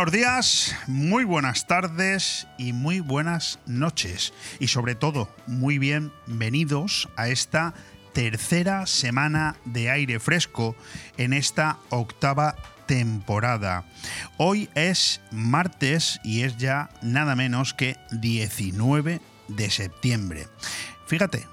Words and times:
Buenos 0.00 0.14
días, 0.14 0.76
muy 0.86 1.24
buenas 1.24 1.66
tardes 1.66 2.46
y 2.56 2.72
muy 2.72 3.00
buenas 3.00 3.58
noches. 3.66 4.32
Y 4.58 4.68
sobre 4.68 4.94
todo, 4.94 5.28
muy 5.46 5.76
bienvenidos 5.76 7.10
a 7.16 7.28
esta 7.28 7.74
tercera 8.14 8.86
semana 8.86 9.56
de 9.66 9.90
aire 9.90 10.18
fresco 10.18 10.74
en 11.18 11.34
esta 11.34 11.76
octava 11.90 12.56
temporada. 12.86 13.84
Hoy 14.38 14.70
es 14.74 15.20
martes 15.32 16.18
y 16.24 16.44
es 16.44 16.56
ya 16.56 16.88
nada 17.02 17.36
menos 17.36 17.74
que 17.74 17.98
19 18.10 19.20
de 19.48 19.70
septiembre. 19.70 20.48
Fíjate, 21.08 21.46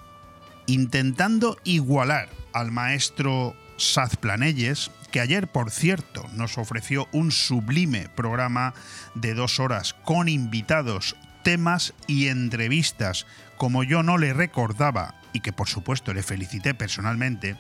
intentando 0.68 1.58
igualar 1.66 2.30
al 2.54 2.72
maestro 2.72 3.58
Saz 3.78 4.18
Planelles, 4.18 4.92
que 5.12 5.20
ayer, 5.20 5.48
por 5.48 5.72
cierto, 5.72 6.26
nos 6.34 6.58
ofreció 6.58 7.08
un 7.12 7.32
sublime 7.32 8.10
programa 8.10 8.74
de 9.16 9.34
dos 9.34 9.60
horas 9.60 9.94
con 10.04 10.28
invitados, 10.28 11.16
temas 11.44 11.94
y 12.08 12.28
entrevistas, 12.28 13.26
como 13.58 13.84
yo 13.84 14.04
no 14.04 14.18
le 14.18 14.34
recordaba 14.34 15.16
y 15.34 15.42
que 15.42 15.54
por 15.54 15.68
supuesto 15.68 16.14
le 16.14 16.24
felicité 16.24 16.74
personalmente, 16.74 17.56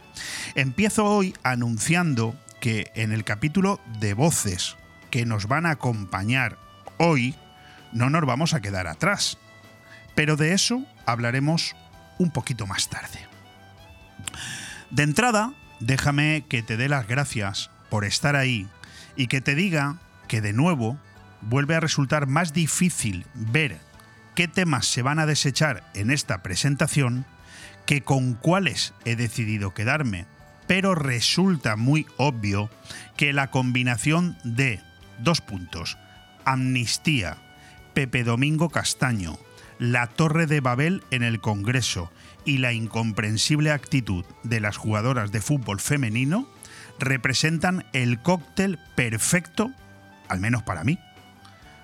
empiezo 0.55 1.05
hoy 1.05 1.35
anunciando 1.43 2.35
que 2.59 2.91
en 2.95 3.11
el 3.11 3.23
capítulo 3.23 3.79
de 3.99 4.13
voces 4.13 4.75
que 5.11 5.25
nos 5.25 5.47
van 5.47 5.65
a 5.65 5.71
acompañar 5.71 6.57
hoy, 6.97 7.35
no 7.93 8.09
nos 8.09 8.25
vamos 8.25 8.53
a 8.53 8.61
quedar 8.61 8.87
atrás. 8.87 9.37
Pero 10.15 10.35
de 10.35 10.53
eso 10.53 10.83
hablaremos 11.05 11.75
un 12.17 12.31
poquito 12.31 12.65
más 12.65 12.89
tarde. 12.89 13.19
De 14.89 15.03
entrada, 15.03 15.53
déjame 15.79 16.45
que 16.47 16.63
te 16.63 16.77
dé 16.77 16.89
las 16.89 17.07
gracias 17.07 17.69
por 17.89 18.05
estar 18.05 18.35
ahí 18.35 18.67
y 19.15 19.27
que 19.27 19.41
te 19.41 19.55
diga 19.55 19.97
que 20.27 20.41
de 20.41 20.53
nuevo 20.53 20.97
vuelve 21.41 21.75
a 21.75 21.79
resultar 21.79 22.27
más 22.27 22.53
difícil 22.53 23.25
ver 23.33 23.79
qué 24.35 24.47
temas 24.47 24.85
se 24.85 25.01
van 25.01 25.19
a 25.19 25.25
desechar 25.25 25.83
en 25.93 26.11
esta 26.11 26.43
presentación 26.43 27.25
que 27.85 28.01
con 28.01 28.33
cuáles 28.33 28.93
he 29.05 29.15
decidido 29.15 29.73
quedarme, 29.73 30.25
pero 30.67 30.93
resulta 30.93 31.75
muy 31.75 32.05
obvio 32.17 32.69
que 33.15 33.33
la 33.33 33.49
combinación 33.49 34.37
de 34.43 34.81
dos 35.19 35.41
puntos, 35.41 35.97
amnistía, 36.45 37.37
Pepe 37.93 38.23
Domingo 38.23 38.69
Castaño, 38.69 39.39
la 39.79 40.07
Torre 40.07 40.47
de 40.47 40.59
Babel 40.59 41.03
en 41.11 41.23
el 41.23 41.39
Congreso 41.39 42.11
y 42.47 42.59
la 42.59 42.71
incomprensible 42.71 43.71
actitud 43.71 44.25
de 44.43 44.61
las 44.61 44.77
jugadoras 44.77 45.33
de 45.33 45.41
fútbol 45.41 45.81
femenino 45.81 46.47
representan 46.97 47.85
el 47.91 48.21
cóctel 48.21 48.79
perfecto, 48.95 49.71
al 50.29 50.39
menos 50.39 50.63
para 50.63 50.85
mí, 50.85 50.97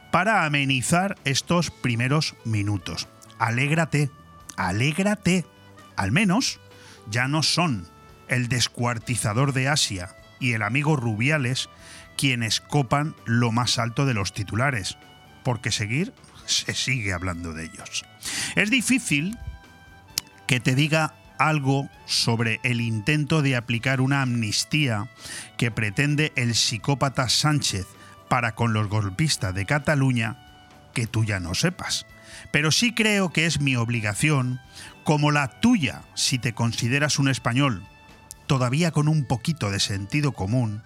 para 0.10 0.46
amenizar 0.46 1.18
estos 1.26 1.70
primeros 1.70 2.36
minutos. 2.46 3.10
Alégrate, 3.40 4.10
alégrate. 4.56 5.46
Al 5.98 6.14
menos 6.14 6.62
ya 7.10 7.28
no 7.28 7.44
son 7.44 7.86
el 8.30 8.48
descuartizador 8.48 9.52
de 9.52 9.68
Asia 9.68 10.16
y 10.40 10.54
el 10.54 10.64
amigo 10.64 10.96
Rubiales 10.96 11.70
quienes 12.16 12.62
copan 12.62 13.16
lo 13.26 13.52
más 13.52 13.80
alto 13.80 14.06
de 14.06 14.14
los 14.14 14.34
titulares, 14.34 14.98
porque 15.44 15.72
seguir 15.72 16.14
se 16.46 16.74
sigue 16.74 17.12
hablando 17.12 17.52
de 17.52 17.66
ellos. 17.66 18.06
Es 18.56 18.70
difícil 18.70 19.38
que 20.54 20.60
te 20.60 20.76
diga 20.76 21.16
algo 21.40 21.90
sobre 22.06 22.60
el 22.62 22.80
intento 22.80 23.42
de 23.42 23.56
aplicar 23.56 24.02
una 24.02 24.22
amnistía 24.22 25.10
que 25.58 25.72
pretende 25.72 26.32
el 26.36 26.54
psicópata 26.54 27.28
Sánchez 27.28 27.88
para 28.30 28.54
con 28.54 28.72
los 28.72 28.88
golpistas 28.88 29.56
de 29.56 29.66
Cataluña 29.66 30.38
que 30.94 31.08
tú 31.08 31.26
ya 31.26 31.40
no 31.40 31.56
sepas. 31.56 32.06
Pero 32.52 32.72
sí 32.72 32.94
creo 32.94 33.34
que 33.34 33.48
es 33.48 33.62
mi 33.62 33.76
obligación, 33.76 34.62
como 35.04 35.32
la 35.32 35.60
tuya 35.60 36.04
si 36.14 36.38
te 36.38 36.54
consideras 36.54 37.18
un 37.18 37.30
español, 37.30 37.84
todavía 38.46 38.92
con 38.92 39.08
un 39.08 39.26
poquito 39.26 39.72
de 39.72 39.80
sentido 39.80 40.34
común, 40.34 40.84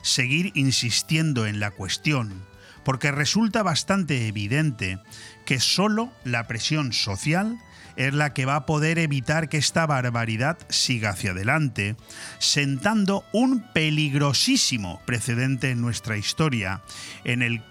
seguir 0.00 0.50
insistiendo 0.54 1.46
en 1.46 1.60
la 1.60 1.72
cuestión, 1.72 2.42
porque 2.84 3.12
resulta 3.12 3.62
bastante 3.62 4.28
evidente 4.28 4.98
que 5.44 5.60
solo 5.60 6.10
la 6.24 6.46
presión 6.46 6.94
social 6.94 7.58
es 8.06 8.14
la 8.14 8.32
que 8.32 8.46
va 8.46 8.56
a 8.56 8.66
poder 8.66 8.98
evitar 8.98 9.50
que 9.50 9.58
esta 9.58 9.86
barbaridad 9.86 10.56
siga 10.70 11.10
hacia 11.10 11.32
adelante, 11.32 11.96
sentando 12.38 13.24
un 13.32 13.60
peligrosísimo 13.74 15.02
precedente 15.04 15.70
en 15.70 15.82
nuestra 15.82 16.16
historia, 16.16 16.80
en 17.24 17.42
el, 17.42 17.62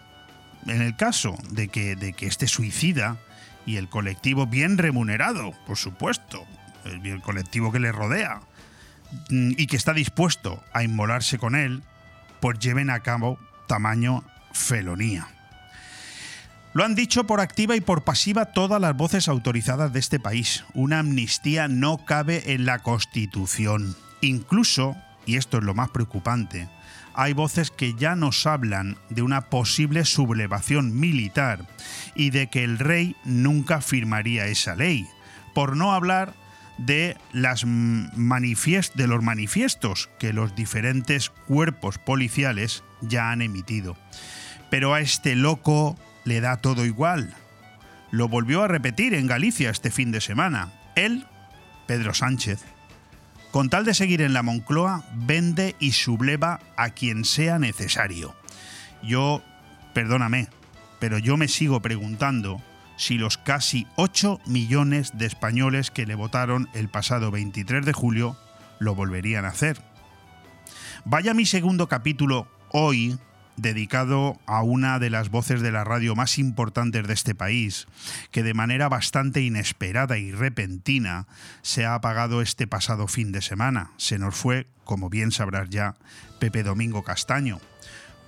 en 0.68 0.84
el 0.84 0.96
caso 0.96 1.36
de 1.50 1.70
que, 1.70 1.96
de 1.96 2.14
que 2.14 2.28
este 2.28 2.48
suicida 2.48 3.18
y 3.66 3.78
el 3.78 3.90
colectivo 3.90 4.46
bien 4.46 4.78
remunerado, 4.78 5.54
por 5.66 5.78
supuesto, 5.78 6.46
el, 6.86 7.04
el 7.08 7.22
colectivo 7.22 7.72
que 7.72 7.80
le 7.80 7.92
rodea, 7.92 8.42
mm, 9.32 9.54
y 9.58 9.66
que 9.66 9.78
está 9.78 9.94
dispuesto 9.94 10.64
a 10.74 10.84
inmolarse 10.84 11.40
con 11.40 11.56
él, 11.56 11.82
pues 12.40 12.60
lleven 12.60 12.92
a 12.92 13.00
cabo 13.00 13.40
tamaño 13.68 14.24
felonía. 14.54 15.39
Lo 16.80 16.86
han 16.86 16.96
dicho 16.96 17.26
por 17.26 17.42
activa 17.42 17.76
y 17.76 17.82
por 17.82 18.06
pasiva 18.06 18.54
todas 18.54 18.80
las 18.80 18.96
voces 18.96 19.28
autorizadas 19.28 19.92
de 19.92 20.00
este 20.00 20.18
país. 20.18 20.64
Una 20.74 21.00
amnistía 21.00 21.68
no 21.68 21.98
cabe 22.06 22.54
en 22.54 22.66
la 22.66 22.80
Constitución. 22.80 23.98
Incluso, 24.22 24.96
y 25.26 25.36
esto 25.36 25.58
es 25.58 25.66
lo 25.66 25.74
más 25.74 25.90
preocupante, 25.90 26.70
hay 27.16 27.34
voces 27.34 27.70
que 27.70 27.96
ya 27.96 28.16
nos 28.16 28.48
hablan 28.48 28.98
de 29.10 29.24
una 29.24 29.50
posible 29.50 30.06
sublevación 30.06 30.98
militar 30.98 31.68
y 32.16 32.30
de 32.30 32.48
que 32.48 32.64
el 32.64 32.80
rey 32.80 33.18
nunca 33.26 33.82
firmaría 33.82 34.46
esa 34.46 34.74
ley, 34.78 35.06
por 35.54 35.76
no 35.76 35.92
hablar 35.92 36.34
de, 36.78 37.18
las 37.34 37.66
los 37.66 39.22
manifiestos 39.22 40.10
que 40.18 40.32
los 40.32 40.56
diferentes 40.56 41.30
cuerpos 41.30 41.98
policiales 41.98 42.86
ya 43.02 43.32
han 43.32 43.42
emitido. 43.42 43.98
Pero 44.70 44.94
a 44.94 45.02
este 45.02 45.36
loco 45.36 45.98
le 46.30 46.40
da 46.40 46.58
todo 46.58 46.86
igual. 46.86 47.34
Lo 48.12 48.30
volvió 48.30 48.64
a 48.64 48.68
repetir 48.70 49.14
en 49.14 49.28
Galicia 49.28 49.70
este 49.70 49.92
fin 49.92 50.12
de 50.12 50.22
semana. 50.22 50.72
Él, 50.96 51.26
Pedro 51.88 52.14
Sánchez, 52.14 52.64
con 53.52 53.70
tal 53.70 53.84
de 53.84 53.94
seguir 53.94 54.22
en 54.22 54.34
la 54.34 54.44
Moncloa, 54.44 55.04
vende 55.14 55.76
y 55.80 55.92
subleva 55.92 56.60
a 56.78 56.92
quien 56.92 57.26
sea 57.26 57.60
necesario. 57.60 58.36
Yo, 59.04 59.44
perdóname, 59.94 60.48
pero 61.00 61.18
yo 61.18 61.36
me 61.36 61.48
sigo 61.48 61.82
preguntando 61.82 62.62
si 62.96 63.18
los 63.18 63.38
casi 63.38 63.88
8 63.96 64.40
millones 64.46 65.18
de 65.18 65.26
españoles 65.26 65.90
que 65.90 66.06
le 66.06 66.16
votaron 66.16 66.70
el 66.74 66.90
pasado 66.90 67.32
23 67.32 67.86
de 67.86 67.94
julio 67.94 68.38
lo 68.78 68.94
volverían 68.94 69.46
a 69.46 69.50
hacer. 69.50 69.82
Vaya 71.06 71.34
mi 71.34 71.46
segundo 71.46 71.88
capítulo 71.88 72.48
hoy 72.72 73.18
dedicado 73.62 74.40
a 74.46 74.62
una 74.64 75.00
de 75.00 75.10
las 75.10 75.30
voces 75.30 75.62
de 75.62 75.72
la 75.72 75.84
radio 75.84 76.16
más 76.16 76.38
importantes 76.38 77.08
de 77.08 77.14
este 77.14 77.36
país, 77.36 77.88
que 78.32 78.44
de 78.44 78.54
manera 78.54 78.90
bastante 78.90 79.42
inesperada 79.42 80.18
y 80.18 80.32
repentina 80.32 81.28
se 81.62 81.86
ha 81.86 81.96
apagado 81.96 82.42
este 82.42 82.68
pasado 82.68 83.08
fin 83.08 83.32
de 83.32 83.42
semana. 83.42 83.92
Se 83.98 84.20
nos 84.20 84.36
fue, 84.36 84.68
como 84.84 85.10
bien 85.10 85.32
sabrás 85.32 85.70
ya, 85.70 85.96
Pepe 86.40 86.64
Domingo 86.64 87.04
Castaño. 87.04 87.60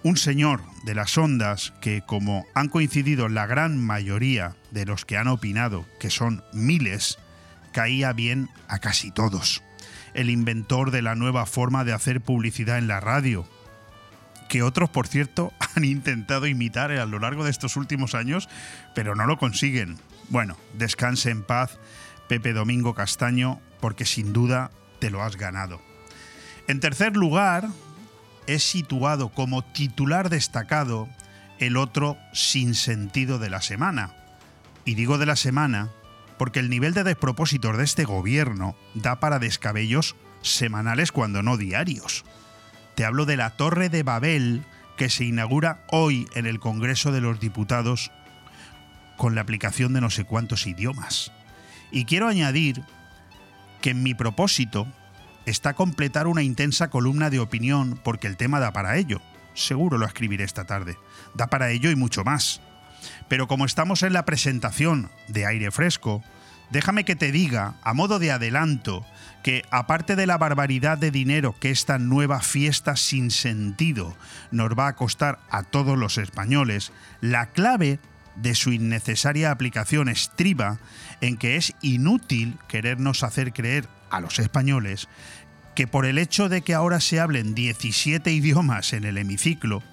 Un 0.03 0.17
señor 0.17 0.61
de 0.83 0.95
las 0.95 1.15
ondas 1.17 1.73
que, 1.79 2.01
como 2.01 2.45
han 2.55 2.69
coincidido 2.69 3.29
la 3.29 3.45
gran 3.45 3.77
mayoría 3.77 4.55
de 4.71 4.85
los 4.85 5.05
que 5.05 5.17
han 5.17 5.27
opinado, 5.27 5.85
que 5.99 6.09
son 6.09 6.43
miles, 6.53 7.19
caía 7.71 8.11
bien 8.11 8.49
a 8.67 8.79
casi 8.79 9.11
todos. 9.11 9.61
El 10.13 10.29
inventor 10.29 10.91
de 10.91 11.01
la 11.01 11.15
nueva 11.15 11.45
forma 11.45 11.83
de 11.83 11.93
hacer 11.93 12.19
publicidad 12.19 12.79
en 12.79 12.87
la 12.87 12.99
radio, 12.99 13.47
que 14.51 14.63
otros, 14.63 14.89
por 14.89 15.07
cierto, 15.07 15.53
han 15.75 15.85
intentado 15.85 16.45
imitar 16.45 16.91
a 16.91 17.05
lo 17.05 17.19
largo 17.19 17.45
de 17.45 17.51
estos 17.51 17.77
últimos 17.77 18.13
años, 18.13 18.49
pero 18.93 19.15
no 19.15 19.25
lo 19.25 19.37
consiguen. 19.37 19.97
Bueno, 20.27 20.57
descanse 20.73 21.29
en 21.29 21.41
paz, 21.41 21.79
Pepe 22.27 22.51
Domingo 22.51 22.93
Castaño, 22.93 23.61
porque 23.79 24.03
sin 24.03 24.33
duda 24.33 24.69
te 24.99 25.09
lo 25.09 25.23
has 25.23 25.37
ganado. 25.37 25.81
En 26.67 26.81
tercer 26.81 27.15
lugar, 27.15 27.69
es 28.45 28.63
situado 28.63 29.29
como 29.29 29.63
titular 29.63 30.29
destacado 30.29 31.07
el 31.59 31.77
otro 31.77 32.17
sin 32.33 32.75
sentido 32.75 33.39
de 33.39 33.49
la 33.49 33.61
semana. 33.61 34.13
Y 34.83 34.95
digo 34.95 35.17
de 35.17 35.27
la 35.27 35.37
semana 35.37 35.91
porque 36.37 36.59
el 36.59 36.69
nivel 36.69 36.93
de 36.93 37.05
despropósitos 37.05 37.77
de 37.77 37.85
este 37.85 38.03
gobierno 38.03 38.75
da 38.95 39.21
para 39.21 39.39
descabellos 39.39 40.17
semanales 40.41 41.13
cuando 41.13 41.41
no 41.41 41.55
diarios. 41.55 42.25
Te 42.95 43.05
hablo 43.05 43.25
de 43.25 43.37
la 43.37 43.51
Torre 43.51 43.89
de 43.89 44.03
Babel 44.03 44.63
que 44.97 45.09
se 45.09 45.25
inaugura 45.25 45.83
hoy 45.87 46.27
en 46.35 46.45
el 46.45 46.59
Congreso 46.59 47.11
de 47.11 47.21
los 47.21 47.39
Diputados 47.39 48.11
con 49.17 49.35
la 49.35 49.41
aplicación 49.41 49.93
de 49.93 50.01
no 50.01 50.09
sé 50.09 50.25
cuántos 50.25 50.67
idiomas. 50.67 51.31
Y 51.91 52.05
quiero 52.05 52.27
añadir 52.27 52.83
que 53.81 53.91
en 53.91 54.03
mi 54.03 54.13
propósito 54.13 54.87
está 55.45 55.73
completar 55.73 56.27
una 56.27 56.43
intensa 56.43 56.89
columna 56.89 57.29
de 57.29 57.39
opinión 57.39 57.99
porque 58.03 58.27
el 58.27 58.37
tema 58.37 58.59
da 58.59 58.73
para 58.73 58.97
ello. 58.97 59.21
seguro 59.53 59.97
lo 59.97 60.05
escribiré 60.05 60.43
esta 60.43 60.65
tarde. 60.65 60.97
Da 61.33 61.47
para 61.47 61.71
ello 61.71 61.91
y 61.91 61.95
mucho 61.95 62.23
más. 62.23 62.61
Pero 63.27 63.47
como 63.47 63.65
estamos 63.65 64.03
en 64.03 64.13
la 64.13 64.25
presentación 64.25 65.09
de 65.27 65.45
aire 65.45 65.71
fresco, 65.71 66.23
déjame 66.69 67.05
que 67.05 67.15
te 67.15 67.31
diga, 67.31 67.75
a 67.81 67.93
modo 67.93 68.19
de 68.19 68.31
adelanto, 68.31 69.05
que 69.43 69.63
aparte 69.71 70.15
de 70.15 70.27
la 70.27 70.37
barbaridad 70.37 70.97
de 70.97 71.11
dinero 71.11 71.55
que 71.59 71.71
esta 71.71 71.97
nueva 71.97 72.41
fiesta 72.41 72.95
sin 72.95 73.31
sentido 73.31 74.15
nos 74.51 74.71
va 74.77 74.87
a 74.87 74.95
costar 74.95 75.39
a 75.49 75.63
todos 75.63 75.97
los 75.97 76.17
españoles, 76.17 76.91
la 77.21 77.47
clave 77.47 77.99
de 78.35 78.55
su 78.55 78.71
innecesaria 78.71 79.51
aplicación 79.51 80.09
estriba 80.09 80.79
en 81.21 81.37
que 81.37 81.57
es 81.57 81.73
inútil 81.81 82.57
querernos 82.67 83.23
hacer 83.23 83.51
creer 83.53 83.87
a 84.09 84.19
los 84.19 84.39
españoles 84.39 85.07
que 85.75 85.87
por 85.87 86.05
el 86.05 86.17
hecho 86.17 86.49
de 86.49 86.61
que 86.61 86.73
ahora 86.73 86.99
se 86.99 87.19
hablen 87.19 87.55
17 87.55 88.31
idiomas 88.31 88.93
en 88.93 89.05
el 89.05 89.17
hemiciclo, 89.17 89.83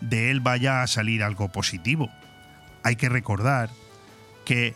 de 0.00 0.30
él 0.30 0.40
vaya 0.40 0.82
a 0.82 0.86
salir 0.86 1.22
algo 1.22 1.48
positivo. 1.48 2.10
Hay 2.82 2.96
que 2.96 3.08
recordar 3.08 3.70
que 4.44 4.74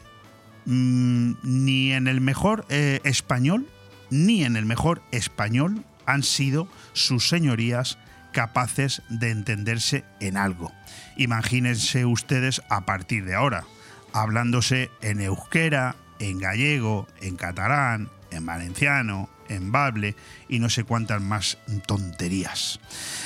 mm, 0.66 1.32
ni 1.42 1.92
en 1.92 2.08
el 2.08 2.20
mejor 2.20 2.66
eh, 2.68 3.00
español, 3.04 3.66
ni 4.10 4.44
en 4.44 4.56
el 4.56 4.66
mejor 4.66 5.02
español 5.12 5.84
han 6.06 6.22
sido 6.22 6.68
sus 6.92 7.28
señorías 7.28 7.98
capaces 8.32 9.02
de 9.08 9.30
entenderse 9.30 10.04
en 10.20 10.36
algo. 10.36 10.72
Imagínense 11.16 12.04
ustedes 12.04 12.62
a 12.68 12.86
partir 12.86 13.24
de 13.24 13.34
ahora, 13.34 13.64
hablándose 14.12 14.90
en 15.02 15.20
euskera, 15.20 15.96
en 16.18 16.38
gallego, 16.38 17.08
en 17.20 17.36
catalán, 17.36 18.08
en 18.30 18.46
valenciano, 18.46 19.28
en 19.48 19.72
bable 19.72 20.14
y 20.48 20.60
no 20.60 20.70
sé 20.70 20.84
cuántas 20.84 21.20
más 21.20 21.58
tonterías. 21.86 22.80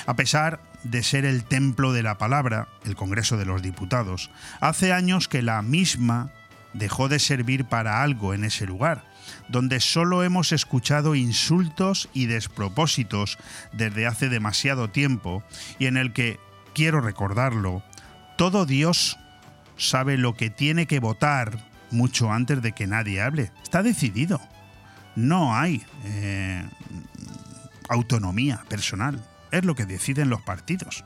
A 0.07 0.15
pesar 0.17 0.61
de 0.83 1.03
ser 1.03 1.25
el 1.25 1.45
templo 1.45 1.93
de 1.93 2.03
la 2.03 2.19
palabra, 2.19 2.69
el 2.85 2.97
Congreso 2.97 3.37
de 3.37 3.47
los 3.47 3.63
Diputados, 3.63 4.31
hace 4.61 4.93
años 4.93 5.29
que 5.29 5.43
la 5.43 5.63
misma 5.63 6.31
dejó 6.73 7.09
de 7.09 7.19
servir 7.19 7.67
para 7.67 8.03
algo 8.03 8.35
en 8.35 8.45
ese 8.45 8.67
lugar, 8.67 9.05
donde 9.49 9.81
solo 9.81 10.23
hemos 10.23 10.53
escuchado 10.53 11.15
insultos 11.15 12.09
y 12.13 12.27
despropósitos 12.27 13.39
desde 13.73 14.07
hace 14.07 14.29
demasiado 14.29 14.91
tiempo 14.91 15.43
y 15.79 15.87
en 15.87 15.97
el 15.97 16.13
que, 16.13 16.39
quiero 16.75 17.01
recordarlo, 17.01 17.83
todo 18.37 18.67
Dios 18.67 19.19
sabe 19.77 20.19
lo 20.19 20.35
que 20.35 20.51
tiene 20.51 20.87
que 20.87 21.01
votar 21.01 21.59
mucho 21.91 22.33
antes 22.33 22.61
de 22.63 22.73
que 22.73 22.87
nadie 22.87 23.23
hable. 23.23 23.53
Está 23.63 23.83
decidido. 23.83 24.41
No 25.17 25.57
hay 25.57 25.85
eh, 26.05 26.65
autonomía 27.89 28.65
personal. 28.69 29.25
Es 29.53 29.65
lo 29.65 29.75
que 29.75 29.87
deciden 29.87 30.31
los 30.31 30.43
partidos. 30.43 31.05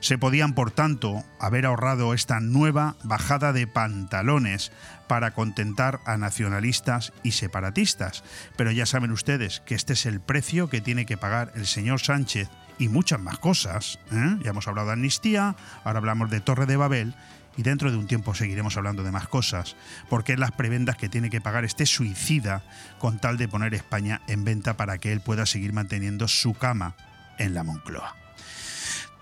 Se 0.00 0.18
podían, 0.18 0.54
por 0.54 0.70
tanto, 0.70 1.24
haber 1.40 1.66
ahorrado 1.66 2.14
esta 2.14 2.40
nueva 2.40 2.96
bajada 3.02 3.52
de 3.52 3.66
pantalones 3.66 4.70
para 5.08 5.32
contentar 5.32 6.00
a 6.04 6.16
nacionalistas 6.16 7.12
y 7.22 7.32
separatistas. 7.32 8.22
Pero 8.56 8.70
ya 8.70 8.86
saben 8.86 9.10
ustedes 9.10 9.60
que 9.60 9.74
este 9.74 9.94
es 9.94 10.06
el 10.06 10.20
precio 10.20 10.68
que 10.68 10.80
tiene 10.80 11.06
que 11.06 11.16
pagar 11.16 11.52
el 11.56 11.66
señor 11.66 12.00
Sánchez 12.00 12.48
y 12.78 12.88
muchas 12.88 13.20
más 13.20 13.38
cosas. 13.38 13.98
¿eh? 14.12 14.36
Ya 14.42 14.50
hemos 14.50 14.68
hablado 14.68 14.88
de 14.88 14.94
amnistía, 14.94 15.56
ahora 15.84 15.98
hablamos 15.98 16.30
de 16.30 16.40
Torre 16.40 16.66
de 16.66 16.76
Babel 16.76 17.14
y 17.56 17.62
dentro 17.62 17.90
de 17.90 17.96
un 17.96 18.06
tiempo 18.06 18.34
seguiremos 18.34 18.76
hablando 18.76 19.02
de 19.02 19.10
más 19.10 19.26
cosas, 19.26 19.74
porque 20.08 20.34
es 20.34 20.38
las 20.38 20.52
prebendas 20.52 20.96
que 20.96 21.08
tiene 21.08 21.28
que 21.28 21.40
pagar 21.40 21.64
este 21.64 21.86
suicida 21.86 22.62
con 22.98 23.18
tal 23.18 23.36
de 23.36 23.48
poner 23.48 23.74
España 23.74 24.20
en 24.28 24.44
venta 24.44 24.76
para 24.76 24.98
que 24.98 25.12
él 25.12 25.20
pueda 25.20 25.44
seguir 25.44 25.72
manteniendo 25.72 26.28
su 26.28 26.54
cama 26.54 26.94
en 27.36 27.54
la 27.54 27.64
Moncloa. 27.64 28.27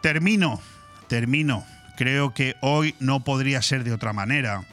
Termino, 0.01 0.61
termino. 1.09 1.65
Creo 1.97 2.35
que 2.35 2.57
hoy 2.61 2.95
no 3.01 3.21
podría 3.21 3.63
ser 3.63 3.85
de 3.85 3.93
otra 3.93 4.13
manera 4.13 4.65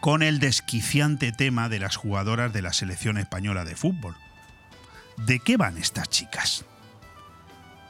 con 0.00 0.22
el 0.22 0.38
desquiciante 0.38 1.32
tema 1.32 1.68
de 1.70 1.78
las 1.78 1.96
jugadoras 1.96 2.52
de 2.52 2.60
la 2.60 2.72
selección 2.74 3.16
española 3.16 3.64
de 3.64 3.74
fútbol. 3.74 4.14
¿De 5.16 5.40
qué 5.40 5.56
van 5.56 5.78
estas 5.78 6.10
chicas? 6.10 6.66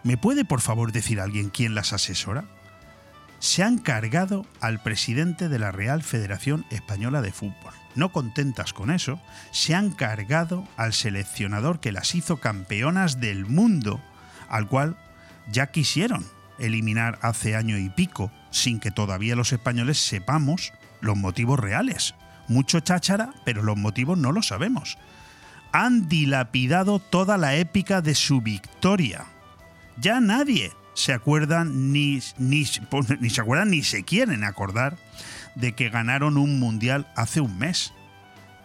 ¿Me 0.04 0.16
puede 0.16 0.44
por 0.44 0.60
favor 0.60 0.92
decir 0.92 1.20
alguien 1.20 1.50
quién 1.50 1.74
las 1.74 1.92
asesora? 1.92 2.44
Se 3.40 3.62
han 3.62 3.78
cargado 3.78 4.46
al 4.60 4.82
presidente 4.82 5.48
de 5.48 5.58
la 5.58 5.72
Real 5.72 6.02
Federación 6.02 6.64
Española 6.70 7.20
de 7.20 7.32
Fútbol. 7.32 7.74
No 7.94 8.12
contentas 8.12 8.72
con 8.72 8.90
eso, 8.90 9.20
se 9.50 9.74
han 9.74 9.90
cargado 9.90 10.68
al 10.76 10.92
seleccionador 10.92 11.80
que 11.80 11.92
las 11.92 12.14
hizo 12.14 12.36
campeonas 12.38 13.20
del 13.20 13.44
mundo, 13.44 14.00
al 14.48 14.68
cual 14.68 14.96
ya 15.50 15.66
quisieron 15.66 16.24
eliminar 16.58 17.18
hace 17.22 17.56
año 17.56 17.78
y 17.78 17.88
pico, 17.88 18.30
sin 18.50 18.80
que 18.80 18.90
todavía 18.90 19.36
los 19.36 19.52
españoles 19.52 19.98
sepamos 19.98 20.72
los 21.00 21.16
motivos 21.16 21.58
reales. 21.60 22.14
Mucho 22.48 22.80
cháchara, 22.80 23.32
pero 23.44 23.62
los 23.62 23.76
motivos 23.76 24.18
no 24.18 24.32
los 24.32 24.48
sabemos. 24.48 24.98
Han 25.72 26.08
dilapidado 26.08 26.98
toda 26.98 27.36
la 27.36 27.56
épica 27.56 28.00
de 28.00 28.14
su 28.14 28.40
victoria. 28.40 29.24
Ya 29.96 30.20
nadie 30.20 30.72
se 30.94 31.12
acuerda 31.12 31.64
ni, 31.64 32.20
ni, 32.38 32.64
ni 33.20 33.30
se 33.30 33.40
acuerdan 33.40 33.70
ni 33.70 33.82
se 33.82 34.04
quieren 34.04 34.44
acordar 34.44 34.96
de 35.54 35.74
que 35.74 35.90
ganaron 35.90 36.36
un 36.36 36.58
mundial 36.58 37.06
hace 37.16 37.40
un 37.40 37.58
mes. 37.58 37.92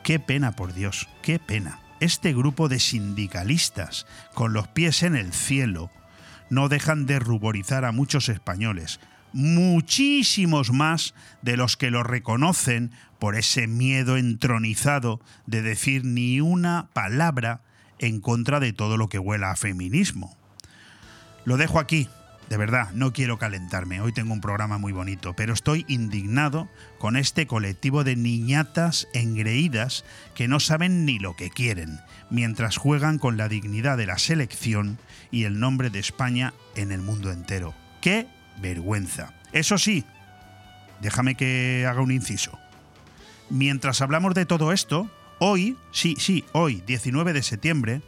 Qué 0.04 0.20
pena, 0.20 0.56
por 0.56 0.74
Dios, 0.74 1.08
qué 1.22 1.40
pena. 1.40 1.80
Este 2.00 2.34
grupo 2.34 2.70
de 2.70 2.80
sindicalistas, 2.80 4.06
con 4.34 4.54
los 4.54 4.68
pies 4.68 5.04
en 5.04 5.16
el 5.16 5.34
cielo, 5.34 5.92
no 6.50 6.70
dejan 6.70 7.06
de 7.06 7.20
ruborizar 7.20 7.86
a 7.86 7.92
muchos 7.92 8.30
españoles, 8.30 9.00
muchísimos 9.34 10.72
más 10.72 11.14
de 11.42 11.58
los 11.58 11.78
que 11.78 11.92
lo 11.92 12.04
reconocen 12.04 12.92
por 13.20 13.36
ese 13.36 13.68
miedo 13.68 14.18
entronizado 14.18 15.20
de 15.46 15.62
decir 15.62 16.06
ni 16.06 16.42
una 16.42 16.88
palabra 16.94 17.62
en 18.00 18.22
contra 18.22 18.60
de 18.60 18.74
todo 18.74 18.98
lo 18.98 19.10
que 19.10 19.20
huela 19.20 19.52
a 19.52 19.56
feminismo. 19.56 20.36
Lo 21.46 21.58
dejo 21.58 21.80
aquí, 21.80 22.08
de 22.50 22.58
verdad, 22.58 22.92
no 22.94 23.14
quiero 23.14 23.38
calentarme, 23.38 24.02
hoy 24.02 24.12
tengo 24.12 24.34
un 24.34 24.42
programa 24.42 24.80
muy 24.80 24.92
bonito, 24.92 25.36
pero 25.36 25.54
estoy 25.54 25.86
indignado 25.88 26.68
con 26.98 27.16
este 27.16 27.46
colectivo 27.46 28.04
de 28.04 28.16
niñatas 28.16 29.08
engreídas 29.14 30.04
que 30.34 30.48
no 30.48 30.60
saben 30.60 31.06
ni 31.06 31.20
lo 31.20 31.36
que 31.36 31.52
quieren, 31.52 32.00
mientras 32.32 32.78
juegan 32.78 33.20
con 33.20 33.38
la 33.38 33.50
dignidad 33.50 33.98
de 33.98 34.08
la 34.08 34.18
selección 34.18 34.98
y 35.30 35.44
el 35.44 35.60
nombre 35.60 35.92
de 35.92 36.00
España 36.00 36.56
en 36.76 36.92
el 36.92 37.02
mundo 37.02 37.32
entero. 37.32 37.76
¡Qué 38.02 38.28
vergüenza! 38.60 39.34
Eso 39.52 39.78
sí, 39.78 40.04
déjame 41.02 41.36
que 41.36 41.86
haga 41.88 42.02
un 42.02 42.12
inciso. 42.12 42.58
Mientras 43.52 44.02
hablamos 44.02 44.34
de 44.34 44.48
todo 44.48 44.72
esto, 44.72 45.08
hoy, 45.38 45.78
sí, 45.92 46.16
sí, 46.18 46.44
hoy, 46.54 46.82
19 46.88 47.32
de 47.34 47.44
septiembre, 47.44 48.02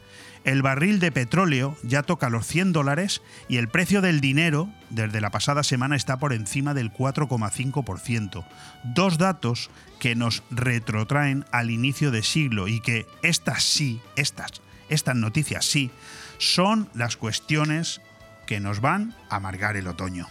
el 0.44 0.62
barril 0.62 0.98
de 0.98 1.12
petróleo 1.12 1.76
ya 1.82 2.02
toca 2.02 2.28
los 2.28 2.46
100 2.46 2.72
dólares 2.72 3.22
y 3.48 3.58
el 3.58 3.68
precio 3.68 4.00
del 4.00 4.20
dinero 4.20 4.68
desde 4.90 5.20
la 5.20 5.30
pasada 5.30 5.62
semana 5.62 5.96
está 5.96 6.18
por 6.18 6.32
encima 6.32 6.74
del 6.74 6.92
4,5%. 6.92 8.44
Dos 8.84 9.18
datos 9.18 9.70
que 10.00 10.14
nos 10.14 10.42
retrotraen 10.50 11.44
al 11.52 11.70
inicio 11.70 12.10
de 12.10 12.22
siglo 12.22 12.68
y 12.68 12.80
que 12.80 13.06
estas 13.22 13.62
sí, 13.62 14.00
estas, 14.16 14.62
estas 14.88 15.16
noticias 15.16 15.64
sí, 15.64 15.90
son 16.38 16.88
las 16.94 17.16
cuestiones 17.16 18.00
que 18.46 18.58
nos 18.58 18.80
van 18.80 19.14
a 19.30 19.36
amargar 19.36 19.76
el 19.76 19.86
otoño. 19.86 20.26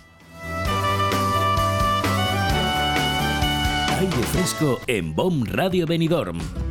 Aire 4.00 4.24
fresco 4.32 4.82
en 4.88 5.16
BOM 5.16 5.46
Radio 5.46 5.86
Benidorm 5.86 6.40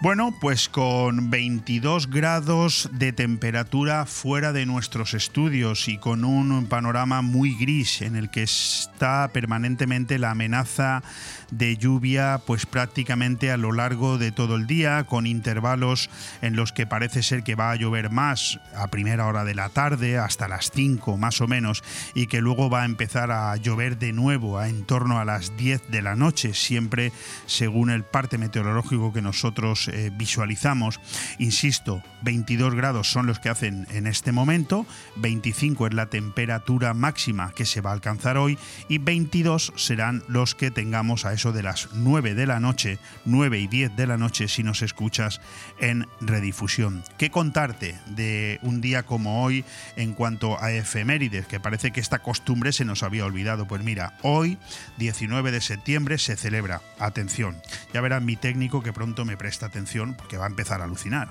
Bueno, 0.00 0.32
pues 0.40 0.68
con 0.68 1.28
22 1.28 2.08
grados 2.08 2.88
de 2.92 3.12
temperatura 3.12 4.06
fuera 4.06 4.52
de 4.52 4.64
nuestros 4.64 5.12
estudios 5.12 5.88
y 5.88 5.98
con 5.98 6.24
un 6.24 6.66
panorama 6.66 7.20
muy 7.20 7.56
gris 7.56 8.00
en 8.02 8.14
el 8.14 8.30
que 8.30 8.44
está 8.44 9.28
permanentemente 9.32 10.20
la 10.20 10.30
amenaza 10.30 11.02
de 11.50 11.76
lluvia 11.76 12.40
pues 12.46 12.66
prácticamente 12.66 13.50
a 13.50 13.56
lo 13.56 13.72
largo 13.72 14.18
de 14.18 14.32
todo 14.32 14.56
el 14.56 14.66
día 14.66 15.04
con 15.04 15.26
intervalos 15.26 16.10
en 16.42 16.56
los 16.56 16.72
que 16.72 16.86
parece 16.86 17.22
ser 17.22 17.42
que 17.42 17.54
va 17.54 17.70
a 17.70 17.76
llover 17.76 18.10
más 18.10 18.60
a 18.74 18.88
primera 18.88 19.26
hora 19.26 19.44
de 19.44 19.54
la 19.54 19.68
tarde 19.68 20.18
hasta 20.18 20.48
las 20.48 20.70
5 20.70 21.16
más 21.16 21.40
o 21.40 21.48
menos 21.48 21.82
y 22.14 22.26
que 22.26 22.40
luego 22.40 22.70
va 22.70 22.82
a 22.82 22.86
empezar 22.86 23.30
a 23.30 23.56
llover 23.56 23.98
de 23.98 24.12
nuevo 24.12 24.58
a 24.58 24.68
en 24.68 24.84
torno 24.84 25.18
a 25.18 25.24
las 25.24 25.56
10 25.56 25.90
de 25.90 26.02
la 26.02 26.14
noche 26.14 26.54
siempre 26.54 27.12
según 27.46 27.90
el 27.90 28.04
parte 28.04 28.38
meteorológico 28.38 29.12
que 29.12 29.22
nosotros 29.22 29.88
eh, 29.88 30.10
visualizamos. 30.12 31.00
Insisto, 31.38 32.02
22 32.22 32.74
grados 32.74 33.10
son 33.10 33.26
los 33.26 33.38
que 33.38 33.48
hacen 33.48 33.86
en 33.90 34.06
este 34.06 34.32
momento, 34.32 34.86
25 35.16 35.86
es 35.86 35.94
la 35.94 36.06
temperatura 36.06 36.94
máxima 36.94 37.52
que 37.52 37.66
se 37.66 37.80
va 37.80 37.90
a 37.90 37.94
alcanzar 37.94 38.36
hoy 38.36 38.58
y 38.88 38.98
22 38.98 39.72
serán 39.76 40.22
los 40.28 40.54
que 40.54 40.70
tengamos 40.70 41.24
a 41.24 41.32
eso 41.38 41.52
de 41.52 41.62
las 41.62 41.90
9 41.92 42.34
de 42.34 42.46
la 42.46 42.58
noche, 42.58 42.98
9 43.24 43.60
y 43.60 43.68
10 43.68 43.94
de 43.94 44.08
la 44.08 44.16
noche 44.16 44.48
si 44.48 44.64
nos 44.64 44.82
escuchas 44.82 45.40
en 45.78 46.08
redifusión. 46.20 47.04
¿Qué 47.16 47.30
contarte 47.30 47.96
de 48.06 48.58
un 48.62 48.80
día 48.80 49.04
como 49.04 49.44
hoy 49.44 49.64
en 49.94 50.14
cuanto 50.14 50.60
a 50.60 50.72
efemérides? 50.72 51.46
Que 51.46 51.60
parece 51.60 51.92
que 51.92 52.00
esta 52.00 52.18
costumbre 52.18 52.72
se 52.72 52.84
nos 52.84 53.04
había 53.04 53.24
olvidado. 53.24 53.68
Pues 53.68 53.84
mira, 53.84 54.14
hoy, 54.22 54.58
19 54.96 55.52
de 55.52 55.60
septiembre, 55.60 56.18
se 56.18 56.34
celebra, 56.34 56.82
atención, 56.98 57.56
ya 57.94 58.00
verán 58.00 58.24
mi 58.24 58.34
técnico 58.34 58.82
que 58.82 58.92
pronto 58.92 59.24
me 59.24 59.36
presta 59.36 59.66
atención 59.66 60.14
porque 60.14 60.38
va 60.38 60.46
a 60.46 60.48
empezar 60.50 60.80
a 60.80 60.86
alucinar. 60.86 61.30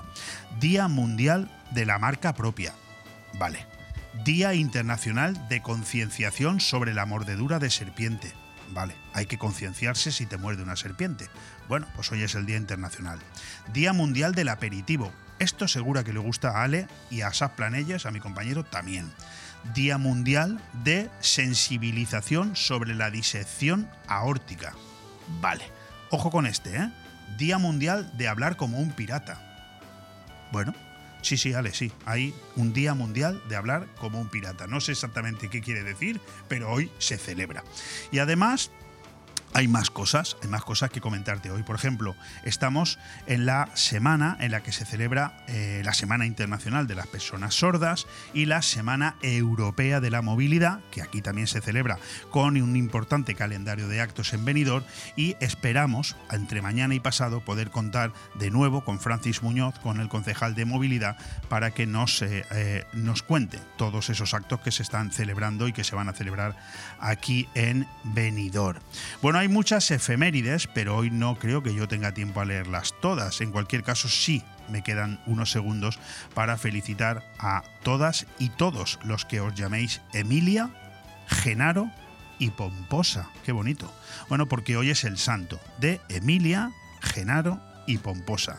Día 0.58 0.88
Mundial 0.88 1.50
de 1.72 1.84
la 1.84 1.98
Marca 1.98 2.32
Propia. 2.32 2.72
Vale. 3.38 3.66
Día 4.24 4.54
Internacional 4.54 5.48
de 5.50 5.60
Concienciación 5.60 6.60
sobre 6.60 6.94
la 6.94 7.04
Mordedura 7.04 7.58
de 7.58 7.68
Serpiente. 7.68 8.32
Vale, 8.70 8.94
hay 9.14 9.26
que 9.26 9.38
concienciarse 9.38 10.12
si 10.12 10.26
te 10.26 10.36
muerde 10.36 10.62
una 10.62 10.76
serpiente. 10.76 11.28
Bueno, 11.68 11.86
pues 11.94 12.10
hoy 12.12 12.22
es 12.22 12.34
el 12.34 12.46
Día 12.46 12.56
Internacional. 12.56 13.18
Día 13.72 13.92
Mundial 13.92 14.34
del 14.34 14.48
Aperitivo. 14.48 15.12
Esto 15.38 15.68
segura 15.68 16.04
que 16.04 16.12
le 16.12 16.18
gusta 16.18 16.50
a 16.50 16.64
Ale 16.64 16.88
y 17.10 17.20
a 17.20 17.28
Asaf 17.28 17.52
a 17.60 18.10
mi 18.10 18.20
compañero, 18.20 18.64
también. 18.64 19.10
Día 19.74 19.98
Mundial 19.98 20.60
de 20.84 21.10
Sensibilización 21.20 22.56
sobre 22.56 22.94
la 22.94 23.10
Disección 23.10 23.88
Aórtica. 24.06 24.74
Vale, 25.40 25.64
ojo 26.10 26.30
con 26.30 26.46
este, 26.46 26.76
¿eh? 26.76 26.90
Día 27.36 27.58
Mundial 27.58 28.10
de 28.16 28.28
Hablar 28.28 28.56
como 28.56 28.78
un 28.78 28.92
Pirata. 28.92 29.40
Bueno, 30.50 30.74
sí, 31.22 31.36
sí, 31.36 31.52
Ale, 31.52 31.72
sí. 31.72 31.92
Hay 32.04 32.34
un 32.56 32.72
Día 32.72 32.94
Mundial 32.94 33.42
de 33.48 33.56
Hablar 33.56 33.86
como 33.98 34.20
un 34.20 34.28
Pirata. 34.28 34.66
No 34.66 34.80
sé 34.80 34.92
exactamente 34.92 35.48
qué 35.48 35.60
quiere 35.60 35.82
decir, 35.82 36.20
pero 36.48 36.70
hoy 36.70 36.90
se 36.98 37.18
celebra. 37.18 37.64
Y 38.10 38.18
además, 38.18 38.70
hay 39.54 39.68
más 39.68 39.90
cosas, 39.90 40.36
hay 40.42 40.48
más 40.48 40.64
cosas 40.64 40.90
que 40.90 41.00
comentarte 41.00 41.50
hoy. 41.50 41.62
Por 41.62 41.76
ejemplo, 41.76 42.14
estamos 42.44 42.98
en 43.26 43.46
la 43.46 43.68
semana 43.74 44.36
en 44.40 44.50
la 44.50 44.62
que 44.62 44.72
se 44.72 44.84
celebra 44.84 45.44
eh, 45.48 45.82
la 45.84 45.94
Semana 45.94 46.26
Internacional 46.26 46.86
de 46.86 46.94
las 46.94 47.06
Personas 47.06 47.54
Sordas 47.54 48.06
y 48.34 48.46
la 48.46 48.62
Semana 48.62 49.16
Europea 49.22 50.00
de 50.00 50.10
la 50.10 50.22
Movilidad, 50.22 50.80
que 50.90 51.02
aquí 51.02 51.22
también 51.22 51.46
se 51.46 51.60
celebra 51.60 51.98
con 52.30 52.60
un 52.60 52.76
importante 52.76 53.34
calendario 53.34 53.88
de 53.88 54.00
actos 54.00 54.32
en 54.32 54.44
Benidorm 54.44 54.84
y 55.16 55.36
esperamos 55.40 56.16
entre 56.30 56.62
mañana 56.62 56.94
y 56.94 57.00
pasado 57.00 57.40
poder 57.44 57.70
contar 57.70 58.12
de 58.34 58.50
nuevo 58.50 58.84
con 58.84 59.00
Francis 59.00 59.42
Muñoz, 59.42 59.78
con 59.78 60.00
el 60.00 60.08
concejal 60.08 60.54
de 60.54 60.64
movilidad, 60.64 61.16
para 61.48 61.70
que 61.70 61.86
nos, 61.86 62.22
eh, 62.22 62.44
eh, 62.50 62.84
nos 62.92 63.22
cuente 63.22 63.58
todos 63.76 64.10
esos 64.10 64.34
actos 64.34 64.60
que 64.60 64.72
se 64.72 64.82
están 64.82 65.10
celebrando 65.10 65.68
y 65.68 65.72
que 65.72 65.84
se 65.84 65.96
van 65.96 66.08
a 66.08 66.12
celebrar 66.12 66.56
aquí 67.00 67.48
en 67.54 67.86
Benidorm. 68.04 68.80
Bueno, 69.22 69.37
hay 69.38 69.48
muchas 69.48 69.90
efemérides, 69.90 70.66
pero 70.66 70.96
hoy 70.96 71.10
no 71.10 71.38
creo 71.38 71.62
que 71.62 71.74
yo 71.74 71.88
tenga 71.88 72.12
tiempo 72.12 72.40
a 72.40 72.44
leerlas 72.44 72.94
todas. 73.00 73.40
En 73.40 73.52
cualquier 73.52 73.82
caso, 73.82 74.08
sí 74.08 74.42
me 74.68 74.82
quedan 74.82 75.20
unos 75.26 75.50
segundos 75.50 75.98
para 76.34 76.56
felicitar 76.56 77.24
a 77.38 77.62
todas 77.82 78.26
y 78.38 78.50
todos 78.50 78.98
los 79.04 79.24
que 79.24 79.40
os 79.40 79.54
llaméis 79.54 80.00
Emilia, 80.12 80.70
Genaro 81.26 81.90
y 82.38 82.50
Pomposa. 82.50 83.30
Qué 83.44 83.52
bonito. 83.52 83.92
Bueno, 84.28 84.46
porque 84.46 84.76
hoy 84.76 84.90
es 84.90 85.04
el 85.04 85.18
santo 85.18 85.60
de 85.78 86.00
Emilia, 86.08 86.72
Genaro 87.00 87.60
y 87.86 87.98
Pomposa. 87.98 88.58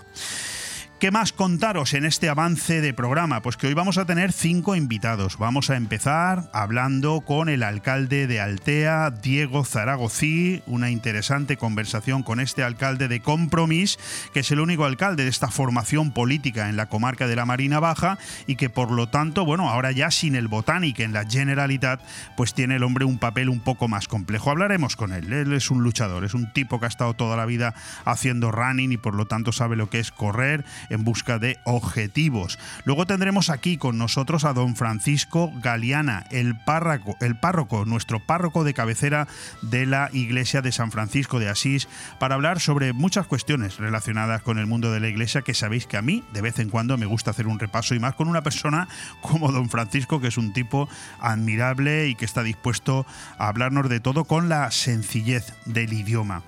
¿Qué 1.00 1.12
más 1.12 1.32
contaros 1.32 1.94
en 1.94 2.04
este 2.04 2.28
avance 2.28 2.82
de 2.82 2.94
programa? 2.94 3.42
Pues 3.42 3.56
que 3.56 3.68
hoy 3.68 3.74
vamos 3.74 3.98
a 3.98 4.04
tener 4.04 4.34
cinco 4.34 4.76
invitados. 4.76 5.38
Vamos 5.38 5.70
a 5.70 5.78
empezar 5.78 6.50
hablando 6.52 7.22
con 7.22 7.48
el 7.48 7.64
alcalde 7.64 8.28
de 8.28 8.42
Altea, 8.42 9.10
Diego 9.10 9.64
Zaragozí, 9.64 10.62
una 10.66 10.92
interesante 10.92 11.56
conversación 11.56 12.22
con 12.22 12.42
este 12.42 12.64
alcalde 12.64 13.08
de 13.08 13.22
Compromís, 13.22 13.98
que 14.34 14.42
es 14.42 14.52
el 14.52 14.60
único 14.60 14.84
alcalde 14.84 15.24
de 15.24 15.30
esta 15.30 15.48
formación 15.48 16.12
política 16.12 16.68
en 16.68 16.76
la 16.76 16.90
comarca 16.90 17.28
de 17.28 17.38
la 17.38 17.46
Marina 17.46 17.80
Baja 17.80 18.18
y 18.46 18.58
que 18.58 18.70
por 18.70 18.92
lo 18.92 19.08
tanto, 19.08 19.46
bueno, 19.46 19.70
ahora 19.70 19.94
ya 19.94 20.12
sin 20.12 20.36
el 20.36 20.50
botánico 20.50 21.02
en 21.02 21.14
la 21.14 21.24
Generalitat, 21.24 22.02
pues 22.36 22.54
tiene 22.54 22.76
el 22.76 22.84
hombre 22.84 23.06
un 23.06 23.20
papel 23.20 23.48
un 23.48 23.62
poco 23.62 23.88
más 23.88 24.10
complejo. 24.10 24.52
Hablaremos 24.52 24.98
con 24.98 25.14
él. 25.14 25.32
Él 25.32 25.54
es 25.54 25.72
un 25.72 25.82
luchador, 25.82 26.26
es 26.26 26.34
un 26.34 26.52
tipo 26.52 26.78
que 26.82 26.88
ha 26.88 26.90
estado 26.90 27.14
toda 27.14 27.38
la 27.38 27.46
vida 27.46 27.74
haciendo 28.04 28.52
running 28.52 28.92
y 28.92 28.98
por 28.98 29.16
lo 29.16 29.28
tanto 29.28 29.54
sabe 29.54 29.78
lo 29.78 29.90
que 29.90 30.02
es 30.02 30.12
correr 30.12 30.66
en 30.90 31.04
busca 31.04 31.40
de 31.40 31.60
objetivos. 31.64 32.60
Luego 32.86 33.06
tendremos 33.06 33.50
aquí 33.50 33.78
con 33.78 33.98
nosotros 33.98 34.46
a 34.46 34.54
don 34.54 34.76
Francisco 34.76 35.52
Galeana, 35.62 36.26
el 36.32 36.58
párroco, 36.58 37.18
el 37.22 37.36
párroco, 37.38 37.86
nuestro 37.86 38.20
párroco 38.20 38.64
de 38.64 38.74
cabecera 38.74 39.28
de 39.62 39.86
la 39.86 40.10
iglesia 40.14 40.62
de 40.62 40.72
San 40.72 40.92
Francisco 40.92 41.40
de 41.40 41.50
Asís, 41.50 41.88
para 42.20 42.36
hablar 42.36 42.60
sobre 42.60 42.94
muchas 42.94 43.28
cuestiones 43.28 43.78
relacionadas 43.78 44.42
con 44.42 44.58
el 44.58 44.66
mundo 44.66 44.92
de 44.92 45.00
la 45.00 45.08
iglesia 45.08 45.42
que 45.42 45.54
sabéis 45.54 45.88
que 45.88 45.98
a 45.98 46.02
mí 46.02 46.24
de 46.34 46.42
vez 46.42 46.60
en 46.60 46.70
cuando 46.70 46.98
me 46.98 47.06
gusta 47.06 47.32
hacer 47.32 47.48
un 47.48 47.60
repaso 47.60 47.96
y 47.96 48.00
más 48.00 48.16
con 48.16 48.28
una 48.28 48.44
persona 48.44 48.88
como 49.22 49.52
don 49.52 49.70
Francisco, 49.70 50.20
que 50.22 50.28
es 50.28 50.38
un 50.38 50.54
tipo 50.54 50.90
admirable 51.20 52.08
y 52.08 52.16
que 52.16 52.26
está 52.26 52.44
dispuesto 52.44 53.06
a 53.38 53.48
hablarnos 53.48 53.90
de 53.90 54.00
todo 54.00 54.26
con 54.26 54.50
la 54.50 54.72
sencillez 54.72 55.54
del 55.66 55.94
idioma. 55.94 56.44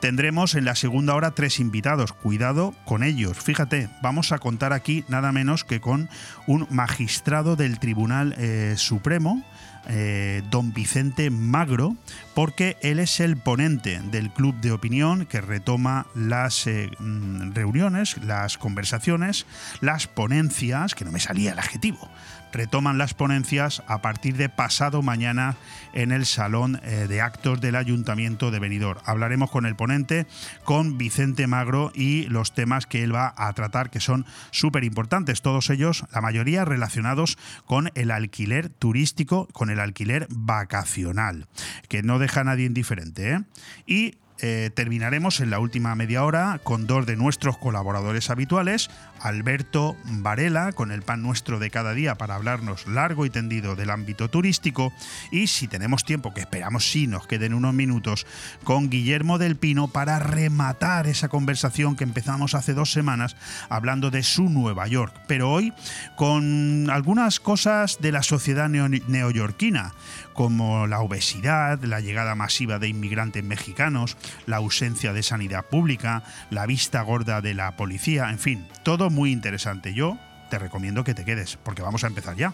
Tendremos 0.00 0.54
en 0.54 0.64
la 0.64 0.74
segunda 0.74 1.14
hora 1.14 1.30
tres 1.30 1.58
invitados. 1.58 2.12
Cuidado 2.12 2.74
con 2.84 3.02
ellos. 3.02 3.38
Fíjate, 3.38 3.88
vamos 4.02 4.30
a 4.30 4.38
contar 4.38 4.72
aquí 4.72 5.04
nada 5.08 5.32
menos 5.32 5.64
que 5.64 5.80
con 5.80 6.10
un 6.46 6.66
magistrado 6.70 7.56
del 7.56 7.78
Tribunal 7.78 8.34
eh, 8.36 8.74
Supremo, 8.76 9.42
eh, 9.88 10.42
don 10.50 10.72
Vicente 10.72 11.30
Magro, 11.30 11.96
porque 12.34 12.76
él 12.82 12.98
es 12.98 13.20
el 13.20 13.36
ponente 13.36 14.00
del 14.10 14.30
club 14.30 14.54
de 14.60 14.72
opinión 14.72 15.26
que 15.26 15.40
retoma 15.40 16.06
las 16.14 16.66
eh, 16.66 16.90
mm, 16.98 17.52
reuniones, 17.52 18.18
las 18.18 18.58
conversaciones, 18.58 19.46
las 19.80 20.08
ponencias, 20.08 20.94
que 20.94 21.04
no 21.04 21.12
me 21.12 21.20
salía 21.20 21.52
el 21.52 21.58
adjetivo, 21.58 22.10
retoman 22.56 22.98
las 22.98 23.14
ponencias 23.14 23.82
a 23.86 24.00
partir 24.00 24.36
de 24.36 24.48
pasado 24.48 25.02
mañana 25.02 25.56
en 25.92 26.10
el 26.10 26.24
Salón 26.26 26.80
eh, 26.82 27.06
de 27.08 27.20
Actos 27.20 27.60
del 27.60 27.76
Ayuntamiento 27.76 28.50
de 28.50 28.58
Benidorm. 28.58 29.00
Hablaremos 29.04 29.50
con 29.50 29.66
el 29.66 29.76
ponente, 29.76 30.26
con 30.64 30.96
Vicente 30.96 31.46
Magro 31.46 31.92
y 31.94 32.24
los 32.24 32.54
temas 32.54 32.86
que 32.86 33.02
él 33.02 33.14
va 33.14 33.34
a 33.36 33.52
tratar 33.52 33.90
que 33.90 34.00
son 34.00 34.24
súper 34.50 34.84
importantes, 34.84 35.42
todos 35.42 35.70
ellos, 35.70 36.04
la 36.12 36.20
mayoría 36.20 36.64
relacionados 36.64 37.38
con 37.66 37.90
el 37.94 38.10
alquiler 38.10 38.70
turístico, 38.70 39.48
con 39.52 39.70
el 39.70 39.78
alquiler 39.78 40.26
vacacional, 40.30 41.46
que 41.88 42.02
no 42.02 42.18
deja 42.18 42.40
a 42.40 42.44
nadie 42.44 42.66
indiferente. 42.66 43.32
¿eh? 43.32 43.42
Y 43.86 44.18
eh, 44.38 44.70
terminaremos 44.74 45.40
en 45.40 45.48
la 45.48 45.58
última 45.58 45.94
media 45.94 46.22
hora 46.22 46.60
con 46.62 46.86
dos 46.86 47.06
de 47.06 47.16
nuestros 47.16 47.56
colaboradores 47.56 48.28
habituales, 48.28 48.90
Alberto 49.26 49.96
Varela, 50.04 50.72
con 50.72 50.92
el 50.92 51.02
pan 51.02 51.20
nuestro 51.20 51.58
de 51.58 51.70
cada 51.70 51.94
día 51.94 52.14
para 52.14 52.36
hablarnos 52.36 52.86
largo 52.86 53.26
y 53.26 53.30
tendido 53.30 53.74
del 53.74 53.90
ámbito 53.90 54.30
turístico, 54.30 54.92
y 55.32 55.48
si 55.48 55.66
tenemos 55.66 56.04
tiempo, 56.04 56.32
que 56.32 56.40
esperamos 56.40 56.88
sí 56.88 57.08
nos 57.08 57.26
queden 57.26 57.52
unos 57.52 57.74
minutos, 57.74 58.24
con 58.62 58.88
Guillermo 58.88 59.38
del 59.38 59.56
Pino 59.56 59.88
para 59.88 60.20
rematar 60.20 61.08
esa 61.08 61.28
conversación 61.28 61.96
que 61.96 62.04
empezamos 62.04 62.54
hace 62.54 62.72
dos 62.72 62.92
semanas 62.92 63.36
hablando 63.68 64.12
de 64.12 64.22
su 64.22 64.48
Nueva 64.48 64.86
York, 64.86 65.12
pero 65.26 65.50
hoy 65.50 65.72
con 66.16 66.88
algunas 66.90 67.40
cosas 67.40 67.98
de 68.00 68.12
la 68.12 68.22
sociedad 68.22 68.68
neoyorquina, 68.68 69.92
como 70.34 70.86
la 70.86 71.00
obesidad, 71.00 71.82
la 71.82 72.00
llegada 72.00 72.34
masiva 72.34 72.78
de 72.78 72.88
inmigrantes 72.88 73.42
mexicanos, 73.42 74.16
la 74.44 74.58
ausencia 74.58 75.14
de 75.14 75.22
sanidad 75.22 75.64
pública, 75.64 76.22
la 76.50 76.66
vista 76.66 77.00
gorda 77.00 77.40
de 77.40 77.54
la 77.54 77.76
policía, 77.76 78.30
en 78.30 78.38
fin, 78.38 78.68
todo 78.84 79.10
muy 79.16 79.32
interesante. 79.32 79.94
Yo 79.94 80.18
te 80.50 80.58
recomiendo 80.58 81.02
que 81.02 81.14
te 81.14 81.24
quedes, 81.24 81.58
porque 81.64 81.82
vamos 81.82 82.04
a 82.04 82.06
empezar 82.06 82.36
ya. 82.36 82.52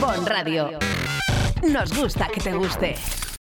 Bon 0.00 0.26
Radio. 0.26 0.78
Nos 1.62 1.96
gusta 1.96 2.28
que 2.28 2.40
te 2.40 2.52
guste. 2.52 2.96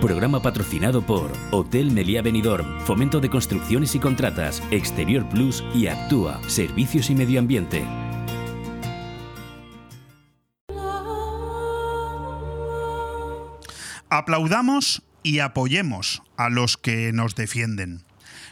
programa 0.00 0.40
patrocinado 0.40 1.02
por 1.02 1.32
Hotel 1.50 1.90
Meliá 1.90 2.22
Benidorm, 2.22 2.80
Fomento 2.80 3.20
de 3.20 3.30
Construcciones 3.30 3.94
y 3.94 3.98
Contratas, 3.98 4.62
Exterior 4.70 5.28
Plus 5.28 5.64
y 5.74 5.86
Actúa, 5.88 6.40
Servicios 6.48 7.10
y 7.10 7.14
Medio 7.14 7.40
Ambiente. 7.40 7.84
Aplaudamos 14.08 15.02
y 15.22 15.40
apoyemos 15.40 16.22
a 16.36 16.48
los 16.48 16.76
que 16.76 17.12
nos 17.12 17.34
defienden. 17.34 18.05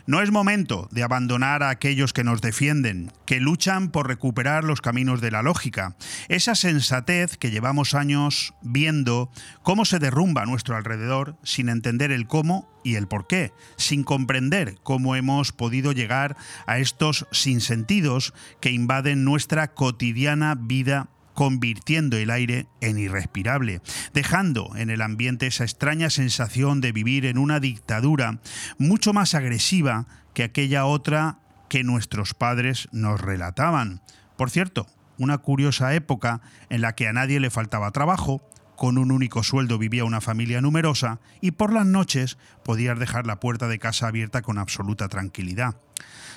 No 0.07 0.21
es 0.21 0.31
momento 0.31 0.87
de 0.91 1.03
abandonar 1.03 1.63
a 1.63 1.71
aquellos 1.71 2.13
que 2.13 2.25
nos 2.25 2.43
defienden, 2.43 3.11
que 3.25 3.41
luchan 3.41 3.91
por 3.91 4.07
recuperar 4.07 4.63
los 4.63 4.83
caminos 4.83 5.23
de 5.23 5.31
la 5.31 5.43
lógica, 5.43 5.97
esa 6.29 6.55
sensatez 6.55 7.39
que 7.39 7.51
llevamos 7.51 7.95
años 7.95 8.53
viendo 8.61 9.31
cómo 9.63 9.87
se 9.87 9.99
derrumba 9.99 10.43
a 10.43 10.47
nuestro 10.47 10.77
alrededor 10.77 11.37
sin 11.43 11.71
entender 11.71 12.13
el 12.13 12.27
cómo 12.27 12.69
y 12.85 12.97
el 12.97 13.09
por 13.09 13.27
qué, 13.27 13.53
sin 13.77 14.05
comprender 14.05 14.77
cómo 14.83 15.17
hemos 15.17 15.53
podido 15.53 15.93
llegar 15.93 16.37
a 16.67 16.79
estos 16.79 17.27
sinsentidos 17.33 18.35
que 18.61 18.73
invaden 18.73 19.25
nuestra 19.25 19.69
cotidiana 19.69 20.55
vida 20.55 21.09
convirtiendo 21.35 22.17
el 22.17 22.31
aire 22.31 22.67
en 22.81 22.99
irrespirable, 22.99 23.83
dejando 24.12 24.71
en 24.76 24.91
el 24.91 25.03
ambiente 25.03 25.47
esa 25.47 25.64
extraña 25.64 26.09
sensación 26.11 26.81
de 26.81 26.93
vivir 26.93 27.26
en 27.26 27.38
una 27.38 27.61
dictadura 27.61 28.41
mucho 28.79 29.12
más 29.12 29.35
agresiva 29.35 30.07
que 30.33 30.45
aquella 30.45 30.87
otra 30.87 31.38
que 31.69 31.85
nuestros 31.85 32.35
padres 32.35 32.88
nos 32.93 33.21
relataban. 33.21 34.00
Por 34.37 34.50
cierto, 34.50 34.87
una 35.19 35.38
curiosa 35.38 35.95
época 35.95 36.41
en 36.71 36.81
la 36.81 36.95
que 36.95 37.09
a 37.09 37.12
nadie 37.12 37.41
le 37.41 37.50
faltaba 37.50 37.91
trabajo, 37.91 38.43
con 38.76 38.99
un 38.99 39.12
único 39.12 39.43
sueldo 39.43 39.79
vivía 39.79 40.05
una 40.05 40.21
familia 40.21 40.61
numerosa 40.61 41.21
y 41.41 41.53
por 41.53 41.73
las 41.73 41.87
noches 41.87 42.38
podías 42.64 42.99
dejar 42.99 43.26
la 43.26 43.38
puerta 43.38 43.69
de 43.69 43.79
casa 43.79 44.09
abierta 44.09 44.43
con 44.43 44.59
absoluta 44.59 45.09
tranquilidad. 45.09 45.76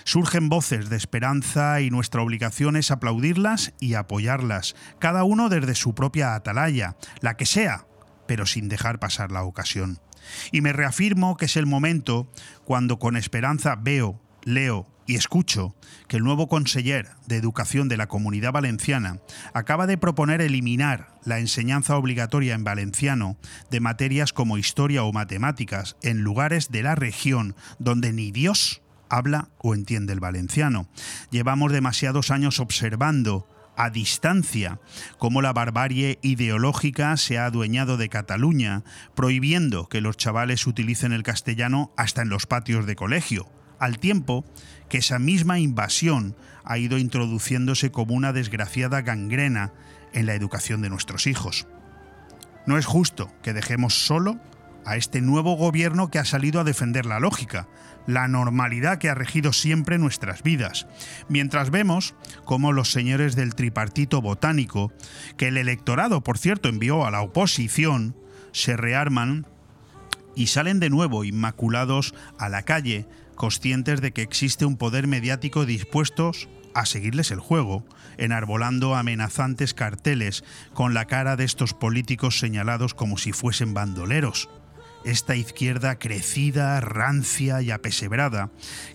Surgen 0.08 0.48
voces 0.48 0.90
de 0.90 0.96
esperanza 0.96 1.82
y 1.82 1.90
nuestra 1.90 2.22
obligación 2.22 2.78
es 2.78 2.92
aplaudirlas 2.92 3.74
y 3.82 3.96
apoyarlas, 3.96 4.74
cada 5.00 5.26
uno 5.26 5.50
desde 5.50 5.76
su 5.76 5.96
propia 5.96 6.34
atalaya, 6.34 6.96
la 7.20 7.36
que 7.36 7.46
sea, 7.46 7.88
pero 8.26 8.46
sin 8.46 8.70
dejar 8.70 9.00
pasar 9.00 9.34
la 9.34 9.44
ocasión. 9.44 10.00
Y 10.54 10.62
me 10.62 10.72
reafirmo 10.72 11.36
que 11.36 11.44
es 11.44 11.58
el 11.58 11.66
momento 11.66 12.32
cuando 12.64 13.00
con 13.00 13.18
esperanza 13.18 13.76
veo, 13.76 14.18
leo 14.46 14.88
y 15.08 15.16
escucho 15.16 15.76
que 16.08 16.16
el 16.16 16.24
nuevo 16.24 16.48
conseller 16.48 17.10
de 17.26 17.36
Educación 17.36 17.90
de 17.90 17.98
la 17.98 18.08
Comunidad 18.08 18.54
Valenciana 18.54 19.20
acaba 19.54 19.88
de 19.88 19.98
proponer 19.98 20.40
eliminar 20.40 21.20
la 21.26 21.40
enseñanza 21.40 21.98
obligatoria 21.98 22.56
en 22.56 22.64
valenciano 22.64 23.36
de 23.70 23.82
materias 23.82 24.32
como 24.32 24.58
historia 24.58 25.04
o 25.04 25.12
matemáticas 25.12 25.98
en 26.02 26.22
lugares 26.22 26.72
de 26.72 26.84
la 26.84 26.96
región 26.96 27.58
donde 27.78 28.14
ni 28.14 28.32
Dios 28.32 28.82
habla 29.10 29.50
o 29.58 29.74
entiende 29.74 30.14
el 30.14 30.20
valenciano. 30.20 30.88
Llevamos 31.32 31.72
demasiados 31.72 32.32
años 32.32 32.60
observando 32.60 33.48
a 33.78 33.92
distancia 33.92 34.80
cómo 35.20 35.42
la 35.42 35.53
barbarie 35.53 36.20
ideológica 36.24 37.16
se 37.16 37.38
ha 37.38 37.46
adueñado 37.46 37.96
de 37.96 38.10
Cataluña, 38.10 38.84
prohibiendo 39.16 39.88
que 39.88 40.01
los 40.01 40.18
chavales 40.18 40.66
utilicen 40.66 41.14
el 41.14 41.24
castellano 41.24 41.92
hasta 41.96 42.24
en 42.24 42.29
los 42.29 42.48
patios 42.48 42.88
de 42.88 42.96
colegio, 42.96 43.48
al 43.79 44.00
tiempo 44.00 44.44
que 44.90 44.98
esa 44.98 45.20
misma 45.20 45.60
invasión 45.60 46.36
ha 46.64 46.79
ido 46.79 46.98
introduciéndose 46.98 47.92
como 47.92 48.16
una 48.16 48.34
desgraciada 48.34 49.01
gangrena 49.01 49.74
en 50.12 50.25
la 50.25 50.34
educación 50.34 50.81
de 50.81 50.90
nuestros 50.90 51.27
hijos. 51.27 51.68
No 52.66 52.77
es 52.77 52.86
justo 52.86 53.31
que 53.44 53.53
dejemos 53.53 54.05
solo 54.05 54.40
a 54.86 54.96
este 54.96 55.22
nuevo 55.22 55.55
gobierno 55.55 56.10
que 56.10 56.20
ha 56.20 56.25
salido 56.25 56.60
a 56.60 56.64
defender 56.64 57.05
la 57.05 57.20
lógica, 57.20 57.68
la 58.07 58.27
normalidad 58.27 58.98
que 58.98 59.09
ha 59.09 59.15
regido 59.15 59.53
siempre 59.53 60.00
nuestras 60.00 60.41
vidas, 60.41 60.87
mientras 61.27 61.70
vemos 61.70 62.15
cómo 62.46 62.72
los 62.72 62.91
señores 62.91 63.35
del 63.35 63.53
tripartito 63.53 64.22
botánico, 64.22 64.91
que 65.37 65.50
el 65.50 65.57
electorado, 65.57 66.24
por 66.24 66.37
cierto, 66.37 66.70
envió 66.70 67.05
a 67.05 67.11
la 67.11 67.22
oposición, 67.22 68.15
se 68.53 68.75
rearman 68.77 69.46
y 70.35 70.48
salen 70.48 70.79
de 70.79 70.89
nuevo 70.89 71.24
inmaculados 71.24 72.15
a 72.39 72.50
la 72.50 72.63
calle, 72.63 73.05
conscientes 73.35 74.01
de 74.01 74.13
que 74.13 74.22
existe 74.22 74.65
un 74.65 74.77
poder 74.77 75.05
mediático 75.05 75.65
dispuestos 75.65 76.48
a 76.74 76.85
seguirles 76.85 77.31
el 77.31 77.39
juego, 77.39 77.85
enarbolando 78.17 78.96
amenazantes 78.96 79.74
carteles 79.74 80.43
con 80.74 80.93
la 80.93 81.05
cara 81.05 81.35
de 81.35 81.43
estos 81.43 81.74
políticos 81.74 82.39
señalados 82.39 82.93
como 82.93 83.17
si 83.17 83.31
fuesen 83.31 83.74
bandoleros 83.74 84.50
esta 85.03 85.36
izquierda 85.36 86.00
crecida, 86.00 86.79
rancia 86.81 87.62
y 87.62 87.72
apesebrada, 87.72 88.50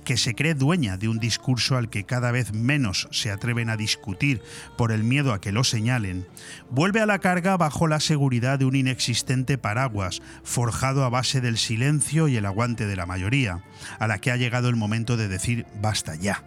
que 0.04 0.16
se 0.16 0.34
cree 0.34 0.54
dueña 0.54 0.96
de 0.96 1.08
un 1.08 1.18
discurso 1.18 1.76
al 1.76 1.88
que 1.88 2.04
cada 2.04 2.30
vez 2.32 2.52
menos 2.52 3.08
se 3.10 3.30
atreven 3.30 3.70
a 3.70 3.76
discutir 3.76 4.42
por 4.76 4.92
el 4.92 5.04
miedo 5.04 5.32
a 5.32 5.40
que 5.40 5.52
lo 5.52 5.64
señalen, 5.64 6.26
vuelve 6.70 7.00
a 7.00 7.06
la 7.06 7.18
carga 7.18 7.56
bajo 7.56 7.86
la 7.86 8.00
seguridad 8.00 8.58
de 8.58 8.64
un 8.64 8.76
inexistente 8.76 9.58
paraguas, 9.58 10.22
forjado 10.42 11.04
a 11.04 11.08
base 11.08 11.40
del 11.40 11.58
silencio 11.58 12.28
y 12.28 12.36
el 12.36 12.46
aguante 12.46 12.86
de 12.86 12.96
la 12.96 13.06
mayoría, 13.06 13.64
a 13.98 14.06
la 14.06 14.18
que 14.18 14.30
ha 14.30 14.36
llegado 14.36 14.68
el 14.68 14.76
momento 14.76 15.16
de 15.16 15.28
decir 15.28 15.66
basta 15.80 16.14
ya. 16.14 16.44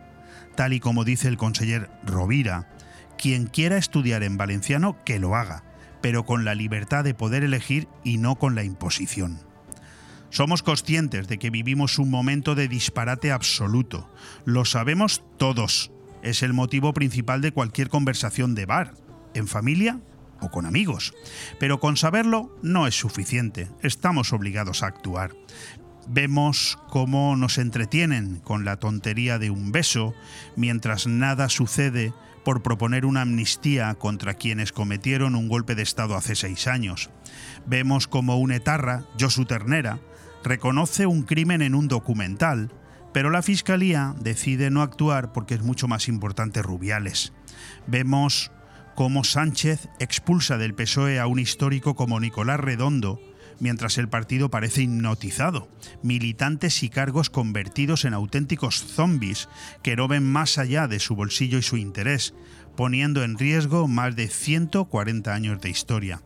Tal 0.55 0.73
y 0.73 0.79
como 0.79 1.03
dice 1.03 1.27
el 1.27 1.37
conseller 1.37 1.89
Rovira, 2.03 2.69
quien 3.17 3.47
quiera 3.47 3.77
estudiar 3.77 4.23
en 4.23 4.37
valenciano, 4.37 5.03
que 5.03 5.19
lo 5.19 5.35
haga 5.35 5.63
pero 6.05 6.23
con 6.23 6.45
la 6.45 6.53
libertad 6.53 7.03
de 7.03 7.15
poder 7.15 7.43
elegir 7.43 7.87
y 8.03 8.19
no 8.19 8.35
con 8.35 8.53
la 8.53 8.63
imposición. 8.63 9.39
Somos 10.29 10.61
conscientes 10.61 11.27
de 11.27 11.39
que 11.39 11.49
vivimos 11.49 11.97
un 11.97 12.11
momento 12.11 12.53
de 12.53 12.67
disparate 12.67 13.31
absoluto. 13.31 14.07
Lo 14.45 14.65
sabemos 14.65 15.23
todos. 15.37 15.91
Es 16.21 16.43
el 16.43 16.53
motivo 16.53 16.93
principal 16.93 17.41
de 17.41 17.51
cualquier 17.51 17.89
conversación 17.89 18.53
de 18.53 18.67
bar, 18.67 18.93
en 19.33 19.47
familia 19.47 19.99
o 20.41 20.51
con 20.51 20.67
amigos. 20.67 21.15
Pero 21.59 21.79
con 21.79 21.97
saberlo 21.97 22.55
no 22.61 22.85
es 22.85 22.93
suficiente. 22.93 23.67
Estamos 23.81 24.31
obligados 24.31 24.83
a 24.83 24.87
actuar. 24.87 25.31
Vemos 26.07 26.77
cómo 26.89 27.35
nos 27.35 27.57
entretienen 27.57 28.39
con 28.43 28.63
la 28.63 28.77
tontería 28.77 29.39
de 29.39 29.49
un 29.49 29.71
beso, 29.71 30.13
mientras 30.55 31.07
nada 31.07 31.49
sucede 31.49 32.13
por 32.43 32.61
proponer 32.61 33.05
una 33.05 33.21
amnistía 33.21 33.95
contra 33.95 34.35
quienes 34.35 34.71
cometieron 34.71 35.33
un 35.35 35.47
golpe 35.49 35.73
de 35.73 35.81
Estado 35.81 36.15
hace 36.15 36.35
seis 36.35 36.67
años. 36.67 37.09
Vemos 37.65 38.07
como 38.07 38.37
un 38.37 38.51
etarra, 38.51 39.05
Josu 39.19 39.45
Ternera, 39.45 39.99
reconoce 40.43 41.07
un 41.07 41.23
crimen 41.23 41.63
en 41.63 41.73
un 41.73 41.87
documental, 41.87 42.71
pero 43.11 43.31
la 43.31 43.41
Fiscalía 43.41 44.13
decide 44.19 44.69
no 44.69 44.83
actuar 44.83 45.33
porque 45.33 45.55
es 45.55 45.63
mucho 45.63 45.87
más 45.87 46.07
importante 46.07 46.61
Rubiales. 46.61 47.33
Vemos 47.87 48.51
cómo 48.93 49.23
Sánchez 49.23 49.89
expulsa 49.99 50.57
del 50.57 50.75
PSOE 50.75 51.19
a 51.19 51.25
un 51.25 51.39
histórico 51.39 51.95
como 51.95 52.19
Nicolás 52.19 52.59
Redondo, 52.59 53.19
mientras 53.59 53.97
el 53.97 54.09
partido 54.09 54.49
parece 54.49 54.83
hipnotizado, 54.83 55.67
militantes 56.03 56.83
y 56.83 56.89
cargos 56.89 57.29
convertidos 57.29 58.05
en 58.05 58.13
auténticos 58.13 58.83
zombies 58.83 59.49
que 59.83 59.95
no 59.95 60.07
ven 60.07 60.23
más 60.23 60.57
allá 60.57 60.87
de 60.87 60.99
su 60.99 61.15
bolsillo 61.15 61.57
y 61.57 61.63
su 61.63 61.77
interés, 61.77 62.33
poniendo 62.75 63.23
en 63.23 63.37
riesgo 63.37 63.87
más 63.87 64.15
de 64.15 64.27
140 64.27 65.33
años 65.33 65.61
de 65.61 65.69
historia. 65.69 66.21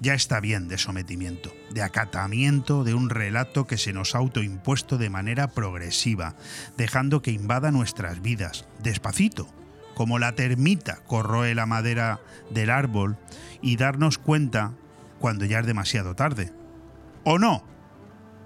Ya 0.00 0.12
está 0.12 0.40
bien 0.40 0.68
de 0.68 0.76
sometimiento, 0.76 1.54
de 1.70 1.82
acatamiento 1.82 2.84
de 2.84 2.92
un 2.92 3.08
relato 3.08 3.66
que 3.66 3.78
se 3.78 3.94
nos 3.94 4.14
ha 4.14 4.18
autoimpuesto 4.18 4.98
de 4.98 5.08
manera 5.08 5.48
progresiva, 5.48 6.36
dejando 6.76 7.22
que 7.22 7.30
invada 7.30 7.70
nuestras 7.70 8.20
vidas, 8.20 8.66
despacito, 8.82 9.48
como 9.94 10.18
la 10.18 10.34
termita 10.34 10.96
corroe 11.06 11.54
la 11.54 11.64
madera 11.64 12.20
del 12.50 12.68
árbol, 12.68 13.16
y 13.62 13.76
darnos 13.76 14.18
cuenta 14.18 14.74
cuando 15.18 15.44
ya 15.44 15.60
es 15.60 15.66
demasiado 15.66 16.14
tarde. 16.14 16.52
¿O 17.24 17.38
no? 17.38 17.64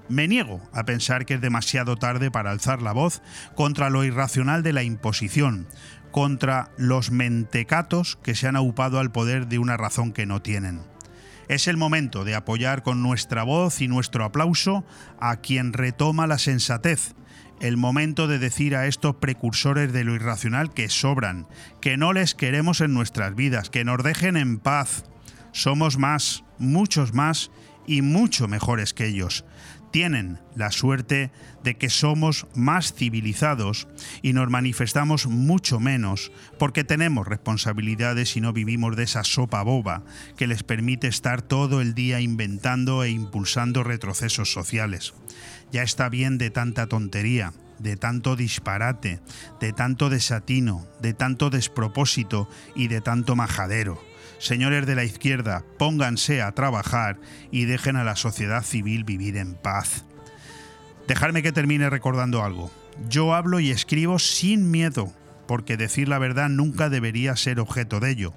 Me 0.08 0.26
niego 0.26 0.60
a 0.72 0.84
pensar 0.84 1.24
que 1.24 1.34
es 1.34 1.40
demasiado 1.40 1.96
tarde 1.96 2.32
para 2.32 2.50
alzar 2.50 2.82
la 2.82 2.92
voz 2.92 3.22
contra 3.54 3.90
lo 3.90 4.02
irracional 4.02 4.64
de 4.64 4.72
la 4.72 4.82
imposición, 4.82 5.68
contra 6.10 6.70
los 6.76 7.12
mentecatos 7.12 8.18
que 8.22 8.34
se 8.34 8.48
han 8.48 8.56
aupado 8.56 8.98
al 8.98 9.12
poder 9.12 9.46
de 9.46 9.60
una 9.60 9.76
razón 9.76 10.12
que 10.12 10.26
no 10.26 10.42
tienen. 10.42 10.82
Es 11.48 11.68
el 11.68 11.76
momento 11.76 12.24
de 12.24 12.34
apoyar 12.34 12.82
con 12.82 13.02
nuestra 13.02 13.42
voz 13.42 13.80
y 13.80 13.88
nuestro 13.88 14.24
aplauso 14.24 14.84
a 15.20 15.36
quien 15.36 15.72
retoma 15.72 16.26
la 16.26 16.38
sensatez. 16.38 17.14
El 17.60 17.76
momento 17.76 18.26
de 18.26 18.38
decir 18.38 18.76
a 18.76 18.86
estos 18.86 19.16
precursores 19.16 19.92
de 19.92 20.04
lo 20.04 20.14
irracional 20.14 20.72
que 20.72 20.88
sobran, 20.88 21.46
que 21.80 21.96
no 21.96 22.12
les 22.12 22.34
queremos 22.34 22.80
en 22.80 22.94
nuestras 22.94 23.34
vidas, 23.34 23.68
que 23.68 23.84
nos 23.84 24.02
dejen 24.02 24.36
en 24.36 24.58
paz. 24.58 25.04
Somos 25.52 25.98
más, 25.98 26.44
muchos 26.60 27.12
más 27.14 27.50
y 27.86 28.02
mucho 28.02 28.46
mejores 28.46 28.94
que 28.94 29.06
ellos 29.06 29.44
tienen 29.90 30.38
la 30.54 30.70
suerte 30.70 31.30
de 31.64 31.76
que 31.76 31.90
somos 31.90 32.46
más 32.54 32.94
civilizados 32.94 33.88
y 34.22 34.32
nos 34.32 34.48
manifestamos 34.50 35.26
mucho 35.26 35.80
menos 35.80 36.32
porque 36.58 36.84
tenemos 36.84 37.26
responsabilidades 37.26 38.36
y 38.36 38.40
no 38.40 38.52
vivimos 38.52 38.96
de 38.96 39.04
esa 39.04 39.24
sopa 39.24 39.62
boba 39.62 40.02
que 40.36 40.46
les 40.46 40.62
permite 40.62 41.08
estar 41.08 41.42
todo 41.42 41.80
el 41.80 41.94
día 41.94 42.20
inventando 42.20 43.02
e 43.02 43.10
impulsando 43.10 43.82
retrocesos 43.82 44.52
sociales. 44.52 45.14
Ya 45.72 45.82
está 45.82 46.08
bien 46.08 46.38
de 46.38 46.50
tanta 46.50 46.86
tontería, 46.86 47.52
de 47.78 47.96
tanto 47.96 48.36
disparate, 48.36 49.20
de 49.60 49.72
tanto 49.72 50.10
desatino, 50.10 50.86
de 51.00 51.14
tanto 51.14 51.50
despropósito 51.50 52.48
y 52.74 52.88
de 52.88 53.00
tanto 53.00 53.36
majadero. 53.36 54.09
Señores 54.40 54.86
de 54.86 54.94
la 54.94 55.04
izquierda, 55.04 55.66
pónganse 55.78 56.40
a 56.40 56.52
trabajar 56.52 57.20
y 57.50 57.66
dejen 57.66 57.96
a 57.96 58.04
la 58.04 58.16
sociedad 58.16 58.62
civil 58.62 59.04
vivir 59.04 59.36
en 59.36 59.54
paz. 59.54 60.06
Dejarme 61.06 61.42
que 61.42 61.52
termine 61.52 61.90
recordando 61.90 62.42
algo. 62.42 62.70
Yo 63.06 63.34
hablo 63.34 63.60
y 63.60 63.70
escribo 63.70 64.18
sin 64.18 64.70
miedo, 64.70 65.12
porque 65.46 65.76
decir 65.76 66.08
la 66.08 66.18
verdad 66.18 66.48
nunca 66.48 66.88
debería 66.88 67.36
ser 67.36 67.60
objeto 67.60 68.00
de 68.00 68.12
ello, 68.12 68.32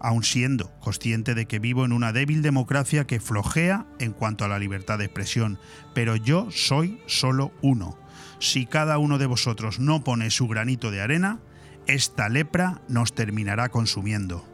aun 0.00 0.24
siendo 0.24 0.72
consciente 0.80 1.34
de 1.34 1.44
que 1.44 1.58
vivo 1.58 1.84
en 1.84 1.92
una 1.92 2.14
débil 2.14 2.40
democracia 2.40 3.06
que 3.06 3.20
flojea 3.20 3.84
en 3.98 4.14
cuanto 4.14 4.46
a 4.46 4.48
la 4.48 4.58
libertad 4.58 4.96
de 4.96 5.04
expresión, 5.04 5.58
pero 5.92 6.16
yo 6.16 6.48
soy 6.52 7.02
solo 7.06 7.52
uno. 7.60 7.98
Si 8.38 8.64
cada 8.64 8.96
uno 8.96 9.18
de 9.18 9.26
vosotros 9.26 9.78
no 9.78 10.04
pone 10.04 10.30
su 10.30 10.48
granito 10.48 10.90
de 10.90 11.02
arena, 11.02 11.40
esta 11.86 12.30
lepra 12.30 12.80
nos 12.88 13.14
terminará 13.14 13.68
consumiendo. 13.68 14.53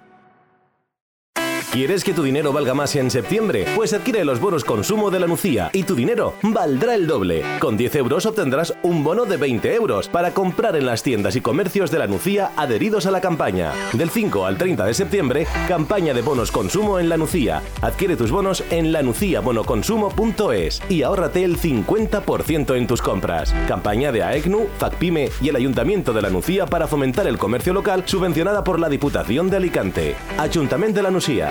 ¿Quieres 1.69 2.03
que 2.03 2.13
tu 2.13 2.23
dinero 2.23 2.51
valga 2.51 2.73
más 2.73 2.95
en 2.97 3.09
septiembre? 3.09 3.65
Pues 3.75 3.93
adquiere 3.93 4.25
los 4.25 4.41
bonos 4.41 4.65
consumo 4.65 5.09
de 5.09 5.21
la 5.21 5.27
Nucía 5.27 5.69
y 5.71 5.83
tu 5.83 5.95
dinero 5.95 6.33
valdrá 6.41 6.95
el 6.95 7.07
doble. 7.07 7.43
Con 7.59 7.77
10 7.77 7.95
euros 7.95 8.25
obtendrás 8.25 8.73
un 8.83 9.05
bono 9.05 9.23
de 9.25 9.37
20 9.37 9.73
euros 9.73 10.09
para 10.09 10.33
comprar 10.33 10.75
en 10.75 10.85
las 10.85 11.01
tiendas 11.01 11.37
y 11.37 11.41
comercios 11.41 11.89
de 11.89 11.99
la 11.99 12.07
Nucía 12.07 12.51
adheridos 12.57 13.05
a 13.05 13.11
la 13.11 13.21
campaña. 13.21 13.71
Del 13.93 14.09
5 14.09 14.45
al 14.45 14.57
30 14.57 14.85
de 14.85 14.93
septiembre, 14.93 15.47
campaña 15.69 16.13
de 16.13 16.21
bonos 16.21 16.51
consumo 16.51 16.99
en 16.99 17.07
la 17.07 17.15
Nucía. 17.15 17.61
Adquiere 17.81 18.17
tus 18.17 18.31
bonos 18.31 18.65
en 18.69 18.91
lanuciabonoconsumo.es 18.91 20.81
y 20.89 21.03
ahórrate 21.03 21.45
el 21.45 21.57
50% 21.57 22.75
en 22.75 22.87
tus 22.87 23.01
compras. 23.01 23.55
Campaña 23.67 24.11
de 24.11 24.23
AECNU, 24.23 24.67
FACPIME 24.77 25.29
y 25.41 25.47
el 25.47 25.55
Ayuntamiento 25.55 26.11
de 26.11 26.21
la 26.21 26.29
Nucía 26.29 26.65
para 26.65 26.87
fomentar 26.87 27.27
el 27.27 27.37
comercio 27.37 27.71
local 27.71 28.03
subvencionada 28.05 28.63
por 28.63 28.77
la 28.77 28.89
Diputación 28.89 29.49
de 29.49 29.55
Alicante. 29.57 30.15
Ayuntamiento 30.37 30.97
de 30.97 31.03
la 31.03 31.11
Nucía. 31.11 31.50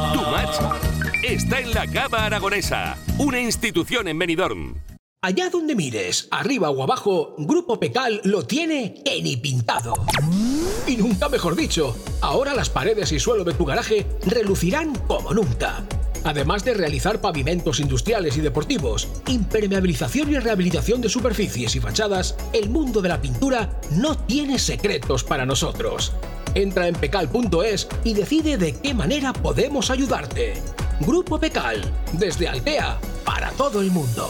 Está 1.23 1.59
en 1.59 1.71
la 1.71 1.85
Cava 1.85 2.25
Aragonesa, 2.25 2.97
una 3.19 3.39
institución 3.39 4.07
en 4.07 4.17
Benidorm. 4.17 4.81
Allá 5.21 5.51
donde 5.51 5.75
mires, 5.75 6.27
arriba 6.31 6.71
o 6.71 6.81
abajo, 6.81 7.35
Grupo 7.37 7.79
Pecal 7.79 8.21
lo 8.23 8.47
tiene 8.47 9.03
en 9.05 9.27
y 9.27 9.37
pintado. 9.37 9.93
Y 10.87 10.97
nunca 10.97 11.29
mejor 11.29 11.55
dicho, 11.55 11.95
ahora 12.21 12.55
las 12.55 12.71
paredes 12.71 13.11
y 13.11 13.19
suelo 13.19 13.43
de 13.43 13.53
tu 13.53 13.65
garaje 13.65 14.07
relucirán 14.25 14.95
como 15.07 15.31
nunca. 15.31 15.85
Además 16.23 16.65
de 16.65 16.73
realizar 16.73 17.21
pavimentos 17.21 17.79
industriales 17.79 18.35
y 18.37 18.41
deportivos, 18.41 19.07
impermeabilización 19.27 20.31
y 20.31 20.39
rehabilitación 20.39 21.01
de 21.01 21.09
superficies 21.09 21.75
y 21.75 21.79
fachadas, 21.79 22.35
el 22.51 22.71
mundo 22.71 22.99
de 22.99 23.09
la 23.09 23.21
pintura 23.21 23.79
no 23.91 24.17
tiene 24.17 24.57
secretos 24.57 25.23
para 25.23 25.45
nosotros. 25.45 26.13
Entra 26.55 26.87
en 26.87 26.95
pecal.es 26.95 27.87
y 28.03 28.15
decide 28.15 28.57
de 28.57 28.75
qué 28.79 28.95
manera 28.95 29.33
podemos 29.33 29.91
ayudarte. 29.91 30.55
Grupo 31.01 31.39
Pecal, 31.39 31.81
desde 32.13 32.47
Altea, 32.47 32.99
para 33.25 33.49
todo 33.51 33.81
el 33.81 33.89
mundo. 33.89 34.29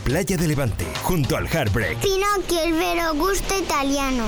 playa 0.03 0.37
de 0.37 0.47
Levante, 0.47 0.85
junto 1.03 1.37
al 1.37 1.47
Heartbreak. 1.47 1.97
Pinocchio, 1.99 2.61
el 2.63 2.73
vero 2.73 3.13
gusto 3.15 3.57
italiano. 3.57 4.25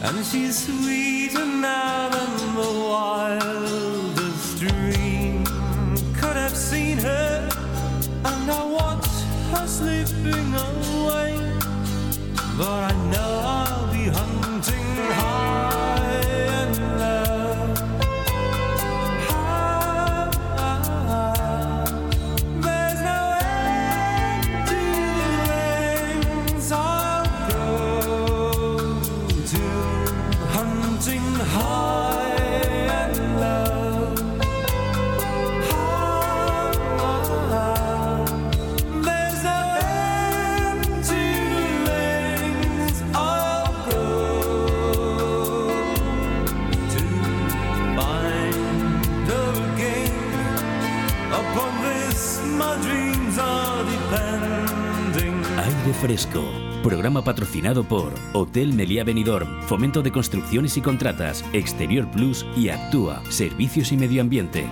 And 0.00 0.24
she's 0.24 0.66
sweeter 0.66 1.44
now 1.44 2.08
than 2.08 2.54
the 2.54 2.88
wildest 2.88 4.58
dream 4.58 5.44
could 6.14 6.36
have 6.36 6.56
seen 6.56 6.98
her. 6.98 7.48
And 8.24 8.50
I 8.50 8.64
watch 8.64 9.06
her 9.52 9.66
slipping 9.66 10.54
away. 10.54 11.47
But 12.58 12.90
I 12.90 12.92
know 13.12 13.87
Fresco. 56.00 56.44
Programa 56.84 57.24
patrocinado 57.24 57.82
por 57.82 58.14
Hotel 58.32 58.72
Meliá 58.72 59.02
Benidorm, 59.02 59.62
Fomento 59.62 60.00
de 60.00 60.12
Construcciones 60.12 60.76
y 60.76 60.80
Contratas, 60.80 61.44
Exterior 61.52 62.08
Plus 62.12 62.46
y 62.56 62.68
Actúa, 62.68 63.20
Servicios 63.30 63.90
y 63.90 63.96
Medio 63.96 64.22
Ambiente. 64.22 64.64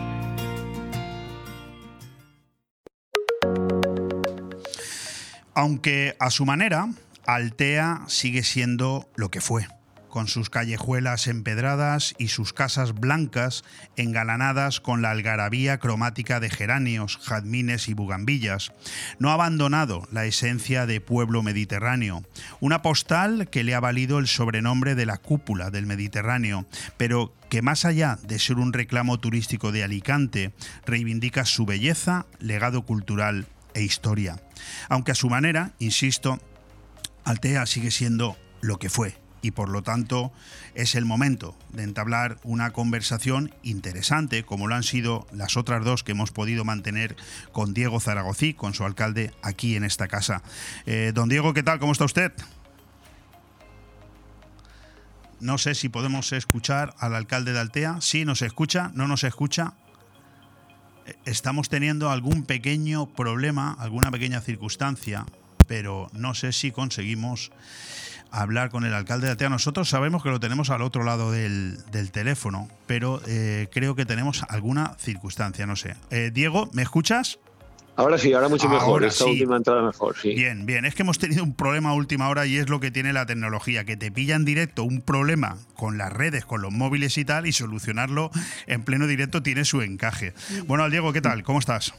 Aunque 5.53 6.15
a 6.21 6.31
su 6.31 6.47
manera, 6.47 6.89
Altea 7.27 8.05
sigue 8.07 8.45
siendo 8.45 9.09
lo 9.17 9.31
que 9.31 9.41
fue, 9.41 9.67
con 10.17 10.29
sus 10.29 10.49
callejuelas 10.49 11.27
empedradas 11.27 12.15
y 12.17 12.29
sus 12.29 12.55
casas 12.55 12.95
blancas 12.95 13.65
engalanadas 13.97 14.81
con 14.81 15.03
la 15.03 15.11
algarabía 15.11 15.77
cromática 15.77 16.41
de 16.41 16.49
geranios, 16.49 17.19
jazmines 17.19 17.91
y 17.91 17.93
bugambillas. 17.93 18.73
No 19.19 19.29
ha 19.29 19.35
abandonado 19.35 20.09
la 20.11 20.25
esencia 20.25 20.87
de 20.87 21.03
pueblo 21.03 21.43
mediterráneo, 21.43 22.25
una 22.61 22.81
postal 22.81 23.51
que 23.51 23.63
le 23.63 23.75
ha 23.75 23.81
valido 23.81 24.19
el 24.19 24.27
sobrenombre 24.27 24.95
de 24.95 25.05
la 25.05 25.19
cúpula 25.19 25.69
del 25.69 25.85
Mediterráneo, 25.85 26.65
pero 26.97 27.35
que 27.51 27.61
más 27.61 27.85
allá 27.85 28.19
de 28.23 28.39
ser 28.39 28.57
un 28.57 28.73
reclamo 28.73 29.21
turístico 29.21 29.71
de 29.71 29.85
Alicante, 29.85 30.55
reivindica 30.87 31.45
su 31.45 31.67
belleza, 31.67 32.25
legado 32.41 32.87
cultural 32.87 33.49
e 33.75 33.83
historia. 33.83 34.41
Aunque 34.89 35.13
a 35.13 35.15
su 35.15 35.29
manera, 35.29 35.73
insisto, 35.79 36.41
Altea 37.25 37.67
sigue 37.67 37.91
siendo 37.91 38.39
lo 38.63 38.79
que 38.79 38.89
fue 38.89 39.26
y 39.43 39.53
por 39.53 39.69
lo 39.69 39.83
tanto 39.83 40.33
es 40.75 40.95
el 40.95 41.05
momento 41.05 41.57
de 41.73 41.83
entablar 41.83 42.39
una 42.43 42.73
conversación 42.73 43.55
interesante 43.63 44.45
como 44.45 44.67
lo 44.67 44.75
han 44.75 44.83
sido 44.83 45.27
las 45.33 45.57
otras 45.57 45.85
dos 45.85 46.03
que 46.03 46.13
hemos 46.13 46.31
podido 46.31 46.65
mantener 46.65 47.17
con 47.53 47.75
Diego 47.75 48.01
Zaragozí, 48.01 48.55
con 48.55 48.75
su 48.75 48.85
alcalde 48.85 49.33
aquí 49.43 49.77
en 49.77 49.85
esta 49.85 50.09
casa. 50.09 50.43
Eh, 50.87 51.13
don 51.15 51.29
Diego, 51.29 51.55
¿qué 51.55 51.63
tal? 51.63 51.79
¿Cómo 51.79 51.93
está 51.93 52.05
usted? 52.05 52.33
No 55.39 55.59
sé 55.59 55.75
si 55.75 55.89
podemos 55.89 56.33
escuchar 56.33 56.95
al 56.99 57.15
alcalde 57.15 57.53
de 57.53 57.61
Altea. 57.61 58.01
Sí, 58.01 58.25
nos 58.25 58.43
escucha, 58.43 58.91
no 58.95 59.07
nos 59.07 59.23
escucha. 59.23 59.75
Eh, 61.07 61.15
Estamos 61.27 61.69
teniendo 61.69 62.11
algún 62.11 62.45
pequeño 62.45 63.07
problema, 63.07 63.77
alguna 63.79 64.11
pequeña 64.11 64.41
circunstancia, 64.41 65.27
pero 65.67 66.09
no 66.13 66.35
sé 66.35 66.53
si 66.53 66.71
conseguimos 66.71 67.51
hablar 68.31 68.71
con 68.71 68.85
el 68.85 68.95
alcalde 68.95 69.27
de 69.27 69.33
Altea. 69.33 69.49
Nosotros 69.49 69.89
sabemos 69.89 70.23
que 70.23 70.31
lo 70.31 70.41
tenemos 70.41 70.71
al 70.71 70.83
otro 70.83 71.05
lado 71.05 71.33
del, 71.33 71.79
del 71.91 72.11
teléfono, 72.11 72.69
pero 72.87 73.21
eh, 73.27 73.69
creo 73.73 73.95
que 73.95 74.07
tenemos 74.07 74.45
alguna 74.49 74.95
circunstancia, 74.99 75.67
no 75.67 75.77
sé. 75.77 75.97
Eh, 76.11 76.31
Diego, 76.33 76.69
¿me 76.73 76.83
escuchas? 76.83 77.39
Ahora 77.99 78.19
sí, 78.19 78.31
ahora 78.35 78.49
mucho 78.49 78.69
mejor. 78.69 78.89
Ahora 78.89 79.07
Esta 79.07 79.25
sí. 79.25 79.31
última 79.31 79.57
entrada 79.57 79.83
mejor, 79.83 80.15
sí. 80.21 80.35
Bien, 80.35 80.67
bien. 80.67 80.85
Es 80.85 80.95
que 80.95 81.03
hemos 81.03 81.19
tenido 81.19 81.43
un 81.43 81.55
problema 81.55 81.91
a 81.91 81.95
última 81.95 82.29
hora 82.29 82.45
y 82.45 82.59
es 82.59 82.69
lo 82.69 82.79
que 82.79 82.91
tiene 82.91 83.15
la 83.15 83.25
tecnología, 83.25 83.85
que 83.85 83.97
te 83.97 84.13
pilla 84.13 84.37
en 84.37 84.45
directo 84.45 84.85
un 84.85 85.01
problema 85.01 85.57
con 85.75 85.97
las 85.97 86.13
redes, 86.13 86.45
con 86.45 86.61
los 86.61 86.73
móviles 86.73 87.17
y 87.17 87.25
tal, 87.25 87.47
y 87.47 87.53
solucionarlo 87.53 88.31
en 88.67 88.83
pleno 88.83 89.07
directo 89.07 89.43
tiene 89.43 89.65
su 89.65 89.81
encaje. 89.81 90.35
Bueno, 90.67 90.89
Diego, 90.91 91.15
¿qué 91.15 91.23
tal? 91.23 91.43
¿Cómo 91.43 91.59
estás? 91.59 91.95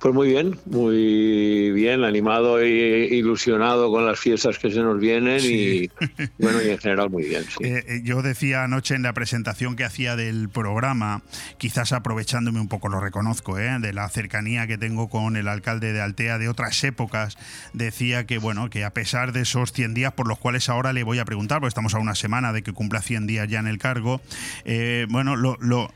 Pues 0.00 0.14
muy 0.14 0.28
bien, 0.28 0.58
muy 0.66 1.70
bien, 1.72 2.04
animado 2.04 2.60
e 2.60 3.08
ilusionado 3.10 3.90
con 3.90 4.04
las 4.06 4.18
fiestas 4.18 4.58
que 4.58 4.70
se 4.70 4.80
nos 4.80 4.98
vienen 5.00 5.40
y 5.42 5.88
bueno, 6.38 6.62
y 6.62 6.70
en 6.70 6.78
general 6.78 7.10
muy 7.10 7.24
bien. 7.24 7.44
sí. 7.44 7.64
Eh, 7.64 7.84
eh, 7.88 8.00
yo 8.04 8.22
decía 8.22 8.64
anoche 8.64 8.94
en 8.94 9.02
la 9.02 9.12
presentación 9.12 9.76
que 9.76 9.84
hacía 9.84 10.16
del 10.16 10.48
programa, 10.48 11.22
quizás 11.58 11.92
aprovechándome 11.92 12.60
un 12.60 12.68
poco, 12.68 12.88
lo 12.88 13.00
reconozco, 13.00 13.58
¿eh? 13.58 13.78
de 13.80 13.92
la 13.92 14.08
cercanía 14.08 14.66
que 14.66 14.78
tengo 14.78 15.08
con 15.08 15.36
el 15.36 15.48
alcalde 15.48 15.92
de 15.92 16.00
Altea 16.00 16.38
de 16.38 16.48
otras 16.48 16.82
épocas, 16.84 17.36
decía 17.72 18.26
que 18.26 18.38
bueno, 18.38 18.70
que 18.70 18.84
a 18.84 18.90
pesar 18.90 19.32
de 19.32 19.42
esos 19.42 19.72
100 19.72 19.94
días 19.94 20.12
por 20.12 20.28
los 20.28 20.38
cuales 20.38 20.68
ahora 20.68 20.92
le 20.92 21.02
voy 21.02 21.18
a 21.18 21.24
preguntar, 21.24 21.58
porque 21.58 21.68
estamos 21.68 21.94
a 21.94 21.98
una 21.98 22.14
semana 22.14 22.52
de 22.52 22.62
que 22.62 22.72
cumpla 22.72 23.02
100 23.02 23.26
días 23.26 23.48
ya 23.48 23.60
en 23.60 23.66
el 23.66 23.78
cargo, 23.78 24.20
eh, 24.64 25.06
bueno, 25.08 25.36
lo, 25.36 25.56
lo, 25.60 25.92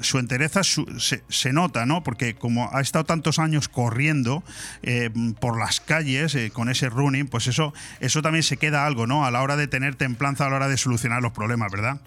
su 0.00 0.18
entereza 0.18 0.62
su- 0.64 0.86
se, 1.00 1.22
se 1.28 1.52
nota, 1.52 1.86
¿no? 1.86 2.02
Porque 2.02 2.34
como 2.34 2.70
ha 2.74 2.80
estado 2.80 3.04
tantos 3.04 3.38
años 3.38 3.68
corriendo 3.68 4.42
eh, 4.82 5.10
por 5.40 5.58
las 5.58 5.80
calles 5.80 6.34
eh, 6.34 6.50
con 6.50 6.68
ese 6.68 6.88
running, 6.88 7.26
pues 7.28 7.46
eso, 7.46 7.72
eso 8.00 8.22
también 8.22 8.42
se 8.42 8.56
queda 8.56 8.86
algo, 8.86 9.06
¿no? 9.06 9.24
A 9.24 9.30
la 9.30 9.42
hora 9.42 9.56
de 9.56 9.66
tener 9.68 9.94
templanza, 9.96 10.46
a 10.46 10.50
la 10.50 10.56
hora 10.56 10.68
de 10.68 10.76
solucionar 10.76 11.22
los 11.22 11.32
problemas, 11.32 11.70
¿verdad? 11.72 12.00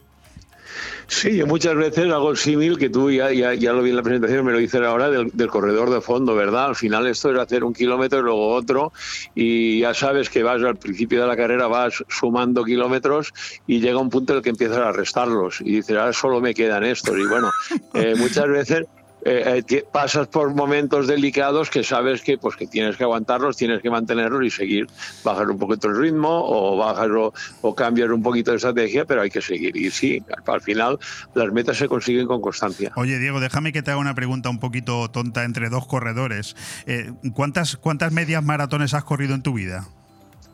Sí, 1.08 1.36
yo 1.36 1.46
muchas 1.46 1.76
veces 1.76 2.12
hago 2.12 2.32
el 2.32 2.38
símil 2.38 2.78
que 2.78 2.90
tú 2.90 3.12
ya, 3.12 3.32
ya, 3.32 3.54
ya 3.54 3.74
lo 3.74 3.84
vi 3.84 3.90
en 3.90 3.98
la 3.98 4.04
presentación, 4.04 4.46
me 4.46 4.54
lo 4.54 4.60
dices 4.60 4.82
ahora, 4.82 5.10
del, 5.10 5.30
del 5.34 5.50
corredor 5.50 5.90
de 5.90 6.00
fondo, 6.02 6.36
¿verdad? 6.36 6.68
Al 6.68 6.76
final 6.76 7.06
esto 7.08 7.32
es 7.32 7.38
hacer 7.38 7.64
un 7.64 7.74
kilómetro 7.74 8.20
y 8.20 8.24
luego 8.24 8.54
otro 8.54 8.94
y 9.36 9.82
ya 9.82 9.94
sabes 9.94 10.30
que 10.30 10.44
vas 10.44 10.64
al 10.64 10.78
principio 10.78 11.22
de 11.22 11.28
la 11.28 11.36
carrera, 11.36 11.68
vas 11.68 12.04
sumando 12.08 12.64
kilómetros 12.64 13.34
y 13.68 13.80
llega 13.80 14.00
un 14.00 14.10
punto 14.10 14.34
en 14.34 14.38
el 14.38 14.44
que 14.44 14.50
empiezas 14.50 14.78
a 14.78 14.92
restarlos 14.92 15.62
y 15.62 15.76
dices, 15.76 15.98
ahora 15.98 16.14
solo 16.14 16.40
me 16.40 16.54
quedan 16.54 16.84
estos. 16.84 17.18
Y 17.18 17.26
bueno, 17.28 17.52
eh, 17.94 18.16
muchas 18.18 18.48
veces 18.48 18.86
eh, 19.26 19.64
eh, 19.68 19.86
pasas 19.92 20.28
por 20.28 20.54
momentos 20.54 21.08
delicados 21.08 21.70
que 21.70 21.84
sabes 21.84 22.22
que 22.22 22.38
pues 22.38 22.56
que 22.56 22.68
tienes 22.68 22.96
que 22.98 23.04
aguantarlos, 23.04 23.58
tienes 23.58 23.82
que 23.82 23.90
mantenerlos 23.90 24.46
y 24.46 24.50
seguir, 24.50 24.88
bajar 25.24 25.50
un 25.50 25.58
poquito 25.58 25.88
el 25.88 25.98
ritmo 25.98 26.30
o 26.30 26.78
bajar 26.78 27.12
o, 27.12 27.34
o 27.62 27.76
cambiar 27.76 28.12
un 28.12 28.24
poquito 28.24 28.52
de 28.52 28.58
estrategia, 28.58 29.06
pero 29.06 29.22
hay 29.22 29.30
que 29.30 29.42
seguir. 29.42 29.76
Y 29.76 29.92
sí, 29.92 30.24
al 30.46 30.62
al 30.62 30.62
final 30.62 31.00
las 31.34 31.52
metas 31.52 31.78
se 31.78 31.88
consiguen 31.88 32.28
con 32.28 32.42
constancia. 32.42 32.92
Oye, 32.96 33.20
Diego, 33.20 33.40
déjame 33.40 33.72
que 33.72 33.82
te 33.82 33.92
haga 33.92 34.00
una 34.00 34.16
pregunta 34.16 34.50
un 34.50 34.60
poquito 34.60 35.10
tonta 35.10 35.44
entre 35.44 35.70
dos 35.70 35.88
corredores. 35.88 36.56
Eh, 36.86 37.12
¿cuántas, 37.34 37.78
¿Cuántas 37.78 38.12
medias 38.12 38.44
maratones 38.44 38.94
has 38.94 39.04
corrido 39.04 39.34
en 39.34 39.42
tu 39.42 39.54
vida? 39.54 39.88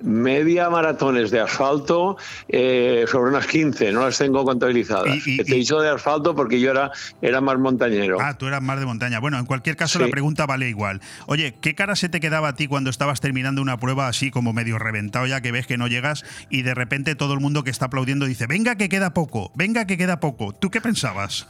Media 0.02 0.70
maratones 0.70 1.32
de 1.32 1.40
asfalto 1.40 2.18
eh, 2.48 3.06
sobre 3.12 3.32
unas 3.32 3.48
15, 3.48 3.92
no 3.92 4.02
las 4.02 4.18
tengo 4.18 4.44
contabilizadas. 4.46 5.26
Y- 5.28 5.42
y- 5.42 5.44
Te 5.44 5.52
he 5.54 5.56
dicho 5.56 5.80
de 5.80 5.90
asfalto 5.90 6.36
porque 6.36 6.60
yo 6.60 6.72
era, 6.72 6.92
era 7.22 7.42
más 7.42 7.58
montañero. 7.58 8.18
Ah, 8.22 8.38
tú 8.38 8.48
eras 8.48 8.62
más 8.62 8.80
de 8.80 8.86
montaña. 8.86 9.20
Bueno, 9.20 9.38
en 9.40 9.46
cualquier 9.46 9.76
caso 9.76 10.00
Sí. 10.00 10.06
la 10.06 10.12
pregunta 10.12 10.46
vale 10.46 10.70
igual. 10.70 11.02
Oye, 11.26 11.56
¿qué 11.62 11.74
cara 11.76 11.96
se 11.96 12.10
te 12.10 12.20
quedaba 12.20 12.50
a 12.50 12.56
ti 12.56 12.68
cuando 12.68 12.90
estabas 12.90 13.22
terminando 13.22 13.62
una 13.62 13.78
prueba 13.78 14.08
así 14.08 14.30
como 14.32 14.54
medio 14.54 14.78
reventado 14.80 15.26
ya 15.26 15.42
que 15.42 15.52
ves 15.52 15.68
que 15.68 15.78
no 15.78 15.88
llegas 15.88 16.24
y 16.50 16.62
de 16.62 16.74
repente 16.76 17.16
todo 17.16 17.34
el 17.34 17.40
mundo 17.40 17.64
que 17.64 17.70
está 17.72 17.86
aplaudiendo 17.86 18.26
dice, 18.26 18.48
venga 18.48 18.76
que 18.76 18.90
queda 18.90 19.14
poco, 19.14 19.52
venga 19.56 19.86
que 19.88 19.98
queda 19.98 20.20
poco? 20.20 20.54
¿Tú 20.54 20.70
qué 20.70 20.82
pensabas? 20.82 21.48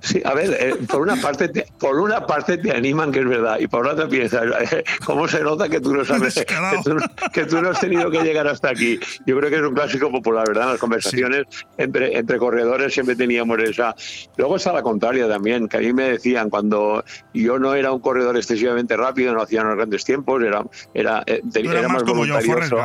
Sí, 0.00 0.22
a 0.24 0.32
ver, 0.32 0.56
eh, 0.60 0.74
por 0.88 1.00
una 1.02 1.16
parte 1.16 1.48
te, 1.48 1.66
por 1.78 1.98
una 1.98 2.24
parte 2.24 2.56
te 2.58 2.70
animan, 2.70 3.10
que 3.10 3.18
es 3.18 3.28
verdad, 3.28 3.58
y 3.58 3.66
por 3.66 3.84
otra 3.86 4.06
piensas, 4.08 4.44
eh, 4.72 4.84
¿cómo 5.04 5.26
se 5.26 5.40
nota 5.42 5.68
que 5.68 5.80
tú 5.80 5.92
no 5.92 6.04
sabes, 6.04 6.34
que 6.34 6.54
tú, 6.84 6.94
no- 6.94 7.30
que 7.32 7.44
tú 7.46 7.60
no 7.60 7.70
has 7.70 7.80
tenido 7.80 8.08
que 8.10 8.22
llegar 8.22 8.46
hasta 8.46 8.70
aquí? 8.70 9.00
Yo 9.26 9.36
creo 9.36 9.50
que 9.50 9.56
es 9.56 9.62
un 9.62 9.74
clásico 9.74 10.10
popular, 10.10 10.46
¿verdad? 10.46 10.64
En 10.66 10.70
las 10.70 10.78
conversaciones 10.80 11.46
entre, 11.76 12.16
entre 12.16 12.38
corredores 12.38 12.94
siempre 12.94 13.16
teníamos 13.16 13.58
esa. 13.58 13.94
Luego 14.36 14.56
está 14.56 14.72
la 14.72 14.82
contraria 14.82 15.28
también, 15.28 15.66
que 15.68 15.78
a 15.78 15.80
mí 15.80 15.92
me 15.92 16.04
decían 16.10 16.48
cuando 16.48 17.04
yo 17.34 17.58
no 17.58 17.74
era 17.74 17.90
un 17.90 18.00
corredor 18.00 18.36
excesivamente 18.36 18.96
rápido, 18.96 19.34
no 19.34 19.42
hacía 19.42 19.62
unos 19.62 19.76
grandes 19.76 20.04
tiempos, 20.04 20.42
era, 20.44 20.62
era, 20.94 21.24
eh, 21.26 21.40
era 21.78 21.88
más 21.88 21.92
más 21.94 22.02
como 22.04 22.24
yo, 22.24 22.34
Forrest 22.34 22.70
voluntarioso. 22.70 22.76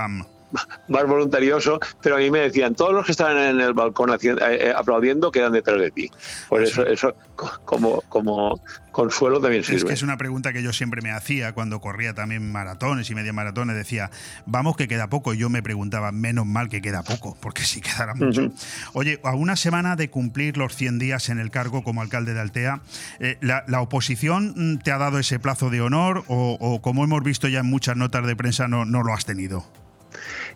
Más 0.87 1.05
voluntarioso, 1.07 1.79
pero 2.01 2.15
a 2.15 2.19
mí 2.19 2.29
me 2.31 2.39
decían, 2.39 2.75
todos 2.75 2.93
los 2.93 3.05
que 3.05 3.11
estaban 3.11 3.37
en 3.37 3.59
el 3.61 3.73
balcón 3.73 4.09
eh, 4.11 4.17
eh, 4.41 4.73
aplaudiendo 4.75 5.31
quedan 5.31 5.53
detrás 5.53 5.79
de 5.79 5.91
ti. 5.91 6.09
Pues 6.49 6.69
eso, 6.71 6.85
eso 6.85 7.15
co- 7.35 7.51
como, 7.65 8.01
como 8.09 8.61
consuelo 8.91 9.41
también 9.41 9.61
Es 9.61 9.67
sirve. 9.67 9.87
que 9.87 9.93
es 9.93 10.03
una 10.03 10.17
pregunta 10.17 10.53
que 10.53 10.61
yo 10.61 10.71
siempre 10.71 11.01
me 11.01 11.11
hacía 11.11 11.53
cuando 11.53 11.79
corría 11.81 12.13
también 12.13 12.51
maratones 12.51 13.09
y 13.09 13.15
media 13.15 13.33
maratones. 13.33 13.75
Decía, 13.75 14.11
vamos 14.45 14.77
que 14.77 14.87
queda 14.87 15.09
poco. 15.09 15.33
Y 15.33 15.37
yo 15.37 15.49
me 15.49 15.63
preguntaba, 15.63 16.11
menos 16.11 16.45
mal 16.45 16.69
que 16.69 16.81
queda 16.81 17.01
poco, 17.03 17.35
porque 17.41 17.63
si 17.63 17.81
quedara 17.81 18.13
mucho. 18.13 18.51
Oye, 18.93 19.19
a 19.23 19.33
una 19.35 19.55
semana 19.55 19.95
de 19.95 20.09
cumplir 20.09 20.57
los 20.57 20.75
100 20.75 20.99
días 20.99 21.29
en 21.29 21.39
el 21.39 21.49
cargo 21.49 21.83
como 21.83 22.01
alcalde 22.01 22.33
de 22.33 22.41
Altea, 22.41 22.81
eh, 23.19 23.37
¿la, 23.41 23.63
la 23.67 23.81
oposición 23.81 24.53
mm, 24.55 24.77
te 24.79 24.91
ha 24.91 24.97
dado 24.99 25.17
ese 25.17 25.39
plazo 25.39 25.69
de 25.71 25.81
honor 25.81 26.23
o, 26.27 26.57
o, 26.59 26.81
como 26.81 27.03
hemos 27.03 27.23
visto 27.23 27.47
ya 27.47 27.61
en 27.61 27.65
muchas 27.65 27.97
notas 27.97 28.25
de 28.27 28.35
prensa, 28.35 28.67
no, 28.67 28.85
no 28.85 29.01
lo 29.03 29.13
has 29.13 29.25
tenido? 29.25 29.65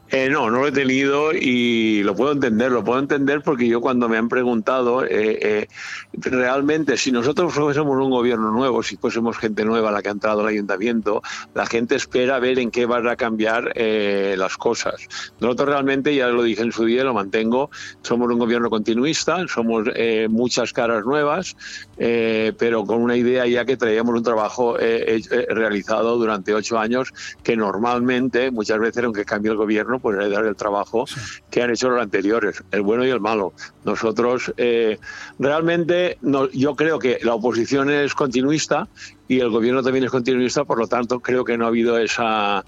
Eh, 0.10 0.30
no, 0.30 0.50
no 0.50 0.60
lo 0.62 0.68
he 0.68 0.72
tenido 0.72 1.34
y 1.34 2.02
lo 2.04 2.16
puedo 2.16 2.32
entender, 2.32 2.72
lo 2.72 2.82
puedo 2.82 3.00
entender 3.00 3.42
porque 3.42 3.68
yo 3.68 3.82
cuando 3.82 4.08
me 4.08 4.18
han 4.18 4.30
preguntado, 4.30 5.04
eh, 5.04 5.10
eh, 5.10 5.68
realmente 6.14 6.96
si 6.96 7.12
nosotros 7.12 7.54
fuésemos 7.54 7.98
un 7.98 8.10
gobierno 8.10 8.52
nuevo, 8.52 8.84
si 8.84 8.96
fuésemos 8.96 9.38
gente 9.38 9.66
nueva 9.66 9.92
la 9.92 10.02
que 10.02 10.08
ha 10.08 10.14
entrado 10.14 10.42
al 10.42 10.48
ayuntamiento, 10.48 11.22
la 11.54 11.66
gente 11.66 11.96
espera 11.96 12.40
ver 12.40 12.58
en 12.60 12.72
qué 12.72 12.86
van 12.86 13.06
a 13.08 13.18
cambiar 13.18 13.74
eh, 13.76 14.36
las 14.38 14.56
cosas. 14.56 14.96
Nosotros 15.42 15.68
realmente, 15.68 16.16
ya 16.16 16.30
lo 16.30 16.44
dije 16.44 16.62
en 16.62 16.72
su 16.72 16.86
día, 16.86 17.04
lo 17.04 17.14
mantengo, 17.14 17.70
somos 18.02 18.32
un 18.32 18.40
gobierno 18.40 18.70
continuista, 18.70 19.46
somos 19.48 19.90
muchas 20.30 20.72
caras 20.72 21.06
nuevas, 21.06 21.56
pero 21.98 22.86
con 22.86 23.02
una 23.02 23.16
idea 23.16 23.46
ya 23.46 23.66
que 23.66 23.76
traíamos 23.78 24.16
un 24.16 24.24
trabajo 24.24 24.78
realizado 24.78 26.18
durante 26.18 26.54
ocho 26.54 26.80
años 26.80 27.14
que 27.44 27.56
normalmente, 27.58 28.52
muchas 28.52 28.80
veces, 28.80 29.04
aunque 29.04 29.26
cambie 29.26 29.52
el 29.52 29.58
gobierno, 29.58 29.97
pues 30.00 30.18
heredar 30.18 30.46
el 30.46 30.56
trabajo 30.56 31.06
que 31.50 31.62
han 31.62 31.72
hecho 31.72 31.90
los 31.90 32.02
anteriores, 32.02 32.64
el 32.72 32.82
bueno 32.82 33.06
y 33.06 33.10
el 33.10 33.20
malo. 33.20 33.54
Nosotros 33.86 34.54
eh, 34.58 35.00
realmente, 35.40 36.18
no, 36.22 36.50
yo 36.52 36.76
creo 36.76 37.00
que 37.00 37.20
la 37.24 37.36
oposición 37.36 37.90
es 37.90 38.14
continuista 38.14 38.88
y 39.28 39.40
el 39.40 39.50
gobierno 39.50 39.84
también 39.84 40.06
es 40.06 40.12
continuista, 40.12 40.64
por 40.66 40.80
lo 40.80 40.88
tanto 40.88 41.20
creo 41.20 41.44
que 41.44 41.58
no 41.58 41.66
ha 41.66 41.68
habido 41.68 41.98
esa 41.98 42.64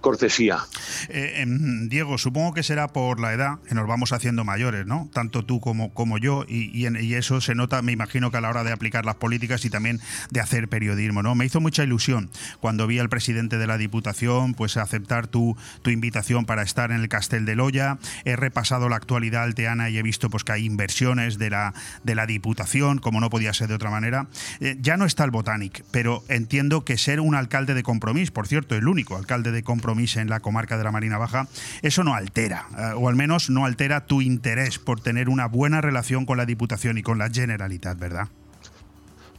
cortesía. 0.00 0.58
Eh, 1.08 1.42
em, 1.42 1.88
Diego, 1.88 2.18
supongo 2.18 2.54
que 2.54 2.62
será 2.62 2.88
por 2.88 3.20
la 3.20 3.32
edad, 3.32 3.58
que 3.68 3.74
nos 3.74 3.86
vamos 3.86 4.12
haciendo 4.12 4.44
mayores, 4.44 4.86
¿no? 4.86 5.08
Tanto 5.12 5.44
tú 5.44 5.60
como, 5.60 5.92
como 5.94 6.18
yo, 6.18 6.44
y, 6.46 6.86
y 6.86 7.14
eso 7.14 7.40
se 7.40 7.54
nota, 7.54 7.82
me 7.82 7.92
imagino 7.92 8.30
que 8.30 8.36
a 8.36 8.40
la 8.40 8.50
hora 8.50 8.64
de 8.64 8.72
aplicar 8.72 9.04
las 9.04 9.16
políticas 9.16 9.64
y 9.64 9.70
también 9.70 10.00
de 10.30 10.40
hacer 10.40 10.68
periodismo, 10.68 11.22
¿no? 11.22 11.34
Me 11.34 11.46
hizo 11.46 11.60
mucha 11.60 11.82
ilusión 11.82 12.30
cuando 12.60 12.86
vi 12.86 12.98
al 12.98 13.08
presidente 13.08 13.58
de 13.58 13.66
la 13.66 13.78
Diputación 13.78 14.54
pues 14.54 14.76
aceptar 14.76 15.26
tu, 15.26 15.56
tu 15.82 15.90
invitación 15.90 16.44
para 16.44 16.62
estar 16.62 16.90
en 16.90 17.00
el 17.00 17.08
Castel 17.08 17.44
de 17.44 17.56
Loya. 17.56 17.98
He 18.24 18.36
repasado 18.36 18.88
la 18.88 18.96
actualidad 18.96 19.44
alteana 19.44 19.90
y 19.90 19.98
he 19.98 20.02
visto 20.02 20.30
pues 20.30 20.44
que 20.44 20.52
hay 20.52 20.64
inversiones 20.64 21.38
de 21.38 21.50
la, 21.50 21.74
de 22.02 22.14
la 22.14 22.26
Diputación, 22.26 22.98
como 22.98 23.20
no 23.20 23.30
podía 23.30 23.52
ser 23.52 23.68
de 23.68 23.74
otra 23.74 23.90
manera. 23.90 24.28
Eh, 24.60 24.76
ya 24.80 24.96
no 24.96 25.04
está 25.06 25.24
el 25.24 25.30
Botanic, 25.30 25.84
pero 25.90 26.03
entiendo 26.28 26.84
que 26.84 26.96
ser 26.98 27.20
un 27.20 27.34
alcalde 27.34 27.74
de 27.74 27.82
compromiso, 27.82 28.32
por 28.32 28.46
cierto, 28.46 28.74
el 28.74 28.88
único 28.88 29.16
alcalde 29.16 29.50
de 29.52 29.62
compromiso 29.62 30.20
en 30.20 30.28
la 30.28 30.40
comarca 30.40 30.76
de 30.78 30.84
la 30.84 30.90
Marina 30.92 31.18
Baja, 31.18 31.48
eso 31.82 32.04
no 32.04 32.14
altera, 32.14 32.66
eh, 32.78 32.92
o 32.96 33.08
al 33.08 33.14
menos 33.16 33.50
no 33.50 33.64
altera 33.64 34.06
tu 34.06 34.20
interés 34.22 34.78
por 34.78 35.00
tener 35.00 35.28
una 35.28 35.46
buena 35.46 35.80
relación 35.80 36.26
con 36.26 36.36
la 36.36 36.46
Diputación 36.46 36.98
y 36.98 37.02
con 37.02 37.18
la 37.18 37.28
Generalitat, 37.30 37.98
¿verdad? 37.98 38.28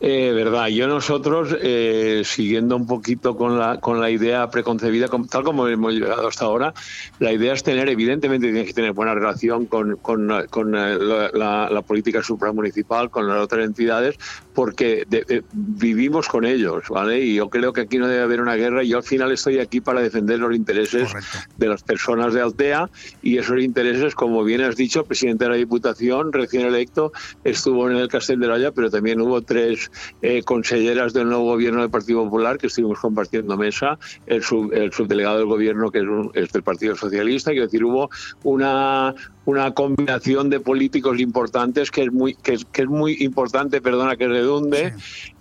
Eh, 0.02 0.34
verdad, 0.34 0.68
yo 0.68 0.88
nosotros, 0.90 1.56
eh, 1.62 2.22
siguiendo 2.26 2.76
un 2.76 2.86
poquito 2.86 3.38
con 3.38 3.58
la, 3.58 3.80
con 3.80 4.02
la 4.02 4.10
idea 4.12 4.50
preconcebida, 4.50 5.08
tal 5.30 5.44
como 5.44 5.70
hemos 5.70 5.94
llegado 5.94 6.28
hasta 6.28 6.44
ahora, 6.46 6.74
la 7.20 7.32
idea 7.32 7.54
es 7.54 7.64
tener, 7.64 7.88
evidentemente, 7.88 8.48
tienes 8.48 8.68
que 8.68 8.74
tener 8.74 8.92
buena 8.92 9.16
relación 9.16 9.66
con, 9.68 9.96
con, 9.96 10.30
con, 10.50 10.76
eh, 10.76 10.98
la, 11.00 11.30
la- 11.34 11.70
la 11.70 11.82
política 11.82 12.22
supramunicipal, 12.22 13.10
con 13.10 13.26
las 13.28 13.40
otras 13.42 13.66
entidades, 13.66 14.18
porque 14.56 15.04
de- 15.08 15.24
de- 15.28 15.44
vivimos 15.52 16.28
con 16.28 16.46
ellos, 16.46 16.86
¿vale? 16.90 17.20
Y 17.20 17.36
yo 17.36 17.50
creo 17.50 17.74
que 17.74 17.82
aquí 17.82 17.98
no 18.00 18.08
debe 18.08 18.24
haber 18.24 18.42
una 18.42 18.56
guerra. 18.56 18.82
Yo 18.84 18.98
al 18.98 19.04
final 19.04 19.32
estoy 19.32 19.60
aquí 19.60 19.82
para 19.82 20.02
defender 20.02 20.40
los 20.40 20.56
intereses 20.56 21.12
de 21.58 21.68
las 21.68 21.84
personas 21.84 22.34
de 22.34 22.42
Altea 22.42 22.90
y 23.22 23.38
esos 23.38 23.60
intereses, 23.62 24.16
como 24.16 24.44
bien 24.44 24.62
has 24.62 24.76
dicho, 24.76 25.02
el 25.02 25.06
presidente 25.06 25.44
de 25.46 25.50
la 25.52 25.56
Diputación, 25.58 26.32
recién 26.34 26.66
electo, 26.66 27.12
estuvo 27.44 27.90
en 27.90 27.98
el 27.98 28.08
Castel 28.08 28.40
de 28.40 28.48
Raya, 28.48 28.72
pero 28.72 28.90
también 28.90 29.20
hubo 29.22 29.42
tres 29.42 29.92
eh, 30.22 30.42
conselleras 30.44 31.14
del 31.14 31.28
nuevo 31.28 31.44
gobierno 31.44 31.82
del 31.82 31.90
Partido 31.92 32.24
Popular 32.24 32.58
que 32.58 32.68
estuvimos 32.68 32.98
compartiendo 33.00 33.58
mesa, 33.58 34.00
el, 34.26 34.42
sub- 34.42 34.72
el 34.74 34.92
subdelegado 34.94 35.38
del 35.38 35.48
gobierno 35.48 35.92
que 35.92 36.00
es, 36.00 36.06
un- 36.06 36.32
es 36.34 36.52
del 36.54 36.64
Partido 36.64 36.96
Socialista, 36.96 37.52
quiero 37.52 37.66
decir, 37.66 37.84
hubo 37.84 38.10
una 38.44 39.14
una 39.46 39.74
combinación 39.74 40.50
de 40.50 40.60
políticos 40.60 41.20
importantes 41.20 41.92
que 41.92 42.04
es 42.04 42.12
muy 42.12 42.36
que 42.36 42.54
es, 42.54 42.66
que 42.66 42.82
es 42.84 42.88
muy 42.88 43.18
importante, 43.20 43.82
perdona 43.82 44.16
que 44.16 44.28
redunde, 44.28 44.94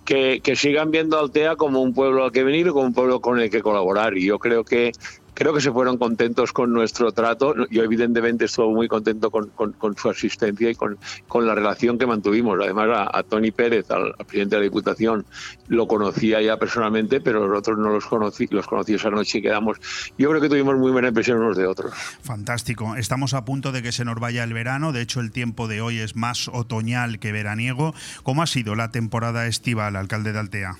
que, 0.05 0.39
que 0.43 0.55
sigan 0.55 0.91
viendo 0.91 1.17
a 1.17 1.21
Altea 1.21 1.55
como 1.55 1.81
un 1.81 1.93
pueblo 1.93 2.23
al 2.23 2.31
que 2.31 2.43
venir 2.43 2.67
y 2.67 2.69
como 2.69 2.85
un 2.85 2.93
pueblo 2.93 3.19
con 3.19 3.39
el 3.39 3.49
que 3.49 3.61
colaborar. 3.61 4.17
Y 4.17 4.25
yo 4.25 4.39
creo 4.39 4.63
que 4.63 4.91
creo 5.35 5.53
que 5.53 5.61
se 5.61 5.71
fueron 5.71 5.99
contentos 5.99 6.51
con 6.51 6.73
nuestro 6.73 7.11
trato. 7.11 7.53
Yo 7.69 7.83
evidentemente 7.83 8.45
estuve 8.45 8.73
muy 8.73 8.87
contento 8.87 9.29
con, 9.29 9.51
su 9.95 10.09
asistencia 10.09 10.71
y 10.71 10.75
con, 10.75 10.97
la 11.45 11.53
relación 11.53 11.99
que 11.99 12.07
mantuvimos. 12.07 12.57
Además 12.59 12.89
a, 12.91 13.19
a 13.19 13.21
Tony 13.21 13.51
Pérez, 13.51 13.91
al, 13.91 14.07
al 14.17 14.25
presidente 14.25 14.55
de 14.55 14.61
la 14.61 14.63
Diputación, 14.63 15.25
lo 15.67 15.87
conocía 15.87 16.41
ya 16.41 16.57
personalmente, 16.57 17.21
pero 17.21 17.47
los 17.47 17.59
otros 17.59 17.77
no 17.77 17.89
los 17.89 18.05
conocí, 18.05 18.47
los 18.49 18.65
conocí 18.65 18.95
esa 18.95 19.09
noche 19.09 19.39
y 19.39 19.41
quedamos. 19.41 19.77
Yo 20.17 20.29
creo 20.29 20.41
que 20.41 20.49
tuvimos 20.49 20.75
muy 20.77 20.91
buena 20.91 21.09
impresión 21.09 21.37
unos 21.39 21.57
de 21.57 21.67
otros. 21.67 21.93
Fantástico. 22.23 22.95
Estamos 22.95 23.33
a 23.33 23.45
punto 23.45 23.71
de 23.71 23.83
que 23.83 23.91
se 23.91 24.05
nos 24.05 24.19
vaya 24.19 24.43
el 24.43 24.53
verano. 24.53 24.93
De 24.93 25.01
hecho, 25.01 25.19
el 25.19 25.31
tiempo 25.31 25.67
de 25.67 25.81
hoy 25.81 25.99
es 25.99 26.15
más 26.15 26.47
otoñal 26.47 27.19
que 27.19 27.31
veraniego. 27.31 27.93
¿Cómo 28.23 28.41
ha 28.41 28.47
sido 28.47 28.75
la 28.75 28.91
temporada 28.91 29.47
estival, 29.47 29.95
alcalde 29.95 30.31
de 30.31 30.39
Altea? 30.39 30.77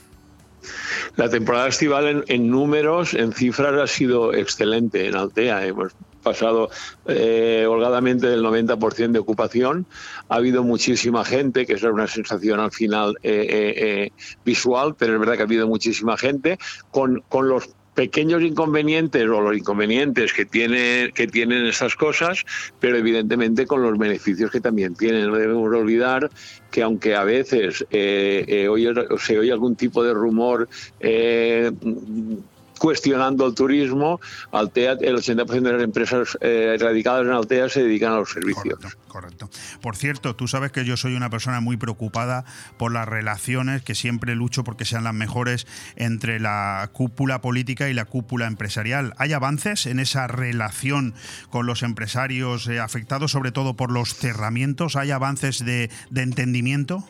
La 1.16 1.30
temporada 1.30 1.68
estival 1.68 2.24
en, 2.28 2.50
números, 2.50 3.14
en 3.14 3.34
cifras, 3.34 3.74
ha 3.74 3.88
sido 3.88 4.34
excelente 4.34 5.08
en 5.08 5.16
Altea. 5.16 5.66
Hemos 5.66 5.94
pasado 6.26 6.70
eh, 7.06 7.66
holgadamente 7.70 8.28
del 8.28 8.44
90% 8.44 9.12
de 9.12 9.20
ocupación. 9.20 9.86
Ha 10.28 10.36
habido 10.36 10.64
muchísima 10.64 11.24
gente, 11.24 11.66
que 11.66 11.74
es 11.74 11.84
una 11.84 12.08
sensación 12.08 12.60
al 12.60 12.72
final 12.72 13.16
eh, 13.22 13.46
eh, 13.48 13.74
eh, 13.78 14.12
visual, 14.44 14.96
pero 14.98 15.14
es 15.14 15.20
verdad 15.20 15.36
que 15.36 15.42
ha 15.42 15.46
habido 15.46 15.68
muchísima 15.68 16.18
gente 16.18 16.58
con, 16.92 17.24
con 17.30 17.48
los 17.48 17.70
pequeños 17.96 18.44
inconvenientes 18.44 19.24
o 19.24 19.42
los 19.42 19.58
inconvenientes 19.58 20.34
que 20.34 20.46
tiene 20.46 21.12
que 21.16 21.28
tienen 21.28 21.66
estas 21.66 21.96
cosas, 21.96 22.44
pero 22.80 22.98
evidentemente 22.98 23.66
con 23.66 23.82
los 23.82 23.98
beneficios 23.98 24.52
que 24.52 24.62
también 24.62 24.96
tienen. 24.96 25.28
No 25.28 25.36
debemos 25.38 25.74
olvidar 25.74 26.30
que 26.72 26.84
aunque 26.84 27.16
a 27.16 27.24
veces 27.24 27.86
eh, 27.90 28.44
eh, 28.48 28.68
oye- 28.68 28.94
se 29.18 29.40
oye 29.40 29.52
algún 29.52 29.76
tipo 29.76 30.04
de 30.04 30.14
rumor 30.14 30.68
eh, 31.00 31.72
cuestionando 32.80 33.46
el 33.48 33.56
turismo, 33.56 34.20
Altea, 34.52 34.94
el 35.02 35.16
80% 35.16 35.62
de 35.62 35.74
las 35.74 35.84
empresas 35.84 36.38
eh, 36.42 36.78
radicadas 36.80 37.26
en 37.26 37.32
Altea 37.32 37.70
se 37.70 37.84
dedican 37.84 38.14
a 38.14 38.18
los 38.18 38.32
servicios. 38.32 38.78
Correcto. 39.08 39.50
Por 39.82 39.96
cierto, 39.96 40.36
tú 40.36 40.48
sabes 40.48 40.72
que 40.72 40.84
yo 40.84 40.98
soy 40.98 41.16
una 41.16 41.30
persona 41.30 41.62
muy 41.62 41.78
preocupada 41.78 42.44
por 42.78 42.92
las 42.92 43.08
relaciones, 43.08 43.82
que 43.82 43.96
siempre 43.96 44.36
lucho 44.36 44.64
porque 44.64 44.86
sean 44.86 45.04
las 45.04 45.14
mejores 45.14 45.68
entre 45.96 46.40
la 46.40 46.90
cúpula 46.92 47.42
política 47.42 47.90
y 47.90 47.94
la 47.94 48.06
cúpula 48.06 48.48
empresarial. 48.48 49.14
¿Hay 49.18 49.34
avances 49.34 49.86
en 49.86 50.00
esa 50.00 50.28
relación 50.28 51.14
con 51.50 51.66
los 51.66 51.84
empresarios 51.84 52.68
eh, 52.68 52.80
afectados, 52.80 53.32
sobre 53.32 53.52
todo 53.52 53.76
por 53.76 53.92
los 53.92 54.16
cerramientos? 54.16 54.96
¿Hay 54.96 55.12
avances 55.12 55.64
de, 55.64 55.90
de 56.10 56.22
entendimiento? 56.22 57.06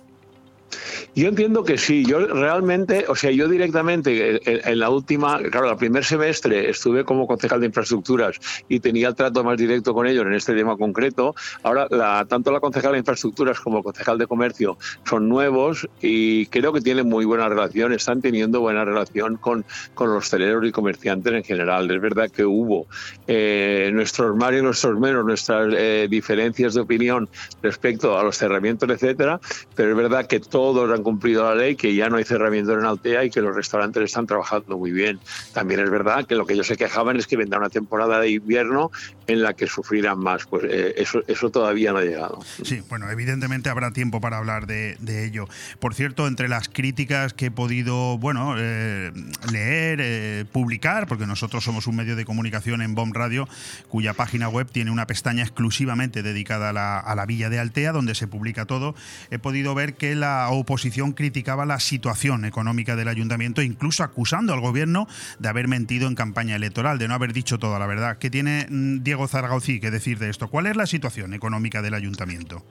Yo 1.14 1.28
entiendo 1.30 1.64
que 1.64 1.78
sí. 1.78 2.04
Yo 2.06 2.20
realmente, 2.28 3.06
o 3.08 3.16
sea, 3.16 3.32
yo 3.32 3.48
directamente 3.48 4.40
en, 4.52 4.62
en 4.70 4.80
la 4.80 4.90
última, 4.90 5.40
claro, 5.52 5.70
el 5.72 5.78
primer 5.78 6.04
semestre 6.04 6.70
estuve 6.70 7.06
como 7.06 7.28
concejal 7.28 7.60
de 7.60 7.68
infraestructuras 7.68 8.38
y 8.68 8.80
tenía 8.80 9.08
el 9.10 9.16
trato 9.16 9.44
más 9.44 9.58
directo 9.58 9.94
con 9.94 10.08
ellos 10.08 10.26
en 10.26 10.34
este 10.34 10.54
tema 10.54 10.76
concreto. 10.78 11.34
Ahora, 11.64 11.88
la- 11.90 12.26
tanto 12.28 12.52
la 12.52 12.60
concejal 12.60 12.94
de 12.94 13.00
infraestructuras 13.00 13.60
como 13.60 13.78
el 13.78 13.84
concejal 13.84 14.18
de 14.18 14.28
comercio 14.28 14.78
son 15.06 15.30
nuevos 15.30 15.88
y 16.02 16.48
creo 16.48 16.74
que 16.74 16.82
tienen 16.82 17.08
muy 17.08 17.26
buena 17.26 17.48
relación, 17.50 17.94
están 17.94 18.22
teniendo 18.22 18.60
buena 18.62 18.84
relación 18.86 19.38
con, 19.38 19.66
con 19.94 20.10
los 20.10 20.18
hosteleros 20.26 20.66
y 20.66 20.72
comerciantes 20.72 21.34
en 21.34 21.44
general. 21.44 21.90
Es 21.92 22.02
verdad 22.02 22.30
que 22.32 22.46
hubo 22.46 22.88
eh, 23.28 23.90
nuestros 23.94 24.36
más 24.36 24.54
y 24.54 24.62
nuestros 24.62 25.00
menos, 25.00 25.26
nuestras 25.26 25.74
eh, 25.78 26.08
diferencias 26.10 26.74
de 26.74 26.82
opinión 26.82 27.30
respecto 27.62 28.18
a 28.18 28.24
los 28.24 28.38
cerramientos, 28.38 28.90
etcétera, 28.90 29.40
pero 29.76 29.92
es 29.92 29.96
verdad 29.96 30.26
que 30.28 30.40
todos 30.40 30.90
han 30.96 31.04
cumplido 31.04 31.44
la 31.44 31.56
ley, 31.56 31.76
que 31.76 31.94
ya 31.94 32.10
no 32.10 32.18
hay 32.18 32.24
cerramiento 32.24 32.74
en 32.74 32.86
Altea 32.86 33.26
y 33.26 33.30
que 33.30 33.42
los 33.42 33.56
restaurantes 33.56 34.04
están 34.04 34.26
trabajando 34.26 34.78
muy 34.78 34.92
bien. 34.92 35.20
También 35.54 35.80
es 35.80 35.90
verdad 35.90 36.26
que 36.26 36.36
lo 36.36 36.46
que 36.46 36.54
ellos 36.54 36.68
se 36.68 36.78
quejaban 36.78 37.18
es 37.18 37.28
que 37.28 37.38
vendrá 37.38 37.60
una 37.60 37.70
temporada 37.70 38.20
de 38.20 38.32
invierno 38.32 38.92
en 39.28 39.42
la 39.42 39.54
que 39.54 39.68
sufrirán 39.68 40.20
más. 40.20 40.46
Pues 40.46 40.64
eh, 40.66 40.96
eso, 40.98 41.22
eso 41.28 41.50
todavía 41.50 41.92
no 41.92 42.00
ha 42.00 42.04
llegado. 42.04 42.40
Sí, 42.64 42.82
bueno, 42.90 43.10
evidentemente 43.10 43.70
habrá 43.70 43.92
tiempo 43.92 44.22
para 44.22 44.38
hablar 44.38 44.68
de, 44.68 44.98
de 45.00 45.26
ello. 45.26 45.48
Por 45.80 45.94
cierto, 45.94 46.28
entre 46.28 46.48
las 46.48 46.70
críticas 46.70 47.34
que 47.34 47.48
he 47.48 47.52
podido, 47.52 48.18
bueno, 48.18 48.56
eh, 48.58 49.12
leer, 49.52 50.00
eh, 50.02 50.46
publicar, 50.52 51.08
porque 51.08 51.26
nosotros 51.26 51.64
somos 51.64 51.88
un 51.88 51.96
medio 51.96 52.16
de 52.16 52.26
comunicación 52.26 52.82
en 52.82 52.96
Bomb 52.96 53.16
Radio, 53.16 53.48
cuya 53.90 54.14
página 54.14 54.50
web 54.50 54.68
tiene 54.72 54.92
una 54.92 55.08
pestaña 55.08 55.44
exclusivamente 55.44 56.24
dedicada 56.24 56.70
a 56.70 56.74
la, 56.74 57.00
a 57.00 57.16
la 57.16 57.26
Villa 57.26 57.50
de 57.50 57.60
Altea, 57.60 57.92
donde 57.92 58.16
se 58.16 58.28
publica 58.28 58.66
todo, 58.66 58.96
he 59.32 59.40
podido 59.40 59.76
ver 59.76 59.96
que 59.96 60.16
la 60.16 60.48
oposición 60.50 60.85
criticaba 61.14 61.66
la 61.66 61.80
situación 61.80 62.46
económica 62.46 62.96
del 62.96 63.08
ayuntamiento, 63.08 63.62
incluso 63.62 64.04
acusando 64.04 64.54
al 64.54 64.60
gobierno 64.62 65.08
de 65.40 65.50
haber 65.50 65.68
mentido 65.68 66.08
en 66.08 66.16
campaña 66.16 66.56
electoral, 66.56 66.98
de 66.98 67.08
no 67.08 67.14
haber 67.14 67.34
dicho 67.34 67.58
toda 67.60 67.80
la 67.80 67.88
verdad. 67.88 68.18
¿Qué 68.18 68.30
tiene 68.30 68.68
mm, 68.70 69.04
Diego 69.04 69.28
Zaragozí 69.28 69.80
que 69.80 69.92
decir 69.92 70.20
de 70.20 70.30
esto? 70.30 70.48
¿Cuál 70.48 70.68
es 70.68 70.76
la 70.76 70.86
situación 70.86 71.34
económica 71.34 71.82
del 71.82 71.94
ayuntamiento? 71.94 72.64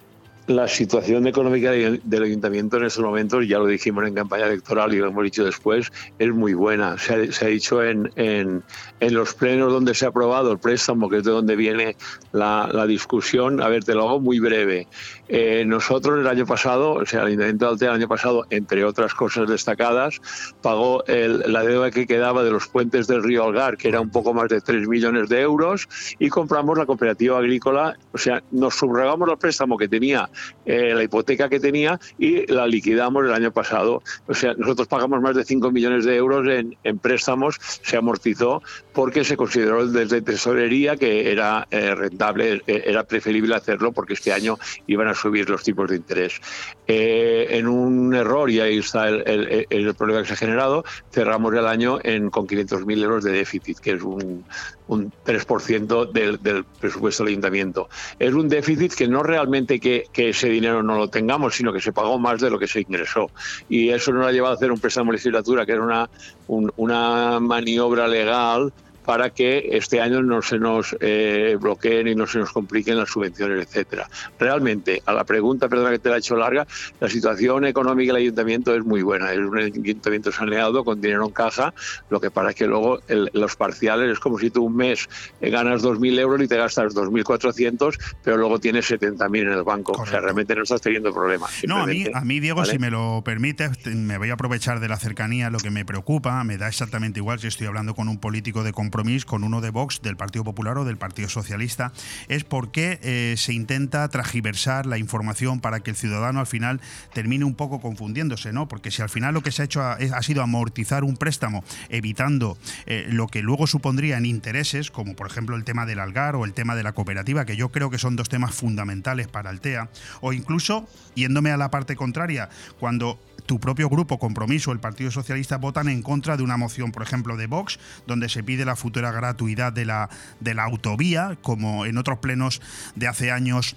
La 0.47 0.69
situación 0.69 1.27
económica 1.27 1.71
de- 1.71 2.03
del 2.05 2.23
ayuntamiento 2.23 2.77
en 2.77 2.85
estos 2.85 3.03
momentos, 3.03 3.49
ya 3.49 3.59
lo 3.59 3.67
dijimos 3.67 4.07
en 4.07 4.13
campaña 4.15 4.45
electoral 4.45 4.93
y 4.93 4.99
lo 4.99 5.09
hemos 5.09 5.25
dicho 5.25 5.43
después, 5.43 5.91
es 6.19 6.35
muy 6.35 6.53
buena. 6.53 6.99
Se 6.99 7.15
ha, 7.15 7.33
se 7.33 7.47
ha 7.47 7.49
dicho 7.49 7.83
en, 7.83 8.11
en- 8.17 8.63
en 9.01 9.15
los 9.15 9.33
plenos 9.33 9.73
donde 9.73 9.95
se 9.95 10.05
ha 10.05 10.09
aprobado 10.09 10.53
el 10.53 10.59
préstamo, 10.59 11.09
que 11.09 11.17
es 11.19 11.25
de 11.25 11.31
donde 11.31 11.57
viene 11.57 11.97
la, 12.33 12.69
la 12.71 12.87
discusión. 12.87 13.63
A 13.63 13.69
ver, 13.69 13.85
te 13.85 13.95
lo 13.95 14.07
hago 14.07 14.21
muy 14.21 14.39
breve. 14.39 14.87
Eh, 15.27 15.65
nosotros 15.67 16.19
el 16.21 16.27
año 16.27 16.45
pasado, 16.45 16.93
o 16.93 17.07
sea, 17.07 17.21
el 17.21 17.29
Ayuntamiento 17.29 17.65
de 17.65 17.71
Altea 17.73 17.89
el 17.91 17.95
año 17.95 18.09
pasado, 18.09 18.45
entre 18.51 18.85
otras 18.85 19.15
cosas 19.15 19.49
destacadas, 19.49 20.21
pagó 20.61 21.03
el- 21.07 21.51
la 21.51 21.63
deuda 21.63 21.91
que 21.91 22.07
quedaba 22.07 22.45
de 22.45 22.51
los 22.51 22.69
puentes 22.69 23.07
del 23.07 23.23
río 23.23 23.45
Algar, 23.45 23.79
que 23.79 23.89
era 23.89 24.01
un 24.01 24.11
poco 24.11 24.35
más 24.35 24.49
de 24.51 24.61
3 24.61 24.87
millones 24.87 25.31
de 25.31 25.41
euros, 25.41 25.89
y 26.19 26.29
compramos 26.29 26.77
la 26.77 26.85
cooperativa 26.85 27.39
agrícola, 27.39 27.97
o 28.13 28.19
sea, 28.19 28.43
nos 28.51 28.75
subrogamos 28.75 29.29
el 29.31 29.39
préstamo 29.39 29.79
que 29.79 29.89
tenía, 29.89 30.29
eh, 30.67 30.93
la 30.95 31.03
hipoteca 31.03 31.49
que 31.49 31.59
tenía, 31.59 31.99
y 32.19 32.47
la 32.53 32.67
liquidamos 32.67 33.25
el 33.25 33.33
año 33.33 33.51
pasado. 33.51 34.03
O 34.27 34.35
sea, 34.35 34.53
nosotros 34.55 34.89
pagamos 34.89 35.23
más 35.23 35.35
de 35.35 35.45
5 35.45 35.71
millones 35.71 36.05
de 36.05 36.17
euros 36.17 36.47
en, 36.49 36.77
en 36.85 36.99
préstamos, 36.99 37.57
se 37.61 37.97
amortizó, 37.97 38.63
porque 38.93 39.25
se 39.25 39.37
consideró 39.39 39.87
desde 39.87 40.21
tesorería 40.21 40.97
que 40.97 41.33
era 41.33 41.67
eh, 41.71 41.95
rentable, 41.95 42.63
eh, 42.67 42.83
era 42.87 43.05
preferible 43.05 43.55
hacerlo, 43.55 43.93
porque 43.93 44.13
este 44.13 44.31
año 44.33 44.59
iban 44.87 45.09
a 45.09 45.14
subir 45.15 45.49
los 45.51 45.63
tipos 45.63 45.89
de 45.91 45.97
interés. 45.97 46.39
Eh, 46.87 47.47
en 47.51 47.67
un 47.69 48.15
error, 48.15 48.51
y 48.51 48.61
ahí 48.61 48.79
está 48.79 49.09
el, 49.09 49.23
el- 49.27 49.67
el 49.71 49.95
problema 49.95 50.21
que 50.23 50.29
se 50.29 50.35
ha 50.35 50.37
generado, 50.37 50.85
cerramos 51.13 51.55
el 51.55 51.67
año 51.67 51.99
en, 52.03 52.31
con 52.31 52.47
500.000 52.47 53.03
euros 53.03 53.25
de 53.25 53.33
déficit, 53.33 53.79
que 53.81 53.93
es 53.93 54.03
un, 54.03 54.47
un 54.87 55.13
3% 55.23 56.07
del, 56.13 56.39
del 56.41 56.65
presupuesto 56.79 57.23
del 57.25 57.31
ayuntamiento. 57.33 57.89
Es 58.19 58.33
un 58.35 58.49
déficit 58.49 58.93
que 58.95 59.09
no 59.09 59.23
realmente 59.23 59.81
que, 59.81 60.05
que 60.13 60.31
ese 60.31 60.49
dinero 60.49 60.83
no 60.83 60.97
lo 60.99 61.09
tengamos, 61.09 61.55
sino 61.55 61.73
que 61.73 61.81
se 61.81 61.93
pagó 61.93 62.19
más 62.19 62.41
de 62.41 62.51
lo 62.51 62.59
que 62.59 62.67
se 62.69 62.81
ingresó. 62.81 63.31
Y 63.69 63.91
eso 63.91 64.13
nos 64.13 64.27
ha 64.27 64.33
llevado 64.33 64.53
a 64.53 64.57
hacer 64.57 64.71
un 64.73 64.81
préstamo 64.81 65.11
de 65.13 65.17
legislatura, 65.17 65.65
que 65.67 65.73
era 65.73 65.83
una, 65.83 66.07
un- 66.47 66.71
una 66.77 67.41
maniobra 67.41 68.09
legal 68.09 68.71
para 69.05 69.31
que 69.31 69.69
este 69.73 70.01
año 70.01 70.23
no 70.23 70.41
se 70.43 70.59
nos 70.59 70.97
eh, 71.01 71.57
bloqueen 71.61 72.09
y 72.09 72.15
no 72.15 72.27
se 72.27 72.39
nos 72.39 72.53
compliquen 72.53 72.97
las 72.97 73.11
subvenciones, 73.11 73.67
etcétera. 73.67 74.09
Realmente, 74.39 75.03
a 75.07 75.13
la 75.13 75.25
pregunta, 75.25 75.69
perdona 75.69 75.91
que 75.91 75.99
te 75.99 76.09
la 76.09 76.17
he 76.17 76.19
hecho 76.19 76.37
larga, 76.37 76.67
la 77.01 77.09
situación 77.09 77.65
económica 77.67 78.13
del 78.13 78.23
ayuntamiento 78.23 78.75
es 78.75 78.85
muy 78.85 79.03
buena. 79.03 79.33
Es 79.33 79.39
un 79.39 79.59
ayuntamiento 79.59 80.33
saneado 80.33 80.85
con 80.85 81.01
dinero 81.01 81.27
en 81.27 81.33
caja, 81.33 81.75
lo 82.09 82.21
que 82.21 82.31
pasa 82.31 82.51
es 82.51 82.57
que 82.57 82.67
luego 82.67 83.01
el- 83.09 83.31
los 83.35 83.57
parciales 83.57 84.11
es 84.13 84.19
como 84.19 84.39
si 84.39 84.51
tú 84.51 84.65
un 84.65 84.77
mes 84.77 85.07
eh, 85.41 85.51
ganas 85.51 85.83
2.000 85.83 86.19
euros 86.19 86.41
y 86.43 86.49
te 86.49 86.57
gastas 86.57 86.95
2.400, 86.95 87.99
pero 88.23 88.37
luego 88.37 88.59
tienes 88.59 88.87
70.000 88.87 89.47
en 89.47 89.53
el 89.53 89.65
banco. 89.65 89.93
O 89.93 90.07
sea, 90.07 90.21
realmente 90.21 90.55
no 90.55 90.63
estás 90.63 90.81
teniendo 90.81 91.13
problemas. 91.13 91.51
No, 91.67 91.77
a 91.83 91.87
mí, 91.87 92.07
a 92.13 92.21
mí 92.23 92.41
Diego, 92.41 92.61
¿vale? 92.61 92.73
si 92.73 92.79
me 92.79 92.91
lo 92.91 93.23
permites, 93.25 93.79
te- 93.83 93.91
me 93.95 94.19
voy 94.19 94.31
a 94.31 94.35
aprovechar 94.35 94.81
de 94.81 94.89
la 94.89 94.97
cercanía. 94.97 95.51
Lo 95.51 95.59
que 95.59 95.71
me 95.71 95.85
preocupa, 95.85 96.43
me 96.45 96.57
da 96.57 96.69
exactamente 96.69 97.21
igual 97.21 97.39
si 97.41 97.49
estoy 97.49 97.67
hablando 97.67 97.95
con 97.95 98.09
un 98.09 98.19
político 98.19 98.63
de 98.65 98.73
compromiso, 98.73 98.94
con 99.27 99.43
uno 99.43 99.61
de 99.61 99.71
Vox, 99.71 100.03
del 100.03 100.17
Partido 100.17 100.45
Popular 100.45 100.79
o 100.79 100.85
del 100.85 100.97
Partido 100.97 101.29
Socialista, 101.29 101.93
es 102.29 102.45
por 102.45 102.71
qué 102.71 103.01
eh, 103.03 103.35
se 103.37 103.53
intenta 103.53 104.07
tragiversar 104.09 104.87
la 104.87 104.99
información 104.99 105.59
para 105.59 105.81
que 105.81 105.91
el 105.91 105.97
ciudadano 105.97 106.39
al 106.39 106.47
final 106.47 106.81
termine 107.13 107.45
un 107.45 107.57
poco 107.57 107.81
confundiéndose, 107.81 108.53
¿no? 108.53 108.69
Porque 108.69 108.93
si 108.93 109.03
al 109.03 109.09
final 109.09 109.35
lo 109.35 109.43
que 109.43 109.51
se 109.51 109.63
ha 109.63 109.65
hecho 109.65 109.83
ha 109.83 110.23
sido 110.23 110.43
amortizar 110.43 111.03
un 111.03 111.17
préstamo, 111.17 111.65
evitando 111.89 112.57
eh, 112.87 113.07
lo 113.11 113.27
que 113.27 113.43
luego 113.43 113.67
supondría 113.67 114.17
en 114.17 114.27
intereses, 114.27 114.93
como 114.93 115.17
por 115.17 115.27
ejemplo 115.27 115.57
el 115.57 115.65
tema 115.65 115.87
del 115.87 115.99
algar 115.99 116.37
o 116.37 116.45
el 116.45 116.53
tema 116.53 116.77
de 116.77 116.85
la 116.85 116.93
cooperativa, 116.93 117.45
que 117.45 117.57
yo 117.57 117.71
creo 117.71 117.91
que 117.91 117.99
son 117.99 118.15
dos 118.15 118.29
temas 118.29 118.55
fundamentales 118.55 119.27
para 119.27 119.51
Altea, 119.51 119.89
o 120.21 120.33
incluso, 120.33 120.89
yéndome 121.17 121.51
a 121.51 121.57
la 121.57 121.73
parte 121.73 121.97
contraria, 121.97 122.49
cuando 122.79 123.19
tu 123.47 123.61
propio 123.61 123.89
grupo 123.89 124.19
Compromiso, 124.19 124.73
el 124.73 124.81
Partido 124.81 125.11
Socialista, 125.11 125.59
votan 125.59 125.89
en 125.89 126.03
contra 126.03 126.37
de 126.37 126.43
una 126.43 126.57
moción, 126.57 126.93
por 126.93 127.03
ejemplo, 127.03 127.37
de 127.37 127.47
Vox, 127.47 127.79
donde 128.07 128.29
se 128.29 128.43
pide 128.43 128.65
la 128.65 128.77
futura 128.77 129.11
gratuidad 129.11 129.73
de 129.73 129.85
la, 129.85 130.09
de 130.41 130.55
la 130.55 130.65
autovía, 130.65 131.37
como 131.43 131.87
en 131.87 131.99
otros 131.99 132.19
plenos 132.19 132.63
de 132.95 133.09
hace 133.09 133.31
años 133.31 133.77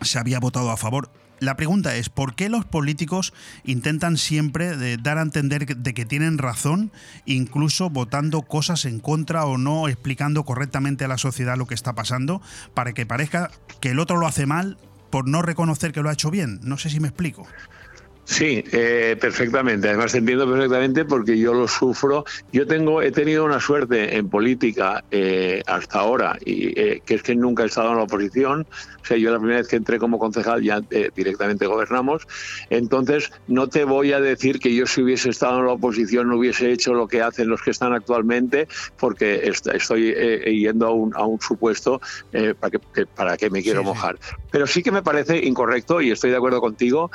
se 0.00 0.18
había 0.18 0.40
votado 0.40 0.70
a 0.70 0.76
favor. 0.76 1.10
La 1.40 1.56
pregunta 1.56 1.94
es, 1.94 2.08
¿por 2.08 2.34
qué 2.34 2.48
los 2.48 2.64
políticos 2.64 3.32
intentan 3.64 4.16
siempre 4.16 4.76
de 4.76 4.96
dar 4.96 5.18
a 5.18 5.22
entender 5.22 5.66
de 5.66 5.94
que 5.94 6.04
tienen 6.04 6.36
razón, 6.36 6.90
incluso 7.26 7.90
votando 7.90 8.42
cosas 8.42 8.84
en 8.84 8.98
contra 8.98 9.44
o 9.44 9.56
no 9.56 9.86
explicando 9.86 10.44
correctamente 10.44 11.04
a 11.04 11.08
la 11.08 11.18
sociedad 11.18 11.56
lo 11.56 11.66
que 11.66 11.74
está 11.74 11.94
pasando, 11.94 12.42
para 12.74 12.92
que 12.92 13.06
parezca 13.06 13.52
que 13.80 13.90
el 13.90 14.00
otro 14.00 14.16
lo 14.16 14.26
hace 14.26 14.46
mal 14.46 14.78
por 15.10 15.28
no 15.28 15.40
reconocer 15.42 15.92
que 15.92 16.02
lo 16.02 16.10
ha 16.10 16.14
hecho 16.14 16.30
bien? 16.30 16.58
No 16.62 16.76
sé 16.76 16.90
si 16.90 16.98
me 16.98 17.08
explico. 17.08 17.46
Sí, 18.30 18.62
eh, 18.72 19.16
perfectamente. 19.18 19.88
Además 19.88 20.12
te 20.12 20.18
entiendo 20.18 20.46
perfectamente 20.46 21.06
porque 21.06 21.38
yo 21.38 21.54
lo 21.54 21.66
sufro. 21.66 22.24
Yo 22.52 22.66
tengo, 22.66 23.00
he 23.00 23.10
tenido 23.10 23.42
una 23.46 23.58
suerte 23.58 24.16
en 24.18 24.28
política 24.28 25.02
eh, 25.10 25.62
hasta 25.66 26.00
ahora 26.00 26.36
y 26.44 26.78
eh, 26.78 27.00
que 27.06 27.14
es 27.14 27.22
que 27.22 27.34
nunca 27.34 27.62
he 27.62 27.66
estado 27.66 27.90
en 27.92 27.96
la 27.96 28.02
oposición. 28.02 28.60
O 28.70 29.06
sea, 29.08 29.16
yo 29.16 29.30
la 29.32 29.38
primera 29.38 29.60
vez 29.60 29.68
que 29.68 29.76
entré 29.76 29.98
como 29.98 30.18
concejal 30.18 30.62
ya 30.62 30.82
eh, 30.90 31.08
directamente 31.14 31.64
gobernamos. 31.66 32.24
Entonces 32.68 33.30
no 33.46 33.68
te 33.70 33.84
voy 33.84 34.12
a 34.12 34.20
decir 34.20 34.58
que 34.58 34.74
yo 34.74 34.86
si 34.86 35.00
hubiese 35.02 35.30
estado 35.30 35.60
en 35.60 35.66
la 35.66 35.72
oposición 35.72 36.28
no 36.28 36.36
hubiese 36.36 36.70
hecho 36.70 36.92
lo 36.92 37.08
que 37.08 37.22
hacen 37.22 37.48
los 37.48 37.62
que 37.62 37.70
están 37.70 37.94
actualmente, 37.94 38.66
porque 38.98 39.36
est- 39.44 39.68
estoy 39.68 40.12
eh, 40.14 40.52
yendo 40.54 40.86
a 40.86 40.90
un, 40.92 41.16
a 41.16 41.24
un 41.24 41.40
supuesto 41.40 41.98
eh, 42.32 42.54
para 42.58 42.72
que, 42.72 42.78
que- 42.92 43.06
para 43.06 43.38
que 43.38 43.48
me 43.48 43.62
quiero 43.62 43.82
mojar. 43.82 44.18
Pero 44.50 44.66
sí 44.66 44.82
que 44.82 44.90
me 44.92 45.02
parece 45.02 45.38
incorrecto 45.44 46.02
y 46.02 46.10
estoy 46.10 46.30
de 46.30 46.36
acuerdo 46.36 46.60
contigo. 46.60 47.10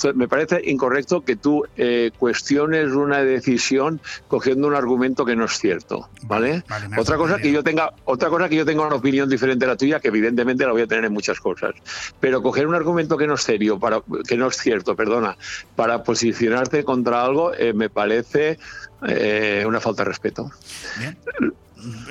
Esto, 0.00 0.14
me 0.14 0.28
parece 0.28 0.60
incorrecto 0.64 1.22
que 1.22 1.36
tú 1.36 1.64
eh, 1.76 2.10
cuestiones 2.18 2.92
una 2.92 3.22
decisión 3.22 4.00
cogiendo 4.28 4.66
un 4.66 4.74
argumento 4.74 5.24
que 5.24 5.36
no 5.36 5.44
es 5.44 5.58
cierto, 5.58 6.08
¿vale? 6.22 6.62
otra 6.98 7.16
cosa 7.16 7.38
que 7.38 7.52
yo 7.52 7.62
tenga, 7.62 7.92
otra 8.04 8.28
cosa 8.28 8.48
que 8.48 8.56
yo 8.56 8.64
tenga 8.64 8.86
una 8.86 8.96
opinión 8.96 9.28
diferente 9.28 9.64
a 9.64 9.68
la 9.68 9.76
tuya, 9.76 10.00
que 10.00 10.08
evidentemente 10.08 10.64
la 10.64 10.72
voy 10.72 10.82
a 10.82 10.86
tener 10.86 11.04
en 11.04 11.12
muchas 11.12 11.38
cosas, 11.40 11.74
pero 12.18 12.42
coger 12.42 12.66
un 12.66 12.74
argumento 12.74 13.16
que 13.16 13.26
no 13.26 13.34
es 13.34 13.42
serio, 13.42 13.78
para, 13.78 14.02
que 14.26 14.36
no 14.36 14.48
es 14.48 14.56
cierto, 14.56 14.96
perdona, 14.96 15.36
para 15.76 16.02
posicionarte 16.02 16.84
contra 16.84 17.22
algo, 17.22 17.52
eh, 17.54 17.72
me 17.72 17.90
parece 17.90 18.58
eh, 19.06 19.64
una 19.66 19.80
falta 19.80 20.04
de 20.04 20.08
respeto. 20.08 20.50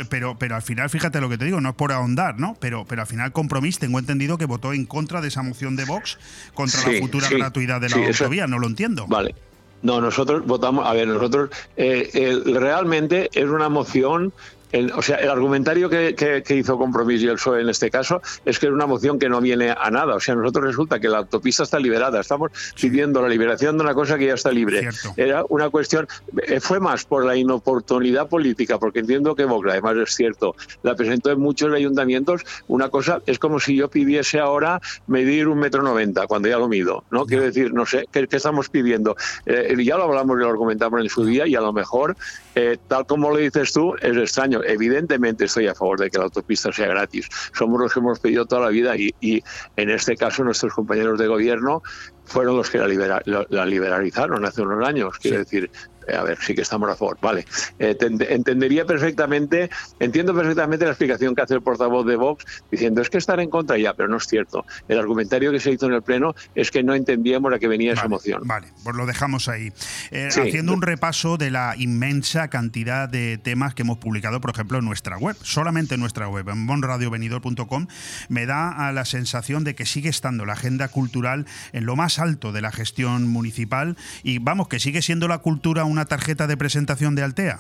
Pero, 0.10 0.38
pero 0.38 0.56
al 0.56 0.62
final, 0.62 0.90
fíjate 0.90 1.20
lo 1.22 1.30
que 1.30 1.38
te 1.38 1.46
digo, 1.46 1.62
no 1.62 1.70
es 1.70 1.76
por 1.76 1.92
ahondar, 1.92 2.40
¿no? 2.40 2.56
Pero, 2.60 2.86
pero 2.88 3.02
al 3.02 3.08
final 3.08 3.32
Compromís 3.32 3.80
tengo 3.80 4.00
entendido 4.00 4.38
que 4.38 4.46
votó 4.46 4.74
en 4.74 4.86
contra 4.86 5.22
de 5.22 5.28
esa 5.30 5.42
moción 5.44 5.76
de 5.76 5.86
Vox 5.86 6.18
contra 6.54 6.80
Sí, 6.82 6.94
la 6.94 7.00
futura 7.00 7.28
sí, 7.28 7.36
gratuidad 7.36 7.82
de 7.82 7.90
la 7.90 7.96
sí, 7.96 8.02
eso- 8.04 8.24
autovía, 8.26 8.48
no 8.48 8.60
lo 8.60 8.68
entiendo. 8.68 9.06
Vale. 9.08 9.36
No, 9.82 10.02
nosotros 10.02 10.46
votamos, 10.46 10.86
a 10.86 10.94
ver, 10.94 11.08
nosotros 11.08 11.50
eh, 11.78 12.10
el- 12.14 12.56
realmente 12.56 13.30
es 13.34 13.46
una 13.46 13.70
moción, 13.70 14.34
el- 14.72 14.92
o 14.92 15.02
sea, 15.02 15.18
el 15.18 15.30
argumentario 15.30 15.90
que, 15.90 16.16
que- 16.16 16.44
que 16.44 16.56
hizo 16.56 16.78
Compromiso 16.78 17.26
y 17.26 17.30
el 17.30 17.36
PSOE 17.36 17.62
en 17.62 17.70
este 17.70 17.90
caso 17.90 18.22
es 18.46 18.60
que 18.60 18.68
es 18.68 18.72
una 18.72 18.86
moción 18.86 19.20
que 19.20 19.30
no 19.30 19.42
viene 19.42 19.72
a 19.72 19.90
nada. 19.92 20.16
O 20.16 20.20
sea, 20.20 20.36
nosotros 20.36 20.66
resulta 20.66 21.00
que 21.00 21.08
la 21.10 21.20
autopista 21.20 21.64
está 21.64 21.80
liberada, 21.80 22.20
estamos 22.22 22.52
pidiendo 22.80 23.22
la 23.22 23.28
liberación 23.30 23.78
de 23.78 23.84
una 23.84 23.94
cosa 23.94 24.18
que 24.18 24.28
ya 24.28 24.34
está 24.36 24.52
libre. 24.52 24.90
Era 25.18 25.44
una 25.50 25.70
cuestión, 25.70 26.08
eh, 26.48 26.60
fue 26.60 26.80
más 26.80 27.06
por 27.06 27.26
la 27.26 27.36
inoportunidad 27.36 28.28
política, 28.28 28.78
porque 28.80 29.00
entiendo 29.00 29.36
que 29.36 29.46
Vox, 29.46 29.68
además 29.70 29.96
es 29.98 30.14
cierto, 30.16 30.56
la 30.84 30.96
presentó 30.96 31.32
en 31.32 31.40
muchos 31.40 31.74
ayuntamientos. 31.74 32.44
Una 32.68 32.90
cosa 32.90 33.22
es 33.26 33.40
como 33.40 33.60
si 33.60 33.76
yo 33.76 33.90
pidiese 33.90 34.40
ahora 34.40 34.80
medir 35.08 35.48
un 35.48 35.60
metro 35.60 35.82
noventa, 35.84 36.28
cuando 36.28 36.48
ya 36.50 36.58
lo 36.58 36.68
mido, 36.68 37.04
¿no? 37.12 37.26
Quiero 37.26 37.44
decir, 37.44 37.74
no 37.74 37.86
sé, 37.86 38.06
¿qué, 38.12 38.28
qué 38.28 38.36
estamos 38.38 38.70
pidiendo? 38.70 39.16
Eh, 39.46 39.76
ya 39.84 39.98
lo 39.98 40.04
hablamos 40.04 40.38
y 40.38 40.42
lo 40.42 40.50
argumentamos 40.50 41.02
en 41.02 41.10
su 41.10 41.26
día 41.26 41.48
y 41.48 41.56
a 41.56 41.62
lo 41.62 41.74
mejor, 41.74 42.16
eh, 42.56 42.78
tal 42.88 43.06
como 43.06 43.30
lo 43.30 43.38
dices 43.38 43.72
tú, 43.74 43.96
es 44.02 44.16
extraño. 44.18 44.59
Evidentemente 44.66 45.46
estoy 45.46 45.68
a 45.68 45.76
favor 45.76 46.00
de 46.00 46.10
que 46.10 46.18
la 46.18 46.26
autopista 46.26 46.72
sea 46.72 46.88
gratis. 46.88 47.28
Somos 47.58 47.80
los 47.80 47.94
que 47.94 48.00
hemos 48.00 48.20
pedido 48.20 48.46
toda 48.46 48.62
la 48.62 48.70
vida 48.70 48.96
y, 48.98 49.14
y 49.20 49.42
en 49.76 49.90
este 49.90 50.16
caso 50.16 50.44
nuestros 50.44 50.74
compañeros 50.74 51.20
de 51.20 51.28
gobierno 51.28 51.82
fueron 52.26 52.58
los 52.58 52.70
que 52.70 52.78
la, 52.78 52.88
libera- 52.88 53.22
la- 53.26 53.46
la 53.50 53.66
liberalizaron 53.66 54.46
hace 54.46 54.62
unos 54.62 54.88
años. 54.88 55.14
Quiero 55.20 55.40
decir, 55.40 55.72
a 56.18 56.24
ver, 56.24 56.38
sí 56.42 56.56
que 56.56 56.62
estamos 56.62 56.90
a 56.90 56.96
favor. 56.96 57.18
Vale. 57.22 57.46
Eh, 57.78 57.96
te 57.96 58.10
ent- 58.10 58.26
entendería 58.30 58.86
perfectamente, 58.86 59.70
entiendo 60.00 60.34
perfectamente 60.34 60.86
la 60.86 60.92
explicación 60.92 61.36
que 61.36 61.42
hace 61.42 61.54
el 61.56 61.62
portavoz 61.62 62.06
de 62.06 62.16
Vox 62.16 62.46
diciendo 62.72 63.02
es 63.02 63.10
que 63.10 63.18
estar 63.18 63.40
en 63.40 63.50
contra 63.50 63.78
ya, 63.78 63.94
pero 63.94 64.10
no 64.10 64.18
es 64.18 64.28
cierto. 64.28 64.66
El 64.88 65.00
argumentario 65.00 65.52
que 65.52 65.60
se 65.60 65.72
hizo 65.72 65.86
en 65.88 65.94
el 65.94 66.02
Pleno 66.02 66.34
es 66.56 66.72
que 66.72 66.84
no 66.84 66.94
entendíamos 66.96 67.54
a 67.54 67.60
qué 67.60 67.68
venía 67.68 67.94
esa 67.94 68.08
moción. 68.08 68.42
Vale, 68.46 68.68
pues 68.84 68.96
lo 68.96 69.06
dejamos 69.06 69.48
ahí. 69.48 69.72
Eh, 70.12 70.30
Sí. 70.32 70.42
Haciendo 70.42 70.74
un 70.74 70.82
repaso 70.82 71.38
de 71.38 71.50
la 71.52 71.74
inmensa 71.78 72.48
cantidad 72.50 73.10
de 73.10 73.38
temas 73.38 73.74
que 73.74 73.82
hemos 73.82 73.98
publicado, 73.98 74.40
por 74.42 74.52
ejemplo, 74.52 74.78
en 74.80 74.86
nuestra 74.86 75.18
web, 75.18 75.36
solamente 75.42 75.96
en 75.96 76.00
nuestra 76.02 76.28
web, 76.28 76.48
en 76.50 76.66
bonradiovenidor.com, 76.68 77.88
me 78.30 78.46
da 78.46 78.70
a 78.88 78.92
la 78.92 79.06
sensación 79.06 79.64
de 79.64 79.76
que 79.76 79.86
sigue 79.86 80.10
estando 80.10 80.46
la 80.46 80.54
agenda 80.54 80.88
cultural 80.88 81.46
en 81.74 81.86
lo 81.86 81.96
más 81.96 82.20
alto 82.20 82.52
de 82.52 82.62
la 82.62 82.72
gestión 82.72 83.28
municipal 83.28 83.98
y 84.24 84.40
vamos, 84.40 84.68
que 84.68 84.80
sigue 84.80 85.02
siendo 85.02 85.28
la 85.28 85.40
cultura 85.40 85.84
una 85.84 85.99
tarjeta 86.06 86.48
de 86.48 86.58
presentación 86.58 87.16
de 87.16 87.24
Altea. 87.24 87.60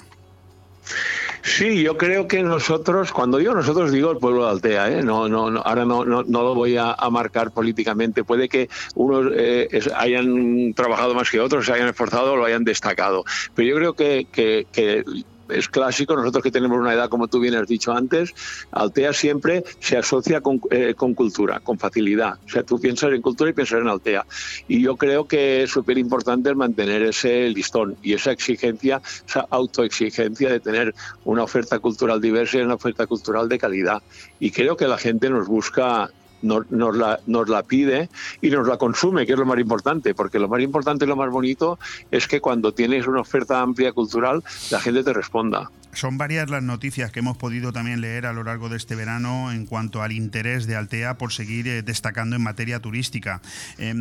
Sí, 1.41 1.81
yo 1.83 1.97
creo 1.97 2.27
que 2.27 2.43
nosotros, 2.43 3.11
cuando 3.11 3.37
digo 3.37 3.53
nosotros, 3.53 3.91
digo 3.91 4.11
el 4.11 4.17
pueblo 4.17 4.45
de 4.45 4.51
Altea, 4.51 4.91
¿eh? 4.91 5.03
no, 5.03 5.29
no, 5.29 5.49
no, 5.49 5.61
ahora 5.61 5.85
no, 5.85 6.03
no, 6.03 6.23
no 6.23 6.43
lo 6.43 6.53
voy 6.53 6.75
a, 6.77 6.95
marcar 7.11 7.51
políticamente. 7.51 8.23
Puede 8.23 8.49
que 8.49 8.69
unos 8.95 9.31
eh, 9.35 9.69
hayan 9.95 10.73
trabajado 10.73 11.13
más 11.13 11.29
que 11.29 11.39
otros, 11.39 11.65
se 11.65 11.73
hayan 11.73 11.87
esforzado 11.87 12.33
o 12.33 12.35
lo 12.35 12.45
hayan 12.45 12.63
destacado. 12.63 13.23
Pero 13.55 13.67
yo 13.69 13.75
creo 13.75 13.93
que- 13.93 14.65
que 14.71 15.03
es 15.49 15.69
clásico, 15.69 16.15
nosotros 16.15 16.43
que 16.43 16.51
tenemos 16.51 16.77
una 16.77 16.93
edad, 16.93 17.09
como 17.09 17.27
tú 17.27 17.39
bien 17.39 17.55
has 17.55 17.67
dicho 17.67 17.91
antes, 17.91 18.33
Altea 18.71 19.13
siempre 19.13 19.63
se 19.79 19.97
asocia 19.97 20.41
con, 20.41 20.61
eh, 20.71 20.93
con 20.95 21.13
cultura, 21.13 21.59
con 21.59 21.77
facilidad. 21.77 22.37
O 22.45 22.49
sea, 22.49 22.63
tú 22.63 22.79
piensas 22.79 23.11
en 23.13 23.21
cultura 23.21 23.49
y 23.49 23.53
piensas 23.53 23.81
en 23.81 23.87
Altea. 23.87 24.25
Y 24.67 24.81
yo 24.81 24.95
creo 24.95 25.27
que 25.27 25.63
es 25.63 25.71
súper 25.71 25.97
importante 25.97 26.53
mantener 26.55 27.03
ese 27.03 27.49
listón 27.49 27.97
y 28.01 28.13
esa 28.13 28.31
exigencia, 28.31 29.01
esa 29.27 29.45
autoexigencia 29.49 30.49
de 30.49 30.59
tener 30.59 30.93
una 31.25 31.43
oferta 31.43 31.79
cultural 31.79 32.21
diversa 32.21 32.57
y 32.57 32.61
una 32.61 32.75
oferta 32.75 33.07
cultural 33.07 33.49
de 33.49 33.57
calidad. 33.57 34.01
Y 34.39 34.51
creo 34.51 34.77
que 34.77 34.87
la 34.87 34.97
gente 34.97 35.29
nos 35.29 35.47
busca 35.47 36.09
nos, 36.41 36.65
la, 36.69 37.19
nos 37.27 37.49
la 37.49 37.63
pide 37.63 38.09
y 38.41 38.49
nos 38.49 38.67
la 38.67 38.77
consume, 38.77 39.25
que 39.25 39.33
es 39.33 39.39
lo 39.39 39.45
más 39.45 39.59
importante, 39.59 40.13
porque 40.13 40.39
lo 40.39 40.47
más 40.47 40.61
importante 40.61 41.05
y 41.05 41.07
lo 41.07 41.15
más 41.15 41.29
bonito 41.31 41.79
es 42.11 42.27
que 42.27 42.41
cuando 42.41 42.73
tienes 42.73 43.07
una 43.07 43.21
oferta 43.21 43.61
amplia 43.61 43.91
cultural, 43.91 44.43
la 44.71 44.79
gente 44.79 45.03
te 45.03 45.13
responda. 45.13 45.69
Son 45.91 46.17
varias 46.19 46.49
las 46.49 46.61
noticias 46.61 47.11
que 47.11 47.19
hemos 47.19 47.37
podido 47.37 47.73
también 47.73 48.01
leer 48.01 48.27
a 48.27 48.33
lo 48.33 48.43
largo 48.43 48.69
de 48.69 48.77
este 48.77 48.95
verano 48.95 49.51
en 49.51 49.65
cuanto 49.65 50.03
al 50.03 50.11
interés 50.11 50.67
de 50.67 50.75
Altea 50.75 51.17
por 51.17 51.33
seguir 51.33 51.67
eh, 51.67 51.81
destacando 51.81 52.35
en 52.35 52.43
materia 52.43 52.79
turística. 52.79 53.41
Eh, 53.79 53.95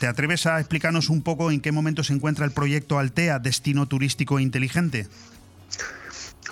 ¿Te 0.00 0.06
atreves 0.06 0.46
a 0.46 0.58
explicarnos 0.58 1.10
un 1.10 1.22
poco 1.22 1.50
en 1.50 1.60
qué 1.60 1.70
momento 1.70 2.02
se 2.02 2.14
encuentra 2.14 2.46
el 2.46 2.52
proyecto 2.52 2.98
Altea, 2.98 3.40
Destino 3.40 3.86
Turístico 3.86 4.40
Inteligente? 4.40 5.06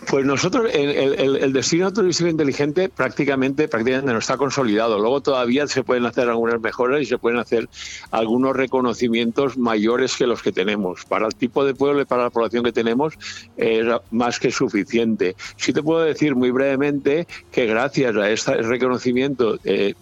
Pues 0.08 0.26
nosotros, 0.26 0.70
el, 0.72 1.52
destino 1.52 1.92
turístico 1.92 2.28
inteligente 2.28 2.88
prácticamente, 2.88 3.68
prácticamente 3.68 4.12
no 4.12 4.18
está 4.18 4.36
consolidado. 4.36 4.98
Luego 4.98 5.20
todavía 5.20 5.66
se 5.66 5.84
pueden 5.84 6.06
hacer 6.06 6.28
algunas 6.28 6.60
mejoras 6.60 7.02
y 7.02 7.06
se 7.06 7.18
pueden 7.18 7.38
hacer 7.38 7.68
algunos 8.10 8.56
reconocimientos 8.56 9.56
mayores 9.56 10.16
que 10.16 10.26
los 10.26 10.42
que 10.42 10.52
tenemos. 10.52 11.04
Para 11.04 11.26
el 11.26 11.34
tipo 11.34 11.64
de 11.64 11.74
pueblo 11.74 12.02
y 12.02 12.04
para 12.04 12.24
la 12.24 12.30
población 12.30 12.64
que 12.64 12.72
tenemos 12.72 13.14
es 13.56 13.86
más 14.10 14.38
que 14.38 14.50
suficiente. 14.50 15.36
Sí 15.56 15.72
te 15.72 15.82
puedo 15.82 16.00
decir 16.00 16.34
muy 16.34 16.50
brevemente 16.50 17.26
que 17.50 17.66
gracias 17.66 18.16
a 18.16 18.30
este 18.30 18.56
reconocimiento, 18.56 19.58
eh, 19.64 19.94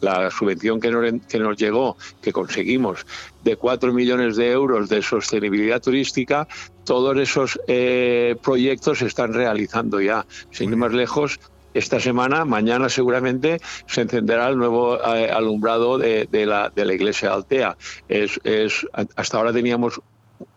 la 0.00 0.30
subvención 0.30 0.80
que 0.80 0.90
nos, 0.90 1.26
que 1.28 1.38
nos 1.38 1.56
llegó, 1.56 1.96
que 2.20 2.32
conseguimos, 2.32 3.06
de 3.42 3.56
4 3.56 3.92
millones 3.92 4.36
de 4.36 4.50
euros 4.50 4.88
de 4.88 5.02
sostenibilidad 5.02 5.80
turística, 5.80 6.46
todos 6.86 7.18
esos 7.18 7.60
eh, 7.66 8.36
proyectos 8.42 9.00
se 9.00 9.06
están 9.06 9.34
realizando 9.34 10.00
ya. 10.00 10.24
Sin 10.50 10.70
ir 10.70 10.76
más 10.76 10.92
lejos, 10.92 11.38
esta 11.74 12.00
semana, 12.00 12.46
mañana 12.46 12.88
seguramente, 12.88 13.60
se 13.86 14.00
encenderá 14.00 14.48
el 14.48 14.56
nuevo 14.56 14.96
eh, 14.96 15.30
alumbrado 15.30 15.98
de, 15.98 16.26
de 16.30 16.46
la, 16.46 16.70
de 16.74 16.86
la 16.86 16.94
iglesia 16.94 17.34
Altea. 17.34 17.76
Es, 18.08 18.40
es, 18.44 18.86
hasta 18.94 19.36
ahora 19.36 19.52
teníamos 19.52 20.00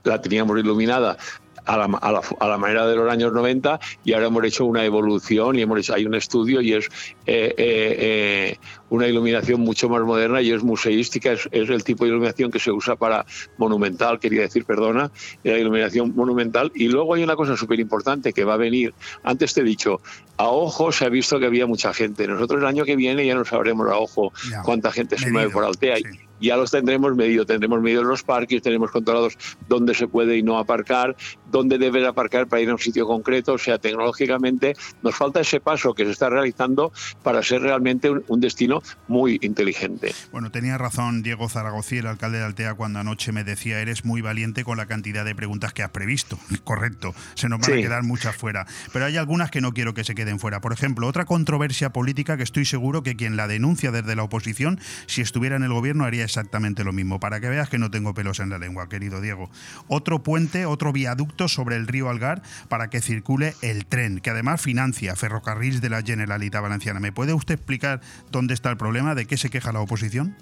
la 0.03 0.21
teníamos 0.21 0.59
iluminada 0.59 1.17
a 1.65 1.77
la, 1.77 1.85
a, 1.85 2.11
la, 2.11 2.21
a 2.39 2.47
la, 2.47 2.57
manera 2.57 2.87
de 2.87 2.95
los 2.95 3.11
años 3.11 3.33
90 3.33 3.79
y 4.03 4.13
ahora 4.13 4.27
hemos 4.27 4.43
hecho 4.43 4.65
una 4.65 4.83
evolución 4.83 5.57
y 5.57 5.61
hemos 5.61 5.79
hecho, 5.79 5.93
hay 5.93 6.05
un 6.05 6.15
estudio 6.15 6.61
y 6.61 6.73
es 6.73 6.87
eh, 7.25 7.53
eh, 7.57 7.95
eh, 7.99 8.57
una 8.89 9.07
iluminación 9.07 9.61
mucho 9.61 9.89
más 9.89 10.01
moderna 10.01 10.41
y 10.41 10.51
es 10.51 10.63
museística, 10.63 11.31
es, 11.31 11.47
es, 11.51 11.69
el 11.69 11.83
tipo 11.83 12.03
de 12.03 12.11
iluminación 12.11 12.51
que 12.51 12.59
se 12.59 12.71
usa 12.71 12.95
para 12.95 13.25
monumental, 13.57 14.19
quería 14.19 14.41
decir, 14.41 14.65
perdona, 14.65 15.11
la 15.43 15.57
iluminación 15.57 16.15
monumental. 16.15 16.71
Y 16.73 16.87
luego 16.87 17.13
hay 17.13 17.23
una 17.23 17.35
cosa 17.35 17.55
súper 17.55 17.79
importante 17.79 18.33
que 18.33 18.43
va 18.43 18.55
a 18.55 18.57
venir, 18.57 18.93
antes 19.23 19.53
te 19.53 19.61
he 19.61 19.63
dicho, 19.63 20.01
a 20.37 20.47
ojo 20.47 20.91
se 20.91 21.05
ha 21.05 21.09
visto 21.09 21.39
que 21.39 21.45
había 21.45 21.67
mucha 21.67 21.93
gente, 21.93 22.27
nosotros 22.27 22.61
el 22.61 22.67
año 22.67 22.85
que 22.85 22.95
viene 22.95 23.25
ya 23.25 23.35
no 23.35 23.45
sabremos 23.45 23.89
a 23.89 23.97
ojo 23.97 24.31
Ya, 24.49 24.61
cuánta 24.63 24.91
gente 24.91 25.17
se 25.17 25.31
mueve 25.31 25.51
por 25.51 25.63
Altea. 25.63 25.97
sí. 25.97 26.28
Ya 26.41 26.55
los 26.57 26.71
tendremos 26.71 27.15
medido, 27.15 27.45
tendremos 27.45 27.81
medido 27.81 28.03
los 28.03 28.23
parques, 28.23 28.61
tenemos 28.61 28.91
controlados 28.91 29.37
dónde 29.67 29.93
se 29.93 30.07
puede 30.07 30.37
y 30.37 30.43
no 30.43 30.57
aparcar, 30.57 31.15
dónde 31.51 31.77
debe 31.77 32.05
aparcar 32.07 32.47
para 32.47 32.61
ir 32.61 32.69
a 32.69 32.73
un 32.73 32.79
sitio 32.79 33.05
concreto. 33.07 33.53
O 33.53 33.57
sea, 33.57 33.77
tecnológicamente 33.77 34.75
nos 35.03 35.15
falta 35.15 35.41
ese 35.41 35.59
paso 35.59 35.93
que 35.93 36.05
se 36.05 36.11
está 36.11 36.29
realizando 36.29 36.91
para 37.23 37.43
ser 37.43 37.61
realmente 37.61 38.09
un, 38.09 38.23
un 38.27 38.39
destino 38.39 38.81
muy 39.07 39.37
inteligente. 39.41 40.13
Bueno, 40.31 40.51
tenía 40.51 40.77
razón 40.77 41.21
Diego 41.23 41.49
Zaragoza, 41.49 41.95
el 41.95 42.07
alcalde 42.07 42.39
de 42.39 42.45
Altea, 42.45 42.73
cuando 42.75 42.99
anoche 42.99 43.31
me 43.31 43.43
decía, 43.43 43.79
eres 43.81 44.05
muy 44.05 44.21
valiente 44.21 44.63
con 44.63 44.77
la 44.77 44.85
cantidad 44.85 45.25
de 45.25 45.35
preguntas 45.35 45.73
que 45.73 45.83
has 45.83 45.91
previsto. 45.91 46.39
Correcto, 46.63 47.13
se 47.35 47.49
nos 47.49 47.59
van 47.59 47.69
Sí. 47.69 47.79
a 47.79 47.81
quedar 47.81 48.03
muchas 48.03 48.35
fuera. 48.35 48.65
Pero 48.93 49.05
hay 49.05 49.17
algunas 49.17 49.51
que 49.51 49.61
no 49.61 49.73
quiero 49.73 49.93
que 49.93 50.03
se 50.03 50.15
queden 50.15 50.39
fuera. 50.39 50.61
Por 50.61 50.73
ejemplo, 50.73 51.05
otra 51.07 51.25
controversia 51.25 51.91
política 51.91 52.37
que 52.37 52.43
estoy 52.43 52.65
seguro 52.65 53.03
que 53.03 53.15
quien 53.15 53.35
la 53.35 53.47
denuncia 53.47 53.91
desde 53.91 54.15
la 54.15 54.23
oposición, 54.23 54.79
si 55.07 55.21
estuviera 55.21 55.55
en 55.55 55.63
el 55.63 55.73
gobierno, 55.73 56.05
haría 56.05 56.27
exactamente 56.29 56.83
lo 56.83 56.93
mismo. 56.93 57.19
Para 57.19 57.39
que 57.39 57.49
veas 57.49 57.69
que 57.69 57.77
no 57.77 57.91
tengo 57.91 58.13
pelos 58.13 58.39
en 58.39 58.49
la 58.49 58.57
lengua, 58.57 58.87
querido 58.87 59.19
Diego. 59.19 59.49
Otro 59.87 60.23
puente, 60.23 60.65
otro 60.65 60.93
viaducto 60.93 61.47
sobre 61.47 61.75
el 61.75 61.87
río 61.87 62.09
Algar 62.09 62.41
para 62.67 62.89
que 62.89 63.01
circule 63.01 63.55
el 63.61 63.85
tren, 63.85 64.19
que 64.19 64.29
además 64.29 64.61
financia 64.61 65.15
Ferrocarrils 65.15 65.81
de 65.81 65.89
la 65.89 66.01
Generalitat 66.01 66.61
Valenciana. 66.61 66.99
¿Me 66.99 67.11
puede 67.11 67.33
usted 67.33 67.55
explicar 67.55 68.01
dónde 68.31 68.53
está 68.53 68.69
el 68.69 68.77
problema? 68.77 69.15
¿De 69.15 69.25
qué 69.25 69.37
se 69.37 69.49
queja 69.49 69.71
la 69.71 69.81
oposición? 69.81 70.35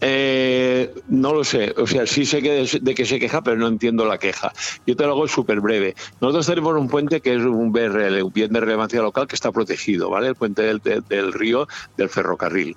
Eh, 0.00 0.92
no 1.08 1.32
lo 1.32 1.42
sé, 1.42 1.72
o 1.76 1.86
sea, 1.86 2.06
sí 2.06 2.26
sé 2.26 2.42
que 2.42 2.50
de, 2.50 2.78
de 2.82 3.06
se 3.06 3.18
queja, 3.18 3.42
pero 3.42 3.56
no 3.56 3.66
entiendo 3.66 4.04
la 4.04 4.18
queja. 4.18 4.52
Yo 4.86 4.94
te 4.94 5.04
lo 5.04 5.12
hago 5.12 5.26
súper 5.26 5.60
breve. 5.60 5.94
Nosotros 6.20 6.46
tenemos 6.46 6.74
un 6.74 6.88
puente 6.88 7.20
que 7.20 7.34
es 7.34 7.42
un 7.42 7.72
BRL, 7.72 8.22
un 8.22 8.32
bien 8.32 8.52
de 8.52 8.60
relevancia 8.60 9.00
local 9.00 9.26
que 9.26 9.36
está 9.36 9.52
protegido, 9.52 10.10
¿vale? 10.10 10.28
El 10.28 10.34
puente 10.34 10.62
del 10.62 11.32
río 11.32 11.66
del 11.96 12.10
ferrocarril. 12.10 12.76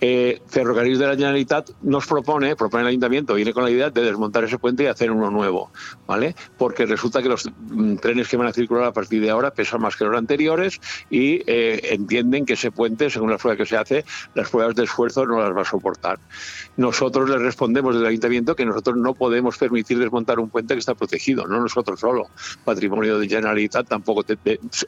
Eh, 0.00 0.40
Ferrocarril 0.46 0.98
de 0.98 1.06
la 1.06 1.12
Generalitat 1.14 1.70
nos 1.82 2.06
propone, 2.06 2.56
propone 2.56 2.82
el 2.82 2.88
ayuntamiento, 2.88 3.34
viene 3.34 3.52
con 3.52 3.64
la 3.64 3.70
idea 3.70 3.90
de 3.90 4.02
desmontar 4.02 4.44
ese 4.44 4.58
puente 4.58 4.84
y 4.84 4.86
hacer 4.86 5.10
uno 5.10 5.30
nuevo, 5.30 5.70
¿vale? 6.06 6.34
Porque 6.56 6.86
resulta 6.86 7.22
que 7.22 7.28
los 7.28 7.46
mm, 7.58 7.96
trenes 7.96 8.26
que 8.28 8.36
van 8.36 8.46
a 8.46 8.52
circular 8.52 8.84
a 8.84 8.92
partir 8.92 9.20
de 9.20 9.30
ahora 9.30 9.50
pesan 9.50 9.82
más 9.82 9.96
que 9.96 10.04
los 10.04 10.16
anteriores 10.16 10.80
y 11.10 11.42
eh, 11.46 11.80
entienden 11.92 12.46
que 12.46 12.54
ese 12.54 12.70
puente, 12.70 13.10
según 13.10 13.30
las 13.30 13.40
pruebas 13.40 13.58
que 13.58 13.66
se 13.66 13.76
hace, 13.76 14.04
las 14.34 14.48
pruebas 14.48 14.74
de 14.74 14.84
esfuerzo 14.84 15.26
no 15.26 15.38
las 15.40 15.54
va 15.54 15.62
a 15.62 15.64
soportar. 15.66 16.18
Nosotros 16.76 17.28
les 17.28 17.40
respondemos 17.40 17.94
desde 17.94 18.06
el 18.06 18.10
ayuntamiento 18.10 18.56
que 18.56 18.64
nosotros 18.64 18.96
no 18.96 19.14
podemos 19.14 19.58
permitir 19.58 19.98
desmontar 19.98 20.38
un 20.40 20.48
puente 20.48 20.74
que 20.74 20.80
está 20.80 20.94
protegido, 20.94 21.46
no 21.46 21.60
nosotros 21.60 22.00
solo. 22.00 22.30
Patrimonio 22.64 23.18
de 23.18 23.28
Generalitat 23.28 23.86
tampoco 23.88 24.22
te- 24.24 24.38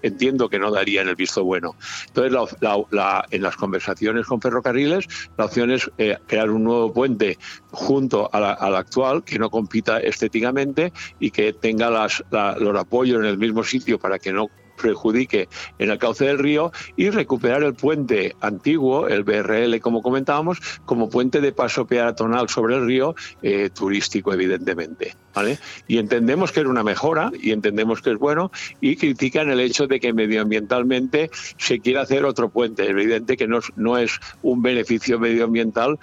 entiendo 0.03 0.49
que 0.49 0.59
no 0.59 0.71
daría 0.71 1.03
en 1.03 1.09
el 1.09 1.17
visto 1.17 1.45
bueno. 1.45 1.75
Entonces, 2.07 2.33
la- 2.61 2.77
la- 2.91 3.25
en 3.31 3.43
las 3.43 3.57
conversaciones 3.57 4.27
con 4.27 4.41
ferrocarriles, 4.41 5.02
la 5.37 5.45
opción 5.47 5.71
es 5.71 5.91
eh, 5.99 6.17
crear 6.27 6.51
un 6.51 6.65
nuevo 6.65 6.93
puente 6.93 7.39
junto 7.71 8.29
al 8.33 8.75
actual 8.77 9.25
que 9.25 9.39
no 9.39 9.51
compita 9.51 9.99
estéticamente 10.01 10.93
y 11.19 11.31
que 11.31 11.53
tenga 11.53 11.91
las, 11.91 12.23
la- 12.31 12.57
los 12.59 12.77
apoyos 12.79 13.21
en 13.21 13.27
el 13.27 13.39
mismo 13.39 13.65
sitio 13.65 13.99
para 13.99 14.19
que 14.19 14.33
no 14.33 14.49
perjudique 14.81 15.49
en 15.79 15.91
el 15.91 15.99
cauce 15.99 16.25
del 16.25 16.39
río 16.39 16.73
y 16.97 17.11
recuperar 17.11 17.63
el 17.63 17.75
puente 17.75 18.37
antiguo, 18.41 19.09
el 19.09 19.25
BRL 19.25 19.81
como 19.81 20.03
comentábamos, 20.03 20.59
como 20.85 21.09
puente 21.09 21.41
de 21.41 21.53
paso 21.53 21.87
peatonal 21.87 22.49
sobre 22.49 22.77
el 22.77 22.87
río, 22.87 23.15
eh, 23.43 23.71
turístico 23.71 24.33
evidentemente. 24.33 25.15
¿vale? 25.35 25.59
Y 25.87 25.99
entendemos 25.99 26.53
que 26.53 26.61
es 26.61 26.67
una 26.67 26.83
mejora 26.83 27.31
y 27.41 27.53
entendemos 27.53 28.03
que 28.03 28.11
es 28.11 28.19
bueno 28.19 28.51
y 28.81 28.97
critican 28.97 29.51
el 29.51 29.61
hecho 29.61 29.87
de 29.87 30.01
que 30.01 30.13
medioambientalmente 30.13 31.31
se 31.57 31.81
quiera 31.81 32.03
hacer 32.03 32.25
otro 32.25 32.51
puente. 32.51 32.85
Es 32.85 32.91
evidente 32.91 33.37
que 33.37 33.47
no 33.47 33.61
no 33.77 33.99
es 33.99 34.19
un 34.43 34.63
beneficio 34.63 35.19
medioambiental 35.19 35.99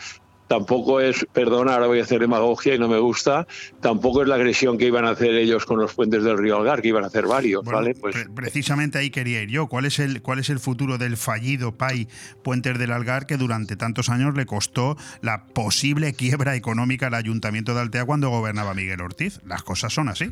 tampoco 0.50 1.00
es, 1.00 1.26
perdona, 1.32 1.76
ahora 1.76 1.88
voy 1.88 2.00
a 2.00 2.04
hacer 2.04 2.20
demagogia 2.20 2.74
y 2.76 2.80
no 2.80 2.90
me 2.90 2.98
gusta, 3.00 3.48
tampoco 3.82 4.24
es 4.24 4.28
la 4.28 4.36
agresión 4.36 4.78
que 4.78 4.88
iban 4.88 5.06
a 5.06 5.12
hacer 5.12 5.30
ellos 5.36 5.64
con 5.64 5.80
los 5.80 5.94
puentes 5.94 6.24
del 6.24 6.38
río 6.38 6.58
Algar, 6.58 6.82
que 6.82 6.90
iban 6.90 7.04
a 7.04 7.08
hacer 7.08 7.28
varios, 7.28 7.64
Bueno, 7.64 7.80
¿vale? 7.80 7.94
Pues 7.94 8.16
pre- 8.16 8.30
precisamente 8.34 8.98
ahí 8.98 9.12
quería 9.12 9.42
ir 9.44 9.50
yo. 9.50 9.68
¿Cuál 9.68 9.86
es 9.86 10.00
el 10.00 10.22
cuál 10.22 10.40
es 10.40 10.50
el 10.50 10.60
futuro 10.60 10.98
del 10.98 11.16
fallido 11.18 11.78
PAI 11.78 12.08
Puentes 12.44 12.78
del 12.80 12.92
Algar 12.92 13.28
que 13.28 13.38
durante 13.38 13.76
tantos 13.76 14.10
años 14.10 14.36
le 14.36 14.46
costó 14.48 14.98
la 15.22 15.46
posible 15.46 16.14
quiebra 16.14 16.56
económica 16.56 17.08
al 17.08 17.14
Ayuntamiento 17.14 17.76
de 17.76 17.82
Altea 17.82 18.06
cuando 18.06 18.30
gobernaba 18.30 18.74
Miguel 18.74 19.02
Ortiz? 19.02 19.40
Las 19.46 19.62
cosas 19.64 19.94
son 19.94 20.10
así. 20.10 20.32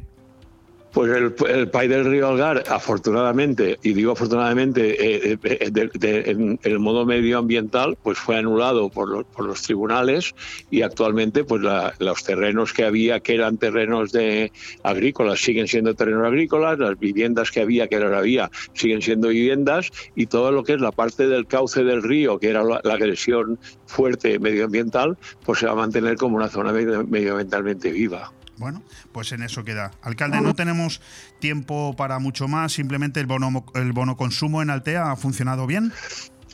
Pues 0.94 1.12
el, 1.48 1.70
PAI 1.70 1.88
del 1.90 2.06
Río 2.06 2.30
Algar, 2.30 2.64
afortunadamente, 2.70 3.78
y 3.84 3.94
digo 3.94 4.14
afortunadamente, 4.14 5.32
eh, 5.34 5.38
eh, 5.44 5.70
de- 5.72 6.24
en 6.32 6.60
el 6.64 6.80
modo 6.80 7.06
medioambiental, 7.06 7.98
pues 8.02 8.18
fue 8.18 8.38
anulado 8.38 8.90
por 8.90 9.10
los, 9.10 9.62
tribunales 9.62 10.34
y 10.72 10.82
actualmente 10.82 11.44
pues 11.44 11.62
la- 11.62 11.94
los 12.00 12.24
terrenos 12.24 12.74
que 12.74 12.86
había, 12.86 13.20
que 13.20 13.36
eran 13.36 13.58
terrenos 13.58 14.12
de 14.12 14.52
agrícolas, 14.82 15.40
siguen 15.40 15.68
siendo 15.68 15.94
terrenos 15.94 16.26
agrícolas, 16.26 16.80
las 16.80 16.98
viviendas 16.98 17.52
que 17.52 17.62
había, 17.62 17.88
que 17.88 18.00
las 18.00 18.14
había, 18.14 18.50
siguen 18.74 19.02
siendo 19.04 19.28
viviendas 19.28 19.92
y 20.16 20.26
todo 20.28 20.52
lo 20.52 20.64
que 20.64 20.74
es 20.74 20.82
la 20.82 20.92
parte 20.92 21.28
del 21.28 21.46
cauce 21.46 21.84
del 21.84 22.02
río, 22.02 22.40
que 22.40 22.50
era 22.50 22.64
la, 22.64 22.82
la 22.84 22.94
agresión 22.96 23.60
fuerte 23.86 24.40
medioambiental, 24.40 25.18
pues 25.46 25.60
se 25.60 25.68
va 25.68 25.74
a 25.74 25.76
mantener 25.76 26.16
como 26.16 26.38
una 26.38 26.48
zona 26.50 26.72
medio- 26.72 27.06
medioambientalmente 27.06 27.92
viva. 27.92 28.32
Bueno, 28.58 28.82
pues 29.12 29.32
en 29.32 29.44
eso 29.44 29.64
queda. 29.64 29.92
Alcalde, 30.02 30.42
no 30.42 30.56
tenemos 30.56 31.02
tiempo 31.40 31.96
para 31.96 32.20
mucho 32.20 32.48
más. 32.48 32.74
Simplemente 32.74 33.20
el 33.20 33.28
bono, 33.28 33.66
el 33.76 33.94
bono 33.94 34.18
consumo 34.18 34.62
en 34.62 34.70
Altea 34.70 35.12
ha 35.12 35.16
funcionado 35.16 35.68
bien. 35.68 35.94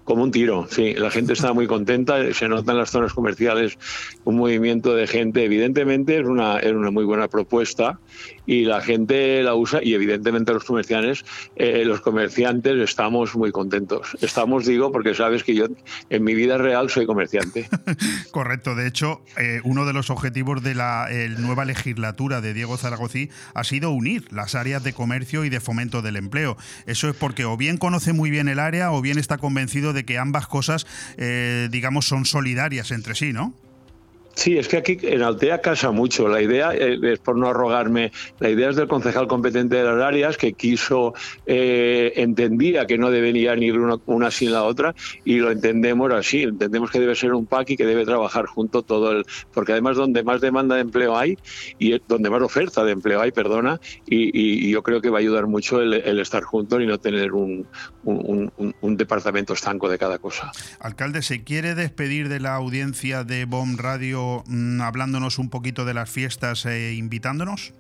Como 0.04 0.24
un 0.24 0.32
tiro, 0.32 0.68
sí. 0.70 0.94
La 0.96 1.10
gente 1.12 1.34
está 1.34 1.54
muy 1.54 1.68
contenta. 1.68 2.34
Se 2.34 2.50
nota 2.50 2.72
en 2.74 2.78
las 2.78 2.92
zonas 2.92 3.14
comerciales 3.14 3.78
un 4.26 4.38
movimiento 4.38 4.96
de 4.96 5.08
gente. 5.08 5.46
Evidentemente 5.46 6.20
es 6.20 6.26
una, 6.26 6.60
es 6.60 6.74
una 6.74 6.92
muy 6.92 7.06
buena 7.06 7.28
propuesta 7.28 8.00
y 8.46 8.66
la 8.66 8.82
gente 8.82 9.42
la 9.44 9.56
usa 9.56 9.80
y 9.82 9.94
evidentemente 9.94 10.52
los 10.52 10.66
comerciantes, 10.66 11.24
eh, 11.56 11.86
los 11.86 12.02
comerciantes 12.02 12.78
estamos 12.78 13.36
muy 13.36 13.52
contentos. 13.52 14.18
Estamos, 14.22 14.66
digo, 14.66 14.92
porque 14.92 15.16
sabes 15.16 15.44
que 15.44 15.56
yo 15.56 15.68
en 16.10 16.24
mi 16.24 16.36
vida 16.36 16.58
real 16.58 16.90
soy 16.90 17.06
comerciante. 17.06 17.70
Correcto. 18.32 18.76
De 18.76 18.88
hecho, 18.88 19.22
eh, 19.38 19.62
uno 19.64 19.86
de 19.86 19.94
los 19.94 20.10
objetivos 20.10 20.62
de 20.64 20.76
la 20.76 21.08
nueva 21.38 21.66
legislatura 21.66 22.42
de 22.42 22.54
Diego 22.54 22.78
Zaragozí 22.78 23.30
ha 23.54 23.64
sido 23.64 23.92
unir 23.92 24.32
las 24.32 24.56
áreas 24.56 24.84
de 24.84 24.94
comercio 24.94 25.46
y 25.46 25.50
de 25.50 25.60
fomento 25.60 26.02
del 26.02 26.18
empleo. 26.18 26.58
Eso 26.86 27.10
es 27.10 27.16
porque 27.16 27.46
o 27.46 27.56
bien 27.56 27.78
conoce 27.78 28.14
muy 28.14 28.30
bien 28.30 28.48
el 28.48 28.60
área 28.60 28.92
o 28.92 29.02
bien 29.02 29.18
está 29.18 29.38
convencido 29.38 29.93
de 29.94 30.06
que 30.06 30.18
ambas 30.18 30.48
cosas, 30.48 30.86
eh, 31.18 31.70
digamos, 31.72 32.08
son 32.08 32.26
solidarias 32.26 32.92
entre 32.92 33.16
sí, 33.16 33.34
¿no? 33.34 33.54
Sí, 34.36 34.58
es 34.58 34.68
que 34.68 34.78
aquí 34.78 34.98
en 35.04 35.22
Altea 35.22 35.62
casa 35.62 35.92
mucho. 35.92 36.28
La 36.28 36.42
idea 36.42 36.74
eh, 36.74 36.98
es, 37.04 37.20
por 37.20 37.38
no 37.38 37.48
arrogarme, 37.50 38.12
la 38.40 38.50
idea 38.50 38.70
es 38.70 38.76
del 38.76 38.88
concejal 38.88 39.28
competente 39.28 39.76
de 39.76 39.84
las 39.84 40.02
áreas 40.02 40.38
que 40.38 40.54
quiso, 40.54 41.14
eh, 41.46 42.14
entendía 42.16 42.88
que 42.88 42.98
no 42.98 43.12
deberían 43.12 43.62
ir 43.62 43.78
una, 43.80 44.32
sin 44.32 44.52
la 44.52 44.64
otra 44.64 44.96
y 45.24 45.38
lo 45.38 45.52
entendemos 45.52 46.12
así. 46.12 46.44
Entendemos 46.44 46.90
que 46.90 47.00
debe 47.00 47.16
ser 47.16 47.34
un 47.34 47.46
PAC 47.46 47.72
y 47.72 47.78
que 47.78 47.86
debe 47.86 48.06
trabajar 48.06 48.46
junto 48.48 48.82
todo 48.82 49.12
el. 49.12 49.26
Porque 49.54 49.74
además, 49.74 49.98
donde 49.98 50.24
más 50.24 50.42
demanda 50.42 50.76
de 50.76 50.82
empleo 50.82 51.16
hay 51.16 51.38
y 51.78 52.00
donde 52.08 52.30
más 52.30 52.42
oferta 52.42 52.84
de 52.84 52.92
empleo 52.94 53.22
hay, 53.22 53.32
perdona, 53.32 53.80
y, 54.08 54.72
yo 54.72 54.82
creo 54.82 55.02
que 55.02 55.10
va 55.10 55.20
a 55.20 55.22
ayudar 55.22 55.46
mucho 55.46 55.80
el, 55.82 55.94
estar 56.20 56.42
juntos 56.44 56.82
y 56.82 56.88
no 56.88 56.98
tener 56.98 57.34
un- 57.34 57.68
un 58.04 58.98
departamento 58.98 59.54
estanco 59.54 59.90
de 59.90 59.98
cada 59.98 60.18
cosa. 60.18 60.52
Alcalde, 60.80 61.22
¿se 61.22 61.44
quiere 61.44 61.76
despedir 61.76 62.30
de 62.30 62.40
la 62.40 62.56
audiencia 62.56 63.24
de 63.24 63.46
BOM 63.46 63.78
Radio 63.78 64.23
mm, 64.48 64.82
hablándonos 64.82 65.40
un 65.40 65.50
poquito 65.50 65.86
de 65.86 65.94
las 65.94 66.10
fiestas 66.10 66.66
e 66.66 66.94
invitándonos? 66.94 67.74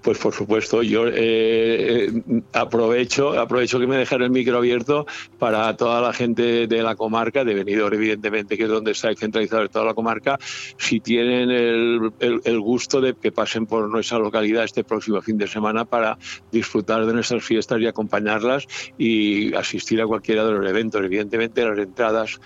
Pues 0.00 0.18
por 0.18 0.34
supuesto, 0.34 0.82
yo 0.82 1.06
eh, 1.06 1.12
eh, 1.14 2.42
aprovecho, 2.52 3.38
aprovecho 3.38 3.78
que 3.78 3.86
me 3.86 3.96
dejan 3.96 4.22
el 4.22 4.30
micro 4.30 4.56
abierto 4.56 5.06
para 5.38 5.76
toda 5.76 6.00
la 6.00 6.12
gente 6.12 6.66
de 6.66 6.82
la 6.82 6.96
comarca, 6.96 7.44
de 7.44 7.54
Benidorm, 7.54 7.94
evidentemente, 7.94 8.56
que 8.56 8.64
es 8.64 8.68
donde 8.68 8.90
está 8.90 9.14
centralizado 9.14 9.68
toda 9.68 9.84
la 9.84 9.94
comarca, 9.94 10.36
si 10.78 10.98
tienen 10.98 11.50
el, 11.52 12.12
el- 12.18 12.40
el 12.42 12.60
gusto 12.60 13.00
de 13.00 13.14
que 13.14 13.30
pasen 13.30 13.66
por 13.66 13.88
nuestra 13.88 14.18
localidad 14.18 14.64
este 14.64 14.82
próximo 14.82 15.22
fin 15.22 15.38
de 15.38 15.46
semana 15.46 15.84
para 15.84 16.18
disfrutar 16.50 17.06
de 17.06 17.12
nuestras 17.12 17.44
fiestas 17.44 17.80
y 17.80 17.86
acompañarlas 17.86 18.66
y 18.98 19.54
asistir 19.54 20.00
a 20.02 20.06
cualquiera 20.08 20.44
de 20.44 20.52
los 20.54 20.68
eventos. 20.68 21.04
Evidentemente, 21.04 21.64
las 21.64 21.78
entradas 21.78 22.40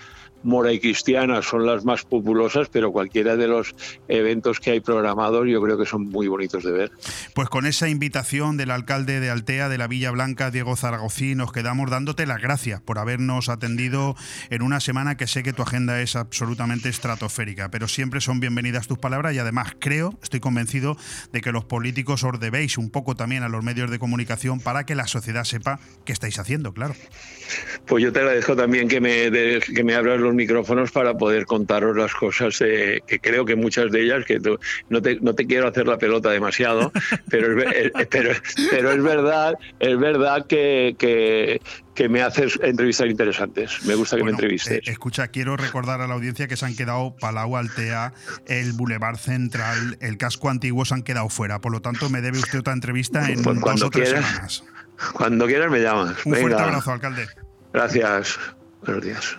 mora 0.47 0.72
y 0.72 0.80
cristiana 0.80 1.42
son 1.42 1.66
las 1.66 1.84
más 1.84 2.05
populosas, 2.05 2.68
pero 2.70 2.92
cualquiera 2.92 3.36
de 3.36 3.49
los 3.49 3.74
eventos 4.09 4.61
que 4.61 4.70
hay 4.70 4.80
programados 4.80 5.47
yo 5.49 5.61
creo 5.61 5.76
que 5.76 5.84
son 5.86 6.09
muy 6.09 6.28
bonitos 6.28 6.64
de 6.64 6.72
ver. 6.72 6.90
Pues 7.34 7.49
con 7.49 7.66
esa 7.66 7.88
invitación 7.88 8.57
del 8.57 8.70
alcalde 8.70 9.20
de 9.20 9.28
Altea, 9.30 9.68
de 9.68 9.78
la 9.78 9.86
Villa 9.88 10.11
Blanca, 10.11 10.51
Diego 10.51 10.76
Zaragozí, 10.76 11.34
nos 11.34 11.53
quedamos 11.53 11.90
dándote 11.90 12.26
las 12.26 12.40
gracias 12.40 12.80
por 12.80 12.99
habernos 12.99 13.49
atendido 13.49 14.14
en 14.51 14.62
una 14.62 14.80
semana 14.80 15.16
que 15.16 15.26
sé 15.26 15.42
que 15.42 15.53
tu 15.53 15.62
agenda 15.62 16.01
es 16.01 16.16
absolutamente 16.16 16.88
estratosférica, 16.88 17.70
pero 17.70 17.88
siempre 17.88 18.20
son 18.20 18.40
bienvenidas 18.40 18.86
tus 18.86 18.99
palabras 18.99 19.34
y 19.34 19.38
además 19.38 19.72
creo, 19.78 20.18
estoy 20.22 20.40
convencido 20.40 20.97
de 21.32 21.40
que 21.40 21.53
los 21.53 21.64
políticos 21.64 22.22
os 22.24 22.38
debéis 22.38 22.78
un 22.78 22.90
poco 22.90 23.14
también 23.16 23.42
a 23.42 23.49
los 23.49 23.64
medios 23.64 23.90
de 23.90 23.99
comunicación 23.99 24.61
para 24.61 24.86
que 24.86 24.94
la 24.94 25.07
sociedad 25.09 25.44
sepa 25.44 25.80
qué 26.05 26.12
estáis 26.12 26.38
haciendo, 26.38 26.72
claro. 26.72 26.94
Pues 27.86 28.03
yo 28.03 28.12
te 28.12 28.20
agradezco 28.20 28.55
también 28.57 28.88
que 28.88 29.01
me, 29.01 29.30
de- 29.30 29.62
que 29.74 29.84
me 29.84 29.94
abras 29.94 30.20
los 30.20 30.34
micrófonos 30.37 30.93
para 30.93 31.14
poder 31.14 31.47
contaros 31.47 31.97
las 31.97 32.14
cosas, 32.14 32.61
eh, 32.61 33.01
que 33.07 33.18
creo 33.18 33.45
que 33.45 33.57
muchas 33.57 33.91
de 33.91 34.03
ellas, 34.03 34.24
que 34.24 34.39
tú- 34.39 34.59
no, 34.89 35.03
te, 35.03 35.18
no 35.20 35.34
te 35.34 35.47
quiero 35.47 35.66
hacer 35.68 35.89
la 35.89 35.99
pelota 35.99 36.30
demasiado, 36.30 36.93
pero 37.30 37.61
es, 37.61 37.87
eh, 37.87 38.07
pero, 38.11 38.30
pero 38.70 38.93
es 38.93 39.03
verdad, 39.03 39.55
es 39.80 39.99
verdad 39.99 40.47
que, 40.47 40.95
que, 40.99 41.61
que 41.95 42.09
me 42.09 42.22
haces 42.22 42.59
entrevistas 42.62 43.09
interesantes. 43.09 43.84
Me 43.87 43.95
gusta 43.95 44.16
que 44.16 44.24
me 44.24 44.30
entrevistes. 44.32 44.78
Eh, 44.87 44.91
escucha, 44.91 45.28
quiero 45.28 45.57
recordar 45.57 46.01
a 46.03 46.07
la 46.07 46.14
audiencia 46.14 46.47
que 46.47 46.57
se 46.57 46.66
han 46.66 46.76
quedado 46.76 47.16
Palau 47.18 47.57
Altea, 47.57 48.12
el 48.47 48.72
Boulevard 48.74 49.16
Central, 49.16 49.97
el 50.01 50.18
casco 50.18 50.51
antiguo 50.51 50.84
se 50.84 50.95
han 50.95 51.03
quedado 51.03 51.28
fuera. 51.30 51.61
Por 51.61 51.72
lo 51.72 51.80
tanto, 51.80 52.11
me 52.11 52.20
debe 52.20 52.39
usted 52.39 52.59
otra 52.61 52.74
entrevista 52.74 53.30
en 53.30 53.43
Pues 53.43 53.59
dos 53.61 53.82
o 53.82 53.91
tres 53.91 54.11
quieras. 54.11 54.26
semanas. 54.30 54.64
Cuando 55.14 55.47
quieras 55.47 55.70
me 55.70 55.80
llamas. 55.80 56.24
Un 56.24 56.34
fuerte 56.34 56.62
abrazo, 56.62 56.93
alcalde. 56.93 57.26
Gracias. 57.72 58.39
Buenos 58.84 59.05
días. 59.05 59.39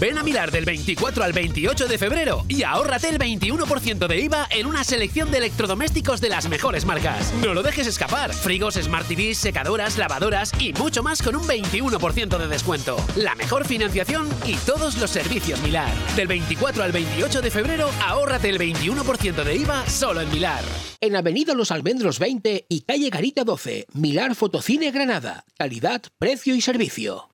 Ven 0.00 0.16
a 0.16 0.22
Milar 0.22 0.52
del 0.52 0.64
24 0.64 1.24
al 1.24 1.32
28 1.32 1.88
de 1.88 1.98
febrero 1.98 2.44
y 2.46 2.62
ahórrate 2.62 3.08
el 3.08 3.18
21% 3.18 4.06
de 4.06 4.20
IVA 4.20 4.46
en 4.52 4.66
una 4.66 4.84
selección 4.84 5.32
de 5.32 5.38
electrodomésticos 5.38 6.20
de 6.20 6.28
las 6.28 6.48
mejores 6.48 6.84
marcas. 6.84 7.34
No 7.42 7.52
lo 7.52 7.64
dejes 7.64 7.88
escapar. 7.88 8.32
Frigos, 8.32 8.74
Smart 8.74 9.08
TVs, 9.08 9.38
secadoras, 9.38 9.98
lavadoras 9.98 10.52
y 10.60 10.72
mucho 10.74 11.02
más 11.02 11.20
con 11.20 11.34
un 11.34 11.42
21% 11.42 12.38
de 12.38 12.46
descuento. 12.46 12.96
La 13.16 13.34
mejor 13.34 13.64
financiación 13.64 14.28
y 14.46 14.54
todos 14.58 14.98
los 14.98 15.10
servicios 15.10 15.60
Milar. 15.62 15.92
Del 16.14 16.28
24 16.28 16.84
al 16.84 16.92
28 16.92 17.42
de 17.42 17.50
febrero, 17.50 17.90
ahórrate 18.06 18.50
el 18.50 18.58
21% 18.60 19.42
de 19.42 19.56
IVA 19.56 19.84
solo 19.88 20.20
en 20.20 20.30
Milar. 20.30 20.62
En 21.00 21.16
Avenida 21.16 21.54
Los 21.54 21.72
Almendros 21.72 22.20
20 22.20 22.66
y 22.68 22.82
Calle 22.82 23.10
Garita 23.10 23.42
12, 23.42 23.86
Milar 23.94 24.36
Fotocine 24.36 24.92
Granada. 24.92 25.44
Calidad, 25.56 26.02
precio 26.18 26.54
y 26.54 26.60
servicio. 26.60 27.30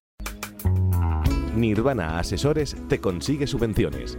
Nirvana 1.57 2.19
Asesores 2.19 2.77
te 2.89 3.01
consigue 3.01 3.47
subvenciones. 3.47 4.19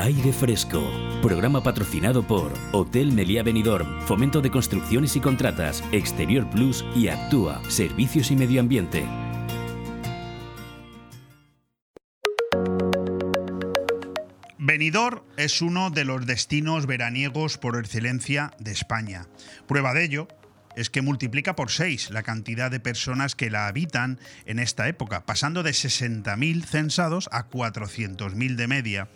Aire 0.00 0.32
Fresco. 0.32 0.82
Programa 1.20 1.62
patrocinado 1.62 2.26
por 2.26 2.54
Hotel 2.72 3.12
Meliá 3.12 3.42
Benidorm, 3.42 4.00
Fomento 4.06 4.40
de 4.40 4.50
Construcciones 4.50 5.14
y 5.14 5.20
Contratas, 5.20 5.84
Exterior 5.92 6.48
Plus 6.48 6.84
y 6.96 7.08
Actúa, 7.08 7.60
Servicios 7.68 8.30
y 8.30 8.36
Medio 8.36 8.60
Ambiente. 8.60 9.04
Benidorm 14.56 15.20
es 15.36 15.60
uno 15.60 15.90
de 15.90 16.04
los 16.06 16.24
destinos 16.24 16.86
veraniegos 16.86 17.58
por 17.58 17.78
excelencia 17.78 18.52
de 18.58 18.72
España. 18.72 19.26
Prueba 19.66 19.92
de 19.92 20.04
ello 20.04 20.28
es 20.76 20.90
que 20.90 21.02
multiplica 21.02 21.56
por 21.56 21.70
6 21.70 22.10
la 22.10 22.22
cantidad 22.22 22.70
de 22.70 22.80
personas 22.80 23.34
que 23.34 23.50
la 23.50 23.66
habitan 23.66 24.18
en 24.46 24.58
esta 24.58 24.88
época, 24.88 25.24
pasando 25.24 25.62
de 25.62 25.72
60.000 25.72 26.64
censados 26.64 27.28
a 27.32 27.48
400.000 27.48 28.56
de 28.56 28.66
media, 28.66 29.08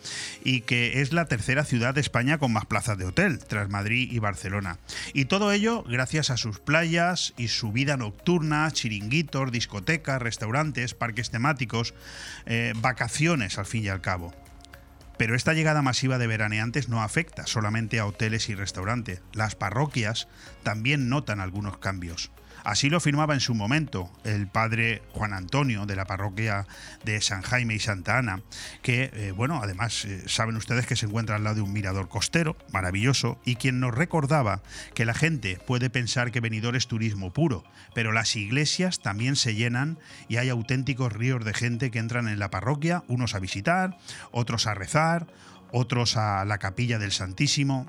y 0.43 0.61
que 0.61 1.01
es 1.01 1.13
la 1.13 1.25
tercera 1.25 1.63
ciudad 1.63 1.93
de 1.93 2.01
España 2.01 2.37
con 2.37 2.53
más 2.53 2.65
plazas 2.65 2.97
de 2.97 3.05
hotel, 3.05 3.39
tras 3.39 3.69
Madrid 3.69 4.11
y 4.11 4.19
Barcelona. 4.19 4.79
Y 5.13 5.25
todo 5.25 5.51
ello 5.51 5.83
gracias 5.83 6.29
a 6.29 6.37
sus 6.37 6.59
playas 6.59 7.33
y 7.37 7.47
su 7.47 7.71
vida 7.71 7.97
nocturna, 7.97 8.69
chiringuitos, 8.71 9.51
discotecas, 9.51 10.21
restaurantes, 10.21 10.93
parques 10.93 11.29
temáticos, 11.29 11.93
eh, 12.45 12.73
vacaciones 12.77 13.57
al 13.57 13.65
fin 13.65 13.85
y 13.85 13.89
al 13.89 14.01
cabo. 14.01 14.33
Pero 15.17 15.35
esta 15.35 15.53
llegada 15.53 15.81
masiva 15.81 16.17
de 16.17 16.27
veraneantes 16.27 16.89
no 16.89 17.01
afecta 17.01 17.47
solamente 17.47 17.99
a 17.99 18.05
hoteles 18.05 18.49
y 18.49 18.55
restaurantes. 18.55 19.21
Las 19.33 19.55
parroquias 19.55 20.27
también 20.63 21.09
notan 21.09 21.39
algunos 21.39 21.77
cambios. 21.77 22.31
Así 22.65 22.89
lo 22.89 22.97
afirmaba 22.97 23.35
en 23.35 23.41
su 23.41 23.53
momento 23.53 24.11
el 24.23 24.47
padre 24.47 25.03
Juan 25.11 25.33
Antonio 25.33 25.85
de 25.85 25.95
la 25.95 26.05
parroquia 26.05 26.65
de 27.03 27.21
San 27.21 27.43
Jaime 27.43 27.75
y 27.75 27.79
Santa 27.79 28.17
Ana, 28.17 28.41
que, 28.81 29.11
eh, 29.13 29.31
bueno, 29.35 29.59
además 29.61 30.03
eh, 30.05 30.23
saben 30.25 30.55
ustedes 30.55 30.87
que 30.87 30.95
se 30.95 31.05
encuentra 31.05 31.35
al 31.35 31.43
lado 31.43 31.57
de 31.57 31.61
un 31.61 31.71
mirador 31.71 32.09
costero 32.09 32.57
maravilloso 32.73 33.39
y 33.45 33.57
quien 33.57 33.79
nos 33.79 33.93
recordaba 33.93 34.63
que 34.95 35.05
la 35.05 35.13
gente 35.13 35.59
puede 35.67 35.91
pensar 35.91 36.31
que 36.31 36.39
venidor 36.39 36.75
es 36.75 36.87
turismo 36.87 37.31
puro, 37.31 37.63
pero 37.93 38.11
las 38.11 38.35
iglesias 38.35 38.99
también 38.99 39.35
se 39.35 39.53
llenan 39.53 39.99
y 40.27 40.37
hay 40.37 40.49
auténticos 40.49 41.13
ríos 41.13 41.45
de 41.45 41.53
gente 41.53 41.91
que 41.91 41.99
entran 41.99 42.27
en 42.27 42.39
la 42.39 42.49
parroquia, 42.49 43.03
unos 43.07 43.35
a 43.35 43.39
visitar, 43.39 43.95
otros 44.31 44.65
a 44.65 44.73
rezar, 44.73 45.27
otros 45.71 46.17
a 46.17 46.45
la 46.45 46.57
capilla 46.57 46.97
del 46.97 47.11
Santísimo. 47.11 47.85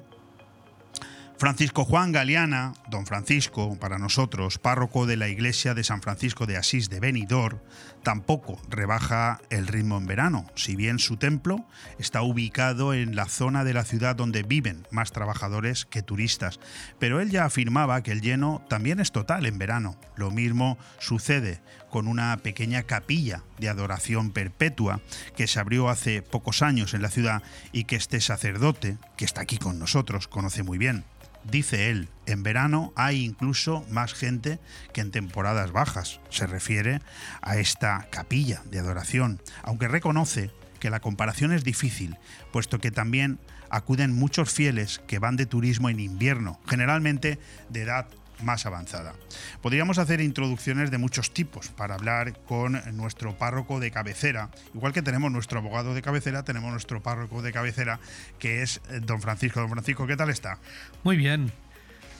Francisco 1.38 1.84
Juan 1.84 2.12
Galeana, 2.12 2.72
don 2.88 3.04
Francisco, 3.04 3.76
para 3.78 3.98
nosotros, 3.98 4.58
párroco 4.58 5.04
de 5.04 5.18
la 5.18 5.28
iglesia 5.28 5.74
de 5.74 5.84
San 5.84 6.00
Francisco 6.00 6.46
de 6.46 6.56
Asís 6.56 6.88
de 6.88 6.98
Benidorm, 6.98 7.58
tampoco 8.02 8.58
rebaja 8.70 9.38
el 9.50 9.66
ritmo 9.66 9.98
en 9.98 10.06
verano, 10.06 10.46
si 10.54 10.76
bien 10.76 10.98
su 10.98 11.18
templo 11.18 11.66
está 11.98 12.22
ubicado 12.22 12.94
en 12.94 13.16
la 13.16 13.26
zona 13.26 13.64
de 13.64 13.74
la 13.74 13.84
ciudad 13.84 14.16
donde 14.16 14.44
viven 14.44 14.86
más 14.90 15.12
trabajadores 15.12 15.84
que 15.84 16.00
turistas. 16.00 16.58
Pero 16.98 17.20
él 17.20 17.28
ya 17.28 17.44
afirmaba 17.44 18.02
que 18.02 18.12
el 18.12 18.22
lleno 18.22 18.64
también 18.70 18.98
es 18.98 19.12
total 19.12 19.44
en 19.44 19.58
verano. 19.58 20.00
Lo 20.16 20.30
mismo 20.30 20.78
sucede 20.98 21.60
con 21.90 22.08
una 22.08 22.34
pequeña 22.38 22.84
capilla 22.84 23.42
de 23.58 23.68
adoración 23.68 24.30
perpetua 24.30 25.00
que 25.36 25.46
se 25.46 25.60
abrió 25.60 25.90
hace 25.90 26.22
pocos 26.22 26.62
años 26.62 26.94
en 26.94 27.02
la 27.02 27.10
ciudad 27.10 27.42
y 27.72 27.84
que 27.84 27.96
este 27.96 28.22
sacerdote, 28.22 28.96
que 29.18 29.26
está 29.26 29.42
aquí 29.42 29.58
con 29.58 29.78
nosotros, 29.78 30.28
conoce 30.28 30.62
muy 30.62 30.78
bien. 30.78 31.04
Dice 31.50 31.90
él, 31.90 32.08
en 32.26 32.42
verano 32.42 32.92
hay 32.96 33.24
incluso 33.24 33.84
más 33.90 34.14
gente 34.14 34.58
que 34.92 35.00
en 35.00 35.12
temporadas 35.12 35.70
bajas. 35.70 36.20
Se 36.28 36.46
refiere 36.46 37.00
a 37.40 37.56
esta 37.56 38.08
capilla 38.10 38.62
de 38.70 38.80
adoración, 38.80 39.40
aunque 39.62 39.86
reconoce 39.86 40.50
que 40.80 40.90
la 40.90 41.00
comparación 41.00 41.52
es 41.52 41.62
difícil, 41.62 42.16
puesto 42.52 42.78
que 42.80 42.90
también 42.90 43.38
acuden 43.70 44.12
muchos 44.12 44.52
fieles 44.52 45.00
que 45.06 45.18
van 45.18 45.36
de 45.36 45.46
turismo 45.46 45.88
en 45.88 46.00
invierno, 46.00 46.60
generalmente 46.66 47.38
de 47.68 47.82
edad 47.82 48.08
más 48.42 48.66
avanzada. 48.66 49.14
Podríamos 49.62 49.98
hacer 49.98 50.20
introducciones 50.20 50.90
de 50.90 50.98
muchos 50.98 51.32
tipos 51.32 51.68
para 51.68 51.94
hablar 51.94 52.38
con 52.44 52.80
nuestro 52.96 53.36
párroco 53.38 53.80
de 53.80 53.90
cabecera. 53.90 54.50
Igual 54.74 54.92
que 54.92 55.02
tenemos 55.02 55.30
nuestro 55.32 55.58
abogado 55.58 55.94
de 55.94 56.02
cabecera, 56.02 56.44
tenemos 56.44 56.70
nuestro 56.70 57.02
párroco 57.02 57.42
de 57.42 57.52
cabecera, 57.52 57.98
que 58.38 58.62
es 58.62 58.80
eh, 58.90 59.00
don 59.02 59.20
Francisco. 59.22 59.60
Don 59.60 59.70
Francisco, 59.70 60.06
¿qué 60.06 60.16
tal 60.16 60.30
está? 60.30 60.58
Muy 61.02 61.16
bien, 61.16 61.52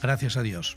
gracias 0.03 0.37
a 0.37 0.43
Dios. 0.43 0.77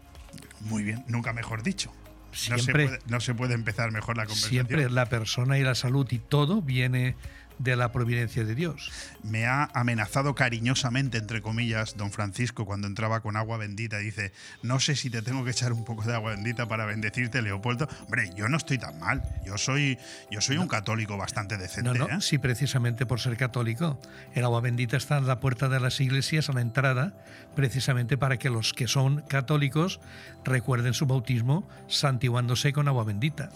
Muy 0.61 0.83
bien, 0.83 1.03
nunca 1.07 1.33
mejor 1.33 1.63
dicho. 1.63 1.91
No 2.31 2.35
se, 2.35 2.59
Siempre- 2.59 2.85
puede, 2.87 2.99
no 3.07 3.19
se 3.21 3.33
puede 3.33 3.53
empezar 3.55 3.91
mejor 3.91 4.15
la 4.17 4.25
conversación. 4.25 4.67
Siempre 4.67 4.89
la 4.89 5.07
persona 5.07 5.57
y 5.57 5.63
la 5.63 5.73
salud 5.73 6.05
y 6.11 6.19
todo 6.19 6.61
viene 6.61 7.15
de 7.59 7.75
la 7.75 7.91
providencia 7.91 8.43
de 8.43 8.55
Dios. 8.55 8.91
Me 9.21 9.45
ha 9.45 9.69
amenazado 9.73 10.33
cariñosamente, 10.33 11.17
entre 11.17 11.41
comillas, 11.41 11.95
don 11.97 12.11
Francisco 12.11 12.65
cuando 12.65 12.87
entraba 12.87 13.19
con 13.19 13.35
agua 13.35 13.57
bendita. 13.57 13.97
Dice, 13.97 14.31
no 14.63 14.79
sé 14.79 14.95
si 14.95 15.09
te 15.09 15.21
tengo 15.21 15.43
que 15.43 15.51
echar 15.51 15.73
un 15.73 15.83
poco 15.85 16.03
de 16.03 16.15
agua 16.15 16.31
bendita 16.31 16.67
para 16.67 16.85
bendecirte, 16.85 17.41
Leopoldo. 17.41 17.87
Hombre, 18.05 18.31
yo 18.35 18.47
no 18.47 18.57
estoy 18.57 18.77
tan 18.77 18.97
mal. 18.99 19.21
Yo 19.45 19.57
soy, 19.57 19.99
yo 20.31 20.41
soy 20.41 20.57
un 20.57 20.67
católico 20.67 21.17
bastante 21.17 21.57
decente. 21.57 21.93
No, 21.93 21.93
no, 21.93 22.07
¿eh? 22.07 22.21
sí, 22.21 22.37
precisamente 22.37 23.05
por 23.05 23.19
ser 23.19 23.37
católico. 23.37 23.99
El 24.33 24.45
agua 24.45 24.61
bendita 24.61 24.97
está 24.97 25.17
en 25.17 25.27
la 25.27 25.39
puerta 25.39 25.69
de 25.69 25.79
las 25.79 25.99
iglesias, 25.99 26.49
a 26.49 26.53
la 26.53 26.61
entrada, 26.61 27.13
precisamente 27.55 28.17
para 28.17 28.37
que 28.37 28.49
los 28.49 28.73
que 28.73 28.87
son 28.87 29.21
católicos 29.23 29.99
recuerden 30.45 30.93
su 30.93 31.05
bautismo 31.05 31.67
santiguándose 31.87 32.71
con 32.71 32.87
agua 32.87 33.03
bendita. 33.03 33.51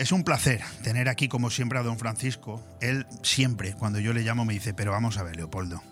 Es 0.00 0.12
un 0.12 0.24
placer 0.24 0.62
tener 0.82 1.10
aquí, 1.10 1.28
como 1.28 1.50
siempre, 1.50 1.78
a 1.78 1.82
don 1.82 1.98
Francisco. 1.98 2.64
Él 2.80 3.06
siempre, 3.22 3.74
cuando 3.74 3.98
yo 3.98 4.14
le 4.14 4.22
llamo, 4.22 4.46
me 4.46 4.54
dice, 4.54 4.72
pero 4.72 4.92
vamos 4.92 5.18
a 5.18 5.22
ver, 5.22 5.36
Leopoldo, 5.36 5.82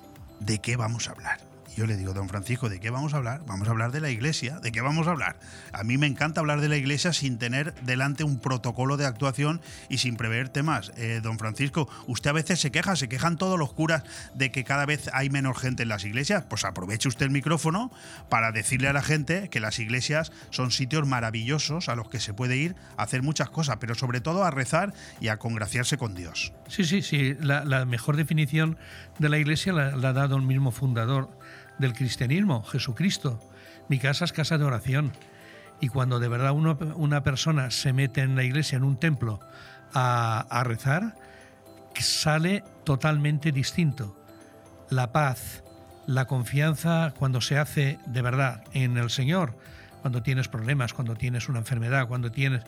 ¿de 0.40 0.60
qué 0.60 0.76
vamos 0.76 1.08
a 1.08 1.12
hablar? 1.12 1.47
Yo 1.78 1.86
le 1.86 1.96
digo, 1.96 2.12
don 2.12 2.28
Francisco, 2.28 2.68
¿de 2.68 2.80
qué 2.80 2.90
vamos 2.90 3.14
a 3.14 3.18
hablar? 3.18 3.42
Vamos 3.46 3.68
a 3.68 3.70
hablar 3.70 3.92
de 3.92 4.00
la 4.00 4.10
iglesia. 4.10 4.58
¿De 4.58 4.72
qué 4.72 4.80
vamos 4.80 5.06
a 5.06 5.12
hablar? 5.12 5.38
A 5.72 5.84
mí 5.84 5.96
me 5.96 6.08
encanta 6.08 6.40
hablar 6.40 6.60
de 6.60 6.68
la 6.68 6.76
iglesia 6.76 7.12
sin 7.12 7.38
tener 7.38 7.72
delante 7.82 8.24
un 8.24 8.40
protocolo 8.40 8.96
de 8.96 9.06
actuación 9.06 9.60
y 9.88 9.98
sin 9.98 10.16
prever 10.16 10.48
temas. 10.48 10.90
Eh, 10.96 11.20
don 11.22 11.38
Francisco, 11.38 11.88
usted 12.08 12.30
a 12.30 12.32
veces 12.32 12.58
se 12.58 12.72
queja, 12.72 12.96
se 12.96 13.08
quejan 13.08 13.36
todos 13.36 13.56
los 13.60 13.72
curas 13.72 14.02
de 14.34 14.50
que 14.50 14.64
cada 14.64 14.86
vez 14.86 15.08
hay 15.12 15.30
menos 15.30 15.56
gente 15.56 15.84
en 15.84 15.90
las 15.90 16.04
iglesias. 16.04 16.42
Pues 16.50 16.64
aproveche 16.64 17.06
usted 17.06 17.26
el 17.26 17.30
micrófono 17.30 17.92
para 18.28 18.50
decirle 18.50 18.88
a 18.88 18.92
la 18.92 19.02
gente 19.02 19.48
que 19.48 19.60
las 19.60 19.78
iglesias 19.78 20.32
son 20.50 20.72
sitios 20.72 21.06
maravillosos 21.06 21.88
a 21.88 21.94
los 21.94 22.08
que 22.08 22.18
se 22.18 22.34
puede 22.34 22.56
ir 22.56 22.74
a 22.96 23.04
hacer 23.04 23.22
muchas 23.22 23.50
cosas, 23.50 23.76
pero 23.76 23.94
sobre 23.94 24.20
todo 24.20 24.42
a 24.42 24.50
rezar 24.50 24.94
y 25.20 25.28
a 25.28 25.36
congraciarse 25.36 25.96
con 25.96 26.16
Dios. 26.16 26.52
Sí, 26.66 26.82
sí, 26.82 27.02
sí. 27.02 27.36
La, 27.38 27.84
mejor 27.84 28.16
definición 28.16 28.78
de 29.20 29.28
la 29.28 29.38
iglesia 29.38 29.72
la 29.72 30.08
ha 30.08 30.12
dado 30.12 30.34
el 30.34 30.42
mismo 30.42 30.72
fundador 30.72 31.37
del 31.78 31.92
cristianismo, 31.92 32.62
Jesucristo. 32.64 33.40
Mi 33.88 33.98
casa 33.98 34.24
es 34.24 34.32
casa 34.32 34.58
de 34.58 34.64
oración. 34.64 35.12
Y 35.80 35.88
cuando 35.88 36.18
de 36.18 36.28
verdad 36.28 36.52
una 36.52 37.22
persona 37.22 37.70
se 37.70 37.92
mete 37.92 38.20
en 38.22 38.34
la 38.34 38.42
iglesia, 38.42 38.76
en 38.76 38.84
un 38.84 38.98
templo, 38.98 39.40
a, 39.94 40.62
rezar, 40.64 41.14
sale 41.94 42.64
totalmente 42.84 43.52
distinto. 43.52 44.16
La 44.90 45.12
paz, 45.12 45.62
la 46.06 46.26
confianza 46.26 47.12
cuando 47.18 47.40
se 47.40 47.58
hace 47.58 47.98
de 48.06 48.22
verdad 48.22 48.64
en 48.72 48.96
el 48.96 49.10
Señor, 49.10 49.56
cuando 50.00 50.22
tienes 50.22 50.48
problemas, 50.48 50.94
cuando 50.94 51.16
tienes 51.16 51.48
una 51.48 51.58
enfermedad, 51.58 52.08
cuando 52.08 52.30
tienes... 52.30 52.62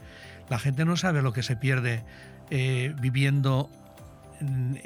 La 0.49 0.59
gente 0.59 0.85
no 0.85 0.97
sabe 0.97 1.23
lo 1.23 1.33
que 1.33 1.45
se 1.45 1.57
pierde 1.57 2.03
eh, 2.51 2.95
viviendo 3.01 3.71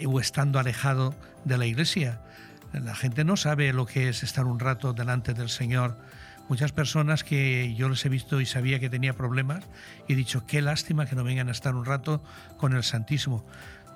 o 0.06 0.20
estando 0.20 0.58
alejado 0.58 1.14
de 1.44 1.56
la 1.58 1.66
iglesia. 1.66 2.20
La 2.82 2.94
gente 2.94 3.24
no 3.24 3.36
sabe 3.36 3.72
lo 3.72 3.86
que 3.86 4.08
es 4.08 4.22
estar 4.22 4.46
un 4.46 4.58
rato 4.58 4.92
delante 4.92 5.32
del 5.32 5.48
Señor. 5.48 5.96
Muchas 6.48 6.72
personas 6.72 7.24
que 7.24 7.74
yo 7.74 7.88
les 7.88 8.04
he 8.04 8.08
visto 8.08 8.40
y 8.40 8.46
sabía 8.46 8.80
que 8.80 8.90
tenía 8.90 9.14
problemas 9.14 9.64
y 10.08 10.12
he 10.12 10.16
dicho, 10.16 10.44
qué 10.46 10.60
lástima 10.60 11.06
que 11.06 11.14
no 11.14 11.24
vengan 11.24 11.48
a 11.48 11.52
estar 11.52 11.74
un 11.74 11.84
rato 11.84 12.22
con 12.58 12.74
el 12.74 12.82
Santísimo. 12.82 13.46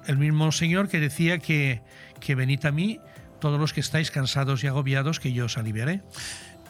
El 0.06 0.16
mismo 0.16 0.50
Señor 0.52 0.88
que 0.88 1.00
decía 1.00 1.38
que, 1.38 1.82
que 2.20 2.34
venid 2.34 2.64
a 2.64 2.70
mí 2.70 3.00
todos 3.40 3.60
los 3.60 3.72
que 3.72 3.80
estáis 3.80 4.10
cansados 4.10 4.64
y 4.64 4.66
agobiados, 4.66 5.20
que 5.20 5.32
yo 5.32 5.46
os 5.46 5.58
aliviaré. 5.58 6.02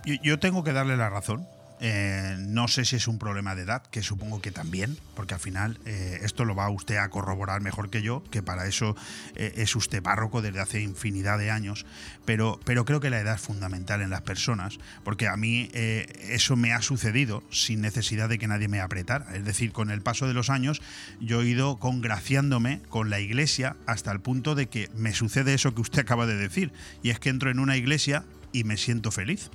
Yo, 0.05 0.39
tengo 0.39 0.65
que 0.65 0.73
darle 0.73 0.97
la 0.97 1.11
razón. 1.11 1.47
Eh, 1.81 2.37
no 2.41 2.67
sé 2.69 2.85
si 2.85 2.97
es 2.97 3.07
un 3.07 3.19
problema 3.19 3.55
de 3.55 3.63
edad, 3.63 3.83
que 3.83 4.03
supongo 4.03 4.41
que 4.41 4.51
también, 4.51 4.97
porque 5.15 5.35
al 5.35 5.41
final 5.41 5.79
eh, 5.85 6.19
esto 6.23 6.45
lo 6.45 6.55
va 6.55 6.69
usted 6.71 6.97
a 6.97 7.09
corroborar 7.09 7.61
mejor 7.61 7.91
que 7.91 8.03
yo, 8.03 8.25
que 8.31 8.43
para 8.43 8.67
eso 8.67 8.97
eh, 9.37 9.53
es 9.57 9.77
usted 9.77 10.03
párroco 10.03 10.43
desde 10.43 10.61
hace 10.61 10.81
infinidad 10.81 11.39
de 11.39 11.51
años, 11.51 11.87
pero, 12.25 12.59
pero 12.65 12.85
creo 12.85 13.01
que 13.01 13.11
la 13.11 13.21
edad 13.21 13.37
es 13.37 13.41
fundamental 13.41 14.03
en 14.03 14.11
las 14.11 14.23
personas, 14.23 14.79
porque 15.05 15.29
a 15.29 15.37
mí 15.37 15.71
eso 15.73 16.57
me 16.57 16.73
ha 16.73 16.83
sucedido 16.83 17.43
sin 17.51 17.81
necesidad 17.81 18.29
de 18.29 18.39
que 18.39 18.49
nadie 18.49 18.69
me 18.69 18.81
apretara. 18.81 19.35
Es 19.35 19.45
decir, 19.45 19.73
con 19.73 19.91
el 19.91 20.03
paso 20.03 20.27
de 20.27 20.35
los 20.35 20.51
años 20.51 20.83
yo 21.21 21.43
he 21.43 21.47
ido 21.47 21.79
congraciándome 21.79 22.81
con 22.89 23.11
la 23.11 23.21
iglesia 23.21 23.77
hasta 23.87 24.13
el 24.13 24.21
punto 24.21 24.55
de 24.55 24.69
que 24.69 24.91
me 24.95 25.15
sucede 25.15 25.55
eso 25.55 25.75
que 25.75 25.81
usted 25.81 26.01
acaba 26.01 26.27
de 26.27 26.37
decir, 26.37 26.73
y 27.03 27.11
es 27.11 27.19
que 27.19 27.31
entro 27.31 27.51
en 27.51 27.59
una 27.59 27.77
iglesia 27.77 28.25
y 28.53 28.65
me 28.65 28.77
siento 28.77 29.11
feliz. 29.11 29.51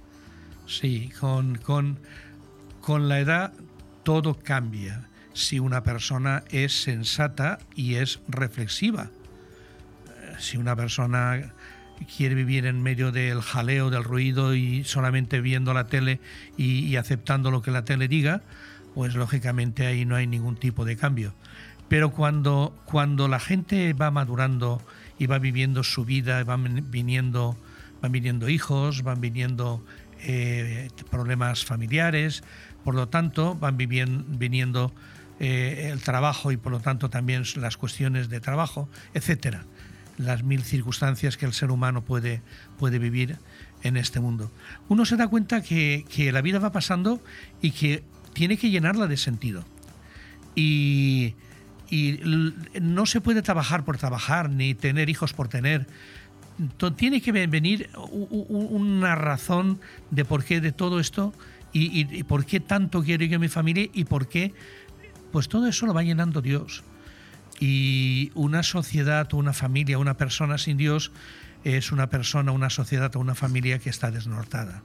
Sí, 0.66 1.11
con, 1.20 1.55
con, 1.57 1.99
con 2.82 3.09
la 3.09 3.20
edad 3.20 3.53
todo 4.03 4.39
cambia 4.39 5.07
si 5.34 5.59
una 5.59 5.84
persona 5.84 6.43
es 6.51 6.84
sensata 6.84 7.59
y 7.76 7.95
es 7.95 8.20
reflexiva. 8.28 9.09
Eh, 10.07 10.36
Si 10.39 10.57
una 10.57 10.76
persona 10.76 11.53
quiere 12.16 12.36
vivir 12.36 12.66
en 12.66 12.82
medio 12.82 13.11
del 13.11 13.41
jaleo, 13.41 13.89
del 13.89 14.03
ruido 14.03 14.55
y 14.55 14.84
solamente 14.84 15.41
viendo 15.41 15.74
la 15.74 15.88
tele 15.88 16.20
y, 16.57 16.95
aceptando 16.95 17.51
lo 17.51 17.61
que 17.61 17.72
la 17.72 17.86
tele 17.86 18.07
diga, 18.07 18.41
pues 18.93 19.16
lógicamente 19.16 19.86
ahí 19.88 20.05
no 20.05 20.16
hay 20.16 20.28
ningún 20.28 20.55
tipo 20.55 20.86
de 20.86 20.97
cambio. 20.97 21.34
Pero 21.88 22.11
cuando, 22.11 22.76
cuando 22.86 23.28
la 23.28 23.39
gente 23.39 23.93
va 23.93 24.11
madurando 24.11 24.82
y 25.18 25.28
va 25.28 25.39
viviendo 25.39 25.84
su 25.84 26.05
vida, 26.05 26.43
van 26.43 26.89
viniendo, 26.91 27.57
van 28.01 28.11
viniendo 28.11 28.49
hijos, 28.49 29.03
van 29.03 29.22
viniendo 29.22 29.84
eh, 30.26 30.89
problemas 31.09 31.65
familiares, 31.65 32.43
por 32.84 32.95
lo 32.95 33.09
tanto 33.09 33.55
van 33.55 33.78
viniendo 33.78 34.93
eh, 35.39 35.89
el 35.91 36.01
trabajo 36.01 36.51
y 36.51 36.57
por 36.57 36.71
lo 36.71 36.80
tanto 36.80 37.09
también 37.09 37.43
las 37.55 37.78
cuestiones 37.78 38.30
de 38.30 38.39
trabajo, 38.39 38.88
etcétera, 39.13 39.65
las 40.17 40.43
mil 40.43 40.63
circunstancias 40.63 41.38
que 41.38 41.45
el 41.45 41.53
ser 41.53 41.71
humano 41.71 42.03
puede, 42.03 42.41
puede 42.78 42.99
vivir 42.99 43.38
en 43.84 43.97
este 43.97 44.19
mundo. 44.19 44.51
Uno 44.89 45.05
se 45.05 45.17
da 45.17 45.28
cuenta 45.28 45.61
que, 45.61 46.05
la 46.32 46.41
vida 46.41 46.59
va 46.59 46.71
pasando 46.71 47.21
y 47.61 47.71
que 47.71 48.03
tiene 48.34 48.57
que 48.57 48.69
llenarla 48.69 49.07
de 49.07 49.17
sentido. 49.17 49.65
Y, 50.55 51.36
no 52.82 53.05
se 53.05 53.21
puede 53.21 53.43
trabajar 53.43 53.86
por 53.86 53.97
trabajar, 53.97 54.49
ni 54.49 54.74
tener 54.74 55.09
hijos 55.09 55.34
por 55.34 55.47
tener. 55.47 55.86
Tiene 56.95 57.21
que 57.21 57.31
ve- 57.31 57.47
venir 57.47 57.89
una 58.11 59.15
razón 59.15 59.79
de 60.11 60.25
por 60.25 60.43
qué 60.43 60.61
de 60.61 60.71
todo 60.71 60.99
esto 60.99 61.33
y, 61.71 62.23
por 62.23 62.45
qué 62.45 62.59
tanto 62.59 63.01
quiero 63.03 63.25
yo 63.25 63.37
a 63.37 63.39
mi 63.39 63.47
familia 63.47 63.89
y 63.93 64.05
por 64.05 64.27
qué, 64.27 64.53
pues 65.31 65.47
todo 65.47 65.67
eso 65.67 65.85
lo 65.87 65.93
va 65.93 66.03
llenando 66.03 66.41
Dios. 66.41 66.83
Y 67.59 68.31
una 68.35 68.61
sociedad, 68.63 69.33
una 69.33 69.53
familia, 69.53 69.97
una 69.97 70.15
persona 70.15 70.57
sin 70.57 70.77
Dios 70.77 71.11
es 71.63 71.91
una 71.91 72.07
persona, 72.07 72.51
una 72.51 72.69
sociedad 72.69 73.15
o 73.15 73.19
una 73.19 73.35
familia 73.35 73.79
que 73.79 73.89
está 73.89 74.11
desnortada, 74.11 74.83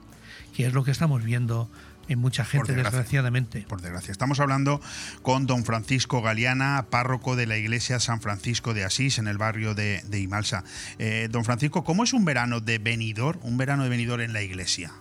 que 0.55 0.67
es 0.67 0.73
lo 0.73 0.85
que 0.85 0.91
estamos 0.93 1.23
viendo 1.23 1.69
en 2.09 2.19
mucha 2.19 2.45
gente, 2.45 2.73
desgracia. 2.73 2.99
desgraciadamente. 2.99 3.67
Por 3.69 3.81
desgracia. 3.81 4.13
Estamos 4.13 4.41
hablando 4.41 4.81
con 5.23 5.47
don 5.47 5.65
Francisco 5.65 6.23
Galeana, 6.23 6.87
párroco 6.91 7.37
de 7.37 7.47
la 7.47 7.57
iglesia 7.57 8.01
San 8.01 8.21
Francisco 8.21 8.75
de 8.75 8.85
Asís, 8.85 9.19
en 9.19 9.29
el 9.29 9.39
barrio 9.39 9.75
de, 9.75 10.03
de 10.09 10.21
Imalsa. 10.21 10.65
Eh, 10.99 11.29
don 11.31 11.45
Francisco, 11.45 11.85
¿cómo 11.85 12.05
es 12.05 12.13
un 12.13 12.25
verano 12.25 12.61
de 12.61 12.79
venidor, 12.79 13.39
un 13.43 13.57
verano 13.57 13.85
de 13.85 13.91
venidor 13.91 14.21
en 14.21 14.33
la 14.33 14.43
iglesia? 14.43 14.93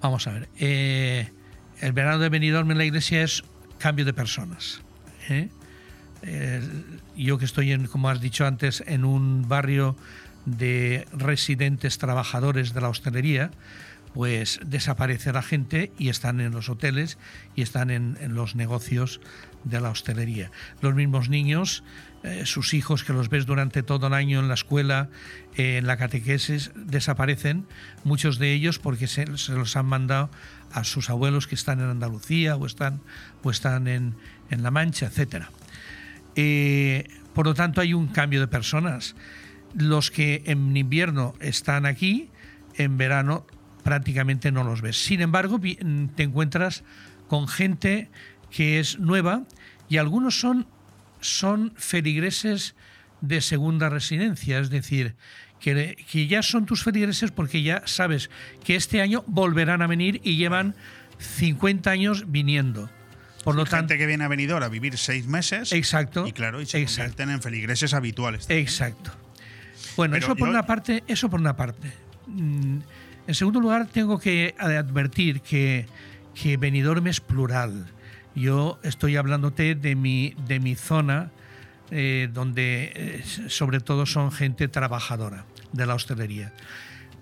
Vamos 0.00 0.26
a 0.26 0.32
ver. 0.32 0.48
eh, 0.58 1.30
el 1.80 1.92
verano 1.92 2.18
de 2.18 2.28
Benidorm 2.28 2.70
en 2.70 2.78
la 2.78 2.84
iglesia 2.84 3.22
es 3.22 3.42
cambio 3.78 4.04
de 4.04 4.12
personas. 4.12 4.82
Eh, 6.22 6.60
yo 7.16 7.38
que 7.38 7.44
estoy, 7.44 7.72
en, 7.72 7.86
como 7.86 8.10
has 8.10 8.20
dicho 8.20 8.46
antes, 8.46 8.82
en 8.86 9.04
un 9.04 9.48
barrio 9.48 9.96
de 10.44 11.06
residentes 11.12 11.98
trabajadores 11.98 12.74
de 12.74 12.80
la 12.80 12.88
hostelería, 12.88 13.50
pues 14.14 14.60
desaparece 14.64 15.32
la 15.32 15.42
gente 15.42 15.92
y 15.98 16.08
están 16.08 16.40
en 16.40 16.52
los 16.52 16.68
hoteles 16.68 17.18
y 17.54 17.62
están 17.62 17.90
en, 17.90 18.16
los 18.34 18.56
negocios 18.56 19.20
de 19.64 19.80
la 19.80 19.90
hostelería. 19.90 20.50
Los 20.80 20.94
mismos 20.94 21.28
niños, 21.28 21.84
eh, 22.22 22.44
sus 22.44 22.74
hijos 22.74 23.04
que 23.04 23.12
los 23.12 23.28
ves 23.28 23.46
durante 23.46 23.82
todo 23.82 24.08
el 24.08 24.14
año 24.14 24.40
en 24.40 24.48
la 24.48 24.54
escuela, 24.54 25.08
eh, 25.56 25.76
en 25.78 25.86
la 25.86 25.96
catequesis, 25.96 26.72
desaparecen, 26.74 27.66
muchos 28.04 28.38
de 28.38 28.52
ellos 28.52 28.78
porque 28.78 29.06
se, 29.06 29.26
los 29.26 29.76
han 29.76 29.86
mandado 29.86 30.30
a 30.72 30.84
sus 30.84 31.10
abuelos 31.10 31.46
que 31.46 31.54
están 31.54 31.80
en 31.80 31.86
Andalucía 31.86 32.56
o 32.56 32.66
están, 32.66 33.00
o 33.42 33.50
están 33.50 33.86
en, 33.86 34.14
en 34.50 34.62
La 34.62 34.70
Mancha, 34.70 35.06
etcétera. 35.06 35.50
Eh, 36.36 37.08
por 37.34 37.46
lo 37.46 37.54
tanto, 37.54 37.80
hay 37.80 37.94
un 37.94 38.08
cambio 38.08 38.40
de 38.40 38.48
personas. 38.48 39.14
Los 39.74 40.10
que 40.10 40.42
en 40.46 40.76
invierno 40.76 41.34
están 41.40 41.86
aquí, 41.86 42.28
en 42.76 42.96
verano 42.96 43.46
prácticamente 43.82 44.52
no 44.52 44.64
los 44.64 44.82
ves. 44.82 45.02
Sin 45.02 45.20
embargo, 45.20 45.58
vi- 45.58 45.78
te 46.16 46.22
encuentras 46.24 46.82
con 47.28 47.48
gente 47.48 48.10
que 48.50 48.80
es 48.80 48.98
nueva 48.98 49.42
y 49.88 49.96
algunos 49.98 50.38
son, 50.40 50.66
son 51.20 51.72
feligreses 51.76 52.74
de 53.20 53.40
segunda 53.40 53.88
residencia, 53.88 54.58
es 54.58 54.70
decir, 54.70 55.14
que, 55.60 55.96
que 56.10 56.26
ya 56.26 56.42
son 56.42 56.64
tus 56.66 56.82
feligreses 56.82 57.30
porque 57.30 57.62
ya 57.62 57.82
sabes 57.86 58.30
que 58.64 58.76
este 58.76 59.00
año 59.02 59.22
volverán 59.26 59.82
a 59.82 59.86
venir 59.86 60.20
y 60.24 60.36
llevan 60.36 60.74
50 61.18 61.90
años 61.90 62.24
viniendo. 62.32 62.90
Por 63.44 63.54
lo 63.54 63.64
tanto, 63.64 63.88
Gente 63.92 63.98
que 63.98 64.06
viene 64.06 64.24
a 64.24 64.28
venidor 64.28 64.62
a 64.62 64.68
vivir 64.68 64.98
seis 64.98 65.26
meses. 65.26 65.72
Exacto. 65.72 66.26
Y 66.26 66.32
claro, 66.32 66.60
y 66.60 66.66
se 66.66 66.78
Exacto. 66.78 67.02
convierten 67.02 67.30
en 67.30 67.42
feligreses 67.42 67.94
habituales. 67.94 68.46
Exacto. 68.50 69.12
Bueno, 69.96 70.12
Pero 70.14 70.26
eso 70.26 70.36
por 70.36 70.48
una 70.48 70.64
parte, 70.66 71.04
eso 71.06 71.28
por 71.30 71.40
una 71.40 71.56
parte. 71.56 71.90
Mm, 72.26 72.78
En 73.30 73.36
segundo 73.36 73.60
lugar, 73.60 73.86
tengo 73.86 74.18
que 74.18 74.56
advertir 74.58 75.40
que, 75.40 75.86
que 76.34 76.56
Benidorm 76.56 77.06
es 77.06 77.20
plural. 77.20 77.86
Yo 78.34 78.80
estoy 78.82 79.14
hablándote 79.14 79.76
de 79.76 79.94
mi, 79.94 80.34
de 80.48 80.58
mi 80.58 80.74
zona, 80.74 81.30
eh, 81.92 82.28
donde 82.32 82.90
eh, 82.92 83.22
sobre 83.46 83.78
todo 83.78 84.04
son 84.04 84.32
gente 84.32 84.66
trabajadora 84.66 85.44
de 85.70 85.86
la 85.86 85.94
hostelería. 85.94 86.52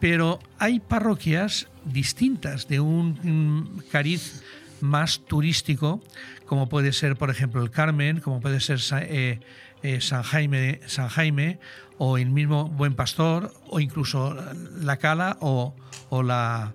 Pero 0.01 0.39
hay 0.59 0.81
parroquias 0.81 1.69
distintas 1.85 2.69
de 2.69 2.81
un 2.81 3.85
cariz 3.93 4.43
más 4.81 5.21
turístico, 5.27 6.03
como 6.47 6.71
puede 6.71 6.95
ser, 6.95 7.17
por 7.17 7.29
ejemplo, 7.29 7.63
el 7.63 7.71
Carmen, 7.71 8.21
como 8.21 8.41
puede 8.41 8.61
ser 8.61 8.81
eh, 9.03 9.41
eh, 9.83 10.01
San, 10.01 10.23
Jaime, 10.23 10.81
San 10.87 11.09
Jaime, 11.09 11.59
o 11.99 12.19
el 12.19 12.31
mismo 12.31 12.69
Buen 12.69 12.95
Pastor, 12.95 13.53
o 13.69 13.81
incluso 13.81 14.37
La 14.81 14.97
Cala 14.99 15.37
o, 15.41 15.75
o 16.11 16.23
la 16.23 16.75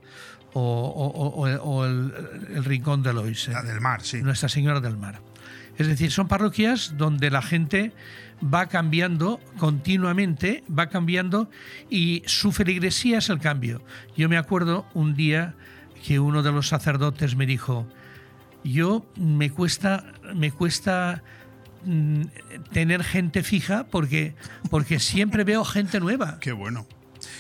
o, 0.54 0.62
o- 0.62 1.28
o- 1.48 1.62
o 1.64 1.86
el, 1.86 2.14
el 2.54 2.64
Rincón 2.66 3.02
de 3.04 3.14
Lois. 3.14 3.48
La 3.48 3.64
del 3.64 3.82
Mar, 3.82 4.02
sí. 4.04 4.22
Nuestra 4.22 4.50
Señora 4.50 4.80
del 4.80 4.98
Mar. 4.98 5.20
Es 5.78 5.88
decir, 5.88 6.12
son 6.12 6.28
parroquias 6.28 6.94
donde 6.98 7.32
la 7.32 7.42
gente 7.42 7.92
va 8.44 8.68
cambiando 8.68 9.40
continuamente, 9.58 10.64
va 10.70 10.88
cambiando 10.90 11.50
y 11.90 12.22
su 12.28 12.52
feligresía 12.52 13.18
es 13.18 13.30
el 13.30 13.40
cambio. 13.40 13.82
Yo 14.16 14.30
me 14.30 14.38
acuerdo 14.38 14.86
un 14.94 15.16
día 15.16 15.56
que 16.06 16.20
uno 16.20 16.44
de 16.44 16.52
los 16.52 16.68
sacerdotes 16.68 17.36
me 17.36 17.46
dijo, 17.48 17.88
yo 18.64 19.06
me 19.16 19.50
cuesta, 19.50 20.04
me 20.36 20.52
cuesta 20.52 21.24
mm, 21.86 22.24
tener 22.72 23.04
gente 23.04 23.44
fija 23.44 23.86
porque, 23.86 24.36
porque 24.70 25.00
siempre 25.00 25.44
veo 25.44 25.64
gente 25.66 26.00
nueva. 26.00 26.40
Qué 26.40 26.52
bueno. 26.52 26.86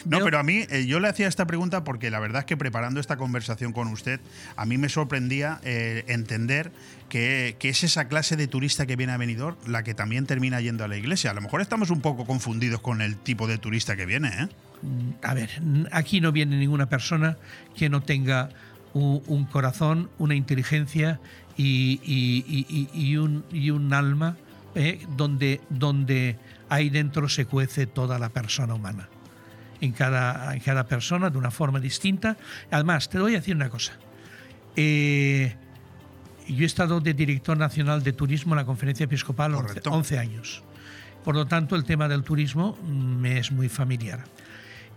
No, 0.05 0.19
pero 0.23 0.39
a 0.39 0.43
mí, 0.43 0.65
eh, 0.69 0.85
yo 0.85 0.99
le 0.99 1.07
hacía 1.07 1.27
esta 1.27 1.45
pregunta 1.45 1.83
porque 1.83 2.09
la 2.09 2.19
verdad 2.19 2.39
es 2.39 2.45
que 2.45 2.57
preparando 2.57 2.99
esta 2.99 3.17
conversación 3.17 3.73
con 3.73 3.87
usted, 3.89 4.19
a 4.55 4.65
mí 4.65 4.77
me 4.77 4.89
sorprendía 4.89 5.59
eh, 5.63 6.05
entender 6.07 6.71
que, 7.09 7.55
que 7.59 7.69
es 7.69 7.83
esa 7.83 8.07
clase 8.07 8.35
de 8.35 8.47
turista 8.47 8.85
que 8.85 8.95
viene 8.95 9.13
a 9.13 9.17
Benidorm 9.17 9.57
la 9.67 9.83
que 9.83 9.93
también 9.93 10.25
termina 10.25 10.61
yendo 10.61 10.83
a 10.83 10.87
la 10.87 10.97
iglesia. 10.97 11.31
A 11.31 11.33
lo 11.33 11.41
mejor 11.41 11.61
estamos 11.61 11.89
un 11.89 12.01
poco 12.01 12.25
confundidos 12.25 12.81
con 12.81 13.01
el 13.01 13.17
tipo 13.17 13.47
de 13.47 13.57
turista 13.57 13.95
que 13.95 14.05
viene, 14.05 14.29
¿eh? 14.29 14.47
Mm, 14.81 15.11
A 15.21 15.33
ver, 15.33 15.49
aquí 15.91 16.21
no 16.21 16.31
viene 16.31 16.57
ninguna 16.57 16.87
persona 16.87 17.37
que 17.75 17.89
no 17.89 18.01
tenga 18.01 18.49
un, 18.93 19.45
corazón, 19.45 20.09
una 20.19 20.35
inteligencia 20.35 21.19
y, 21.57 21.99
y- 22.03 22.87
y- 22.93 23.17
un, 23.17 23.43
y 23.51 23.69
un 23.69 23.93
alma 23.93 24.37
¿eh? 24.75 25.05
donde, 25.15 25.61
donde 25.69 26.37
ahí 26.69 26.89
dentro 26.89 27.29
se 27.29 27.45
cuece 27.45 27.85
toda 27.87 28.17
la 28.19 28.29
persona 28.29 28.73
humana. 28.73 29.07
En 29.81 29.91
cada, 29.91 30.53
en 30.53 30.61
cada 30.61 30.85
persona 30.87 31.29
de 31.29 31.37
una 31.37 31.51
forma 31.51 31.79
distinta. 31.79 32.37
Además, 32.71 33.09
te 33.09 33.19
voy 33.19 33.33
a 33.33 33.39
decir 33.39 33.55
una 33.55 33.69
cosa. 33.69 33.93
Eh, 34.75 35.55
yo 36.47 36.63
he 36.63 36.65
estado 36.65 36.99
de 37.01 37.13
director 37.13 37.57
nacional 37.57 38.01
de 38.03 38.13
turismo 38.13 38.53
en 38.53 38.57
la 38.57 38.65
conferencia 38.65 39.03
episcopal 39.05 39.53
11, 39.55 39.81
11 39.89 40.19
años. 40.19 40.63
Por 41.23 41.35
lo 41.35 41.45
tanto, 41.45 41.75
el 41.75 41.83
tema 41.85 42.07
del 42.07 42.23
turismo 42.23 42.77
me 42.85 43.37
es 43.39 43.51
muy 43.51 43.69
familiar. 43.69 44.23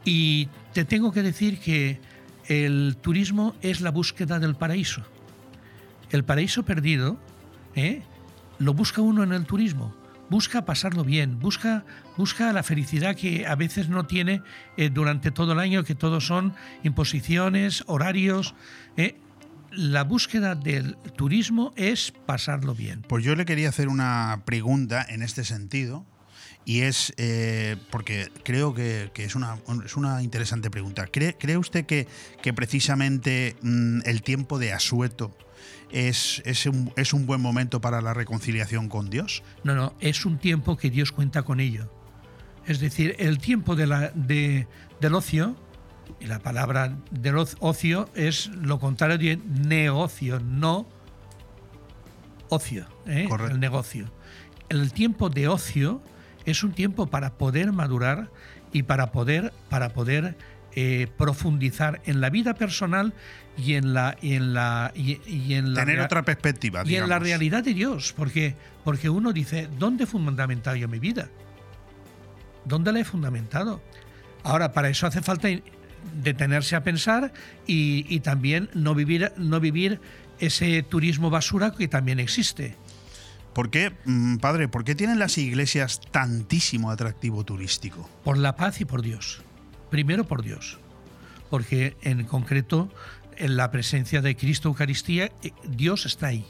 Y 0.04 0.48
te 0.72 0.84
tengo 0.84 1.12
que 1.12 1.22
decir 1.22 1.58
que 1.60 1.98
el 2.46 2.96
turismo 3.00 3.54
es 3.62 3.80
la 3.80 3.90
búsqueda 3.90 4.38
del 4.38 4.54
paraíso. 4.54 5.02
El 6.10 6.24
paraíso 6.24 6.64
perdido 6.64 7.18
¿eh? 7.74 8.02
lo 8.58 8.74
busca 8.74 9.00
uno 9.00 9.22
en 9.22 9.32
el 9.32 9.44
turismo. 9.44 9.94
Busca 10.28 10.64
pasarlo 10.64 11.04
bien, 11.04 11.38
busca, 11.38 11.84
busca 12.16 12.52
la 12.52 12.64
felicidad 12.64 13.14
que 13.14 13.46
a 13.46 13.54
veces 13.54 13.88
no 13.88 14.06
tiene 14.06 14.42
eh, 14.76 14.90
durante 14.90 15.30
todo 15.30 15.52
el 15.52 15.60
año, 15.60 15.84
que 15.84 15.94
todos 15.94 16.26
son 16.26 16.54
imposiciones, 16.82 17.84
horarios. 17.86 18.54
¿eh? 18.96 19.16
La 19.70 20.02
búsqueda 20.02 20.56
del 20.56 20.96
turismo 21.16 21.72
es 21.76 22.12
pasarlo 22.26 22.74
bien. 22.74 23.02
Pues 23.02 23.24
yo 23.24 23.36
le 23.36 23.44
quería 23.44 23.68
hacer 23.68 23.86
una 23.86 24.42
pregunta 24.44 25.06
en 25.08 25.22
este 25.22 25.44
sentido, 25.44 26.04
y 26.64 26.80
es 26.80 27.14
eh, 27.18 27.76
porque 27.90 28.28
creo 28.42 28.74
que, 28.74 29.12
es, 29.14 29.36
una, 29.36 29.58
es 29.84 29.96
una 29.96 30.22
interesante 30.24 30.70
pregunta. 30.70 31.06
¿Cree, 31.06 31.36
cree 31.38 31.56
usted 31.56 31.86
que, 31.86 32.08
que 32.42 32.52
precisamente 32.52 33.54
mm, 33.62 34.00
el 34.04 34.22
tiempo 34.22 34.58
de 34.58 34.72
asueto 34.72 35.36
es, 35.90 36.42
es, 36.44 36.66
un, 36.66 36.92
es 36.96 37.12
un 37.12 37.26
buen 37.26 37.40
momento 37.40 37.80
para 37.80 38.00
la 38.00 38.14
reconciliación 38.14 38.88
con 38.88 39.10
Dios? 39.10 39.42
No, 39.64 39.74
no, 39.74 39.94
es 40.00 40.24
un 40.26 40.38
tiempo 40.38 40.76
que 40.76 40.90
Dios 40.90 41.12
cuenta 41.12 41.42
con 41.42 41.60
ello. 41.60 41.90
Es 42.66 42.80
decir, 42.80 43.14
el 43.18 43.38
tiempo 43.38 43.76
de 43.76 43.86
la, 43.86 44.10
de, 44.14 44.66
del 45.00 45.14
ocio, 45.14 45.56
y 46.20 46.26
la 46.26 46.38
palabra 46.38 46.96
del 47.10 47.36
ocio 47.36 48.08
es 48.14 48.48
lo 48.48 48.78
contrario 48.78 49.18
de 49.18 49.36
negocio, 49.36 50.40
no 50.40 50.86
ocio, 52.48 52.86
¿eh? 53.06 53.28
el 53.50 53.60
negocio. 53.60 54.10
El 54.68 54.92
tiempo 54.92 55.28
de 55.28 55.48
ocio 55.48 56.02
es 56.44 56.62
un 56.62 56.72
tiempo 56.72 57.06
para 57.08 57.34
poder 57.34 57.72
madurar 57.72 58.30
y 58.72 58.84
para 58.84 59.12
poder, 59.12 59.52
para 59.68 59.90
poder 59.90 60.36
eh, 60.78 61.08
profundizar 61.16 62.02
en 62.04 62.20
la 62.20 62.28
vida 62.28 62.54
personal 62.54 63.14
y 63.56 63.74
en 63.74 63.94
la 63.94 64.18
y 64.20 64.34
en 64.34 64.52
la 64.52 64.92
y, 64.94 65.18
y 65.26 65.54
en 65.54 65.72
la 65.72 65.86
tener 65.86 66.00
otra 66.00 66.22
perspectiva 66.22 66.82
y 66.82 66.88
digamos. 66.88 67.06
en 67.06 67.08
la 67.08 67.18
realidad 67.18 67.64
de 67.64 67.72
Dios 67.72 68.12
porque 68.14 68.54
porque 68.84 69.08
uno 69.08 69.32
dice 69.32 69.70
dónde 69.78 70.04
he 70.04 70.06
fundamentado 70.06 70.76
yo 70.76 70.86
mi 70.86 70.98
vida 70.98 71.30
dónde 72.66 72.92
la 72.92 73.00
he 73.00 73.04
fundamentado 73.04 73.80
ahora 74.42 74.72
para 74.72 74.90
eso 74.90 75.06
hace 75.06 75.22
falta 75.22 75.48
detenerse 76.22 76.76
a 76.76 76.84
pensar 76.84 77.32
y, 77.66 78.04
y 78.14 78.20
también 78.20 78.68
no 78.74 78.94
vivir 78.94 79.32
no 79.38 79.60
vivir 79.60 79.98
ese 80.40 80.82
turismo 80.82 81.30
basura 81.30 81.72
que 81.72 81.88
también 81.88 82.20
existe 82.20 82.76
¿Por 83.54 83.70
qué, 83.70 83.94
mm, 84.04 84.36
padre, 84.36 84.68
por 84.68 84.84
qué 84.84 84.94
tienen 84.94 85.18
las 85.18 85.38
iglesias 85.38 86.02
tantísimo 86.10 86.90
atractivo 86.90 87.42
turístico? 87.42 88.06
Por 88.22 88.36
la 88.36 88.54
paz 88.54 88.82
y 88.82 88.84
por 88.84 89.00
Dios. 89.00 89.40
Primero 89.90 90.24
por 90.24 90.42
Dios. 90.42 90.78
Porque 91.50 91.96
en 92.02 92.24
concreto, 92.24 92.88
en 93.36 93.56
la 93.56 93.70
presencia 93.70 94.20
de 94.20 94.36
Cristo 94.36 94.68
Eucaristía, 94.68 95.30
eh, 95.42 95.52
Dios 95.64 96.06
está 96.06 96.28
ahí. 96.28 96.44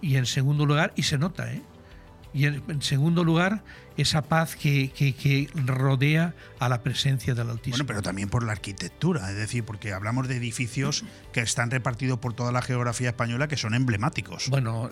Y 0.00 0.16
en 0.16 0.26
segundo 0.26 0.66
lugar, 0.66 0.92
y 0.96 1.02
se 1.02 1.18
nota, 1.18 1.52
¿eh? 1.52 1.62
Y 2.32 2.46
en, 2.46 2.82
segundo 2.82 3.24
lugar, 3.24 3.62
esa 3.96 4.22
paz 4.22 4.54
que, 4.56 4.90
que, 4.90 5.14
que, 5.14 5.48
rodea 5.66 6.34
a 6.58 6.68
la 6.68 6.82
presencia 6.82 7.34
del 7.34 7.50
Altísimo. 7.50 7.76
Bueno, 7.76 7.86
pero 7.86 8.02
también 8.02 8.28
por 8.28 8.44
la 8.44 8.52
arquitectura, 8.52 9.30
es 9.30 9.36
decir, 9.36 9.64
porque 9.64 9.92
hablamos 9.92 10.28
de 10.28 10.36
edificios 10.36 11.04
que 11.32 11.40
están 11.40 11.70
repartidos 11.70 12.18
por 12.18 12.32
toda 12.32 12.52
la 12.52 12.62
geografía 12.62 13.08
española 13.08 13.48
que 13.48 13.56
son 13.56 13.74
emblemáticos. 13.74 14.48
Bueno, 14.48 14.90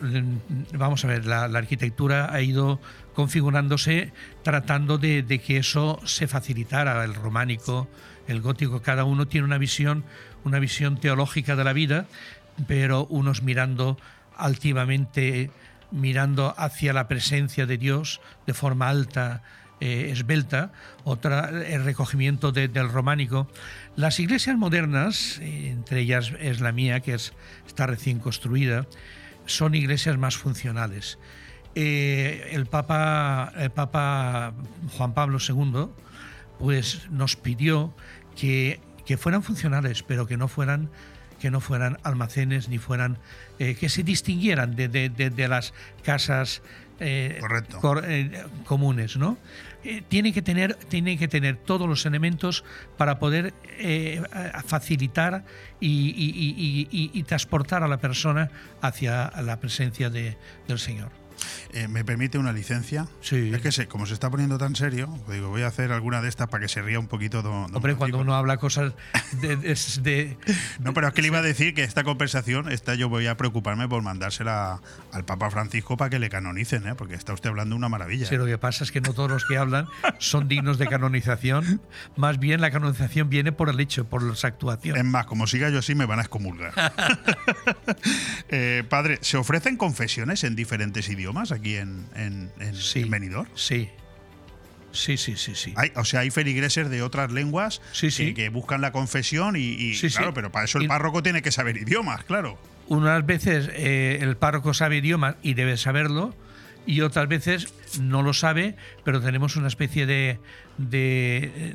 vamos 0.73 1.05
a 1.05 1.09
ver, 1.09 1.27
la, 1.27 1.49
la 1.49 1.59
arquitectura 1.59 2.33
ha 2.33 2.41
ido 2.41 2.81
configurándose 3.15 4.13
tratando 4.43 4.99
de, 4.99 5.23
de, 5.23 5.39
que 5.39 5.59
eso 5.59 6.01
se 6.05 6.27
facilitara, 6.27 7.05
el 7.05 7.15
románico, 7.15 7.89
el 8.27 8.41
gótico, 8.41 8.83
cada 8.83 9.05
uno 9.05 9.27
tiene 9.27 9.47
una 9.47 9.59
visión, 9.59 10.05
una 10.45 10.59
visión 10.59 11.01
teológica 11.01 11.57
de 11.57 11.65
la 11.65 11.73
vida, 11.73 12.07
pero 12.67 13.07
unos 13.07 13.43
mirando 13.43 13.97
altivamente 14.37 15.51
mirando 15.91 16.55
hacia 16.57 16.93
la 16.93 17.09
presencia 17.09 17.67
de 17.67 17.79
Dios 17.79 18.21
de 18.47 18.55
forma 18.55 18.89
alta, 18.89 19.43
eh, 19.81 20.11
esbelta, 20.11 20.73
otra 21.05 21.51
el 21.51 21.85
recogimiento 21.85 22.51
de, 22.51 22.67
del 22.67 22.89
románico. 22.89 23.47
Las 23.95 24.19
iglesias 24.19 24.57
modernas, 24.57 25.39
eh, 25.41 25.71
entre 25.71 26.01
ellas 26.01 26.33
es 26.41 26.61
la 26.61 26.73
mía, 26.73 27.01
que 27.01 27.15
es, 27.15 27.33
está 27.67 27.87
recién 27.87 28.19
construida, 28.19 28.87
son 29.47 29.75
iglesias 29.77 30.19
más 30.19 30.37
funcionales. 30.37 31.19
Eh, 31.77 32.51
el, 32.53 32.67
Papa, 32.67 33.53
el 33.57 33.71
Papa 33.71 34.53
Juan 34.97 35.15
Pablo 35.15 35.39
II 35.39 35.91
pues, 36.59 37.09
nos 37.11 37.37
pidió 37.37 37.95
que, 38.37 38.81
que 39.07 39.17
fueran 39.17 39.45
funcionales, 39.45 40.03
pero 40.03 40.27
que 40.27 40.37
no 40.37 40.49
fueran 40.49 40.91
que 41.39 41.53
no 41.53 41.61
fueran 41.61 41.99
almacenes 42.03 42.69
ni 42.69 42.79
fueran 42.79 43.19
eh, 43.59 43.75
que 43.75 43.89
se 43.89 44.03
distinguieran 44.03 44.77
de, 44.77 44.89
de, 44.89 45.09
de, 45.09 45.31
de 45.31 45.49
las 45.49 45.73
casas 46.03 46.63
eh, 47.01 47.41
cor, 47.81 48.05
eh, 48.07 48.45
comunes, 48.65 49.17
¿no? 49.17 49.39
tiene 50.09 50.33
que 50.33 50.43
tener 50.43 50.75
tiene 50.75 51.17
que 51.17 51.29
tener 51.29 51.57
todos 51.57 51.89
los 51.89 52.05
elementos 52.05 52.65
para 52.97 53.21
poder 53.21 53.55
facilitar 54.67 55.45
y, 55.81 56.11
y, 56.11 56.89
y, 56.91 57.11
y, 57.15 57.23
transportar 57.23 57.85
a 57.85 57.89
la 57.89 57.99
persona 57.99 58.51
hacia 58.83 59.31
la 59.41 59.61
presencia 59.61 60.11
del 60.11 60.79
Señor. 60.79 61.11
Eh, 61.73 61.89
¿Me 61.89 62.05
permite 62.05 62.39
una 62.39 62.53
licencia? 62.53 63.07
Sí. 63.21 63.51
Es 63.55 63.61
que 63.61 63.73
se, 63.73 63.87
como 63.87 64.07
se 64.07 64.15
está 64.15 64.31
poniendo 64.31 64.59
tan 64.59 64.75
serio, 64.75 65.09
digo, 65.31 65.49
voy 65.49 65.63
a 65.63 65.69
hacer 65.69 65.93
alguna 65.93 66.23
de 66.23 66.29
estas 66.29 66.49
para 66.49 66.63
que 66.63 66.69
se 66.69 66.83
ría 66.83 66.99
un 66.99 67.09
poquito. 67.09 67.43
Don, 67.43 67.67
don 67.67 67.77
Hombre, 67.77 67.95
cuando 67.95 68.19
uno 68.19 68.35
habla 68.35 68.57
cosas 68.57 68.93
de, 69.41 69.57
de, 69.57 69.79
de, 70.03 70.37
No, 70.81 70.95
pero 70.95 71.09
es 71.09 71.15
que 71.15 71.23
le 71.23 71.29
iba 71.29 71.39
a 71.39 71.43
decir 71.43 71.75
que 71.75 71.85
esta 71.85 72.05
conversación, 72.05 72.71
esta 72.71 72.95
yo 72.95 73.09
voy 73.09 73.27
a 73.27 73.37
preocuparme 73.37 73.89
por 73.89 74.03
mandársela 74.03 74.81
al 75.13 75.25
Papa 75.25 75.51
Francisco 75.51 75.97
para 75.97 76.11
que 76.11 76.19
le 76.19 76.31
canonicen, 76.31 76.87
¿eh? 76.87 76.95
porque 76.95 77.15
está 77.15 77.33
usted 77.33 77.51
hablando 77.51 77.77
una 77.77 77.89
maravilla. 77.89 78.27
Sí, 78.27 78.37
lo 78.37 78.47
que 78.47 78.59
pasa 78.59 78.85
es 78.85 78.93
que 78.93 79.01
no 79.01 79.13
todos 79.13 79.31
los 79.31 79.45
que 79.45 79.57
hablan 79.57 79.87
son 80.19 80.49
dignos 80.49 80.79
de 80.79 80.87
canonización. 80.87 81.81
Más 82.17 82.39
bien 82.39 82.61
la 82.61 82.71
canonización 82.71 83.29
viene 83.29 83.53
por 83.53 83.69
el 83.69 83.79
hecho, 83.81 84.07
por 84.07 84.23
las 84.23 84.45
actuaciones. 84.45 85.03
Es 85.03 85.09
más, 85.09 85.27
como 85.27 85.47
siga 85.47 85.71
yo 85.71 85.79
así, 85.79 85.95
me 85.95 86.07
van 86.07 86.19
a 86.19 86.23
excomulgar. 86.23 86.73
eh, 88.49 88.85
padre, 88.89 89.19
¿se 89.21 89.37
ofrecen 89.37 89.77
confesiones 89.77 90.45
en 90.45 90.57
diferentes 90.57 91.09
idiomas 91.09 91.28
aquí 91.37 91.77
en, 91.77 92.07
en, 92.15 92.51
en, 92.61 92.75
sí, 92.75 93.01
en 93.01 93.11
Benidorm? 93.11 93.49
Sí. 93.55 93.89
Sí, 94.91 95.17
sí, 95.19 95.37
sí, 95.37 95.55
sí. 95.55 95.75
Hay, 95.77 95.93
o 95.97 96.05
sea, 96.05 96.21
hay 96.21 96.31
feligreses 96.31 96.89
de 96.89 97.03
otras 97.03 97.31
lenguas 97.31 97.83
sí, 97.93 98.11
sí. 98.11 98.29
Que, 98.29 98.35
que, 98.35 98.49
buscan 98.49 98.81
la 98.81 98.91
confesión 98.91 99.55
y, 99.55 99.61
y 99.61 99.95
sí, 99.95 100.09
claro, 100.09 100.33
pero 100.33 100.51
para 100.51 100.65
eso 100.65 100.79
el 100.79 100.89
párroco 100.89 101.23
tiene 101.23 101.43
que 101.43 101.53
saber 101.53 101.77
idiomas, 101.77 102.25
claro. 102.25 102.59
Unas 102.89 103.25
veces 103.27 103.69
eh, 103.75 104.19
el 104.23 104.37
párroco 104.39 104.73
sabe 104.73 104.97
idiomas 104.97 105.37
y 105.43 105.53
debe 105.55 105.77
saberlo, 105.77 106.35
y 106.87 107.03
otras 107.03 107.29
veces 107.29 107.69
no 108.01 108.23
lo 108.23 108.33
sabe, 108.33 108.77
pero 109.05 109.21
tenemos 109.21 109.57
una 109.57 109.69
especie 109.69 110.07
de, 110.07 110.41
de, 110.79 111.75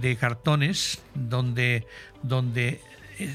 de 0.00 0.16
cartones 0.16 1.02
donde, 1.14 1.88
donde 2.22 2.80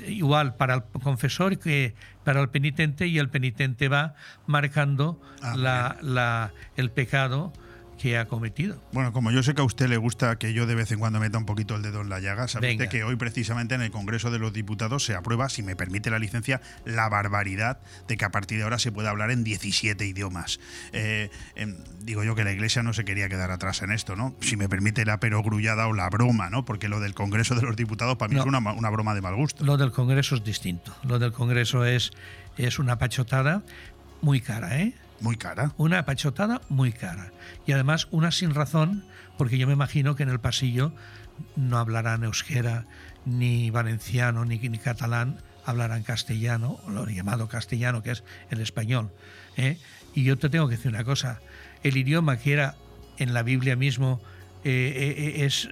igual 0.08 0.56
para 0.56 0.76
el 0.76 0.84
confesor 0.84 1.58
que 1.58 1.96
para 2.24 2.42
el 2.42 2.50
penitente 2.50 3.08
y 3.08 3.18
el 3.18 3.30
penitente 3.30 3.88
va 3.88 4.16
marcando 4.46 5.22
ah, 5.42 5.56
la, 5.56 5.98
la, 6.02 6.52
el 6.76 6.92
pecado 6.92 7.54
que 8.00 8.18
ha 8.18 8.26
cometido. 8.26 8.82
Bueno, 8.94 9.12
como 9.12 9.30
yo 9.30 9.44
sé 9.44 9.54
que 9.54 9.62
a 9.62 9.66
usted 9.66 9.88
le 9.90 9.98
gusta 9.98 10.38
que 10.38 10.54
yo 10.54 10.66
de 10.66 10.74
vez 10.74 10.92
en 10.92 11.00
cuando 11.00 11.20
meta 11.20 11.38
un 11.38 11.46
poquito 11.46 11.76
el 11.76 11.82
dedo 11.82 12.02
en 12.02 12.10
la 12.10 12.20
llaga, 12.20 12.48
sabe 12.48 12.72
usted 12.72 12.88
que 12.88 13.04
hoy 13.04 13.18
precisamente 13.18 13.76
en 13.76 13.82
el 13.82 13.92
Congreso 13.92 14.32
de 14.32 14.40
los 14.40 14.54
Diputados 14.54 15.04
se 15.04 15.16
aprueba, 15.16 15.50
si 15.50 15.64
me 15.64 15.76
permite 15.76 16.10
la 16.10 16.18
licencia, 16.18 16.62
la 16.86 17.10
barbaridad 17.10 17.80
de 18.08 18.16
que 18.16 18.24
a 18.24 18.32
partir 18.32 18.58
de 18.58 18.64
ahora 18.64 18.80
se 18.80 18.92
pueda 18.92 19.10
hablar 19.10 19.32
en 19.32 19.44
17 19.44 20.06
idiomas. 20.06 20.62
Eh, 20.94 21.30
eh, 21.56 21.76
digo 22.02 22.24
yo 22.24 22.36
que 22.36 22.46
la 22.46 22.54
Iglesia 22.54 22.84
no 22.84 22.94
se 22.94 23.04
quería 23.04 23.28
quedar 23.28 23.52
atrás 23.52 23.82
en 23.82 23.92
esto, 23.92 24.16
¿no? 24.16 24.34
Si 24.40 24.56
me 24.56 24.70
permite 24.70 25.04
la 25.04 25.20
perogrullada 25.20 25.88
o 25.88 25.94
la 25.94 26.10
broma, 26.10 26.50
¿no? 26.50 26.64
Porque 26.64 26.88
lo 26.88 27.02
del 27.02 27.14
Congreso 27.14 27.56
de 27.56 27.64
los 27.64 27.76
Diputados 27.76 28.16
para 28.16 28.30
mí 28.30 28.36
no, 28.36 28.44
es 28.44 28.48
una, 28.48 28.60
una 28.72 28.90
broma 28.90 29.14
de 29.14 29.22
mal 29.22 29.36
gusto. 29.36 29.66
Lo 29.66 29.76
del 29.76 29.92
Congreso 29.92 30.36
es 30.36 30.44
distinto. 30.46 30.96
Lo 31.04 31.20
del 31.20 31.34
Congreso 31.34 31.84
es, 31.84 32.12
es 32.58 32.80
una 32.80 32.98
pachotada 32.98 33.62
muy 34.22 34.40
cara, 34.40 34.80
¿eh? 34.80 34.94
Muy 35.22 35.36
cara. 35.36 35.74
Una 35.78 36.06
pachotada 36.06 36.62
muy 36.70 36.92
cara. 36.92 37.32
Y 37.66 37.72
además 37.74 38.08
una 38.12 38.32
sin 38.32 38.54
razón, 38.54 39.04
porque 39.38 39.58
yo 39.58 39.68
me 39.68 39.74
imagino 39.74 40.16
que 40.16 40.24
en 40.24 40.30
el 40.30 40.40
pasillo 40.40 40.94
no 41.56 41.78
hablarán 41.78 42.24
euskera, 42.24 42.86
ni 43.26 43.70
valenciano, 43.70 44.46
ni, 44.46 44.58
ni 44.60 44.78
catalán, 44.78 45.38
hablaran 45.66 46.04
castellano, 46.04 46.80
lo 46.88 47.06
llamado 47.08 47.48
castellano, 47.48 48.02
que 48.02 48.12
es 48.12 48.24
el 48.50 48.62
español. 48.62 49.12
¿eh? 49.58 49.78
Y 50.16 50.24
yo 50.24 50.38
te 50.38 50.50
tengo 50.50 50.68
que 50.68 50.76
decir 50.78 50.92
una 50.92 51.04
cosa, 51.04 51.40
el 51.84 51.98
idioma 51.98 52.38
que 52.38 52.54
era 52.54 52.76
en 53.18 53.34
la 53.34 53.44
Biblia 53.44 53.76
mismo 53.76 54.22
eh, 54.64 55.16
eh, 55.40 55.46
es, 55.46 55.70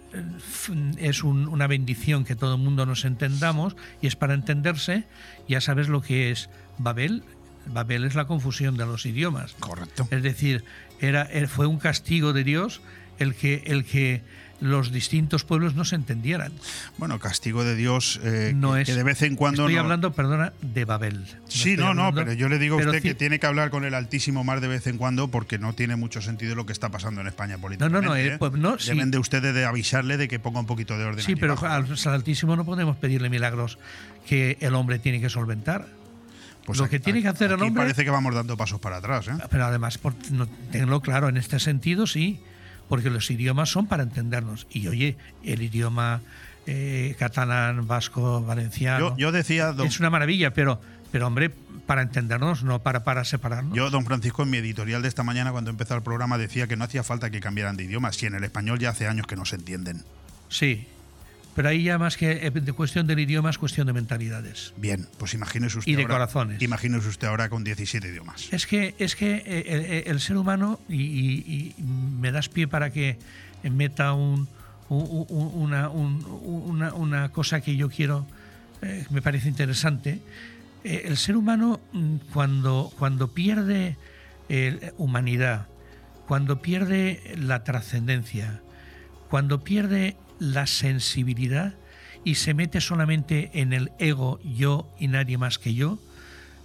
es 0.97 1.23
un- 1.23 1.47
una 1.49 1.67
bendición 1.67 2.23
que 2.23 2.35
todo 2.35 2.55
el 2.55 2.61
mundo 2.61 2.85
nos 2.85 3.03
entendamos 3.05 3.75
y 4.01 4.07
es 4.07 4.15
para 4.15 4.33
entenderse, 4.33 5.05
ya 5.47 5.59
sabes 5.59 5.89
lo 5.89 6.01
que 6.01 6.31
es 6.31 6.49
Babel. 6.77 7.23
Babel 7.69 8.03
es 8.05 8.15
la 8.15 8.25
confusión 8.25 8.77
de 8.77 8.85
los 8.85 9.05
idiomas. 9.05 9.55
Correcto. 9.59 10.07
Es 10.11 10.23
decir, 10.23 10.63
era, 10.99 11.23
eh, 11.31 11.47
fue 11.47 11.67
un 11.67 11.77
castigo 11.79 12.33
de 12.33 12.43
Dios 12.43 12.81
el 13.19 13.35
que, 13.35 13.63
el 13.65 13.83
que 13.85 14.21
los 14.59 14.91
distintos 14.91 15.43
pueblos 15.43 15.75
no 15.75 15.85
se 15.85 15.93
entendieran. 15.93 16.51
Bueno, 16.97 17.19
castigo 17.19 17.63
de 17.63 17.75
Dios 17.75 18.19
eh, 18.23 18.53
No 18.55 18.73
que, 18.73 18.81
es, 18.81 18.87
que 18.87 18.95
de 18.95 19.03
vez 19.03 19.21
en 19.21 19.35
cuando 19.35 19.63
Estoy 19.63 19.75
no- 19.75 19.81
hablando, 19.81 20.13
perdona, 20.13 20.51
de 20.63 20.83
Babel. 20.83 21.27
Sí, 21.47 21.77
no, 21.77 21.93
no, 21.93 22.11
pero 22.11 22.33
yo 22.33 22.49
le 22.49 22.57
digo 22.57 22.79
a 22.79 22.83
usted 22.83 23.03
que 23.03 23.13
tiene 23.13 23.39
que 23.39 23.45
hablar 23.45 23.69
con 23.69 23.85
el 23.85 23.93
Altísimo 23.93 24.43
Mar 24.43 24.59
de 24.59 24.67
vez 24.67 24.87
en 24.87 24.97
cuando 24.97 25.27
porque 25.27 25.59
no 25.59 25.73
tiene 25.73 25.95
mucho 25.95 26.23
sentido 26.23 26.55
lo 26.55 26.65
que 26.65 26.73
está 26.73 26.89
pasando 26.89 27.21
en 27.21 27.27
España 27.27 27.57
No, 27.57 27.61
políticamente. 27.61 28.01
no, 28.07 28.13
no, 28.13 28.15
eh, 28.15 28.27
¿eh? 28.33 28.37
pues 28.39 28.51
no, 28.53 28.79
sí. 28.79 28.89
Deben 28.89 29.11
de 29.11 29.19
ustedes 29.19 29.53
de 29.53 29.63
avisarle 29.65 30.17
de 30.17 30.27
que 30.27 30.39
ponga 30.39 30.59
un 30.59 30.65
poquito 30.65 30.97
de 30.97 31.03
orden. 31.05 31.23
Sí, 31.23 31.35
pero 31.35 31.55
al 31.63 31.85
Altísimo 32.05 32.55
no 32.55 32.65
podemos 32.65 32.97
pedirle 32.97 33.29
milagros 33.29 33.77
que 34.27 34.57
el 34.61 34.73
hombre 34.73 34.97
tiene 34.97 35.21
que 35.21 35.29
solventar. 35.29 35.85
Pues 36.67 36.77
lo 36.79 36.85
aquí- 36.85 36.97
que 36.97 36.99
tiene 36.99 37.21
que 37.21 37.29
hacer 37.29 37.51
el 37.53 37.61
hombre. 37.61 37.81
parece 37.83 38.03
que 38.03 38.11
vamos 38.11 38.35
dando 38.35 38.55
pasos 38.57 38.79
para 38.79 38.97
atrás. 38.97 39.27
¿eh? 39.29 39.31
Pero 39.49 39.65
además, 39.65 39.97
por, 39.97 40.13
no, 40.31 40.45
tenlo 40.71 41.01
claro, 41.01 41.29
en 41.29 41.37
este 41.37 41.59
sentido 41.59 42.05
sí, 42.05 42.39
porque 42.89 43.09
los 43.09 43.31
idiomas 43.31 43.69
son 43.69 43.87
para 43.87 44.03
entendernos. 44.03 44.67
Y 44.69 44.87
oye, 44.87 45.15
el 45.43 45.61
idioma 45.61 46.21
eh, 46.65 47.15
catalán, 47.17 47.87
vasco, 47.87 48.43
valenciano. 48.43 49.11
Yo, 49.11 49.17
yo 49.17 49.31
decía, 49.31 49.71
don, 49.71 49.87
Es 49.87 49.99
una 50.01 50.09
maravilla, 50.09 50.53
pero, 50.53 50.81
pero 51.11 51.25
hombre, 51.27 51.49
para 51.85 52.01
entendernos, 52.01 52.63
no 52.63 52.79
para, 52.79 53.05
para 53.05 53.23
separarnos. 53.23 53.73
yo, 53.73 53.89
don 53.89 54.03
Francisco, 54.03 54.43
en 54.43 54.49
mi 54.49 54.57
editorial 54.57 55.01
de 55.01 55.07
esta 55.07 55.23
mañana, 55.23 55.53
cuando 55.53 55.69
empezó 55.71 55.95
el 55.95 56.01
programa, 56.03 56.37
decía 56.37 56.67
que 56.67 56.75
no 56.75 56.83
hacía 56.83 57.01
falta 57.03 57.29
que 57.29 57.39
cambiaran 57.39 57.77
de 57.77 57.85
idioma. 57.85 58.11
Si 58.11 58.25
en 58.25 58.35
el 58.35 58.43
español 58.43 58.77
ya 58.79 58.89
hace 58.89 59.07
años 59.07 59.25
que 59.25 59.37
no 59.37 59.45
se 59.45 59.55
entienden. 59.55 60.03
Sí, 60.49 60.85
pero 61.57 61.69
ahí 61.69 61.81
ya 61.81 61.97
más 61.97 62.17
que 62.17 62.33
eh, 62.45 62.51
de 62.51 62.71
cuestión 62.73 63.07
del 63.07 63.17
idioma 63.17 63.49
es 63.49 63.57
cuestión 63.57 63.87
de 63.87 63.93
mentalidades. 63.93 64.73
Bien, 64.77 65.07
pues 65.17 65.33
imagínese 65.33 65.79
usted 65.79 65.91
Y 65.91 65.95
de 65.95 66.03
ahora, 66.03 66.13
corazones. 66.13 66.61
Imagínese 66.61 67.07
usted 67.07 67.27
ahora 67.27 67.49
con 67.49 67.63
17 67.63 68.07
idiomas. 68.07 68.47
Es 68.53 68.67
que, 68.67 68.93
es 68.99 69.15
que 69.15 69.41
eh, 69.43 69.63
el, 70.05 70.11
el- 70.11 70.19
ser 70.19 70.37
humano, 70.37 70.79
y, 70.87 71.01
y- 71.01 71.73
y 71.75 71.81
me 71.81 72.31
das 72.31 72.47
pie 72.47 72.67
para 72.67 72.91
que 72.91 73.17
meta 73.63 74.13
un, 74.13 74.47
un- 74.89 75.25
un- 75.29 75.51
una, 75.55 75.89
un- 75.89 76.23
una- 76.43 76.93
una 76.93 77.29
cosa 77.29 77.59
que 77.61 77.75
yo 77.75 77.89
quiero, 77.89 78.27
eh, 78.83 79.07
me 79.09 79.23
parece 79.23 79.49
interesante. 79.49 80.19
Eh, 80.83 81.01
el 81.05 81.17
ser 81.17 81.35
humano, 81.37 81.79
mm, 81.91 82.17
cuando, 82.33 82.93
cuando 82.99 83.33
pierde 83.33 83.97
eh, 84.47 84.93
humanidad, 84.99 85.65
cuando 86.27 86.61
pierde 86.61 87.33
la 87.35 87.63
trascendencia, 87.63 88.61
cuando 89.27 89.63
pierde 89.63 90.17
la 90.39 90.67
sensibilidad 90.67 91.75
y 92.23 92.35
se 92.35 92.53
mete 92.53 92.81
solamente 92.81 93.51
en 93.53 93.73
el 93.73 93.91
ego, 93.99 94.39
yo 94.43 94.93
y 94.99 95.07
nadie 95.07 95.37
más 95.37 95.59
que 95.59 95.73
yo, 95.73 95.99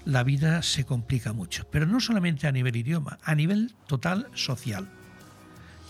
la 0.05 0.25
vida 0.25 0.62
se 0.62 0.85
complica 0.85 1.33
mucho. 1.33 1.66
Pero 1.70 1.87
no 1.87 2.01
solamente 2.01 2.47
a 2.47 2.53
nivel 2.53 2.77
idioma, 2.77 3.18
a 3.23 3.35
nivel 3.35 3.73
total 3.87 4.29
social. 4.35 4.89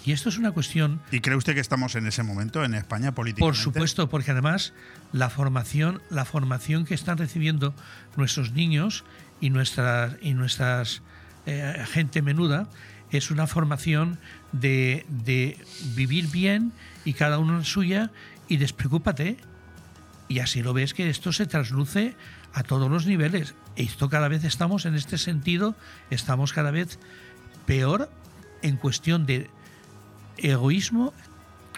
Y 0.05 0.13
esto 0.13 0.29
es 0.29 0.37
una 0.37 0.51
cuestión, 0.51 1.01
¿Y 1.13 1.21
cree 1.21 1.37
usted 1.37 1.55
que 1.55 1.61
estamos 1.61 1.95
en 1.95 2.07
ese 2.07 2.25
momento 2.25 2.65
en 2.65 2.75
España 2.75 3.13
políticamente? 3.13 3.57
por 3.57 3.57
supuesto, 3.57 4.09
porque 4.09 4.33
además 4.33 4.73
la 5.13 5.31
formación, 5.31 6.03
la 6.11 6.25
formación 6.25 6.85
que 6.85 6.95
están 6.95 7.19
recibiendo 7.19 7.73
nuestros 8.17 8.53
niños 8.53 9.05
y 9.41 9.51
nuestras 9.51 10.17
y 10.21 10.35
nuestras 10.35 11.03
eh, 11.47 11.85
gente 11.89 12.21
menuda 12.21 12.69
es 13.13 13.31
una 13.31 13.47
formación 13.47 14.19
de, 14.51 15.07
de 15.09 15.57
vivir 15.95 16.29
bien 16.29 16.73
y 17.05 17.15
cada 17.15 17.39
uno 17.39 17.57
en 17.59 17.65
suya 17.65 18.11
y 18.49 18.57
despreocúpate. 18.57 19.37
Y 20.29 20.39
así 20.39 20.63
lo 20.63 20.73
ves 20.73 20.95
que 20.95 21.11
esto 21.11 21.33
se 21.33 21.47
trasluce 21.47 22.17
a 22.53 22.63
todos 22.63 22.91
los 22.91 23.07
niveles. 23.07 23.55
Esto 23.77 24.09
cada 24.09 24.29
vez 24.29 24.45
estamos 24.45 24.87
en 24.87 24.95
este 24.95 25.19
sentido, 25.19 25.75
estamos 26.11 26.53
cada 26.53 26.71
vez 26.71 26.99
peor 27.67 28.11
en 28.63 28.77
cuestión 28.77 29.27
de 29.27 29.51
egoísmo 30.37 31.13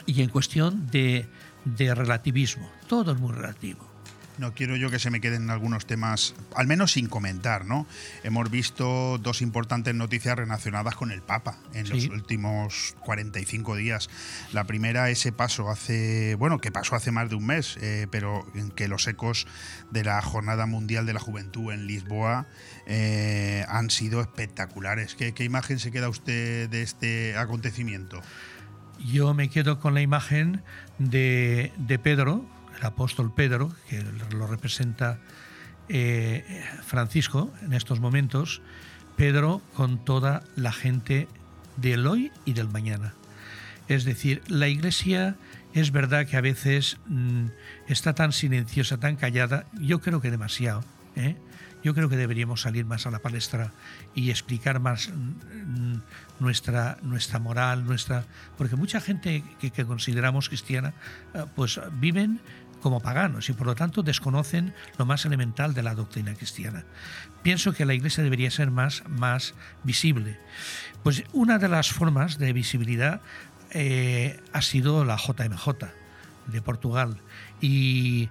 y 0.06 0.22
en 0.22 0.28
cuestión 0.28 0.88
de, 0.90 1.26
de 1.64 1.94
relativismo. 1.94 2.70
Todo 2.88 3.12
es 3.12 3.18
muy 3.18 3.32
relativo. 3.32 3.93
No 4.38 4.52
quiero 4.52 4.76
yo 4.76 4.90
que 4.90 4.98
se 4.98 5.10
me 5.10 5.20
queden 5.20 5.48
algunos 5.50 5.86
temas, 5.86 6.34
al 6.56 6.66
menos 6.66 6.92
sin 6.92 7.06
comentar, 7.06 7.66
¿no? 7.66 7.86
Hemos 8.24 8.50
visto 8.50 9.18
dos 9.18 9.42
importantes 9.42 9.94
noticias 9.94 10.36
relacionadas 10.36 10.96
con 10.96 11.12
el 11.12 11.22
Papa 11.22 11.58
en 11.72 11.88
los 11.88 12.08
últimos 12.08 12.96
45 13.00 13.76
días. 13.76 14.10
La 14.52 14.64
primera, 14.64 15.08
ese 15.10 15.30
paso 15.30 15.70
hace, 15.70 16.34
bueno, 16.34 16.60
que 16.60 16.72
pasó 16.72 16.96
hace 16.96 17.12
más 17.12 17.30
de 17.30 17.36
un 17.36 17.46
mes, 17.46 17.76
eh, 17.80 18.08
pero 18.10 18.44
en 18.54 18.70
que 18.70 18.88
los 18.88 19.06
ecos 19.06 19.46
de 19.90 20.02
la 20.02 20.20
Jornada 20.20 20.66
Mundial 20.66 21.06
de 21.06 21.12
la 21.12 21.20
Juventud 21.20 21.72
en 21.72 21.86
Lisboa 21.86 22.46
eh, 22.86 23.64
han 23.68 23.90
sido 23.90 24.20
espectaculares. 24.20 25.14
¿Qué, 25.14 25.32
qué 25.32 25.44
imagen 25.44 25.78
se 25.78 25.92
queda 25.92 26.08
usted 26.08 26.68
de 26.68 26.82
este 26.82 27.36
acontecimiento? 27.36 28.20
Yo 28.98 29.34
me 29.34 29.48
quedo 29.48 29.80
con 29.80 29.94
la 29.94 30.00
imagen 30.00 30.62
de, 30.98 31.72
de 31.76 31.98
Pedro, 31.98 32.44
el 32.78 32.84
apóstol 32.84 33.32
Pedro, 33.34 33.72
que 33.88 34.02
lo 34.32 34.46
representa 34.46 35.18
eh, 35.88 36.64
Francisco 36.84 37.52
en 37.62 37.72
estos 37.72 38.00
momentos, 38.00 38.62
Pedro 39.16 39.60
con 39.74 40.04
toda 40.04 40.42
la 40.56 40.72
gente 40.72 41.28
del 41.76 42.06
hoy 42.06 42.32
y 42.44 42.54
del 42.54 42.68
mañana. 42.68 43.14
Es 43.88 44.04
decir, 44.04 44.42
la 44.48 44.68
iglesia 44.68 45.36
es 45.74 45.90
verdad 45.90 46.26
que 46.26 46.36
a 46.36 46.40
veces 46.40 46.98
mm, 47.06 47.46
está 47.88 48.14
tan 48.14 48.32
silenciosa, 48.32 48.98
tan 48.98 49.16
callada, 49.16 49.66
yo 49.78 50.00
creo 50.00 50.20
que 50.20 50.30
demasiado. 50.30 50.84
¿eh? 51.16 51.36
Yo 51.82 51.94
creo 51.94 52.08
que 52.08 52.16
deberíamos 52.16 52.62
salir 52.62 52.86
más 52.86 53.06
a 53.06 53.10
la 53.10 53.18
palestra 53.18 53.72
y 54.14 54.30
explicar 54.30 54.80
más 54.80 55.10
mm, 55.10 55.96
nuestra, 56.40 56.96
nuestra 57.02 57.38
moral, 57.40 57.84
nuestra. 57.84 58.24
Porque 58.56 58.76
mucha 58.76 59.00
gente 59.00 59.44
que, 59.60 59.84
consideramos 59.84 60.48
cristiana, 60.48 60.94
eh, 61.34 61.44
pues 61.54 61.78
viven 62.00 62.40
como 62.84 63.00
paganos 63.00 63.48
y 63.48 63.54
por 63.54 63.66
lo 63.66 63.74
tanto 63.74 64.02
desconocen 64.02 64.74
lo 64.98 65.06
más 65.06 65.24
elemental 65.24 65.72
de 65.72 65.82
la 65.82 65.94
doctrina 65.94 66.34
cristiana. 66.34 66.84
Pienso 67.42 67.72
que 67.72 67.86
la 67.86 67.94
iglesia 67.94 68.22
debería 68.22 68.50
ser 68.50 68.70
más, 68.70 69.04
más 69.08 69.54
visible. 69.84 70.38
Pues 71.02 71.24
una 71.32 71.56
de 71.56 71.68
las 71.68 71.90
formas 71.90 72.36
de 72.36 72.52
visibilidad 72.52 73.22
eh, 73.70 74.38
ha 74.52 74.60
sido 74.60 75.06
la 75.06 75.16
JMJ 75.16 75.66
de 76.48 76.60
Portugal 76.60 77.16
y 77.58 78.28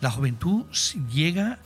la 0.00 0.10
juventud 0.10 0.64
llega 1.08 1.60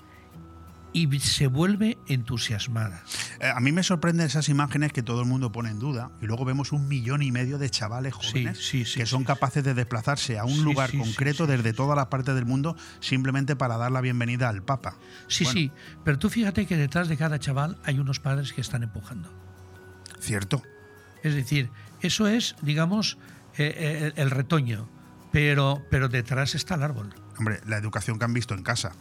y 0.96 1.20
se 1.20 1.46
vuelve 1.46 1.98
entusiasmada. 2.06 3.02
Eh, 3.40 3.52
a 3.54 3.60
mí 3.60 3.70
me 3.70 3.82
sorprenden 3.82 4.26
esas 4.26 4.48
imágenes 4.48 4.94
que 4.94 5.02
todo 5.02 5.20
el 5.20 5.26
mundo 5.26 5.52
pone 5.52 5.68
en 5.68 5.78
duda 5.78 6.10
y 6.22 6.26
luego 6.26 6.46
vemos 6.46 6.72
un 6.72 6.88
millón 6.88 7.20
y 7.22 7.30
medio 7.30 7.58
de 7.58 7.68
chavales 7.68 8.14
jóvenes 8.14 8.56
sí, 8.58 8.86
sí, 8.86 8.98
que 8.98 9.04
son 9.04 9.22
capaces 9.22 9.62
de 9.62 9.74
desplazarse 9.74 10.38
a 10.38 10.44
un 10.46 10.64
lugar 10.64 10.90
concreto 10.96 11.46
desde 11.46 11.74
todas 11.74 11.96
las 11.96 12.06
partes 12.06 12.34
del 12.34 12.46
mundo 12.46 12.78
simplemente 13.00 13.56
para 13.56 13.76
dar 13.76 13.92
la 13.92 14.00
bienvenida 14.00 14.48
al 14.48 14.62
Papa. 14.62 14.96
Sí, 15.28 15.44
Bueno, 15.44 15.60
sí, 15.60 15.72
pero 16.02 16.18
tú 16.18 16.30
fíjate 16.30 16.64
que 16.64 16.78
detrás 16.78 17.08
de 17.08 17.18
cada 17.18 17.38
chaval 17.38 17.76
hay 17.84 17.98
unos 17.98 18.18
padres 18.18 18.54
que 18.54 18.62
están 18.62 18.82
empujando. 18.82 19.30
Cierto. 20.18 20.62
Es 21.22 21.34
decir, 21.34 21.68
eso 22.00 22.26
es, 22.26 22.56
digamos, 22.62 23.18
eh, 23.58 23.74
eh, 23.76 24.12
el 24.16 24.30
retoño, 24.30 24.88
pero, 25.30 25.82
pero 25.90 26.08
detrás 26.08 26.54
está 26.54 26.76
el 26.76 26.84
árbol. 26.84 27.14
Hombre, 27.38 27.60
la 27.66 27.76
educación 27.76 28.18
que 28.18 28.24
han 28.24 28.32
visto 28.32 28.54
en 28.54 28.62
casa. 28.62 28.92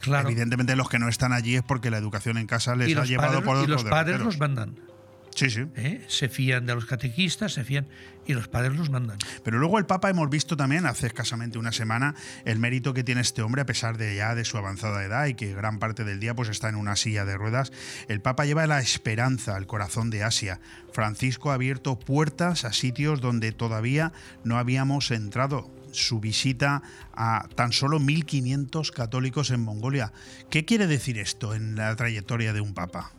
Claro. 0.00 0.28
Evidentemente 0.28 0.76
los 0.76 0.88
que 0.88 0.98
no 0.98 1.08
están 1.08 1.32
allí 1.32 1.56
es 1.56 1.62
porque 1.62 1.90
la 1.90 1.98
educación 1.98 2.38
en 2.38 2.46
casa 2.46 2.74
les 2.74 2.88
y 2.88 2.94
ha 2.94 3.04
llevado 3.04 3.42
padres, 3.42 3.44
por 3.44 3.56
y 3.56 3.60
otros 3.60 3.82
los 3.82 3.90
padres 3.90 4.18
derroteros. 4.18 4.34
los 4.34 4.40
mandan. 4.40 4.90
Sí, 5.34 5.48
sí. 5.48 5.64
¿eh? 5.76 6.04
Se 6.08 6.28
fían 6.28 6.66
de 6.66 6.74
los 6.74 6.86
catequistas, 6.86 7.52
se 7.52 7.64
fían 7.64 7.86
y 8.26 8.34
los 8.34 8.48
padres 8.48 8.76
los 8.76 8.90
mandan. 8.90 9.18
Pero 9.44 9.58
luego 9.58 9.78
el 9.78 9.86
Papa 9.86 10.10
hemos 10.10 10.28
visto 10.28 10.56
también 10.56 10.86
hace 10.86 11.06
escasamente 11.06 11.58
una 11.58 11.72
semana 11.72 12.14
el 12.44 12.58
mérito 12.58 12.94
que 12.94 13.04
tiene 13.04 13.20
este 13.20 13.42
hombre 13.42 13.62
a 13.62 13.66
pesar 13.66 13.96
de 13.96 14.16
ya 14.16 14.34
de 14.34 14.44
su 14.44 14.58
avanzada 14.58 15.04
edad 15.04 15.26
y 15.26 15.34
que 15.34 15.54
gran 15.54 15.78
parte 15.78 16.04
del 16.04 16.20
día 16.20 16.34
pues 16.34 16.48
está 16.48 16.68
en 16.68 16.74
una 16.74 16.96
silla 16.96 17.24
de 17.24 17.36
ruedas. 17.36 17.72
El 18.08 18.20
Papa 18.20 18.44
lleva 18.44 18.66
la 18.66 18.80
esperanza 18.80 19.56
al 19.56 19.66
corazón 19.66 20.10
de 20.10 20.24
Asia. 20.24 20.60
Francisco 20.92 21.52
ha 21.52 21.54
abierto 21.54 21.98
puertas 21.98 22.64
a 22.64 22.72
sitios 22.72 23.20
donde 23.20 23.52
todavía 23.52 24.12
no 24.44 24.58
habíamos 24.58 25.10
entrado. 25.10 25.70
Su 25.92 26.20
visita 26.20 26.82
a 27.14 27.48
tan 27.54 27.72
solo 27.72 27.98
1.500 27.98 28.90
católicos 28.92 29.50
en 29.50 29.60
Mongolia. 29.60 30.12
¿Qué 30.50 30.64
quiere 30.64 30.86
decir 30.86 31.18
esto 31.18 31.54
en 31.54 31.76
la 31.76 31.94
trayectoria 31.96 32.52
de 32.52 32.60
un 32.60 32.74
Papa? 32.74 33.12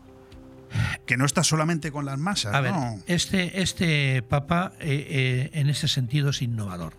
Que 1.05 1.17
no 1.17 1.25
está 1.25 1.43
solamente 1.43 1.91
con 1.91 2.05
las 2.05 2.17
masas, 2.17 2.53
A 2.53 2.61
ver, 2.61 2.71
¿no? 2.71 2.97
este, 3.05 3.61
este 3.61 4.21
papa 4.21 4.71
eh, 4.79 5.05
eh, 5.09 5.59
en 5.59 5.69
ese 5.69 5.89
sentido 5.89 6.29
es 6.29 6.41
innovador. 6.41 6.93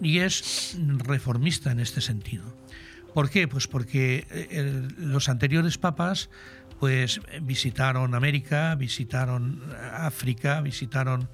Y 0.00 0.18
es 0.18 0.76
reformista 0.80 1.70
en 1.70 1.78
este 1.78 2.00
sentido. 2.00 2.42
¿Por 3.14 3.30
qué? 3.30 3.46
Pues 3.46 3.68
porque 3.68 4.26
eh, 4.30 4.88
los 4.98 5.28
anteriores 5.28 5.78
papas 5.78 6.30
pues 6.80 7.20
visitaron 7.42 8.14
América, 8.14 8.74
visitaron 8.74 9.62
África, 9.92 10.62
visitaron 10.62 11.28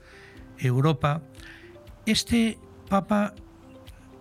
Europa. 0.59 1.23
Este 2.05 2.59
papa 2.87 3.35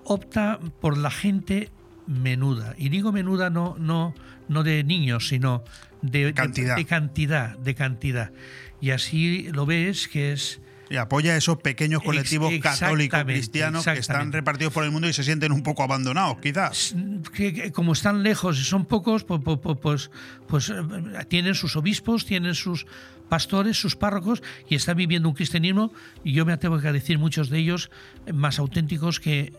opta 0.04 0.60
por 0.82 0.98
la 0.98 1.12
gente 1.12 1.70
menuda. 2.08 2.76
Y 2.78 2.90
digo 2.90 3.12
menuda 3.12 3.50
no, 3.50 3.76
no, 3.80 4.14
no 4.48 4.64
de 4.64 4.84
niños, 4.84 5.28
sino 5.28 5.64
de, 6.02 6.26
de- 6.26 6.34
Cantidad. 6.34 6.76
de 6.76 6.86
cantidad, 6.86 7.58
de 7.58 7.76
cantidad. 7.76 8.32
Y 8.82 8.92
así 8.92 9.48
lo 9.52 9.66
ves 9.66 10.08
que 10.08 10.34
es 10.34 10.62
Y 10.90 10.98
apoya 10.98 11.34
a 11.34 11.38
esos 11.38 11.58
pequeños 11.58 12.04
colectivos 12.04 12.54
católicos 12.62 13.24
cristianos 13.24 13.84
que 13.86 13.94
están 13.94 14.32
repartidos 14.32 14.72
por 14.72 14.84
el 14.84 14.92
mundo 14.92 15.10
y 15.10 15.14
se 15.14 15.24
sienten 15.24 15.52
un 15.52 15.64
poco 15.64 15.82
abandonados, 15.82 16.38
quizás. 16.40 16.96
que, 17.34 17.54
que 17.54 17.72
como 17.72 17.94
están 17.94 18.22
lejos 18.22 18.60
y 18.60 18.64
son 18.64 18.86
pocos, 18.86 19.24
pues, 19.24 19.42
pues, 19.44 19.58
pues, 19.82 20.12
pues, 20.48 20.70
eh, 20.70 20.76
tienen 21.28 21.56
sus 21.56 21.76
obispos, 21.76 22.26
tienen 22.26 22.54
sus 22.54 22.86
pastores, 23.30 23.80
sus 23.80 23.96
párrocos 23.96 24.42
y 24.70 24.76
están 24.76 24.98
viviendo 24.98 25.28
un 25.30 25.36
cristianismo, 25.36 25.92
y 26.24 26.34
yo 26.34 26.46
me 26.46 26.54
atrevo 26.54 26.76
a 26.76 26.92
decir 26.92 27.18
muchos 27.20 27.50
de 27.50 27.60
ellos 27.60 27.90
más 28.34 28.60
auténticos 28.60 29.20
que 29.20 29.54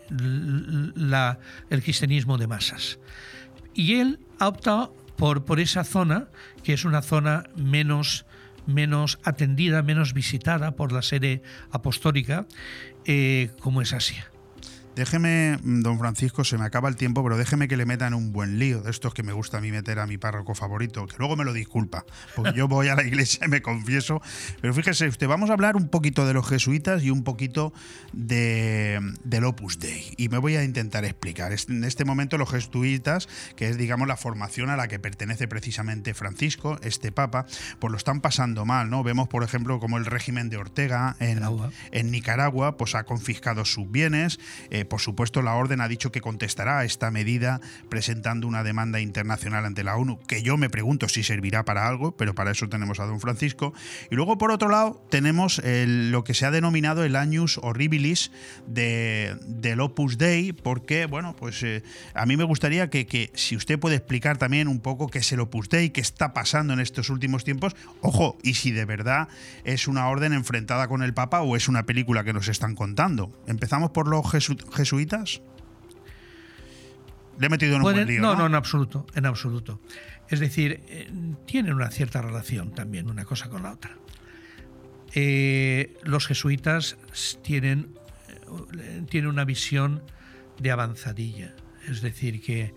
la- 0.95 1.39
el 1.69 1.81
cristianismo 1.83 2.37
de 2.37 2.47
masas. 2.47 2.99
Y 3.73 3.95
él 3.95 4.19
ha 4.39 4.47
optado 4.47 4.95
por, 5.17 5.45
por 5.45 5.59
esa 5.59 5.83
zona, 5.83 6.27
que 6.63 6.73
es 6.73 6.85
una 6.85 7.01
zona 7.01 7.43
menos, 7.55 8.25
menos 8.65 9.19
atendida, 9.23 9.81
menos 9.81 10.13
visitada 10.13 10.71
por 10.71 10.91
la 10.91 11.01
sede 11.01 11.41
apostólica, 11.71 12.45
eh, 13.05 13.51
como 13.59 13.81
es 13.81 13.93
Asia. 13.93 14.31
Déjeme, 14.97 15.59
mm, 15.61 15.81
don 15.83 15.99
Francisco, 15.99 16.43
se 16.43 16.57
me 16.57 16.65
acaba 16.65 16.89
el 16.89 16.95
tiempo, 16.95 17.21
pero 17.23 17.37
déjeme 17.37 17.67
que 17.67 17.77
le 17.77 17.85
metan 17.85 18.15
un 18.15 18.33
buen 18.33 18.57
lío 18.57 18.81
de 18.81 18.89
estos 18.89 19.13
que 19.13 19.21
me 19.21 19.31
gusta 19.31 19.59
a 19.59 19.61
mí 19.61 19.71
meter 19.71 19.99
a 19.99 20.07
mi 20.07 20.17
párroco 20.17 20.55
favorito, 20.55 21.05
que 21.05 21.15
luego 21.19 21.35
me 21.35 21.45
lo 21.45 21.53
disculpa, 21.53 22.03
porque 22.35 22.53
yo 22.57 22.67
voy 22.67 22.87
a 22.87 22.95
la 22.95 23.03
iglesia 23.03 23.45
y 23.45 23.47
me 23.47 23.61
confieso. 23.61 24.23
Pero 24.59 24.73
fíjese 24.73 25.07
usted, 25.07 25.27
vamos 25.27 25.51
a 25.51 25.53
hablar 25.53 25.75
un 25.75 25.89
poquito 25.89 26.25
de 26.25 26.33
los 26.33 26.49
jesuitas 26.49 27.03
y 27.03 27.11
un 27.11 27.23
poquito 27.23 27.73
de, 28.11 28.99
del 29.23 29.43
Opus 29.43 29.77
Dei. 29.77 30.15
Y 30.17 30.29
me 30.29 30.39
voy 30.39 30.55
a 30.55 30.63
intentar 30.63 31.05
explicar. 31.05 31.53
En 31.67 31.83
este 31.83 32.03
momento 32.03 32.39
los 32.39 32.49
jesuitas, 32.49 33.29
que 33.55 33.69
es 33.69 33.77
digamos 33.77 34.07
la 34.07 34.17
formación 34.17 34.71
a 34.71 34.77
la 34.77 34.87
que 34.87 34.97
pertenece 34.97 35.47
precisamente 35.47 36.15
Francisco, 36.15 36.79
este 36.81 37.11
papa, 37.11 37.45
pues 37.77 37.91
lo 37.91 37.97
están 37.97 38.19
pasando 38.19 38.65
mal, 38.65 38.89
¿no? 38.89 39.03
Vemos, 39.03 39.27
por 39.27 39.43
ejemplo, 39.43 39.79
como 39.79 39.99
el 39.99 40.05
régimen 40.07 40.49
de 40.49 40.57
Ortega 40.57 41.15
en, 41.19 41.43
en 41.91 42.09
Nicaragua 42.09 42.77
pues 42.77 42.95
ha 42.95 43.03
confiscado 43.03 43.63
sus 43.63 43.91
bienes. 43.91 44.39
Eh, 44.71 44.86
por 44.87 45.01
supuesto, 45.01 45.41
la 45.41 45.53
orden 45.53 45.81
ha 45.81 45.87
dicho 45.87 46.11
que 46.11 46.21
contestará 46.21 46.79
a 46.79 46.85
esta 46.85 47.11
medida 47.11 47.61
presentando 47.89 48.47
una 48.47 48.63
demanda 48.63 48.99
internacional 48.99 49.65
ante 49.65 49.83
la 49.83 49.95
ONU, 49.95 50.19
que 50.27 50.41
yo 50.41 50.57
me 50.57 50.69
pregunto 50.69 51.09
si 51.09 51.23
servirá 51.23 51.65
para 51.65 51.87
algo, 51.87 52.15
pero 52.15 52.35
para 52.35 52.51
eso 52.51 52.69
tenemos 52.69 52.99
a 52.99 53.05
don 53.05 53.19
Francisco. 53.19 53.73
Y 54.09 54.15
luego, 54.15 54.37
por 54.37 54.51
otro 54.51 54.69
lado, 54.69 55.01
tenemos 55.09 55.61
lo 55.63 56.23
que 56.23 56.33
se 56.33 56.45
ha 56.45 56.51
denominado 56.51 57.03
el 57.03 57.15
Añus 57.15 57.59
Horribilis 57.61 58.31
de, 58.65 59.37
del 59.45 59.81
Opus 59.81 60.17
Dei, 60.17 60.53
porque, 60.53 61.05
bueno, 61.05 61.35
pues 61.37 61.61
eh, 61.63 61.83
a 62.13 62.25
mí 62.25 62.37
me 62.37 62.43
gustaría 62.43 62.89
que, 62.89 63.05
que 63.05 63.31
si 63.33 63.55
usted 63.55 63.79
puede 63.79 63.95
explicar 63.95 64.37
también 64.37 64.67
un 64.67 64.79
poco 64.79 65.07
qué 65.07 65.19
es 65.19 65.31
el 65.31 65.39
Opus 65.39 65.69
Dei, 65.69 65.89
qué 65.89 66.01
está 66.01 66.33
pasando 66.33 66.73
en 66.73 66.79
estos 66.79 67.09
últimos 67.09 67.43
tiempos, 67.43 67.75
ojo, 68.01 68.37
y 68.43 68.55
si 68.55 68.71
de 68.71 68.85
verdad 68.85 69.27
es 69.63 69.87
una 69.87 70.07
orden 70.07 70.33
enfrentada 70.33 70.87
con 70.87 71.03
el 71.03 71.13
Papa 71.13 71.41
o 71.41 71.55
es 71.55 71.67
una 71.67 71.83
película 71.83 72.23
que 72.23 72.33
nos 72.33 72.47
están 72.47 72.75
contando. 72.75 73.31
Empezamos 73.47 73.91
por 73.91 74.07
los 74.07 74.25
jesuitas. 74.77 75.41
Le 77.39 77.47
he 77.47 77.49
metido 77.49 77.73
en 77.73 77.77
un 77.77 77.83
Pueden- 77.83 78.05
buen 78.05 78.07
lío, 78.07 78.21
no, 78.21 78.33
¿no? 78.33 78.39
no, 78.41 78.45
en 78.47 78.55
absoluto, 78.55 79.05
en 79.15 79.25
absoluto. 79.25 79.79
Es 80.29 80.39
decir, 80.39 80.81
eh, 80.87 81.09
tienen 81.45 81.73
una 81.73 81.89
cierta 81.91 82.21
relación 82.21 82.71
también 82.73 83.09
una 83.09 83.25
cosa 83.25 83.49
con 83.49 83.63
la 83.63 83.73
otra. 83.73 83.97
Eh, 85.13 85.95
los 86.03 86.27
jesuitas 86.27 86.97
tienen, 87.43 87.95
eh, 88.79 89.03
tienen 89.09 89.29
una 89.29 89.45
visión 89.45 90.03
de 90.59 90.71
avanzadilla. 90.71 91.55
Es 91.87 92.01
decir, 92.01 92.41
que 92.41 92.73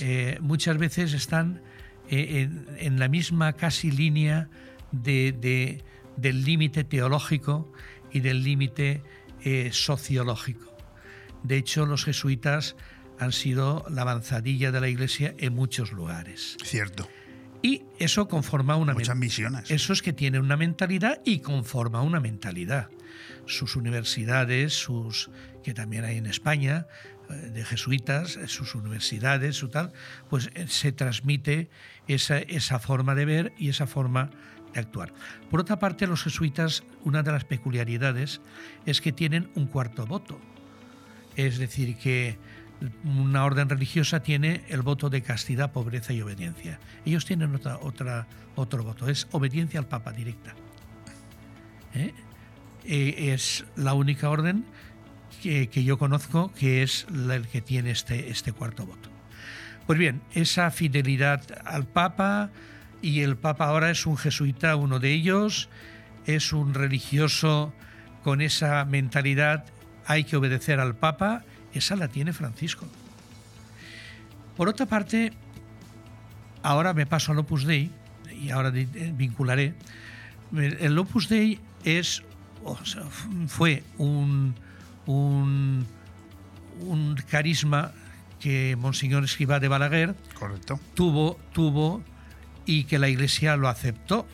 eh, 0.00 0.38
muchas 0.40 0.78
veces 0.78 1.12
están 1.12 1.62
en, 2.08 2.66
en 2.78 2.98
la 2.98 3.08
misma 3.08 3.52
casi 3.52 3.90
línea 3.90 4.48
de- 4.90 5.32
de- 5.32 5.84
del 6.16 6.44
límite 6.44 6.82
teológico 6.82 7.70
y 8.10 8.20
del 8.20 8.42
límite 8.42 9.02
sociológico. 9.70 10.67
De 11.42 11.56
hecho, 11.56 11.86
los 11.86 12.04
jesuitas 12.04 12.76
han 13.18 13.32
sido 13.32 13.84
la 13.90 14.02
avanzadilla 14.02 14.70
de 14.70 14.80
la 14.80 14.88
Iglesia 14.88 15.34
en 15.38 15.54
muchos 15.54 15.92
lugares. 15.92 16.56
Cierto. 16.62 17.08
Y 17.62 17.82
eso 17.98 18.28
conforma 18.28 18.76
una 18.76 18.94
Muchas 18.94 19.16
misiones. 19.16 19.70
Eso 19.70 19.92
es 19.92 20.02
que 20.02 20.12
tienen 20.12 20.42
una 20.42 20.56
mentalidad 20.56 21.20
y 21.24 21.40
conforma 21.40 22.02
una 22.02 22.20
mentalidad. 22.20 22.88
Sus 23.46 23.74
universidades, 23.74 24.74
sus 24.74 25.30
que 25.64 25.74
también 25.74 26.04
hay 26.04 26.18
en 26.18 26.26
España 26.26 26.86
eh, 27.28 27.34
de 27.34 27.64
jesuitas, 27.64 28.36
eh, 28.36 28.46
sus 28.46 28.74
universidades, 28.74 29.56
su 29.56 29.68
tal, 29.68 29.92
pues 30.30 30.50
eh, 30.54 30.66
se 30.68 30.92
transmite 30.92 31.68
esa, 32.06 32.38
esa 32.38 32.78
forma 32.78 33.14
de 33.14 33.24
ver 33.24 33.52
y 33.58 33.70
esa 33.70 33.86
forma 33.86 34.30
de 34.72 34.80
actuar. 34.80 35.12
Por 35.50 35.60
otra 35.60 35.78
parte, 35.78 36.06
los 36.06 36.22
jesuitas, 36.22 36.84
una 37.02 37.22
de 37.22 37.32
las 37.32 37.44
peculiaridades 37.44 38.40
es 38.86 39.00
que 39.00 39.12
tienen 39.12 39.50
un 39.56 39.66
cuarto 39.66 40.06
voto. 40.06 40.40
Es 41.38 41.58
decir, 41.58 41.96
que 41.96 42.36
una 43.04 43.44
orden 43.44 43.68
religiosa 43.68 44.20
tiene 44.20 44.64
el 44.68 44.82
voto 44.82 45.08
de 45.08 45.22
castidad, 45.22 45.70
pobreza 45.70 46.12
y 46.12 46.20
obediencia. 46.20 46.80
Ellos 47.06 47.24
tienen 47.24 47.54
otra, 47.54 48.26
otro 48.56 48.82
voto, 48.82 49.08
es 49.08 49.28
obediencia 49.30 49.78
al 49.78 49.86
Papa 49.86 50.10
directa. 50.10 50.56
¿Eh? 51.94 52.12
Eh, 52.84 53.32
es 53.32 53.64
la 53.76 53.94
única 53.94 54.28
orden 54.30 54.64
que, 55.40 55.68
yo 55.84 55.96
conozco 55.96 56.52
que 56.58 56.82
es 56.82 57.06
el 57.08 57.46
que 57.46 57.60
tiene 57.60 57.92
este, 57.92 58.30
este 58.30 58.50
cuarto 58.50 58.84
voto. 58.84 59.08
Pues 59.86 59.96
bien, 59.96 60.20
esa 60.32 60.72
fidelidad 60.72 61.42
al 61.64 61.86
Papa, 61.86 62.50
y 63.00 63.20
el 63.20 63.36
Papa 63.36 63.66
ahora 63.66 63.92
es 63.92 64.06
un 64.06 64.16
jesuita, 64.16 64.74
uno 64.74 64.98
de 64.98 65.12
ellos, 65.12 65.68
es 66.26 66.52
un 66.52 66.74
religioso 66.74 67.72
con 68.24 68.40
esa 68.40 68.84
mentalidad, 68.84 69.66
hay 70.08 70.24
que 70.24 70.36
obedecer 70.36 70.80
al 70.80 70.96
Papa, 70.96 71.44
esa 71.74 71.94
la 71.94 72.08
tiene 72.08 72.32
Francisco. 72.32 72.86
Por 74.56 74.68
otra 74.68 74.86
parte, 74.86 75.32
ahora 76.62 76.94
me 76.94 77.06
paso 77.06 77.30
al 77.30 77.38
Opus 77.38 77.64
Dei, 77.64 77.90
y 78.40 78.50
ahora 78.50 78.72
eh, 78.74 79.12
vincularé, 79.14 79.74
el 80.56 80.98
Opus 80.98 81.28
Dei 81.28 81.60
es, 81.84 82.22
o 82.64 82.82
sea, 82.86 83.04
fue 83.48 83.84
un, 83.98 84.54
un, 85.04 85.86
un 86.80 87.14
carisma 87.30 87.92
que 88.40 88.76
Monseñor 88.76 89.24
Escrivá 89.24 89.60
de 89.60 89.68
Balaguer 89.68 90.14
Correcto. 90.38 90.80
tuvo, 90.94 91.38
tuvo 91.52 92.02
y 92.64 92.84
que 92.84 92.98
la 92.98 93.10
Iglesia 93.10 93.56
lo 93.56 93.68
aceptó, 93.68 94.26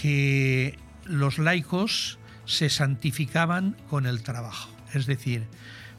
que 0.00 0.78
los 1.04 1.38
laicos 1.38 2.19
se 2.46 2.68
santificaban 2.68 3.76
con 3.88 4.06
el 4.06 4.22
trabajo. 4.22 4.70
Es 4.92 5.06
decir, 5.06 5.46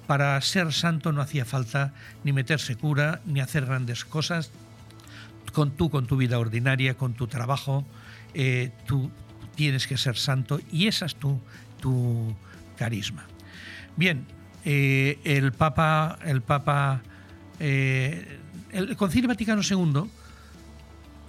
para 0.08 0.40
ser 0.42 0.74
santo 0.74 1.12
no 1.12 1.22
hacía 1.22 1.46
falta 1.46 1.94
ni 2.24 2.34
meterse 2.34 2.76
cura, 2.76 3.22
ni 3.26 3.40
hacer 3.40 3.66
grandes 3.66 4.04
cosas. 4.04 4.52
Con 5.54 5.72
tú, 5.72 5.90
con 5.90 6.06
tu 6.08 6.18
vida 6.18 6.40
ordinaria, 6.40 6.96
con 6.96 7.14
tu 7.14 7.28
trabajo, 7.28 7.86
eh, 8.34 8.72
tú 8.86 9.12
tienes 9.56 9.88
que 9.88 9.98
ser 9.98 10.18
santo 10.18 10.60
y 10.72 10.88
esa 10.88 11.06
es 11.06 11.16
tu, 11.16 11.40
carisma. 12.78 13.26
Bien, 13.96 14.26
eh, 14.66 15.20
el 15.24 15.52
Papa, 15.52 16.18
el 16.26 16.42
Papa, 16.42 17.02
eh, 17.60 18.40
el 18.72 18.96
Concilio 18.96 19.28
Vaticano 19.28 19.62
II 19.62 20.10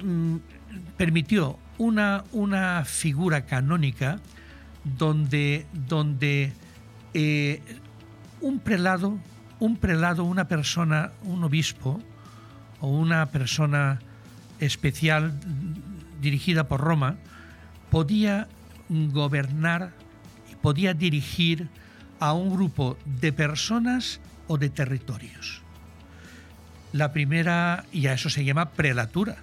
mm, 0.03 0.37
permitió 0.97 1.59
una, 1.79 2.25
una 2.33 2.85
figura 2.85 3.45
canónica 3.45 4.19
donde, 4.85 5.67
donde 5.73 6.53
eh, 7.15 7.61
un 8.41 8.59
prelado, 8.59 9.19
un 9.61 9.77
prelado, 9.77 10.25
una 10.25 10.49
persona, 10.49 11.13
un 11.23 11.45
obispo 11.45 12.01
o 12.81 12.89
una 12.89 13.27
persona 13.27 14.01
especial 14.59 15.33
dirigida 16.21 16.69
por 16.69 16.81
Roma, 16.81 17.17
podía 17.91 18.49
gobernar 18.89 19.93
podía 20.63 20.95
dirigir 20.95 21.69
a 22.21 22.33
un 22.33 22.55
grupo 22.55 22.97
de 23.05 23.33
personas 23.33 24.21
o 24.47 24.57
de 24.57 24.71
territorios. 24.71 25.61
La 26.93 27.13
primera, 27.13 27.85
y 27.93 28.07
a 28.07 28.15
eso 28.15 28.31
se 28.31 28.45
llama 28.45 28.71
prelatura, 28.71 29.37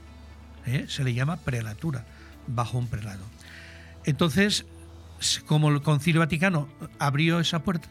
¿eh? 0.66 0.86
se 0.88 1.03
le 1.03 1.14
llama 1.14 1.38
prelatura, 1.38 2.06
bajo 2.48 2.78
un 2.78 2.88
prelado. 2.88 3.26
Entonces, 4.06 4.66
como 5.45 5.69
el 5.69 5.81
Concilio 5.81 6.19
Vaticano 6.21 6.67
abrió 6.99 7.39
esa 7.39 7.59
puerta, 7.63 7.89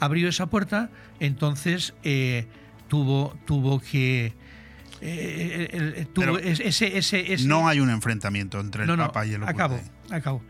abrió 0.00 0.28
esa 0.28 0.46
puerta, 0.46 0.90
entonces 1.20 1.94
eh, 2.02 2.46
tuvo, 2.88 3.36
tuvo 3.46 3.80
que... 3.80 4.34
eh, 5.00 6.06
tuvo 6.12 6.24
Pero 6.24 6.38
ese, 6.38 6.96
ese- 6.98 7.32
ese- 7.32 7.46
No 7.46 7.68
hay 7.68 7.80
un 7.80 7.90
enfrentamiento 7.90 8.60
entre 8.60 8.82
el 8.82 8.88
no, 8.88 8.96
no, 8.96 9.06
Papa 9.06 9.26
y 9.26 9.32
el 9.34 9.42
Opus 9.42 9.54
acabo, 9.54 9.74
Dei. 9.76 10.18
acabo. 10.18 10.42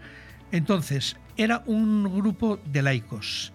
Entonces, 0.53 1.17
era 1.37 1.63
un 1.67 2.05
grupo 2.05 2.59
de 2.65 2.83
laicos 2.83 3.53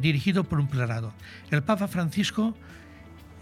dirigido 0.00 0.44
por 0.44 0.58
un 0.60 0.68
prelado. 0.68 1.12
El 1.50 1.62
Papa 1.62 1.86
Francisco, 1.88 2.56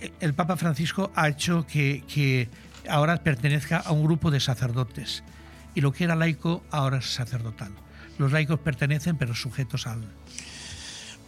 eh, 0.01 0.13
el 0.21 0.35
Papa 0.35 0.57
Francisco 0.57 1.11
ha 1.15 1.29
hecho 1.29 1.67
que, 1.67 2.05
que 2.07 2.49
ahora 2.89 3.17
pertenezca 3.23 3.79
a 3.79 3.93
un 3.93 4.05
grupo 4.05 4.31
de 4.31 4.41
sacerdotes 4.41 5.25
y 5.75 5.81
lo 5.81 5.93
que 5.93 6.05
era 6.05 6.15
laico 6.15 6.63
ahora 6.71 6.99
es 6.99 7.07
sacerdotal. 7.07 7.73
Los 8.19 8.33
laicos 8.33 8.61
pertenecen 8.61 9.17
pero 9.17 9.35
sujetos 9.35 9.87
al. 9.87 10.03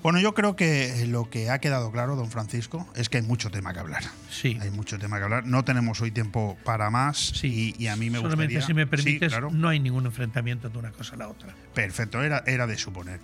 Bueno, 0.03 0.21
yo 0.21 0.35
creo 0.35 0.55
que 0.55 1.05
lo 1.09 1.29
que 1.31 1.51
ha 1.51 1.59
quedado 1.59 1.91
claro, 1.91 2.15
don 2.15 2.31
Francisco, 2.31 2.87
es 2.95 3.09
que 3.09 3.17
hay 3.19 3.25
mucho 3.25 3.51
tema 3.51 3.73
que 3.73 3.81
hablar. 3.81 4.05
Sí. 4.31 4.57
Hay 4.61 4.71
mucho 4.71 4.99
tema 5.01 5.19
que 5.19 5.25
hablar. 5.25 5.47
No 5.47 5.65
tenemos 5.65 6.01
hoy 6.01 6.13
tiempo 6.13 6.57
para 6.65 6.91
más 6.91 7.43
y, 7.43 7.75
y 7.77 7.89
a 7.89 7.97
mí 7.97 8.09
me 8.11 8.19
Solamente 8.19 8.55
gustaría... 8.55 8.67
si 8.67 8.75
me 8.75 8.83
Sí, 8.85 8.89
permites, 8.89 9.33
claro. 9.33 9.51
no 9.51 9.69
hay 9.69 9.81
ningún 9.81 10.07
enfrentamiento 10.07 10.69
de 10.69 10.79
una 10.79 10.93
cosa 10.93 11.17
a 11.17 11.19
la 11.19 11.29
otra. 11.29 11.53
Perfecto, 11.75 12.23
era, 12.23 12.45
era 12.47 12.69
de 12.69 12.79
suponer. 12.79 13.19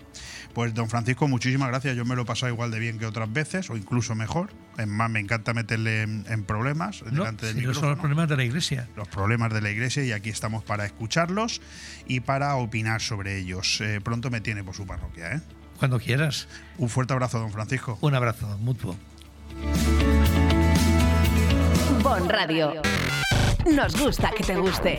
Pues 0.54 0.74
don 0.74 0.88
Francisco, 0.88 1.28
muchísimas 1.28 1.68
gracias. 1.68 1.94
Yo 1.96 2.04
me 2.04 2.16
lo 2.16 2.22
he 2.22 2.24
pasado 2.24 2.52
igual 2.52 2.72
de 2.72 2.80
bien 2.80 2.98
que 2.98 3.06
otras 3.06 3.32
veces, 3.32 3.70
o 3.70 3.76
incluso 3.76 4.16
mejor. 4.16 4.50
Es 4.76 4.88
más, 4.88 5.08
me 5.08 5.20
encanta 5.20 5.54
meterle 5.54 6.02
en, 6.02 6.24
en 6.28 6.42
problemas 6.44 7.02
No, 7.04 7.10
delante 7.22 7.46
del 7.46 7.54
si 7.60 7.60
no 7.60 7.74
son 7.74 7.74
micrófono. 7.74 7.90
los 7.92 7.98
problemas 8.00 8.28
de 8.28 8.36
la 8.36 8.44
iglesia. 8.44 8.88
los 8.96 9.06
problemas 9.08 9.52
de 9.52 9.60
la 9.60 9.70
iglesia 9.70 10.02
y 10.04 10.10
aquí 10.10 10.30
estamos 10.30 10.64
para 10.64 10.84
escucharlos 10.84 11.60
y 12.08 12.20
para 12.20 12.56
opinar 12.56 13.00
sobre 13.02 13.38
ellos. 13.38 13.80
Eh, 13.80 14.00
pronto 14.02 14.30
me 14.30 14.40
tiene 14.40 14.64
por 14.64 14.74
su 14.74 14.84
parroquia, 14.84 15.34
¿eh? 15.36 15.40
Cuando 15.82 15.98
quieras. 15.98 16.46
Un 16.78 16.88
fuerte 16.88 17.12
abrazo, 17.12 17.40
don 17.40 17.50
Francisco. 17.50 17.98
Un 18.02 18.14
abrazo 18.14 18.46
mutuo. 18.58 18.94
Bon 22.04 22.28
Radio. 22.28 22.80
Nos 23.66 24.00
gusta 24.00 24.30
que 24.30 24.44
te 24.44 24.54
guste. 24.54 24.98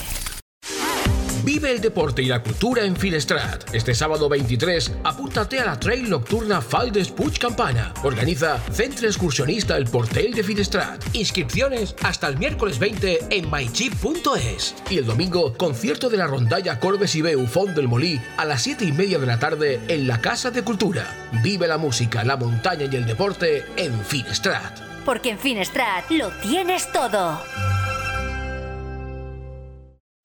Vive 1.44 1.72
el 1.72 1.82
deporte 1.82 2.22
y 2.24 2.28
la 2.28 2.42
cultura 2.42 2.86
en 2.86 2.96
Finestrat. 2.96 3.76
Este 3.76 3.94
sábado 3.94 4.30
23, 4.30 4.94
apúntate 5.04 5.60
a 5.60 5.66
la 5.66 5.78
trail 5.78 6.10
nocturna 6.10 6.62
Faldes 6.62 7.10
Puig 7.10 7.38
Campana. 7.38 7.94
Organiza 8.04 8.60
Centre 8.72 9.08
Excursionista 9.08 9.76
El 9.76 9.84
Portel 9.86 10.34
de 10.34 10.42
Finestrat. 10.42 11.04
Inscripciones 11.14 11.96
hasta 12.02 12.30
el 12.30 12.38
miércoles 12.38 12.80
20 12.80 13.28
en 13.30 13.52
mychip.es. 13.52 14.76
Y 14.90 15.00
el 15.00 15.06
domingo, 15.06 15.54
concierto 15.58 16.10
de 16.10 16.16
la 16.16 16.28
rondalla 16.28 16.80
Corbes 16.80 17.14
y 17.16 17.22
Beu 17.22 17.46
Font 17.46 17.76
del 17.76 17.90
Molí 17.90 18.22
a 18.38 18.46
las 18.46 18.62
7 18.62 18.86
y 18.86 18.94
media 18.94 19.20
de 19.20 19.28
la 19.28 19.40
tarde 19.40 19.82
en 19.90 20.08
la 20.08 20.22
Casa 20.22 20.50
de 20.50 20.64
Cultura. 20.64 21.30
Vive 21.44 21.68
la 21.68 21.78
música, 21.78 22.24
la 22.24 22.38
montaña 22.38 22.88
y 22.90 22.96
el 22.96 23.06
deporte 23.06 23.66
en 23.76 24.00
Finestrat. 24.06 24.80
Porque 25.04 25.32
en 25.32 25.40
Finestrat 25.40 26.10
lo 26.10 26.30
tienes 26.42 26.90
todo. 26.94 27.42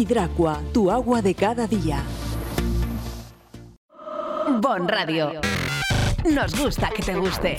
Hidracua, 0.00 0.62
tu 0.72 0.90
agua 0.90 1.20
de 1.20 1.34
cada 1.34 1.66
día. 1.66 2.02
Bon 4.62 4.88
Radio. 4.88 5.42
Nos 6.24 6.58
gusta 6.58 6.88
que 6.88 7.02
te 7.02 7.14
guste. 7.14 7.58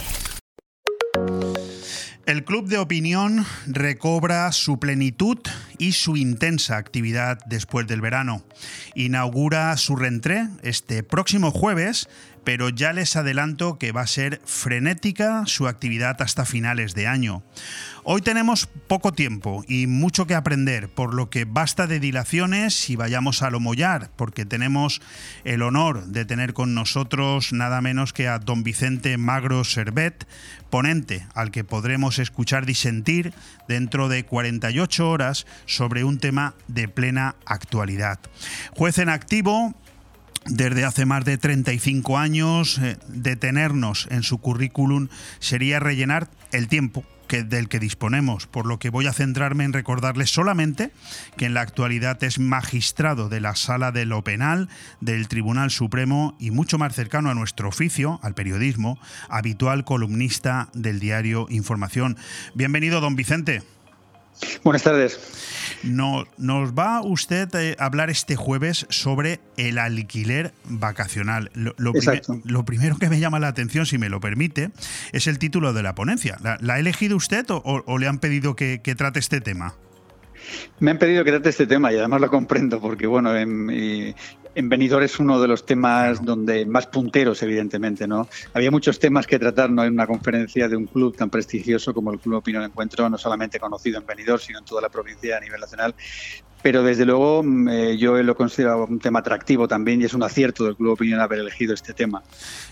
El 2.26 2.44
Club 2.44 2.68
de 2.68 2.80
Opinión 2.80 3.46
recobra 3.68 4.52
su 4.54 4.80
plenitud 4.80 5.38
y 5.78 5.92
su 5.92 6.18
intensa 6.18 6.78
actividad 6.78 7.38
después 7.46 7.86
del 7.86 8.02
verano. 8.02 8.42
Inaugura 8.96 9.76
su 9.78 9.96
reentré 9.96 10.48
este 10.64 11.04
próximo 11.04 11.52
jueves, 11.52 12.10
pero 12.44 12.70
ya 12.70 12.94
les 12.94 13.16
adelanto 13.16 13.78
que 13.78 13.92
va 13.92 14.02
a 14.02 14.08
ser 14.08 14.42
frenética 14.46 15.44
su 15.46 15.68
actividad 15.68 16.22
hasta 16.22 16.46
finales 16.46 16.94
de 16.94 17.08
año. 17.08 17.44
Hoy 18.04 18.22
tenemos 18.22 18.68
poco 18.88 19.12
tiempo 19.12 19.64
y 19.68 19.86
mucho 19.86 20.26
que 20.26 20.34
aprender, 20.34 20.90
por 20.90 21.14
lo 21.14 21.30
que 21.30 21.46
basta 21.46 21.86
de 21.86 22.00
dilaciones 22.00 22.90
y 22.90 22.96
vayamos 22.96 23.44
a 23.44 23.52
lo 23.52 23.60
mollar, 23.60 24.10
porque 24.16 24.44
tenemos 24.44 25.02
el 25.44 25.62
honor 25.62 26.06
de 26.06 26.26
tener 26.26 26.54
con 26.54 26.74
nosotros 26.74 27.54
nada 27.54 27.80
menos 27.82 28.12
que 28.12 28.28
a 28.28 28.40
don 28.40 28.64
Vicente 28.64 29.18
Magro 29.18 29.64
Servet, 29.64 30.28
ponente 30.72 31.28
al 31.36 31.52
que 31.52 31.64
podremos 31.64 32.18
escuchar 32.18 32.66
disentir 32.66 33.34
dentro 33.68 34.10
de 34.10 34.26
48 34.26 35.08
horas 35.08 35.46
sobre 35.68 36.04
un 36.04 36.18
tema 36.18 36.56
de 36.68 36.88
plena 36.88 37.36
actualidad. 37.46 38.20
Juez 38.72 38.98
en 38.98 39.10
activo, 39.10 39.76
desde 40.46 40.86
hace 40.86 41.06
más 41.06 41.24
de 41.26 41.38
35 41.38 42.18
años, 42.18 42.80
eh, 42.80 42.98
detenernos 43.08 44.08
en 44.12 44.24
su 44.24 44.40
currículum 44.40 45.08
sería 45.40 45.80
rellenar 45.80 46.30
el 46.52 46.68
tiempo 46.68 47.06
que, 47.28 47.44
del 47.44 47.70
que 47.70 47.80
disponemos, 47.80 48.48
por 48.48 48.66
lo 48.66 48.78
que 48.78 48.90
voy 48.90 49.08
a 49.08 49.14
centrarme 49.14 49.64
en 49.64 49.72
recordarles 49.72 50.32
solamente 50.32 50.92
que 51.38 51.46
en 51.46 51.54
la 51.54 51.62
actualidad 51.62 52.22
es 52.24 52.40
magistrado 52.40 53.30
de 53.30 53.40
la 53.40 53.56
Sala 53.56 53.92
de 53.92 54.06
lo 54.06 54.24
Penal 54.24 54.68
del 55.00 55.28
Tribunal 55.28 55.72
Supremo 55.72 56.36
y 56.40 56.52
mucho 56.52 56.78
más 56.78 56.94
cercano 56.94 57.30
a 57.30 57.36
nuestro 57.36 57.70
oficio, 57.70 58.20
al 58.22 58.34
periodismo, 58.34 59.00
habitual 59.30 59.86
columnista 59.86 60.70
del 60.74 61.00
diario 61.00 61.46
Información. 61.50 62.18
Bienvenido, 62.54 63.00
don 63.00 63.16
Vicente. 63.16 63.62
Buenas 64.64 64.84
tardes. 64.84 65.20
No, 65.84 66.26
nos 66.38 66.74
va 66.74 67.02
usted 67.02 67.54
eh, 67.56 67.76
a 67.80 67.86
hablar 67.86 68.10
este 68.10 68.36
jueves 68.36 68.86
sobre 68.90 69.40
el 69.58 69.78
alquiler 69.78 70.54
vacacional. 70.66 71.52
Lo, 71.54 71.74
lo 72.44 72.66
primero 72.66 72.98
que 72.98 73.10
me 73.10 73.20
llama 73.20 73.40
la 73.40 73.48
atención, 73.48 73.86
si 73.86 73.98
me 73.98 74.10
lo 74.10 74.20
permite, 74.20 74.72
es 75.12 75.28
el 75.28 75.40
título 75.40 75.74
de 75.74 75.84
la 75.84 75.96
ponencia. 75.96 76.38
¿La, 76.44 76.58
la 76.62 76.76
ha 76.76 76.80
elegido 76.80 77.16
usted 77.16 77.50
o, 77.50 77.58
o- 77.58 77.84
o 77.86 77.98
le 77.98 78.08
han 78.08 78.20
pedido 78.20 78.56
que, 78.56 78.82
que 78.84 78.96
trate 78.96 79.20
este 79.20 79.42
tema? 79.42 79.76
Me 80.80 80.92
han 80.92 80.98
pedido 80.98 81.24
que 81.24 81.32
trate 81.32 81.50
este 81.50 81.68
tema 81.68 81.92
y 81.94 81.98
además 81.98 82.20
lo 82.22 82.30
comprendo 82.30 82.82
porque, 82.82 83.06
bueno, 83.08 83.36
en, 83.36 83.70
y- 83.72 84.16
en 84.56 84.70
Benidorm 84.70 85.04
es 85.04 85.20
uno 85.20 85.40
de 85.42 85.48
los 85.48 85.66
temas 85.66 86.24
donde 86.24 86.66
más 86.66 86.88
punteros, 86.88 87.42
evidentemente, 87.44 88.08
¿no? 88.08 88.28
Había 88.54 88.72
muchos 88.72 89.00
temas 89.00 89.26
que 89.28 89.40
tratar, 89.40 89.70
¿no? 89.70 89.84
En 89.84 89.94
una 89.94 90.08
conferencia 90.08 90.68
de 90.68 90.76
un 90.76 90.86
club 90.88 91.16
tan 91.16 91.30
prestigioso 91.30 91.94
como 91.94 92.12
el 92.12 92.20
Club 92.20 92.36
Opinión 92.36 92.64
Encuentro, 92.64 93.10
no 93.10 93.18
solamente 93.18 93.60
conocido 93.60 94.00
en 94.00 94.06
Benidorm, 94.06 94.40
sino 94.42 94.60
en 94.60 94.66
toda 94.66 94.82
la 94.82 94.90
provincia 94.90 95.38
a 95.38 95.40
nivel 95.40 95.60
nacional. 95.62 95.96
Pero 96.64 96.84
desde 96.84 97.06
luego 97.06 97.42
mm, 97.42 97.70
eh, 97.70 97.98
yo 97.98 98.22
lo 98.22 98.36
considero 98.36 98.86
un 98.86 99.00
tema 99.00 99.20
atractivo 99.20 99.68
también 99.68 100.00
y 100.00 100.04
es 100.06 100.14
un 100.14 100.22
acierto 100.22 100.64
del 100.64 100.76
Club 100.76 100.92
Opinión 100.92 101.20
haber 101.20 101.40
elegido 101.40 101.74
este 101.74 101.92
tema. 101.94 102.22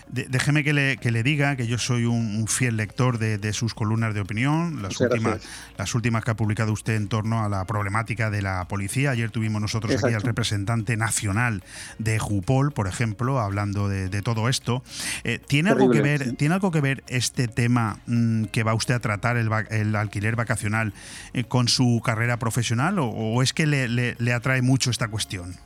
De- 0.06 0.26
déjeme 0.28 0.62
que 0.62 0.72
le, 0.72 0.96
que 0.98 1.10
le 1.10 1.24
diga 1.24 1.56
que 1.56 1.66
yo 1.66 1.76
soy 1.76 2.04
un, 2.04 2.36
un 2.36 2.46
fiel 2.46 2.76
lector 2.76 3.18
de, 3.18 3.36
de 3.38 3.52
sus 3.52 3.74
columnas 3.74 4.14
de 4.14 4.20
opinión, 4.20 4.74
las 4.80 4.92
Muchas 4.92 5.00
últimas, 5.00 5.32
gracias. 5.32 5.52
las 5.76 5.94
últimas 5.96 6.24
que 6.24 6.30
ha 6.30 6.36
publicado 6.36 6.72
usted 6.72 6.94
en 6.94 7.08
torno 7.08 7.42
a 7.44 7.48
la 7.48 7.64
problemática 7.64 8.30
de 8.30 8.42
la 8.42 8.64
policía. 8.68 9.10
Ayer 9.10 9.32
tuvimos 9.32 9.60
nosotros 9.60 10.04
aquí 10.04 10.14
al 10.14 10.22
representante 10.22 10.96
nacional 10.96 11.64
de 11.98 12.18
Jupol, 12.18 12.72
por 12.72 12.86
ejemplo, 12.86 13.38
hablando 13.40 13.88
de, 13.88 14.08
de 14.08 14.22
todo 14.22 14.48
esto. 14.48 14.82
Eh, 15.24 15.38
¿tiene, 15.46 15.70
algo 15.70 15.90
que 15.90 16.02
ver, 16.02 16.24
sí. 16.24 16.32
¿Tiene 16.36 16.54
algo 16.54 16.70
que 16.70 16.80
ver 16.80 17.04
este 17.08 17.48
tema 17.48 17.98
mm, 18.06 18.44
que 18.46 18.62
va 18.62 18.74
usted 18.74 18.94
a 18.94 19.00
tratar, 19.00 19.36
el, 19.36 19.52
va- 19.52 19.60
el 19.70 19.94
alquiler 19.96 20.36
vacacional, 20.36 20.92
eh, 21.34 21.44
con 21.44 21.68
su 21.68 22.00
carrera 22.04 22.38
profesional 22.38 22.98
o, 22.98 23.06
o 23.06 23.42
es 23.42 23.52
que 23.52 23.66
le, 23.66 23.88
le- 23.88 24.16
le 24.18 24.32
atrae 24.32 24.62
mucho 24.62 24.90
esta 24.90 25.08
cuestión? 25.08 25.56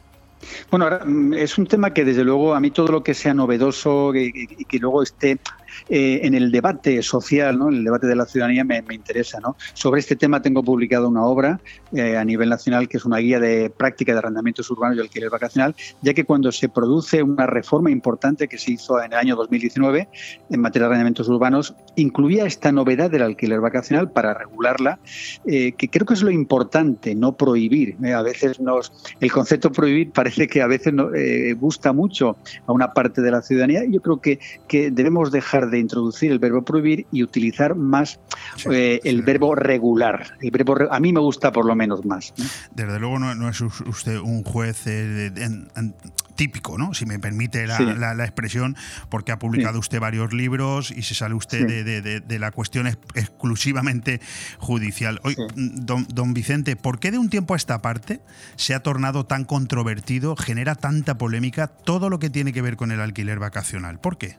Bueno, 0.70 0.85
ahora, 0.85 1.05
mm, 1.05 1.35
es 1.35 1.56
un 1.56 1.66
tema 1.66 1.93
que 1.94 2.05
desde 2.05 2.22
luego 2.24 2.55
a 2.55 2.60
mí 2.60 2.70
todo 2.70 2.89
lo 2.93 3.02
que 3.02 3.14
sea 3.14 3.32
novedoso 3.32 4.14
y 4.14 4.64
que 4.66 4.78
luego 4.78 5.02
esté 5.02 5.39
eh, 5.88 6.20
en 6.22 6.34
el 6.34 6.51
debate 6.51 7.02
social, 7.02 7.59
¿no? 7.59 7.68
en 7.68 7.76
el 7.76 7.84
debate 7.84 8.06
de 8.06 8.16
la 8.16 8.26
ciudadanía 8.26 8.64
me, 8.64 8.82
me 8.82 8.94
interesa. 8.94 9.40
¿no? 9.40 9.56
Sobre 9.74 10.01
este 10.01 10.16
tema 10.16 10.42
tengo 10.42 10.62
publicado 10.62 11.09
una 11.09 11.24
obra 11.24 11.60
eh, 11.92 12.16
a 12.16 12.24
nivel 12.24 12.48
nacional 12.48 12.88
que 12.88 12.96
es 12.96 13.05
una 13.05 13.18
guía 13.18 13.40
de 13.40 13.70
práctica 13.70 14.12
de 14.12 14.18
arrendamientos 14.18 14.70
urbanos 14.70 14.96
y 14.96 15.01
alquiler 15.01 15.30
vacacional, 15.30 15.74
ya 16.02 16.14
que 16.14 16.24
cuando 16.24 16.52
se 16.52 16.68
produce 16.68 17.22
una 17.22 17.46
reforma 17.46 17.90
importante 17.90 18.48
que 18.48 18.59
se 18.59 18.72
hizo 18.72 19.02
en 19.02 19.12
el 19.12 19.18
año 19.18 19.36
2019 19.36 20.09
en 20.51 20.60
materia 20.60 20.86
de 20.86 20.94
arrendamientos 20.94 21.28
urbanos, 21.28 21.74
incluía 21.96 22.46
esta 22.46 22.72
novedad 22.72 23.10
del 23.10 23.22
alquiler 23.22 23.60
vacacional 23.60 24.10
para 24.10 24.34
regularla, 24.34 24.98
eh, 25.46 25.72
que 25.72 25.88
creo 25.88 26.06
que 26.06 26.14
es 26.14 26.22
lo 26.22 26.30
importante, 26.30 27.14
no 27.14 27.36
prohibir. 27.36 27.96
Eh, 28.02 28.12
a 28.12 28.22
veces 28.22 28.60
nos, 28.60 28.92
el 29.20 29.32
concepto 29.32 29.70
prohibir 29.72 30.10
parece 30.14 30.46
que 30.48 30.62
a 30.62 30.66
veces 30.66 30.92
no, 30.92 31.14
eh, 31.14 31.55
gusta 31.55 31.92
mucho 31.92 32.36
a 32.66 32.72
una 32.72 32.92
parte 32.92 33.22
de 33.22 33.30
la 33.30 33.42
ciudadanía. 33.42 33.82
Yo 33.88 34.01
creo 34.01 34.20
que, 34.20 34.38
que 34.68 34.90
debemos 34.90 35.30
dejar 35.30 35.64
de 35.70 35.78
introducir 35.78 36.31
el 36.32 36.39
verbo 36.39 36.62
prohibir 36.65 37.07
y 37.12 37.23
utilizar 37.23 37.74
más 37.74 38.19
eh, 38.70 39.01
el 39.05 39.23
verbo 39.23 39.55
regular. 39.55 40.36
El 40.41 40.51
verbo 40.51 40.77
a 40.91 41.01
mí 41.01 41.12
me 41.12 41.20
gusta 41.20 41.53
por 41.53 41.65
lo 41.66 41.74
menos 41.74 42.05
más. 42.05 42.32
¿no? 42.36 42.45
Desde 42.74 42.99
luego 42.99 43.19
no, 43.19 43.35
no 43.35 43.49
es 43.49 43.61
us- 43.61 43.81
usted 43.82 44.19
un 44.19 44.43
juez 44.45 44.86
eh, 44.86 45.31
de- 45.31 45.45
en- 45.45 45.69
en- 45.77 45.95
típico, 46.36 46.77
¿no? 46.78 46.95
Si 46.95 47.07
me 47.07 47.20
permite 47.20 47.65
la, 47.69 47.77
Sí. 47.77 47.85
la- 47.97 48.12
la 48.12 48.24
expresión, 48.24 48.77
porque 49.09 49.31
ha 49.31 49.39
publicado 49.39 49.78
usted 49.78 50.01
varios 50.01 50.32
libros 50.32 50.91
y 50.91 51.03
se 51.03 51.15
sale 51.15 51.35
usted 51.35 51.65
de, 51.65 51.85
de- 51.85 52.03
de- 52.03 52.19
de 52.20 52.39
la 52.41 52.51
cuestión 52.51 52.89
ex- 52.89 52.99
exclusivamente 53.15 54.20
judicial. 54.59 55.20
Hoy, 55.23 55.36
don, 55.55 56.07
don 56.12 56.35
Vicente, 56.35 56.74
¿por 56.74 56.99
qué 56.99 57.12
de 57.12 57.19
un 57.19 57.28
tiempo 57.31 57.55
a 57.55 57.57
esta 57.57 57.81
parte 57.82 58.20
se 58.57 58.74
ha 58.74 58.81
tornado 58.82 59.27
tan 59.27 59.45
controvertido, 59.45 60.35
genera 60.35 60.74
tanta 60.74 61.16
polémica 61.19 61.69
todo 61.69 62.11
lo 62.11 62.19
que 62.19 62.31
tiene 62.31 62.53
que 62.53 62.62
ver 62.62 62.77
con 62.77 62.91
el 62.91 63.01
alquiler 63.01 63.39
vacacional? 63.39 64.01
¿Por 64.01 64.19
qué? 64.19 64.36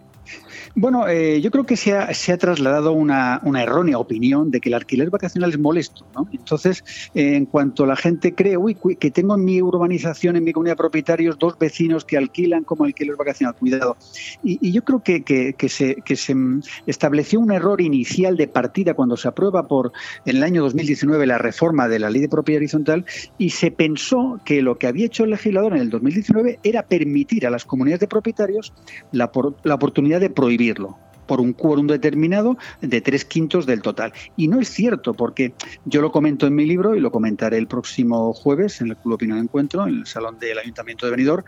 Bueno, 0.75 1.07
eh, 1.07 1.41
yo 1.41 1.51
creo 1.51 1.65
que 1.65 1.77
se 1.77 1.93
ha, 1.93 2.37
trasladado 2.37 2.91
una, 2.93 3.41
errónea 3.59 3.97
opinión 3.97 4.51
de 4.51 4.59
que 4.59 4.69
el 4.69 4.75
alquiler 4.75 5.09
vacacional 5.09 5.49
es 5.51 5.59
molesto. 5.59 6.05
¿no? 6.13 6.27
Entonces, 6.31 6.83
eh, 7.13 7.35
en 7.35 7.45
cuanto 7.45 7.85
la 7.85 7.95
gente 7.95 8.35
cree, 8.35 8.57
uy, 8.57 8.77
que 8.99 9.11
tengo 9.11 9.35
en 9.35 9.43
mi 9.45 9.61
urbanización, 9.61 10.35
en 10.35 10.43
mi 10.43 10.51
comunidad 10.53 10.73
de 10.73 10.77
propietarios, 10.77 11.37
dos 11.37 11.55
vecinos 11.59 12.05
que 12.05 12.17
alquilan 12.17 12.63
como 12.63 12.85
alquiler 12.85 13.15
vacacional, 13.17 13.55
cuidado. 13.55 13.97
Y, 14.41 14.59
y 14.67 14.71
yo 14.73 14.83
creo 14.83 15.01
que, 15.01 15.23
que- 15.23 15.55
que 15.55 15.69
se, 15.69 15.95
que 16.03 16.15
se 16.15 16.35
mm, 16.35 16.61
estableció 16.85 17.39
un 17.39 17.51
error 17.51 17.81
inicial 17.81 18.37
de 18.37 18.47
partida 18.47 18.93
cuando 18.93 19.17
se 19.17 19.27
aprueba 19.27 19.67
por 19.67 19.91
en 20.25 20.37
el 20.37 20.43
año 20.43 20.61
2019 20.63 21.25
la 21.25 21.37
reforma 21.37 21.87
de 21.87 21.99
la 21.99 22.09
ley 22.09 22.21
de 22.21 22.29
propiedad 22.29 22.59
horizontal 22.59 23.05
y 23.37 23.51
se 23.51 23.71
pensó 23.71 24.41
que 24.43 24.61
lo 24.61 24.77
que 24.77 24.87
había 24.87 25.05
hecho 25.05 25.23
el 25.23 25.31
legislador 25.31 25.73
en 25.73 25.81
el 25.81 25.89
2019 25.89 26.59
era 26.63 26.83
permitir 26.83 27.45
a 27.47 27.49
las 27.49 27.65
comunidades 27.65 28.01
de 28.01 28.07
propietarios 28.07 28.73
la, 29.11 29.31
por- 29.31 29.57
la 29.63 29.75
oportunidad 29.75 30.14
de 30.19 30.29
prohibirlo 30.29 30.97
por 31.25 31.41
un 31.41 31.53
quórum 31.53 31.87
determinado 31.87 32.57
de 32.81 33.01
tres 33.01 33.25
quintos 33.25 33.65
del 33.65 33.81
total. 33.81 34.13
Y 34.37 34.47
no 34.47 34.59
es 34.59 34.69
cierto, 34.69 35.13
porque 35.13 35.53
yo 35.85 36.01
lo 36.01 36.11
comento 36.11 36.47
en 36.47 36.55
mi 36.55 36.65
libro 36.65 36.95
y 36.95 36.99
lo 36.99 37.11
comentaré 37.11 37.57
el 37.57 37.67
próximo 37.67 38.33
jueves 38.33 38.81
en 38.81 38.89
el 38.89 38.97
Club 38.97 39.15
Opinión 39.15 39.39
Encuentro, 39.39 39.87
en 39.87 39.99
el 39.99 40.05
Salón 40.05 40.39
del 40.39 40.59
Ayuntamiento 40.59 41.05
de 41.05 41.11
Benidorm, 41.11 41.43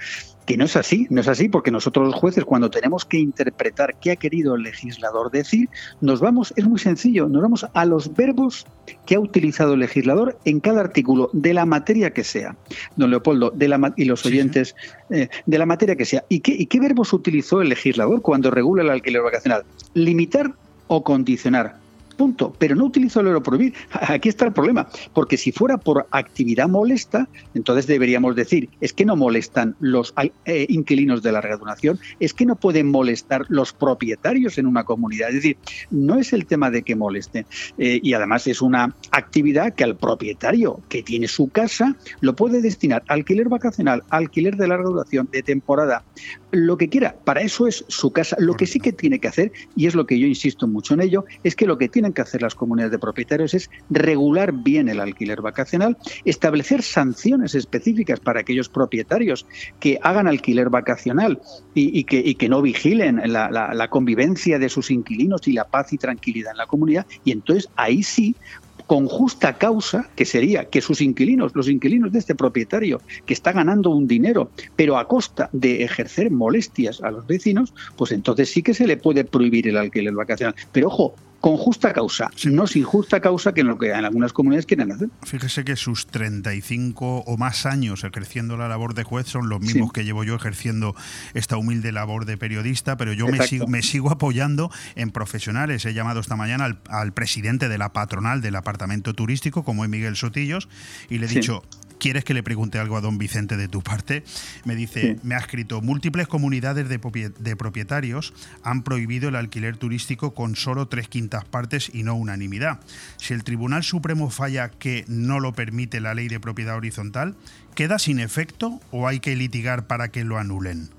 que 0.47 0.55
no 0.55 0.63
es 0.63 0.77
así, 0.77 1.07
no 1.09 1.19
es 1.19 1.27
así, 1.27 1.49
porque 1.49 1.71
nosotros 1.71 2.07
los 2.07 2.15
jueces, 2.15 2.45
cuando 2.45 2.71
tenemos 2.71 3.03
que 3.03 3.17
interpretar 3.17 3.99
qué 3.99 4.11
ha 4.11 4.15
querido 4.15 4.55
el 4.55 4.63
legislador 4.63 5.29
decir, 5.29 5.67
nos 5.99 6.21
vamos, 6.21 6.53
es 6.55 6.65
muy 6.65 6.79
sencillo, 6.79 7.27
nos 7.27 7.41
vamos 7.41 7.65
a 7.73 7.85
los 7.85 8.15
verbos 8.15 8.65
que 9.05 9.15
ha 9.15 9.19
utilizado 9.19 9.73
el 9.73 9.81
legislador 9.81 10.39
en 10.45 10.61
cada 10.61 10.79
artículo, 10.79 11.29
de 11.33 11.53
la 11.53 11.65
materia 11.65 12.11
que 12.11 12.23
sea. 12.23 12.55
Don 12.95 13.09
Leopoldo, 13.09 13.51
de 13.53 13.67
la, 13.67 13.93
y 13.97 14.05
los 14.05 14.25
oyentes, 14.25 14.73
eh, 15.09 15.27
de 15.45 15.57
la 15.57 15.65
materia 15.65 15.97
que 15.97 16.05
sea. 16.05 16.23
¿Y 16.29 16.39
qué, 16.39 16.53
¿Y 16.53 16.67
qué 16.67 16.79
verbos 16.79 17.11
utilizó 17.11 17.61
el 17.61 17.67
legislador 17.67 18.21
cuando 18.21 18.49
regula 18.49 18.83
el 18.83 18.89
alquiler 18.89 19.23
vacacional? 19.23 19.63
Limitar 19.95 20.53
o 20.87 21.03
condicionar. 21.03 21.75
Punto. 22.17 22.53
Pero 22.57 22.75
no 22.75 22.85
utilizó 22.85 23.19
el 23.19 23.27
verbo 23.27 23.43
prohibir. 23.43 23.73
Aquí 23.91 24.29
está 24.29 24.45
el 24.45 24.53
problema. 24.53 24.87
Porque 25.13 25.37
si 25.37 25.51
fuera 25.51 25.77
por 25.77 26.07
actividad 26.11 26.67
molesta, 26.67 27.29
entonces 27.53 27.87
deberíamos 27.87 28.35
decir, 28.35 28.69
es 28.81 28.91
que 28.91 29.05
no 29.05 29.15
molestan 29.15 29.75
los 29.79 30.13
eh, 30.45 30.65
inquilinos 30.69 31.21
de 31.23 31.31
larga 31.31 31.57
duración, 31.57 31.99
es 32.19 32.33
que 32.33 32.45
no 32.45 32.55
pueden 32.55 32.89
molestar 32.89 33.45
los 33.49 33.73
propietarios 33.73 34.57
en 34.57 34.65
una 34.65 34.83
comunidad. 34.83 35.29
Es 35.29 35.35
decir, 35.35 35.57
no 35.91 36.17
es 36.17 36.33
el 36.33 36.45
tema 36.45 36.71
de 36.71 36.81
que 36.81 36.95
molesten. 36.95 37.45
Eh, 37.77 37.99
y 38.01 38.13
además 38.13 38.47
es 38.47 38.61
una 38.61 38.95
actividad 39.11 39.73
que 39.75 39.83
al 39.83 39.95
propietario 39.95 40.81
que 40.89 41.03
tiene 41.03 41.27
su 41.27 41.49
casa 41.49 41.95
lo 42.21 42.35
puede 42.35 42.61
destinar 42.61 43.03
alquiler 43.07 43.49
vacacional, 43.49 44.03
alquiler 44.09 44.57
de 44.57 44.67
larga 44.67 44.89
duración, 44.89 45.29
de 45.31 45.43
temporada, 45.43 46.03
lo 46.51 46.77
que 46.77 46.89
quiera. 46.89 47.15
Para 47.23 47.41
eso 47.41 47.67
es 47.67 47.85
su 47.87 48.11
casa. 48.11 48.35
Lo 48.39 48.55
que 48.55 48.65
sí 48.65 48.79
que 48.79 48.91
tiene 48.91 49.19
que 49.19 49.27
hacer, 49.27 49.51
y 49.75 49.85
es 49.85 49.95
lo 49.95 50.05
que 50.05 50.17
yo 50.19 50.27
insisto 50.27 50.67
mucho 50.67 50.93
en 50.93 51.01
ello, 51.01 51.25
es 51.43 51.55
que 51.55 51.67
lo 51.67 51.77
que 51.77 51.89
tienen 52.07 52.13
que 52.13 52.21
hacer 52.21 52.41
las 52.41 52.55
comunidades 52.55 52.91
de 52.91 52.99
propietarios 52.99 53.53
es 53.53 53.69
regular 53.89 54.53
bien 54.53 54.87
el 54.87 54.99
alquiler 54.99 55.41
vacacional, 55.41 55.97
establecer 56.23 56.81
sanciones 56.81 57.53
específicas 57.53 58.19
para 58.21 58.39
aquellos 58.41 58.69
propietarios 58.69 59.45
que 59.79 59.99
hagan 60.01 60.27
alquiler 60.27 60.69
vacacional 60.69 61.39
y, 61.73 62.03
que, 62.05 62.47
no 62.47 62.61
vigilen 62.61 63.21
la- 63.25 63.49
la 63.51 63.87
convivencia 63.89 64.57
de 64.57 64.69
sus 64.69 64.89
inquilinos 64.89 65.47
y 65.47 65.51
la 65.51 65.65
paz 65.65 65.91
y 65.91 65.97
tranquilidad 65.97 66.51
en 66.51 66.57
la 66.57 66.65
comunidad. 66.65 67.05
Y 67.25 67.31
entonces 67.31 67.67
ahí 67.75 68.03
sí 68.03 68.37
con 68.85 69.07
justa 69.07 69.57
causa, 69.57 70.09
que 70.15 70.23
sería 70.25 70.69
que 70.69 70.81
sus 70.81 71.01
inquilinos, 71.01 71.51
los 71.55 71.67
inquilinos 71.67 72.11
de 72.11 72.19
este 72.19 72.35
propietario, 72.35 73.01
que 73.25 73.33
está 73.33 73.51
ganando 73.51 73.89
un 73.89 74.07
dinero, 74.07 74.51
pero 74.75 74.97
a 74.97 75.07
costa 75.07 75.49
de 75.51 75.83
ejercer 75.83 76.31
molestias 76.31 77.01
a 77.01 77.11
los 77.11 77.25
vecinos, 77.25 77.73
pues 77.95 78.11
entonces 78.11 78.51
sí 78.51 78.61
que 78.63 78.73
se 78.73 78.87
le 78.87 78.97
puede 78.97 79.25
prohibir 79.25 79.67
el 79.67 79.77
alquiler 79.77 80.13
vacacional. 80.13 80.55
Pero 80.71 80.87
ojo, 80.87 81.15
con 81.39 81.55
justa 81.57 81.93
causa, 81.93 82.31
no 82.51 82.65
sin 82.67 82.83
justa 82.83 83.21
causa, 83.21 83.53
que 83.53 83.61
es 83.61 83.67
lo 83.67 83.77
que 83.77 83.91
en 83.91 84.05
algunas 84.05 84.33
comunidades 84.33 84.65
quieren 84.65 84.91
hacer. 84.91 85.09
Fíjese 85.23 85.63
que 85.63 85.75
sus 85.75 86.07
35 86.07 87.19
o 87.25 87.37
más 87.37 87.65
años 87.65 88.03
ejerciendo 88.03 88.57
la 88.57 88.67
labor 88.67 88.93
de 88.93 89.03
juez 89.03 89.27
son 89.27 89.47
los 89.49 89.59
mismos 89.61 89.89
Sí. 89.89 89.93
que 89.93 90.03
llevo 90.05 90.23
yo 90.23 90.35
ejerciendo 90.35 90.95
esta 91.33 91.57
humilde 91.57 91.91
labor 91.91 92.25
de 92.25 92.37
periodista, 92.37 92.97
pero 92.97 93.13
yo 93.13 93.27
me 93.27 93.45
sigo, 93.45 93.67
me 93.67 93.81
sigo 93.81 94.09
apoyando 94.11 94.71
en 94.95 95.11
profesionales. 95.11 95.85
He 95.85 95.93
llamado 95.93 96.19
esta 96.19 96.35
mañana 96.35 96.65
al, 96.65 96.79
al 96.89 97.13
presidente 97.13 97.69
de 97.69 97.77
la 97.77 97.93
patronal 97.93 98.41
del 98.41 98.55
apartamento 98.55 99.13
turístico, 99.13 99.63
como 99.63 99.83
es 99.83 99.89
Miguel 99.89 100.15
Sotillos, 100.15 100.67
y 101.09 101.19
le 101.19 101.25
he 101.27 101.29
Sí. 101.29 101.35
dicho, 101.35 101.63
¿quieres 101.99 102.23
que 102.23 102.33
le 102.33 102.43
pregunte 102.43 102.79
algo 102.79 102.97
a 102.97 103.01
don 103.01 103.17
Vicente 103.17 103.57
de 103.57 103.67
tu 103.67 103.81
parte? 103.81 104.23
Me 104.65 104.75
dice, 104.75 105.15
Sí. 105.15 105.19
me 105.23 105.35
ha 105.35 105.39
escrito, 105.39 105.81
múltiples 105.81 106.27
comunidades 106.27 106.87
de 106.89 107.55
propietarios 107.55 108.33
han 108.63 108.83
prohibido 108.83 109.29
el 109.29 109.35
alquiler 109.35 109.77
turístico 109.77 110.33
con 110.33 110.55
solo 110.55 110.87
tres 110.87 111.07
quintas 111.07 111.45
partes 111.45 111.89
y 111.93 112.03
no 112.03 112.15
unanimidad. 112.15 112.79
Si 113.17 113.33
el 113.33 113.43
Tribunal 113.43 113.83
Supremo 113.83 114.29
falla 114.29 114.69
que 114.69 115.05
no 115.07 115.39
lo 115.39 115.53
permite 115.53 116.01
la 116.01 116.13
ley 116.13 116.27
de 116.27 116.39
propiedad 116.39 116.75
horizontal, 116.77 117.35
¿queda 117.75 117.99
sin 117.99 118.19
efecto 118.19 118.79
o 118.91 119.07
hay 119.07 119.19
que 119.19 119.35
litigar 119.35 119.87
para 119.87 120.09
que 120.09 120.23
lo 120.23 120.37
anulen? 120.37 120.89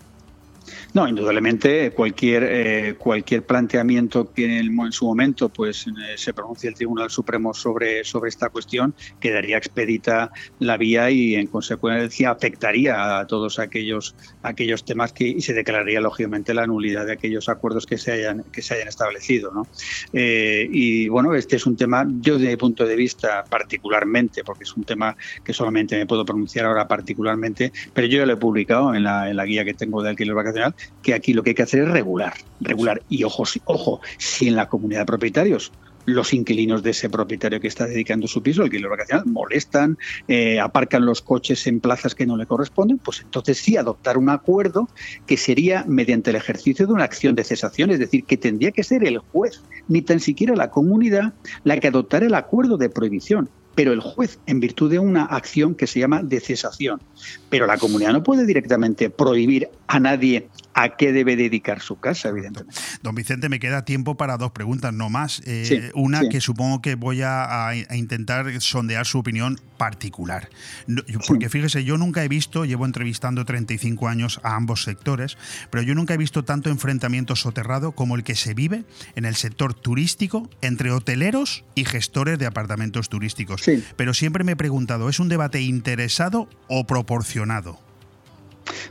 No, 0.95 1.09
indudablemente 1.09 1.91
cualquier 1.93 2.45
eh, 2.45 2.95
cualquier 2.99 3.45
planteamiento 3.45 4.33
que 4.33 4.45
en, 4.45 4.51
el 4.53 4.67
en 4.69 4.93
su 4.93 5.07
momento 5.07 5.49
pues 5.49 5.87
eh, 5.87 6.17
se 6.17 6.33
pronuncie 6.33 6.69
el 6.69 6.75
Tribunal 6.75 7.11
Supremo 7.11 7.55
sobre 7.55 8.05
sobre 8.05 8.29
esta 8.29 8.49
cuestión 8.49 8.95
quedaría 9.21 9.59
expedita 9.59 10.31
la 10.59 10.77
vía 10.77 11.11
y 11.11 11.35
en 11.35 11.47
consecuencia 11.47 12.31
afectaría 12.31 13.19
a 13.19 13.27
todos 13.27 13.59
aquellos 13.59 14.15
aquellos 14.43 14.85
temas 14.85 15.13
que 15.13 15.29
y 15.29 15.41
se 15.41 15.55
declararía 15.55 16.01
lógicamente 16.01 16.55
la 16.55 16.67
nulidad 16.67 17.07
de 17.07 17.13
aquellos 17.13 17.49
acuerdos 17.49 17.87
que 17.87 17.99
se 17.99 18.13
hayan 18.13 18.45
que 18.53 18.63
se 18.63 18.75
hayan 18.75 18.89
establecido, 18.89 19.53
¿no? 19.53 19.67
Eh, 20.13 20.69
y 20.71 21.09
bueno, 21.09 21.35
este 21.35 21.57
es 21.57 21.67
un 21.67 21.77
tema 21.77 22.07
yo 22.21 22.35
desde 22.39 22.51
mi 22.51 22.57
punto 22.57 22.87
de 22.87 22.97
vista 22.97 23.45
particularmente 23.49 24.45
porque 24.45 24.65
es 24.65 24.77
un 24.77 24.85
tema 24.85 25.17
que 25.45 25.53
solamente 25.53 25.97
me 25.97 26.07
puedo 26.07 26.25
pronunciar 26.25 26.67
ahora 26.67 26.87
particularmente, 26.89 27.73
pero 27.93 28.07
yo 28.07 28.19
ya 28.19 28.27
lo 28.27 28.35
he 28.35 28.37
publicado 28.37 28.95
en 28.95 29.05
la, 29.05 29.31
en 29.31 29.37
la 29.37 29.45
guía 29.45 29.65
que 29.65 29.75
tengo 29.75 30.03
de 30.03 30.11
alquiler 30.11 30.35
vacacional 30.35 30.68
que 31.03 31.15
aquí 31.15 31.33
lo 31.33 31.43
que 31.43 31.51
hay 31.51 31.55
que 31.55 31.63
hacer 31.63 31.83
es 31.83 31.91
regular, 31.91 32.35
regular. 32.61 33.03
Y 33.09 33.25
ojo, 33.25 33.45
ojo, 33.65 34.01
si 34.19 34.49
en 34.49 34.57
la 34.57 34.69
comunidad 34.69 35.01
de 35.01 35.07
propietarios 35.07 35.73
los 36.09 36.33
inquilinos 36.33 36.83
de 36.83 36.91
ese 36.91 37.11
propietario 37.11 37.61
que 37.61 37.69
está 37.69 37.87
dedicando 37.87 38.27
su 38.27 38.43
piso 38.43 38.63
al 38.63 38.67
alquiler 38.67 38.89
vacacional 38.89 39.27
molestan, 39.27 39.99
eh, 40.27 40.59
aparcan 40.59 41.05
los 41.05 41.21
coches 41.21 41.67
en 41.67 41.81
plazas 41.81 42.15
que 42.15 42.27
no 42.27 42.37
le 42.37 42.47
corresponden, 42.47 42.99
pues 42.99 43.21
entonces 43.21 43.59
sí 43.59 43.77
adoptar 43.77 44.17
un 44.17 44.31
acuerdo 44.31 44.89
que 45.27 45.37
sería 45.37 45.85
mediante 45.87 46.31
el 46.31 46.37
ejercicio 46.37 46.87
de 46.87 46.95
una 46.95 47.05
acción 47.05 47.35
de 47.35 47.45
cesación, 47.45 47.91
es 47.91 47.99
decir, 47.99 48.25
que 48.25 48.39
tendría 48.39 48.73
que 48.73 48.85
ser 48.85 49.05
el 49.05 49.19
juez, 49.19 49.63
ni 49.87 50.01
tan 50.01 50.21
siquiera 50.21 50.57
la 50.57 50.71
comunidad, 50.71 51.35
la 51.65 51.79
que 51.79 51.89
adoptara 51.89 52.27
el 52.27 52.35
acuerdo 52.35 52.79
de 52.79 52.89
prohibición 52.89 53.51
pero 53.79 53.93
el 53.93 54.01
juez 54.01 54.41
en 54.47 54.59
virtud 54.59 54.91
de 54.91 54.99
una 54.99 55.23
acción 55.23 55.77
que 55.77 55.87
se 55.87 56.01
llama 56.01 56.25
de 56.25 56.41
cesación. 56.41 57.01
Pero 57.49 57.65
la 57.69 57.79
comunidad 57.79 58.13
no 58.13 58.25
puede 58.25 58.45
directamente 58.45 59.09
prohibir 59.09 59.69
a 59.87 60.01
nadie 60.01 60.49
a 60.75 60.97
qué 60.97 61.13
debe 61.13 61.35
dedicar 61.35 61.81
su 61.81 61.99
casa, 61.99 62.29
evidentemente. 62.29 62.81
Don 63.03 63.15
Vicente, 63.15 63.49
me 63.49 63.59
queda 63.59 63.85
tiempo 63.85 64.17
para 64.17 64.37
dos 64.37 64.53
preguntas, 64.53 64.93
no 64.93 65.11
más. 65.11 65.43
Eh, 65.45 65.65
Sí, 65.65 65.81
una 65.95 66.21
sí. 66.21 66.29
que 66.29 66.41
supongo 66.41 66.81
que 66.81 66.95
voy 66.95 67.23
a, 67.23 67.71
intentar 67.93 68.61
sondear 68.61 69.05
su 69.05 69.19
opinión 69.19 69.61
particular. 69.77 70.49
No, 70.87 71.03
porque 71.27 71.49
fíjese, 71.49 71.85
yo 71.85 71.99
nunca 71.99 72.25
he 72.25 72.29
visto, 72.29 72.65
llevo 72.65 72.87
entrevistando 72.87 73.45
35 73.45 74.09
años 74.09 74.41
a 74.45 74.55
ambos 74.55 74.83
sectores, 74.83 75.37
pero 75.71 75.83
yo 75.83 75.95
nunca 75.95 76.15
he 76.15 76.17
visto 76.17 76.45
tanto 76.45 76.71
enfrentamiento 76.71 77.35
soterrado 77.35 77.93
como 77.93 78.15
el 78.15 78.23
que 78.23 78.37
se 78.37 78.55
vive 78.55 78.85
en 79.17 79.25
el 79.25 79.35
sector 79.35 79.75
turístico 79.75 80.49
entre 80.63 80.91
hoteleros 80.91 81.65
y 81.75 81.85
gestores 81.85 82.39
de 82.39 82.47
apartamentos 82.47 83.09
turísticos. 83.09 83.68
Pero 83.97 84.15
siempre 84.15 84.45
me 84.45 84.53
he 84.53 84.57
preguntado, 84.57 85.09
¿es 85.09 85.21
un 85.21 85.29
debate 85.29 85.61
interesado 85.61 86.49
o 86.69 86.87
proporcionado? 86.87 87.88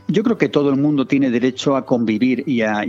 Yo 0.06 0.22
creo 0.22 0.38
que 0.38 0.48
todo 0.48 0.70
el 0.70 0.76
mundo 0.76 1.06
tiene 1.06 1.30
derecho 1.30 1.76
a 1.76 1.84
convivir 1.84 2.44
y 2.46 2.62
a, 2.62 2.82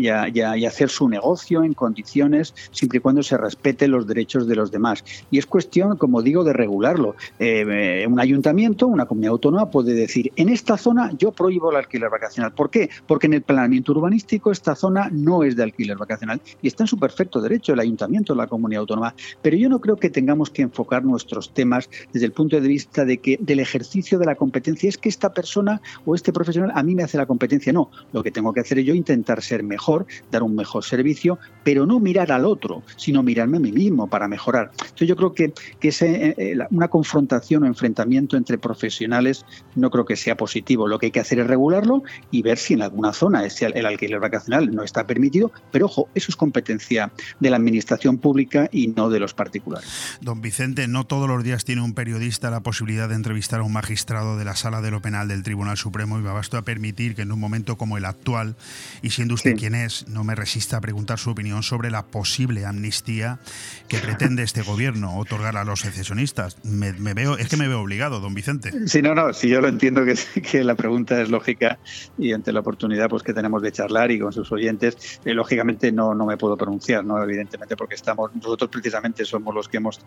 hacer 0.67 0.89
su 0.89 1.09
negocio 1.09 1.63
en 1.63 1.73
condiciones 1.73 2.53
siempre 2.71 2.97
y 2.97 3.01
cuando 3.01 3.23
se 3.23 3.37
respeten 3.37 3.91
los 3.91 4.07
derechos 4.07 4.47
de 4.47 4.55
los 4.55 4.71
demás. 4.71 5.03
Y 5.31 5.37
es 5.37 5.45
cuestión, 5.45 5.97
como 5.97 6.21
digo, 6.21 6.43
de 6.43 6.53
regularlo. 6.53 7.15
Eh, 7.39 8.05
un 8.07 8.19
ayuntamiento, 8.19 8.87
una 8.87 9.05
comunidad 9.05 9.31
autónoma 9.31 9.69
puede 9.69 9.93
decir, 9.93 10.31
en 10.35 10.49
esta 10.49 10.77
zona 10.77 11.11
yo 11.17 11.31
prohíbo 11.31 11.71
el 11.71 11.77
alquiler 11.77 12.09
vacacional. 12.09 12.53
¿Por 12.53 12.69
qué? 12.69 12.89
Porque 13.07 13.27
en 13.27 13.33
el 13.33 13.41
planeamiento 13.41 13.91
urbanístico 13.91 14.51
esta 14.51 14.75
zona 14.75 15.09
no 15.11 15.43
es 15.43 15.55
de 15.55 15.63
alquiler 15.63 15.97
vacacional 15.97 16.41
y 16.61 16.67
está 16.67 16.83
en 16.83 16.87
su 16.87 16.97
perfecto 16.97 17.41
derecho 17.41 17.73
el 17.73 17.79
ayuntamiento, 17.79 18.35
la 18.35 18.47
comunidad 18.47 18.81
autónoma. 18.81 19.13
Pero 19.41 19.57
yo 19.57 19.69
no 19.69 19.79
creo 19.79 19.97
que 19.97 20.09
tengamos 20.09 20.49
que 20.49 20.61
enfocar 20.61 21.03
nuestros 21.03 21.53
temas 21.53 21.89
desde 22.13 22.25
el 22.25 22.31
punto 22.31 22.59
de 22.59 22.67
vista 22.67 23.05
de 23.05 23.17
que 23.17 23.37
del 23.39 23.59
ejercicio 23.59 24.19
de 24.19 24.25
la 24.25 24.35
competencia 24.35 24.89
es 24.89 24.97
que 24.97 25.09
esta 25.09 25.33
persona 25.33 25.81
o 26.05 26.15
este 26.15 26.33
profesional 26.33 26.71
a 26.79 26.83
mí 26.83 26.95
me 26.95 27.03
hace 27.03 27.17
la 27.17 27.25
competencia. 27.25 27.71
No, 27.73 27.91
lo 28.13 28.23
que 28.23 28.31
tengo 28.31 28.53
que 28.53 28.61
hacer 28.61 28.79
es 28.79 28.85
yo 28.85 28.93
intentar 28.95 29.41
ser 29.41 29.63
mejor, 29.63 30.05
dar 30.31 30.43
un 30.43 30.55
mejor 30.55 30.83
servicio, 30.83 31.37
pero 31.63 31.85
no 31.85 31.99
mirar 31.99 32.31
al 32.31 32.45
otro, 32.45 32.83
sino 32.95 33.21
mirarme 33.23 33.57
a 33.57 33.59
mí 33.59 33.71
mismo 33.71 34.07
para 34.07 34.27
mejorar. 34.27 34.71
Entonces 34.81 35.07
yo 35.07 35.15
creo 35.15 35.33
que, 35.33 35.53
que 35.79 35.89
eh, 36.01 36.53
la- 36.55 36.67
una 36.71 36.87
confrontación 36.87 37.63
o 37.63 37.67
enfrentamiento 37.67 38.37
entre 38.37 38.57
profesionales 38.57 39.45
no 39.75 39.89
creo 39.89 40.05
que 40.05 40.15
sea 40.15 40.35
positivo. 40.37 40.87
Lo 40.87 40.99
que 40.99 41.07
hay 41.07 41.11
que 41.11 41.19
hacer 41.19 41.39
es 41.39 41.47
regularlo 41.47 42.03
y 42.31 42.41
ver 42.41 42.57
si 42.57 42.73
en 42.73 42.81
alguna 42.81 43.13
zona 43.13 43.45
ese, 43.45 43.65
el 43.67 43.85
alquiler 43.85 44.19
vacacional 44.19 44.71
no 44.73 44.83
está 44.83 45.05
permitido, 45.05 45.51
pero 45.71 45.85
ojo, 45.87 46.07
eso 46.15 46.27
es 46.31 46.35
competencia 46.35 47.11
de 47.39 47.49
la 47.49 47.57
administración 47.57 48.17
pública 48.17 48.69
y 48.71 48.87
no 48.87 49.09
de 49.09 49.19
los 49.19 49.33
particulares. 49.33 50.17
Don 50.21 50.41
Vicente, 50.41 50.87
no 50.87 51.05
todos 51.05 51.27
los 51.27 51.43
días 51.43 51.65
tiene 51.65 51.81
un 51.81 51.93
periodista 51.93 52.49
la 52.49 52.61
posibilidad 52.61 53.09
de 53.09 53.15
entrevistar 53.15 53.59
a 53.59 53.63
un 53.63 53.73
magistrado 53.73 54.37
de 54.37 54.45
la 54.45 54.55
Sala 54.55 54.81
de 54.81 54.91
lo 54.91 55.01
Penal 55.01 55.27
del 55.27 55.43
Tribunal 55.43 55.77
Supremo 55.77 56.17
y 56.17 56.21
me 56.21 56.31
basto 56.31 56.57
a 56.57 56.61
permitir 56.69 57.15
que 57.15 57.23
en 57.23 57.31
un 57.31 57.39
momento 57.39 57.77
como 57.79 57.97
el 57.97 58.05
actual, 58.05 58.55
y 59.01 59.09
siendo 59.09 59.33
usted 59.33 59.55
quien 59.55 59.73
es, 59.73 60.07
no 60.07 60.23
me 60.23 60.35
resista 60.35 60.77
a 60.77 60.81
preguntar 60.81 61.17
su 61.17 61.31
opinión 61.31 61.63
sobre 61.63 61.89
la 61.89 62.05
posible 62.05 62.63
amnistía 62.67 63.39
que 63.87 63.97
pretende 63.97 64.43
este 64.43 64.61
gobierno 64.61 65.17
otorgar 65.17 65.57
a 65.57 65.63
los 65.63 65.79
secesionistas. 65.79 66.57
Me, 66.63 66.93
me 66.93 67.15
veo, 67.15 67.37
es 67.39 67.47
que 67.47 67.57
me 67.57 67.67
veo 67.67 67.81
obligado, 67.81 68.19
don 68.19 68.35
Vicente. 68.35 68.71
Sí, 68.87 69.01
no, 69.01 69.15
no, 69.15 69.33
sí, 69.33 69.49
yo 69.49 69.61
lo 69.61 69.67
entiendo 69.67 70.05
que, 70.05 70.13
que 70.51 70.63
la 70.63 70.75
pregunta 70.75 71.19
es 71.19 71.29
lógica 71.31 71.79
y 72.19 72.33
ante 72.33 72.51
la 72.53 72.59
oportunidad 72.59 73.09
pues 73.09 73.23
que 73.23 73.33
tenemos 73.33 73.63
de 73.63 73.71
charlar 73.71 74.11
y 74.11 74.19
con 74.19 74.31
sus 74.31 74.51
oyentes, 74.51 75.19
eh, 75.25 75.33
lógicamente 75.33 75.91
no, 75.91 76.13
no 76.13 76.27
me 76.27 76.37
puedo 76.37 76.55
pronunciar, 76.55 77.03
no, 77.03 77.21
evidentemente, 77.23 77.75
porque 77.75 77.95
estamos 77.95 78.29
nosotros 78.35 78.69
precisamente 78.69 79.25
somos 79.25 79.55
los 79.55 79.67
que 79.67 79.77
hemos 79.77 79.99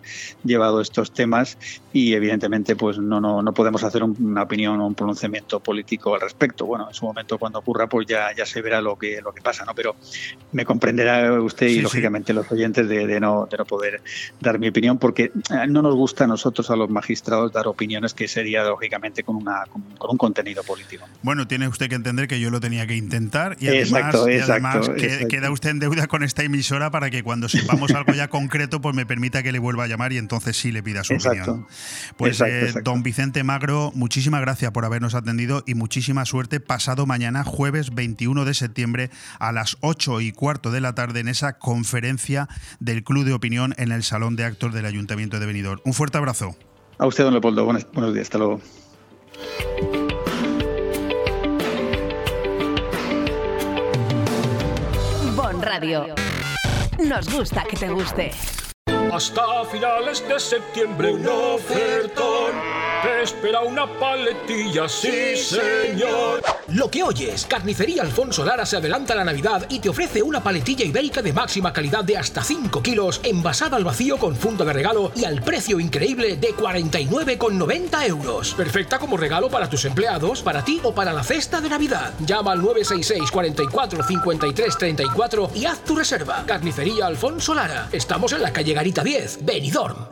llevado 0.45 0.81
estos 0.81 1.13
temas 1.13 1.59
y 1.93 2.13
evidentemente 2.15 2.77
pues 2.77 2.99
no, 2.99 3.21
no, 3.21 3.43
no 3.43 3.53
podemos 3.53 3.83
hacer 3.83 4.05
un- 4.05 4.17
una 4.21 4.43
opinión 4.45 4.79
o 4.81 4.87
un 4.87 4.95
pronunciamiento 4.95 5.59
político 5.59 6.15
al 6.15 6.21
respecto. 6.21 6.52
Bueno, 6.59 6.89
en 6.89 6.95
su 6.95 7.05
momento 7.05 7.39
cuando 7.39 7.59
ocurra 7.59 7.89
pues 7.89 8.07
ya, 8.07 8.35
ya 8.37 8.47
se 8.47 8.61
verá 8.63 8.81
lo 8.81 8.97
que, 8.97 9.21
lo 9.23 9.33
que 9.33 9.41
pasa, 9.43 9.65
¿no? 9.65 9.75
Pero 9.75 9.97
me 10.53 10.65
comprenderá 10.65 11.33
usted 11.41 11.67
y 11.69 11.75
sí. 11.77 11.81
lógicamente 11.81 12.33
los 12.33 12.51
oyentes 12.51 12.89
de, 12.89 13.07
de 13.07 13.21
no, 13.21 13.47
de 13.51 13.57
no 13.57 13.65
poder 13.65 14.03
dar 14.41 14.59
mi 14.59 14.69
opinión 14.69 14.99
porque 14.99 15.25
eh, 15.51 15.67
no 15.69 15.83
nos 15.83 15.95
gusta 15.95 16.25
a 16.25 16.27
nosotros, 16.27 16.71
a 16.71 16.77
los 16.77 16.91
magistrados, 16.91 17.53
dar 17.53 17.67
opiniones 17.67 18.15
que 18.15 18.29
sería 18.29 18.65
lógicamente 18.65 19.23
con, 19.23 19.37
una, 19.37 19.65
con, 19.67 19.83
con 19.99 20.11
un 20.11 20.19
contenido 20.19 20.63
político. 20.63 21.05
Bueno, 21.23 21.47
tiene 21.49 21.69
usted 21.69 21.89
que 21.89 21.95
entender 21.95 22.29
que 22.29 22.41
yo 22.41 22.51
lo 22.51 22.61
tenía 22.61 22.87
que 22.87 22.97
intentar 22.97 23.57
y 23.61 23.69
además, 23.69 23.89
Exacto, 23.93 24.29
y 24.29 24.35
exacto, 24.35 24.53
además 24.53 24.89
que- 24.91 25.05
exacto. 25.07 25.29
queda 25.29 25.51
usted 25.51 25.71
en 25.71 25.79
deuda 25.79 26.07
con 26.07 26.23
esta 26.23 26.43
emisora 26.43 26.91
para 26.91 27.11
que 27.11 27.23
cuando 27.23 27.49
sepamos 27.49 27.91
algo 27.95 28.13
ya 28.13 28.29
concreto, 28.29 28.81
pues 28.81 28.95
me 28.95 29.07
permita 29.07 29.43
que 29.43 29.53
le 29.53 29.59
vuelva 29.59 29.85
a 29.85 29.87
llamar 29.87 30.13
y 30.13 30.19
entonces 30.19 30.57
sí 30.57 30.73
le 30.73 30.83
pida 30.83 31.05
su 31.05 31.15
opinión. 31.15 31.67
Pues 32.17 32.41
eh, 32.41 32.73
don 32.83 33.03
Vicente 33.03 33.43
Magro, 33.45 33.93
muchísimas 33.95 34.41
gracias 34.41 34.71
por 34.73 34.85
habernos 34.85 35.15
atendido 35.15 35.63
y 35.67 35.75
muchísima 35.75 36.25
suerte 36.25 36.42
pasado 36.49 37.07
mañana, 37.07 37.45
jueves 37.45 37.95
21 37.95 38.45
de 38.45 38.55
septiembre, 38.55 39.11
a 39.39 39.53
las 39.53 39.77
8 39.81 40.21
y 40.21 40.33
cuarto 40.33 40.71
de 40.71 40.81
la 40.81 40.95
tarde 40.95 41.21
en 41.21 41.29
esa 41.29 41.59
conferencia 41.59 42.49
del 42.81 43.05
Club 43.05 43.25
de 43.25 43.33
Opinión 43.33 43.75
en 43.79 43.93
el 43.93 44.03
Salón 44.03 44.37
de 44.37 44.45
Actos 44.45 44.75
del 44.75 44.87
Ayuntamiento 44.87 45.41
de 45.41 45.47
Benidorm. 45.47 45.81
Un 45.85 45.93
fuerte 45.93 46.19
abrazo. 46.19 46.57
A 46.99 47.07
usted, 47.07 47.25
don 47.25 47.33
Leopoldo, 47.33 47.65
buenos, 47.65 47.87
buenos 47.93 48.15
días, 48.15 48.27
hasta 48.27 48.39
luego. 48.39 48.61
Bon 55.35 55.63
Radio. 55.63 56.15
Nos 56.99 57.33
gusta 57.33 57.65
que 57.65 57.77
te 57.77 57.89
guste. 57.89 58.31
Hasta 59.13 59.65
finales 59.71 60.27
de 60.29 60.39
septiembre 60.39 61.13
un 61.13 61.27
ofertón. 61.27 62.92
Te 63.03 63.23
espera 63.23 63.63
una 63.63 63.85
paletilla, 63.99 64.89
sí 64.89 65.37
señor. 65.37 66.41
Lo 66.69 66.89
que 66.89 67.03
oyes, 67.03 67.47
Carnicería 67.47 68.03
Alfonso 68.03 68.45
Lara 68.45 68.65
se 68.65 68.77
adelanta 68.77 69.13
a 69.15 69.17
la 69.17 69.25
Navidad 69.25 69.67
y 69.69 69.81
te 69.81 69.89
ofrece 69.89 70.23
una 70.23 70.41
paletilla 70.41 70.85
ibérica 70.85 71.21
de 71.21 71.33
máxima 71.33 71.73
calidad 71.73 72.05
de 72.05 72.17
hasta 72.17 72.45
5 72.45 72.81
kilos, 72.81 73.21
envasada 73.25 73.77
al 73.77 73.83
vacío 73.83 74.19
con 74.19 74.37
funda 74.37 74.65
de 74.65 74.73
regalo 74.73 75.11
y 75.17 75.25
al 75.25 75.43
precio 75.43 75.81
increíble 75.81 76.37
de 76.37 76.55
49,90 76.55 78.07
euros. 78.07 78.55
Perfecta 78.55 79.01
como 79.01 79.17
regalo 79.17 79.51
para 79.51 79.69
tus 79.69 79.85
empleados, 79.85 80.41
para 80.41 80.65
ti 80.65 80.81
o 80.85 80.95
para 80.95 81.13
la 81.13 81.25
cesta 81.25 81.61
de 81.61 81.71
Navidad. 81.71 82.15
Llama 82.21 82.53
al 82.53 82.63
966 82.63 83.33
44 83.33 84.03
53 84.05 84.79
34 84.79 85.51
y 85.57 85.65
haz 85.65 85.83
tu 85.83 85.97
reserva. 85.97 86.45
Carnicería 86.47 87.07
Alfonso 87.07 87.53
Lara. 87.53 87.89
Estamos 87.91 88.33
en 88.33 88.43
la 88.43 88.53
calle 88.53 88.75
Garita 88.75 89.03
10, 89.03 89.45
Benidorm. 89.45 90.12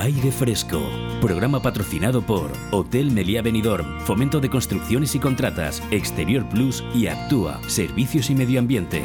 Aire 0.00 0.30
Fresco, 0.30 0.80
programa 1.20 1.60
patrocinado 1.60 2.22
por 2.22 2.52
Hotel 2.70 3.10
Meliá 3.10 3.42
Benidorm, 3.42 4.00
Fomento 4.02 4.38
de 4.38 4.48
Construcciones 4.48 5.16
y 5.16 5.18
Contratas, 5.18 5.82
Exterior 5.90 6.48
Plus 6.48 6.84
y 6.94 7.08
Actúa, 7.08 7.60
Servicios 7.66 8.30
y 8.30 8.36
Medio 8.36 8.60
Ambiente. 8.60 9.04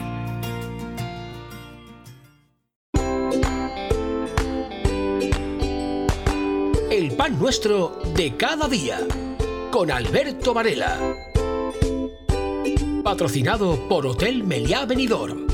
El 6.91 7.15
pan 7.18 7.40
nuestro 7.40 7.99
de 8.15 8.38
cada 8.38 8.68
día. 8.68 8.99
Con 9.72 9.90
Alberto 9.90 10.53
Varela. 10.53 10.99
Patrocinado 13.03 13.90
por 13.90 14.06
Hotel 14.06 14.44
Meliá 14.44 14.86
Benidorm. 14.86 15.48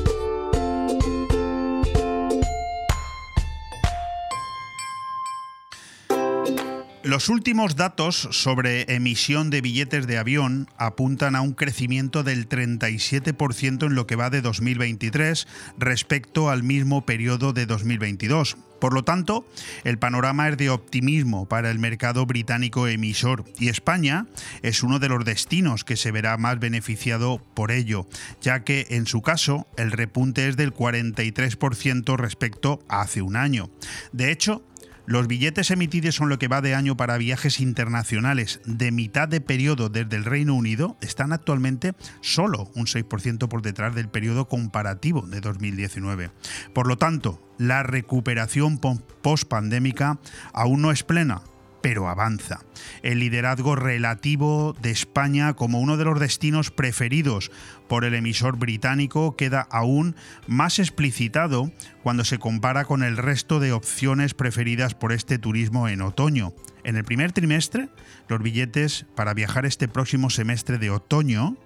Los 7.09 7.27
últimos 7.27 7.75
datos 7.75 8.29
sobre 8.29 8.83
emisión 8.93 9.49
de 9.49 9.61
billetes 9.61 10.05
de 10.05 10.19
avión 10.19 10.69
apuntan 10.77 11.35
a 11.35 11.41
un 11.41 11.53
crecimiento 11.53 12.21
del 12.21 12.47
37% 12.47 13.87
en 13.87 13.95
lo 13.95 14.05
que 14.05 14.15
va 14.15 14.29
de 14.29 14.43
2023 14.43 15.47
respecto 15.79 16.51
al 16.51 16.61
mismo 16.61 17.07
periodo 17.07 17.51
de 17.51 17.65
2022. 17.65 18.57
Por 18.79 18.93
lo 18.93 19.03
tanto, 19.03 19.43
el 19.85 19.97
panorama 19.97 20.49
es 20.49 20.57
de 20.57 20.69
optimismo 20.69 21.47
para 21.47 21.71
el 21.71 21.79
mercado 21.79 22.27
británico 22.27 22.87
emisor 22.87 23.43
y 23.57 23.69
España 23.69 24.27
es 24.61 24.83
uno 24.83 24.99
de 24.99 25.09
los 25.09 25.25
destinos 25.25 25.83
que 25.83 25.97
se 25.97 26.11
verá 26.11 26.37
más 26.37 26.59
beneficiado 26.59 27.41
por 27.55 27.71
ello, 27.71 28.07
ya 28.39 28.63
que 28.63 28.85
en 28.91 29.07
su 29.07 29.23
caso 29.23 29.65
el 29.77 29.91
repunte 29.91 30.47
es 30.47 30.57
del 30.57 30.75
43% 30.75 32.17
respecto 32.17 32.83
a 32.87 33.01
hace 33.01 33.23
un 33.23 33.35
año. 33.35 33.71
De 34.11 34.31
hecho, 34.31 34.63
los 35.09 35.25
billetes 35.25 35.71
emitidos 35.71 36.13
son 36.13 36.29
lo 36.29 36.37
que 36.37 36.47
va 36.47 36.61
de 36.61 36.75
año 36.75 36.95
para 36.95 37.17
viajes 37.17 37.61
internacionales 37.61 38.61
de 38.65 38.91
mitad 38.91 39.27
de 39.27 39.41
periodo 39.41 39.89
desde 39.89 40.15
el 40.15 40.23
Reino 40.23 40.53
Unido 40.53 40.97
están 41.01 41.33
actualmente 41.33 41.93
solo 42.21 42.69
un 42.75 42.85
6% 42.85 43.47
por 43.47 43.63
detrás 43.63 43.95
del 43.95 44.07
periodo 44.07 44.47
comparativo 44.47 45.23
de 45.23 45.41
2019. 45.41 46.29
Por 46.75 46.85
lo 46.85 46.99
tanto, 46.99 47.41
la 47.57 47.81
recuperación 47.81 48.77
post-pandémica 48.77 50.19
aún 50.53 50.83
no 50.83 50.91
es 50.91 51.01
plena, 51.01 51.41
pero 51.81 52.07
avanza. 52.07 52.59
El 53.01 53.19
liderazgo 53.19 53.75
relativo 53.75 54.75
de 54.81 54.91
España 54.91 55.53
como 55.53 55.79
uno 55.79 55.97
de 55.97 56.05
los 56.05 56.19
destinos 56.19 56.71
preferidos 56.71 57.51
por 57.87 58.05
el 58.05 58.13
emisor 58.13 58.57
británico 58.57 59.35
queda 59.35 59.67
aún 59.71 60.15
más 60.47 60.79
explicitado 60.79 61.71
cuando 62.03 62.23
se 62.23 62.39
compara 62.39 62.85
con 62.85 63.03
el 63.03 63.17
resto 63.17 63.59
de 63.59 63.71
opciones 63.71 64.33
preferidas 64.33 64.93
por 64.93 65.11
este 65.11 65.37
turismo 65.37 65.87
en 65.87 66.01
otoño. 66.01 66.53
En 66.83 66.95
el 66.95 67.03
primer 67.03 67.33
trimestre, 67.33 67.89
los 68.27 68.41
billetes 68.41 69.05
para 69.15 69.33
viajar 69.33 69.65
este 69.65 69.87
próximo 69.87 70.29
semestre 70.29 70.77
de 70.77 70.89
otoño 70.89 71.57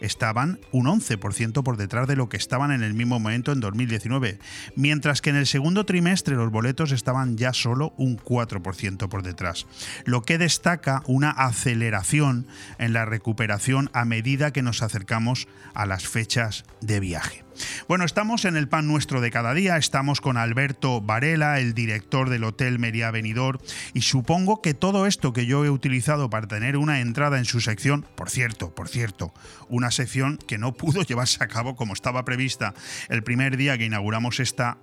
estaban 0.00 0.60
un 0.72 0.86
11% 0.86 1.62
por 1.62 1.76
detrás 1.76 2.08
de 2.08 2.16
lo 2.16 2.28
que 2.28 2.36
estaban 2.36 2.72
en 2.72 2.82
el 2.82 2.94
mismo 2.94 3.18
momento 3.18 3.52
en 3.52 3.60
2019, 3.60 4.38
mientras 4.76 5.20
que 5.20 5.30
en 5.30 5.36
el 5.36 5.46
segundo 5.46 5.84
trimestre 5.86 6.36
los 6.36 6.50
boletos 6.50 6.92
estaban 6.92 7.36
ya 7.36 7.52
solo 7.52 7.92
un 7.96 8.18
4% 8.18 9.08
por 9.08 9.22
detrás, 9.22 9.66
lo 10.04 10.22
que 10.22 10.38
destaca 10.38 11.02
una 11.06 11.30
aceleración 11.30 12.46
en 12.78 12.92
la 12.92 13.04
recuperación 13.04 13.90
a 13.92 14.04
medida 14.04 14.52
que 14.52 14.62
nos 14.62 14.82
acercamos 14.82 15.48
a 15.74 15.86
las 15.86 16.06
fechas 16.06 16.64
de 16.80 17.00
viaje. 17.00 17.44
Bueno, 17.88 18.04
estamos 18.04 18.44
en 18.44 18.56
el 18.56 18.68
pan 18.68 18.86
nuestro 18.86 19.20
de 19.20 19.30
cada 19.30 19.54
día, 19.54 19.76
estamos 19.76 20.20
con 20.20 20.36
Alberto 20.36 21.00
Varela, 21.00 21.60
el 21.60 21.74
director 21.74 22.30
del 22.30 22.44
Hotel 22.44 22.78
Benidorm, 22.78 23.58
y 23.94 24.02
supongo 24.02 24.62
que 24.62 24.74
todo 24.74 25.06
esto 25.06 25.32
que 25.32 25.46
yo 25.46 25.64
he 25.64 25.70
utilizado 25.70 26.30
para 26.30 26.46
tener 26.46 26.76
una 26.76 27.00
entrada 27.00 27.38
en 27.38 27.44
su 27.44 27.60
sección, 27.60 28.06
por 28.14 28.30
cierto, 28.30 28.74
por 28.74 28.88
cierto, 28.88 29.32
una 29.68 29.90
sección 29.90 30.38
que 30.46 30.58
no 30.58 30.72
pudo 30.72 31.02
llevarse 31.06 31.42
a 31.42 31.48
cabo 31.48 31.76
como 31.76 31.92
estaba 31.92 32.24
prevista 32.24 32.74
el 33.08 33.22
primer 33.22 33.56
día 33.56 33.78
que 33.78 33.86
inauguramos 33.86 34.40
esta 34.40 34.78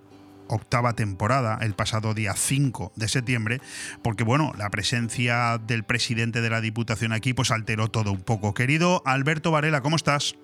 octava 0.47 0.93
temporada, 0.93 1.57
el 1.61 1.73
pasado 1.73 2.13
día 2.13 2.33
5 2.33 2.93
de 2.95 3.07
septiembre, 3.07 3.61
porque 4.01 4.23
bueno, 4.23 4.53
la 4.57 4.69
presencia 4.69 5.57
del 5.57 5.83
presidente 5.83 6.41
de 6.41 6.49
la 6.49 6.61
Diputación 6.61 7.11
aquí 7.13 7.33
pues 7.33 7.51
alteró 7.51 7.89
todo 7.89 8.11
un 8.11 8.21
poco. 8.21 8.53
Querido 8.53 9.01
Alberto 9.05 9.51
Varela, 9.51 9.81
¿cómo 9.81 9.95
estás? 9.95 10.35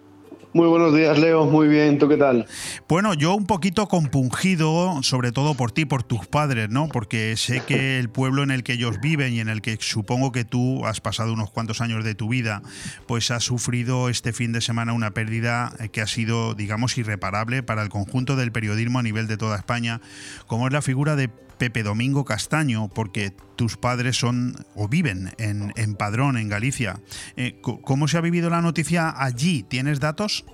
Muy 0.54 0.68
buenos 0.68 0.96
días, 0.96 1.18
Leo. 1.18 1.46
Muy 1.46 1.68
bien, 1.68 1.98
¿tú 1.98 2.08
qué 2.08 2.16
tal? 2.16 2.46
Bueno, 2.88 3.16
yo 3.16 3.34
un 3.34 3.48
poquito 3.48 3.88
compungido, 3.88 5.02
sobre 5.02 5.32
todo 5.32 5.56
por 5.56 5.72
ti, 5.72 5.86
por 5.86 6.04
tus 6.04 6.28
padres, 6.28 6.70
¿no? 6.70 6.90
Porque 6.90 7.36
sé 7.38 7.62
que 7.62 7.98
el 7.98 8.08
pueblo 8.08 8.44
en 8.44 8.52
el 8.52 8.62
que 8.62 8.74
ellos 8.74 9.02
viven 9.02 9.34
y 9.34 9.40
en 9.40 9.50
el 9.50 9.64
que 9.64 9.78
supongo 9.80 10.32
que 10.32 10.46
tú 10.46 10.86
has 10.86 11.02
pasado 11.02 11.34
unos 11.34 11.50
cuantos 11.50 11.82
años 11.82 12.04
de 12.04 12.14
tu 12.14 12.30
vida, 12.30 12.62
pues 13.08 13.32
has 13.32 13.44
sufrido 13.44 14.10
este 14.10 14.32
fin 14.32 14.52
de 14.52 14.62
semana 14.62 14.94
una 14.94 15.10
pérdida 15.10 15.74
que 15.92 16.02
ha 16.02 16.08
sido, 16.08 16.54
digamos, 16.54 17.00
irreparable 17.00 17.64
para 17.64 17.82
el 17.82 17.90
conjunto 17.90 18.36
del 18.36 18.52
periodismo 18.52 19.00
a 19.00 19.04
nivel 19.04 19.26
de 19.26 19.38
toda 19.38 19.58
España, 19.58 20.02
como 20.46 20.68
es 20.68 20.74
la 20.74 20.84
figura 20.84 21.16
de 21.16 21.32
Pepe 21.58 21.84
Domingo 21.84 22.26
Castaño, 22.26 22.90
porque 22.94 23.32
tus 23.56 23.78
padres 23.78 24.18
son 24.18 24.56
o 24.76 24.88
viven 24.88 25.30
en, 25.38 25.74
en 25.76 25.96
Padrón, 25.96 26.38
en 26.38 26.50
Galicia. 26.50 27.00
Eh, 27.38 27.60
¿Cómo 27.62 28.08
se 28.08 28.18
ha 28.18 28.22
vivido 28.22 28.50
la 28.50 28.62
noticia 28.62 29.14
allí? 29.18 29.64
¿Tienes 29.64 30.00
datos? 30.00 30.46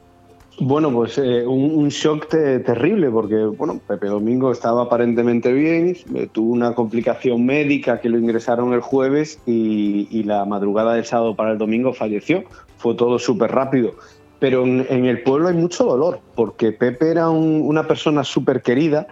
Bueno, 0.62 0.92
pues 0.92 1.18
eh, 1.18 1.48
un, 1.48 1.88
shock 1.88 2.28
te, 2.28 2.60
terrible 2.60 3.10
porque, 3.10 3.46
bueno, 3.46 3.80
Pepe 3.88 4.08
Domingo 4.08 4.52
estaba 4.52 4.84
aparentemente 4.84 5.54
bien, 5.54 5.96
eh, 6.14 6.28
tuvo 6.30 6.52
una 6.52 6.76
complicación 6.76 7.46
médica 7.46 8.02
que 8.02 8.10
lo 8.10 8.18
ingresaron 8.18 8.74
el 8.74 8.82
jueves 8.82 9.40
y, 9.46 10.24
la 10.24 10.44
madrugada 10.44 10.96
del 10.96 11.06
sábado 11.06 11.34
para 11.36 11.54
el 11.54 11.58
domingo 11.58 11.94
falleció. 11.94 12.44
Fue 12.78 12.94
todo 12.94 13.18
súper 13.20 13.52
rápido. 13.52 13.94
Pero 14.40 14.64
en, 14.64 14.86
en, 14.90 15.06
el 15.06 15.24
pueblo 15.24 15.48
hay 15.48 15.56
mucho 15.56 15.86
dolor 15.86 16.20
porque 16.36 16.72
Pepe 16.74 17.10
era 17.10 17.30
un, 17.30 17.62
una 17.62 17.88
persona 17.88 18.24
súper 18.24 18.62
querida, 18.62 19.08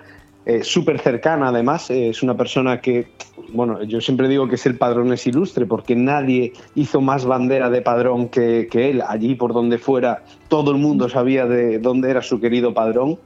eh, 0.50 0.64
súper 0.64 0.98
cercana 1.00 1.50
además, 1.50 1.90
eh, 1.90 2.08
es 2.08 2.24
una 2.24 2.38
persona 2.38 2.80
que, 2.80 3.10
bueno, 3.52 3.84
yo 3.84 4.00
siempre 4.00 4.30
digo 4.30 4.48
que 4.48 4.56
es 4.56 4.66
el 4.66 4.78
padrón 4.78 5.12
es 5.12 5.28
ilustre 5.28 5.66
porque 5.66 5.94
nadie 5.94 6.54
hizo 6.74 7.02
más 7.02 7.26
bandera 7.26 7.70
de 7.70 7.82
padrón 7.82 8.30
que, 8.30 8.70
que, 8.72 8.92
él, 8.92 9.04
allí 9.06 9.36
por 9.36 9.52
donde 9.52 9.78
fuera 9.78 10.24
todo 10.48 10.72
el 10.72 10.78
mundo 10.78 11.10
sabía 11.10 11.48
de 11.48 11.80
dónde 11.80 12.12
era 12.12 12.22
su 12.22 12.40
querido 12.40 12.74
padrón 12.74 13.20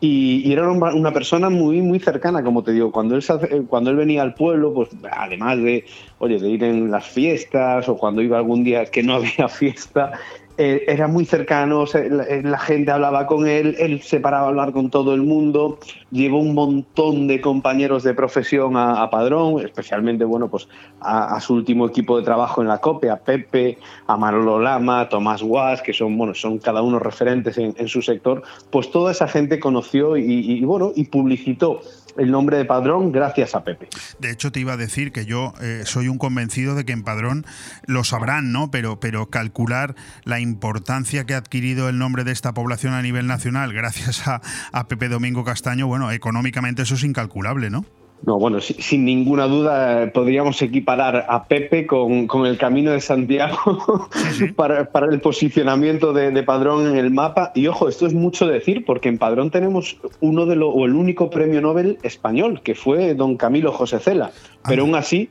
Y, 0.00 0.48
y 0.48 0.52
era 0.52 0.70
una, 0.70 1.12
persona 1.12 1.50
muy, 1.50 1.82
muy 1.82 1.98
cercana, 1.98 2.44
como 2.44 2.62
te 2.62 2.72
digo. 2.72 2.92
Cuando 2.92 3.16
él, 3.16 3.24
cuando 3.68 3.90
él 3.90 3.96
venía 3.96 4.22
al 4.22 4.34
pueblo, 4.34 4.72
pues 4.72 4.90
además 5.10 5.58
de, 5.58 5.84
oye, 6.20 6.38
de 6.38 6.50
ir 6.50 6.62
en 6.62 6.90
las 6.90 7.04
fiestas 7.04 7.88
o 7.88 7.96
cuando 7.96 8.22
iba 8.22 8.38
algún 8.38 8.62
día 8.62 8.86
que 8.86 9.02
no 9.02 9.14
había 9.16 9.48
fiesta, 9.48 10.12
eh, 10.62 10.84
era 10.86 11.08
muy 11.08 11.24
cercano, 11.24 11.86
se- 11.86 12.10
la, 12.10 12.24
eh, 12.24 12.42
la 12.42 12.58
gente 12.58 12.90
hablaba 12.90 13.26
con 13.26 13.48
él, 13.48 13.76
él 13.78 14.02
se 14.02 14.20
paraba 14.20 14.44
a 14.44 14.48
hablar 14.50 14.72
con 14.72 14.90
todo 14.90 15.14
el 15.14 15.22
mundo, 15.22 15.78
llevó 16.10 16.38
un 16.38 16.54
montón 16.54 17.26
de 17.28 17.40
compañeros 17.40 18.02
de 18.02 18.12
profesión 18.12 18.76
a, 18.76 19.08
Padrón, 19.08 19.60
especialmente, 19.64 20.24
bueno, 20.24 20.48
pues 20.48 20.68
a, 21.00 21.34
a 21.34 21.40
su 21.40 21.54
último 21.54 21.86
equipo 21.86 22.18
de 22.18 22.24
trabajo 22.24 22.60
en 22.60 22.68
la 22.68 22.76
COPE, 22.78 23.08
a 23.08 23.16
Pepe, 23.16 23.78
a 24.06 24.16
Manolo 24.18 24.60
Lama, 24.60 25.00
a 25.00 25.08
Tomás 25.08 25.42
Guas, 25.42 25.80
que 25.80 25.94
son, 25.94 26.18
bueno, 26.18 26.34
son 26.34 26.58
cada 26.58 26.82
uno 26.82 26.98
referentes 26.98 27.56
en, 27.56 27.74
en 27.78 27.88
su 27.88 28.02
sector, 28.02 28.42
pues 28.70 28.90
toda 28.90 29.12
esa 29.12 29.26
gente 29.28 29.58
conoció 29.58 30.16
y, 30.18 30.24
y, 30.24 30.60
bueno, 30.64 30.92
y 30.94 31.04
publicitó 31.04 31.80
el 32.16 32.30
nombre 32.30 32.56
de 32.56 32.64
Padrón 32.64 33.12
gracias 33.12 33.54
a 33.54 33.64
Pepe. 33.64 33.88
De 34.18 34.30
hecho, 34.30 34.52
te 34.52 34.60
iba 34.60 34.74
a 34.74 34.76
decir 34.76 35.12
que 35.12 35.24
yo 35.24 35.52
eh, 35.60 35.82
soy 35.84 36.08
un 36.08 36.18
convencido 36.18 36.74
de 36.74 36.84
que 36.84 36.92
en 36.92 37.02
Padrón 37.02 37.44
lo 37.86 38.04
sabrán, 38.04 38.52
¿no? 38.52 38.70
Pero, 38.70 39.00
pero 39.00 39.26
calcular 39.30 39.94
la 40.24 40.40
importancia 40.40 41.24
que 41.24 41.34
ha 41.34 41.38
adquirido 41.38 41.88
el 41.88 41.98
nombre 41.98 42.24
de 42.24 42.32
esta 42.32 42.54
población 42.54 42.94
a 42.94 43.02
nivel 43.02 43.26
nacional 43.26 43.72
gracias 43.72 44.26
a, 44.26 44.40
a 44.72 44.88
Pepe 44.88 45.08
Domingo 45.08 45.44
Castaño, 45.44 45.86
bueno, 45.86 46.10
económicamente 46.10 46.82
eso 46.82 46.94
es 46.94 47.04
incalculable, 47.04 47.70
¿no? 47.70 47.84
No, 48.26 48.38
bueno, 48.38 48.60
si- 48.60 48.74
sin 48.74 49.04
ninguna 49.06 49.46
duda 49.46 50.02
eh, 50.02 50.06
podríamos 50.08 50.60
equiparar 50.60 51.24
a 51.28 51.44
Pepe 51.44 51.86
con, 51.86 52.26
con 52.26 52.44
el 52.46 52.58
Camino 52.58 52.90
de 52.90 53.00
Santiago 53.00 54.08
para, 54.56 54.84
para 54.90 55.06
el 55.06 55.20
posicionamiento 55.20 56.12
de, 56.12 56.30
de 56.30 56.42
Padrón 56.42 56.86
en 56.86 56.96
el 56.96 57.10
mapa. 57.10 57.50
Y 57.54 57.66
ojo, 57.66 57.88
esto 57.88 58.06
es 58.06 58.12
mucho 58.12 58.46
decir, 58.46 58.84
porque 58.84 59.08
en 59.08 59.16
Padrón 59.18 59.50
tenemos 59.50 59.96
uno 60.20 60.44
de 60.44 60.56
los, 60.56 60.70
o 60.74 60.84
el 60.84 60.94
único 60.94 61.30
premio 61.30 61.60
Nobel 61.62 61.98
español, 62.02 62.60
que 62.62 62.74
fue 62.74 63.14
don 63.14 63.36
Camilo 63.38 63.72
José 63.72 63.98
Cela. 64.00 64.32
Pero 64.68 64.82
aún 64.82 64.94
así, 64.96 65.30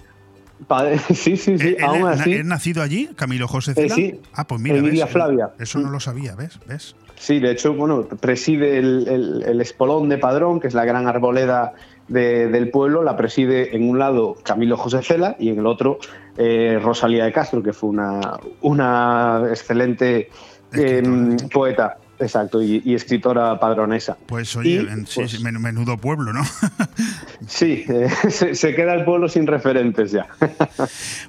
sí, 1.14 1.38
sí, 1.38 1.58
sí, 1.58 1.68
¿Él- 1.78 1.78
aún 1.84 2.08
así. 2.08 2.34
¿Es 2.34 2.46
nacido 2.46 2.82
allí, 2.82 3.10
Camilo 3.16 3.48
José 3.48 3.72
Eh, 3.72 3.76
Cela? 3.76 3.96
sí, 3.96 4.20
Ah, 4.34 4.48
pues 4.48 4.60
mira, 4.60 4.82
ves, 4.82 5.00
eh, 5.00 5.06
Flavia. 5.08 5.52
Eso 5.60 5.78
no 5.80 5.90
lo 5.92 6.00
sabía, 6.00 6.36
¿ves? 6.36 6.60
¿Ves? 6.68 6.96
Sí, 7.16 7.40
de 7.40 7.52
hecho, 7.52 7.74
bueno, 7.74 8.06
preside 8.20 8.78
el, 8.80 9.08
el- 9.08 9.44
el 9.46 9.62
espolón 9.62 10.10
de 10.10 10.18
Padrón, 10.18 10.60
que 10.60 10.68
es 10.68 10.74
la 10.74 10.86
gran 10.86 11.06
arboleda 11.08 11.74
de- 12.10 12.48
del 12.50 12.70
pueblo, 12.70 13.04
la 13.04 13.16
preside 13.16 13.76
en 13.76 13.90
un 13.90 13.98
lado 14.00 14.36
Camilo 14.44 14.76
José 14.78 15.02
Cela 15.02 15.36
y 15.40 15.50
en 15.50 15.60
el 15.60 15.66
otro 15.66 15.98
eh, 16.38 16.80
Rosalía 16.82 17.26
de 17.26 17.32
Castro, 17.32 17.64
que 17.64 17.72
fue 17.74 17.90
una, 17.90 18.20
una 18.62 19.44
excelente 19.50 20.30
eh, 20.74 21.04
poeta, 21.54 21.98
exacto, 22.20 22.62
y, 22.62 22.82
y 22.86 22.96
escritora 22.96 23.60
padronesa. 23.60 24.18
Pues 24.26 24.56
oye, 24.56 24.70
Y, 24.70 24.78
en- 24.78 25.06
pues, 25.14 25.32
sí, 25.32 25.44
menudo 25.44 25.98
pueblo, 25.98 26.34
¿no? 26.34 26.44
Sí, 27.48 27.86
eh, 27.88 28.10
se, 28.30 28.54
se 28.56 28.76
queda 28.76 28.94
el 28.94 29.06
pueblo 29.06 29.28
sin 29.30 29.48
referentes 29.48 30.12
ya. 30.12 30.28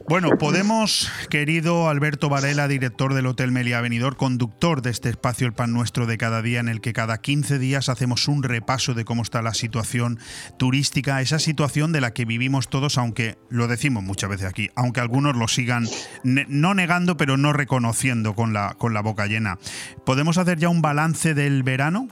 Bueno, 0.08 0.30
podemos, 0.38 1.10
querido 1.30 1.88
Alberto 1.88 2.28
Varela, 2.28 2.68
director 2.68 3.14
del 3.14 3.26
Hotel 3.26 3.52
Meliá 3.52 3.80
Benidorm, 3.80 4.16
conductor 4.16 4.82
de 4.82 4.90
este 4.90 5.08
espacio 5.08 5.46
El 5.46 5.52
Pan 5.52 5.72
Nuestro 5.72 6.06
de 6.06 6.18
cada 6.18 6.42
día, 6.42 6.60
en 6.60 6.68
el 6.68 6.80
que 6.80 6.92
cada 6.92 7.18
15 7.18 7.58
días 7.58 7.88
hacemos 7.88 8.28
un 8.28 8.42
repaso 8.42 8.94
de 8.94 9.04
cómo 9.04 9.22
está 9.22 9.40
la 9.42 9.54
situación 9.54 10.18
turística, 10.58 11.20
esa 11.20 11.38
situación 11.38 11.92
de 11.92 12.00
la 12.00 12.12
que 12.12 12.24
vivimos 12.24 12.68
todos, 12.68 12.98
aunque 12.98 13.38
lo 13.48 13.68
decimos 13.68 14.02
muchas 14.02 14.30
veces 14.30 14.46
aquí, 14.46 14.70
aunque 14.74 15.00
algunos 15.00 15.36
lo 15.36 15.48
sigan 15.48 15.86
ne- 16.24 16.46
no 16.48 16.74
negando, 16.74 17.16
pero 17.16 17.36
no 17.36 17.52
reconociendo 17.52 18.34
con 18.34 18.52
la, 18.52 18.74
con 18.78 18.94
la 18.94 19.00
boca 19.00 19.26
llena. 19.26 19.58
¿Podemos 20.04 20.38
hacer 20.38 20.58
ya 20.58 20.68
un 20.68 20.79
balance 20.80 21.34
del 21.34 21.62
verano? 21.62 22.08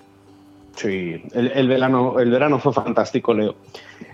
Sí, 0.78 1.20
el, 1.32 1.66
verano, 1.66 2.20
el 2.20 2.30
verano 2.30 2.60
fue 2.60 2.72
fantástico, 2.72 3.34
Leo. 3.34 3.56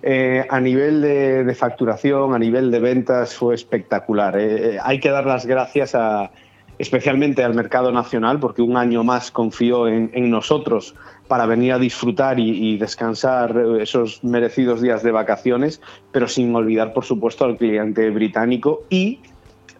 Eh, 0.02 0.46
a 0.48 0.60
nivel 0.60 1.02
de, 1.02 1.54
facturación, 1.54 2.34
a 2.34 2.38
nivel 2.38 2.70
de 2.70 2.80
ventas, 2.80 3.34
fue 3.34 3.54
espectacular. 3.54 4.38
Eh, 4.38 4.76
eh, 4.76 4.78
hay 4.82 4.98
que 4.98 5.10
dar 5.10 5.26
las 5.26 5.44
gracias 5.44 5.94
a, 5.94 6.30
especialmente 6.78 7.44
al 7.44 7.54
mercado 7.54 7.92
nacional, 7.92 8.40
porque 8.40 8.62
un 8.62 8.78
año 8.78 9.04
más 9.04 9.30
confió 9.30 9.88
en, 9.88 10.30
nosotros 10.30 10.94
para 11.28 11.44
venir 11.44 11.74
a 11.74 11.78
disfrutar 11.78 12.40
y, 12.40 12.78
descansar 12.78 13.54
esos 13.80 14.24
merecidos 14.24 14.80
días 14.80 15.02
de 15.02 15.12
vacaciones, 15.12 15.82
pero 16.12 16.28
sin 16.28 16.54
olvidar, 16.54 16.94
por 16.94 17.04
supuesto, 17.04 17.44
al 17.44 17.58
cliente 17.58 18.08
británico 18.08 18.84
y 18.88 19.20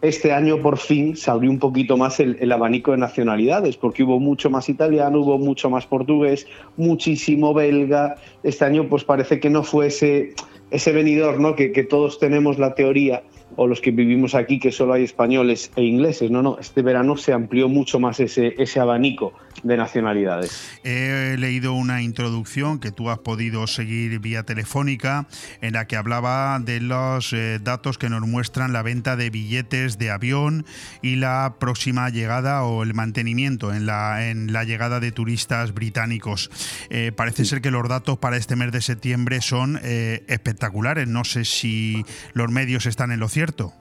este 0.07 0.31
año 0.31 0.61
por 0.61 0.77
fin 0.77 1.15
se 1.15 1.31
abrió 1.31 1.49
un 1.49 1.59
poquito 1.59 1.97
más 1.97 2.19
el, 2.19 2.51
abanico 2.51 2.91
de 2.91 2.97
nacionalidades, 2.97 3.77
porque 3.77 4.03
hubo 4.03 4.19
mucho 4.19 4.49
más 4.49 4.69
italiano, 4.69 5.19
hubo 5.19 5.37
mucho 5.37 5.69
más 5.69 5.85
portugués, 5.85 6.47
muchísimo 6.77 7.53
belga. 7.53 8.15
Este 8.43 8.65
año 8.65 8.87
pues 8.89 9.03
parece 9.03 9.39
que 9.39 9.49
no 9.49 9.63
fue 9.63 9.87
ese, 9.87 10.33
ese 10.71 10.91
venidor, 10.91 11.39
¿no? 11.39 11.55
Que, 11.55 11.71
que 11.71 11.83
todos 11.83 12.19
tenemos 12.19 12.59
la 12.59 12.75
teoría, 12.75 13.23
o 13.55 13.67
los 13.67 13.81
que 13.81 13.91
vivimos 13.91 14.35
aquí, 14.35 14.59
que 14.59 14.71
solo 14.71 14.93
hay 14.93 15.03
españoles 15.03 15.71
e 15.75 15.83
ingleses. 15.83 16.31
No, 16.31 16.41
no, 16.41 16.57
este 16.59 16.81
verano 16.81 17.17
se 17.17 17.33
amplió 17.33 17.69
mucho 17.69 17.99
más 17.99 18.19
ese, 18.19 18.55
ese 18.57 18.79
abanico 18.79 19.33
de 19.65 19.77
nacionalidades. 19.77 20.79
He 20.83 21.35
leído 21.39 21.73
una 21.73 22.03
introducción 22.03 22.79
que 22.79 22.91
tú 22.91 23.09
has 23.09 23.17
podido 23.19 23.65
seguir 23.65 24.19
vía 24.19 24.43
telefónica 24.43 25.27
en 25.59 25.73
la 25.73 25.87
que 25.87 25.97
hablaba 25.97 26.59
de 26.59 26.79
los 26.79 27.33
eh, 27.33 27.59
datos 27.61 27.97
que 27.97 28.09
nos 28.09 28.21
muestran 28.21 28.73
la 28.73 28.83
venta 28.83 29.15
de 29.15 29.31
billetes 29.31 29.97
de 29.97 30.11
avión 30.11 30.65
y 31.01 31.15
la 31.15 31.55
próxima 31.59 32.09
llegada 32.09 32.63
o 32.63 32.83
el 32.83 32.93
mantenimiento 32.93 33.73
en 33.73 33.87
la, 33.87 34.29
en 34.29 34.53
la 34.53 34.63
llegada 34.65 34.99
de 34.99 35.11
turistas 35.11 35.73
británicos. 35.73 36.51
Eh, 36.91 37.11
parece 37.11 37.43
ser 37.43 37.61
que 37.61 37.71
los 37.71 37.89
datos 37.89 38.19
para 38.19 38.37
este 38.37 38.55
mes 38.55 38.71
de 38.71 38.81
septiembre 38.81 39.41
son 39.41 39.79
eh, 39.83 40.23
espectaculares. 40.27 41.07
No 41.07 41.23
sé 41.23 41.43
si 41.43 42.05
los 42.33 42.51
medios 42.51 42.85
están 42.85 43.11
en 43.11 43.19
lo 43.19 43.29
cierto. 43.29 43.73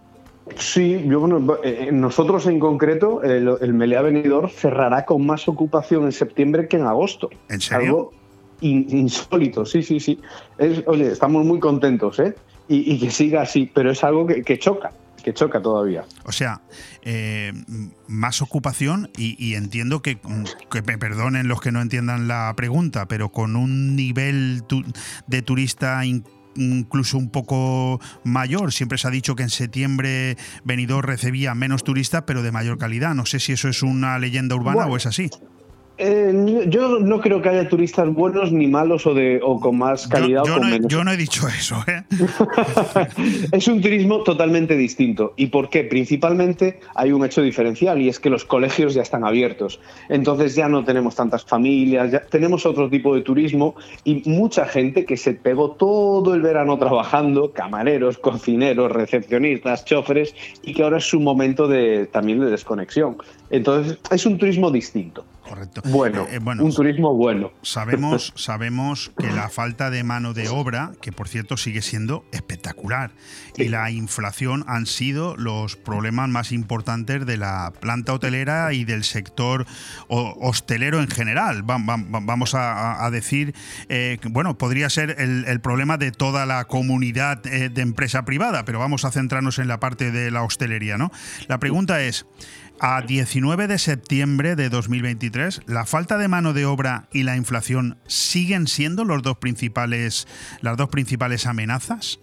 Sí, 0.59 1.03
yo, 1.07 1.21
bueno, 1.21 1.57
eh, 1.65 1.89
nosotros 1.93 2.47
en 2.47 2.61
concreto, 2.61 3.23
el, 3.23 3.49
el 3.61 3.73
Meliá 3.73 4.03
Benidorm 4.03 4.51
cerrará 4.51 5.05
con 5.07 5.25
más 5.25 5.49
ocupación 5.49 6.05
en 6.05 6.13
septiembre 6.13 6.69
que 6.69 6.77
en 6.77 6.85
agosto. 6.85 7.31
¿En 7.49 7.61
serio? 7.61 7.87
Algo 7.87 8.13
in- 8.61 8.87
insólito, 8.91 9.65
sí, 9.65 9.83
sí, 9.83 10.01
sí. 10.01 10.21
Es, 10.59 10.83
oye, 10.87 11.11
estamos 11.11 11.45
muy 11.47 11.59
contentos, 11.61 12.19
¿eh? 12.19 12.35
Y, 12.69 12.93
y 12.93 12.99
que 13.01 13.11
siga 13.11 13.43
así, 13.43 13.71
pero 13.75 13.91
es 13.91 14.05
algo 14.05 14.27
que, 14.27 14.43
que 14.43 14.59
choca, 14.59 14.93
que 15.23 15.33
choca 15.33 15.63
todavía. 15.63 16.05
O 16.25 16.33
sea, 16.33 16.61
eh, 17.03 17.53
más 18.07 18.43
ocupación 18.43 19.11
y, 19.17 19.37
y 19.43 19.55
entiendo 19.55 20.03
que, 20.03 20.19
que 20.71 20.83
me 20.83 20.99
perdonen 20.99 21.49
los 21.49 21.61
que 21.63 21.73
no 21.73 21.81
entiendan 21.81 22.29
la 22.29 22.53
pregunta, 22.55 23.07
pero 23.07 23.31
con 23.31 23.57
un 23.57 23.97
nivel 23.97 24.63
tu- 24.67 24.85
de 25.27 25.43
turista 25.43 26.05
in- 26.05 26.25
incluso 26.57 27.19
un 27.19 27.31
poco 27.31 28.01
mayor. 28.25 28.73
Siempre 28.73 28.99
se 28.99 29.09
ha 29.09 29.11
dicho 29.11 29.35
que 29.37 29.43
en 29.43 29.51
septiembre 29.51 30.37
Benidorm 30.65 31.07
recibía 31.07 31.55
menos 31.55 31.85
turistas, 31.85 32.25
pero 32.27 32.43
de 32.43 32.53
mayor 32.53 32.79
calidad. 32.79 33.15
No 33.15 33.27
sé 33.27 33.41
si 33.41 33.53
eso 33.53 33.69
es 33.69 33.83
una 33.83 34.19
leyenda 34.19 34.55
urbana 34.55 34.77
Bueno. 34.83 34.93
o 34.93 34.97
es 34.97 35.07
así. 35.07 35.31
Eh, 35.97 36.67
yo 36.69 36.99
no 36.99 37.21
creo 37.21 37.41
que 37.41 37.49
haya 37.51 37.69
turistas 37.69 38.13
buenos 38.13 38.51
ni 38.51 38.67
malos 38.67 39.07
o, 39.07 39.15
de, 39.15 39.41
o 39.43 39.61
con 39.61 39.79
más 39.79 40.09
calidad 40.09 40.43
Yo 40.45 40.55
o 40.55 40.59
con 40.59 40.65
no, 40.65 40.71
menos. 40.71 40.89
yo 40.91 41.05
no 41.05 41.13
he 41.13 41.17
dicho 41.17 41.47
eso, 41.47 41.77
¿eh? 41.87 42.03
Es 43.53 43.69
un 43.69 43.81
turismo 43.81 44.25
totalmente 44.25 44.77
distinto. 44.77 45.35
¿Y 45.37 45.47
por 45.47 45.69
qué? 45.71 45.85
Principalmente 45.85 46.81
hay 46.97 47.13
un 47.13 47.25
hecho 47.25 47.43
diferencial 47.43 48.03
y 48.03 48.09
es 48.09 48.19
que 48.19 48.29
los 48.29 48.45
colegios 48.45 48.95
ya 48.95 49.03
están 49.03 49.25
abiertos. 49.25 49.81
Entonces 50.09 50.57
ya 50.57 50.69
no 50.69 50.85
tenemos 50.85 51.15
tantas 51.15 51.45
familias, 51.45 52.11
ya 52.11 52.21
tenemos 52.21 52.67
otro 52.67 52.91
tipo 52.91 53.15
de 53.15 53.23
turismo 53.23 53.77
y 54.03 54.29
mucha 54.29 54.67
gente 54.67 55.05
que 55.05 55.17
se 55.17 55.35
pegó 55.35 55.73
todo 55.73 56.35
el 56.35 56.43
verano 56.43 56.77
trabajando, 56.79 57.53
camareros, 57.53 58.19
cocineros, 58.19 58.91
recepcionistas, 58.91 59.85
choferes, 59.85 60.35
y 60.63 60.75
que 60.75 60.83
ahora 60.83 60.99
es 60.99 61.05
su 61.05 61.21
momento 61.21 61.69
de, 61.69 62.07
también 62.07 62.41
de 62.41 62.51
desconexión. 62.51 63.17
Entonces 63.57 63.99
es 64.11 64.27
un 64.27 64.39
turismo 64.39 64.71
distinto. 64.71 65.25
Correcto. 65.49 65.83
Bueno, 65.85 66.23
Eh, 66.23 66.37
eh, 66.37 66.39
bueno, 66.39 66.65
un 66.65 66.73
turismo 66.75 67.13
bueno. 67.15 67.51
Sabemos, 67.61 68.33
sabemos 68.37 69.13
que 69.19 69.31
la 69.31 69.51
falta 69.51 69.91
de 69.91 70.03
mano 70.03 70.33
de 70.33 70.49
obra, 70.49 70.93
que 71.03 71.13
por 71.13 71.29
cierto 71.29 71.59
sigue 71.59 71.83
siendo 71.83 72.25
espectacular, 72.33 73.11
y 73.57 73.69
la 73.69 73.91
inflación 73.91 74.65
han 74.69 74.87
sido 74.87 75.37
los 75.37 75.77
problemas 75.77 76.31
más 76.31 76.51
importantes 76.51 77.27
de 77.27 77.37
la 77.37 77.75
planta 77.79 78.15
hotelera 78.15 78.73
y 78.73 78.85
del 78.85 79.05
sector 79.05 79.67
ho- 80.09 80.35
hostelero 80.41 81.01
en 81.03 81.09
general. 81.09 81.69
Va- 81.69 81.77
va- 81.79 81.97
va- 82.03 82.21
Vamos 82.23 82.55
a, 82.55 83.05
a 83.05 83.11
decir, 83.11 83.55
eh, 83.91 84.19
bueno, 84.31 84.57
podría 84.57 84.89
ser 84.89 85.17
el, 85.19 85.45
el 85.47 85.61
problema 85.61 85.99
de 85.99 86.11
toda 86.11 86.47
la 86.47 86.65
comunidad 86.65 87.43
de 87.43 87.83
empresa 87.83 88.25
privada, 88.25 88.65
pero 88.65 88.79
vamos 88.79 89.05
a 89.05 89.11
centrarnos 89.11 89.59
en 89.59 89.69
la 89.69 89.79
parte 89.79 90.11
de 90.11 90.31
la 90.31 90.43
hostelería, 90.43 90.97
¿no? 90.97 91.11
La 91.49 91.59
pregunta 91.59 92.03
es, 92.03 92.25
a 92.81 93.03
19 93.03 93.67
de 93.67 93.79
septiembre 93.79 94.57
de 94.57 94.69
2023, 94.69 95.63
la 95.67 95.87
falta 95.87 96.19
de 96.19 96.29
mano 96.29 96.53
de 96.53 96.67
obra 96.67 97.09
y 97.13 97.23
la 97.23 97.37
inflación 97.37 97.99
siguen 98.07 98.67
siendo 98.67 99.05
los 99.05 99.23
dos 99.23 99.39
principales, 99.39 100.27
las 100.61 100.77
dos 100.77 100.89
principales 100.89 101.47
amenazas. 101.47 102.21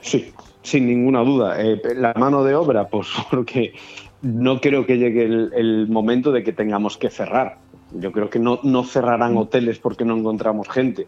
Sí, 0.00 0.32
sin 0.62 0.86
ninguna 0.86 1.20
duda. 1.20 1.60
Eh, 1.62 1.80
la 1.96 2.14
mano 2.14 2.44
de 2.44 2.54
obra, 2.54 2.88
pues 2.88 3.08
porque 3.30 3.74
no 4.22 4.60
creo 4.60 4.86
que 4.86 4.98
llegue 4.98 5.24
el, 5.24 5.52
el 5.54 5.88
momento 5.88 6.32
de 6.32 6.42
que 6.42 6.52
tengamos 6.52 6.96
que 6.96 7.10
cerrar. 7.10 7.58
Yo 7.92 8.10
creo 8.10 8.28
que 8.28 8.38
no, 8.38 8.60
no 8.62 8.84
cerrarán 8.84 9.36
hoteles 9.36 9.78
porque 9.78 10.04
no 10.04 10.16
encontramos 10.16 10.68
gente. 10.68 11.06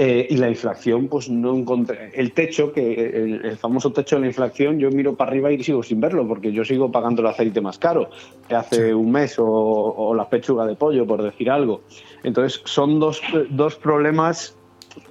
Eh, 0.00 0.28
y 0.30 0.36
la 0.36 0.48
inflación, 0.48 1.08
pues 1.08 1.28
no 1.28 1.56
encontré. 1.56 2.12
El 2.14 2.30
techo, 2.30 2.72
que 2.72 2.92
el, 2.92 3.44
el 3.44 3.56
famoso 3.58 3.92
techo 3.92 4.14
de 4.14 4.20
la 4.20 4.26
inflación, 4.28 4.78
yo 4.78 4.90
miro 4.92 5.16
para 5.16 5.32
arriba 5.32 5.50
y 5.50 5.60
sigo 5.64 5.82
sin 5.82 6.00
verlo, 6.00 6.26
porque 6.28 6.52
yo 6.52 6.64
sigo 6.64 6.92
pagando 6.92 7.20
el 7.20 7.26
aceite 7.26 7.60
más 7.60 7.78
caro 7.78 8.08
que 8.46 8.54
hace 8.54 8.94
un 8.94 9.10
mes, 9.10 9.40
o, 9.40 9.44
o 9.44 10.14
la 10.14 10.30
pechuga 10.30 10.66
de 10.66 10.76
pollo, 10.76 11.04
por 11.04 11.20
decir 11.24 11.50
algo. 11.50 11.82
Entonces, 12.22 12.60
son 12.64 13.00
dos, 13.00 13.20
dos 13.50 13.74
problemas, 13.74 14.56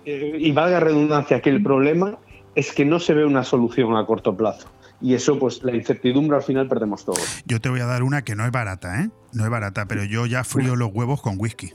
eh, 0.06 0.38
y 0.40 0.54
valga 0.54 0.80
redundancia, 0.80 1.42
que 1.42 1.50
el 1.50 1.62
problema 1.62 2.18
es 2.56 2.72
que 2.72 2.86
no 2.86 3.00
se 3.00 3.14
ve 3.14 3.26
una 3.26 3.44
solución 3.44 3.98
a 3.98 4.06
corto 4.06 4.38
plazo. 4.38 4.70
Y 5.02 5.16
eso, 5.16 5.38
pues 5.38 5.62
la 5.64 5.76
incertidumbre 5.76 6.38
al 6.38 6.44
final 6.44 6.70
perdemos 6.70 7.04
todo. 7.04 7.20
Yo 7.46 7.60
te 7.60 7.68
voy 7.68 7.82
a 7.82 7.86
dar 7.86 8.04
una 8.04 8.22
que 8.24 8.36
no 8.36 8.46
es 8.46 8.52
barata, 8.52 9.04
¿eh? 9.04 9.10
No 9.34 9.44
es 9.44 9.50
barata, 9.50 9.86
pero 9.86 10.06
yo 10.06 10.26
ya 10.26 10.46
frío 10.46 10.78
los 10.78 10.92
huevos 10.94 11.22
con 11.22 11.36
whisky. 11.38 11.74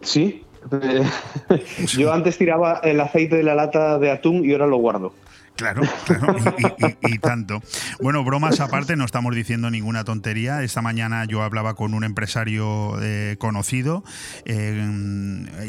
Sí. 0.00 0.43
Eh, 0.72 1.04
Yo 1.88 2.12
antes 2.12 2.38
tiraba 2.38 2.80
el 2.82 3.00
aceite 3.00 3.36
de 3.36 3.42
la 3.42 3.54
lata 3.54 3.98
de 3.98 4.10
atún 4.10 4.44
y 4.44 4.52
ahora 4.52 4.66
lo 4.66 4.76
guardo. 4.76 5.14
Claro, 5.56 5.82
claro, 6.04 6.34
y, 6.58 6.84
y- 7.06 7.14
y 7.14 7.18
tanto. 7.18 7.62
Bueno, 8.00 8.24
bromas 8.24 8.58
aparte, 8.58 8.96
no 8.96 9.04
estamos 9.04 9.36
diciendo 9.36 9.70
ninguna 9.70 10.02
tontería. 10.02 10.64
Esta 10.64 10.82
mañana 10.82 11.26
yo 11.26 11.42
hablaba 11.44 11.74
con 11.74 11.94
un 11.94 12.02
empresario 12.02 12.96
eh, 13.00 13.36
conocido 13.38 14.02
eh, 14.46 14.84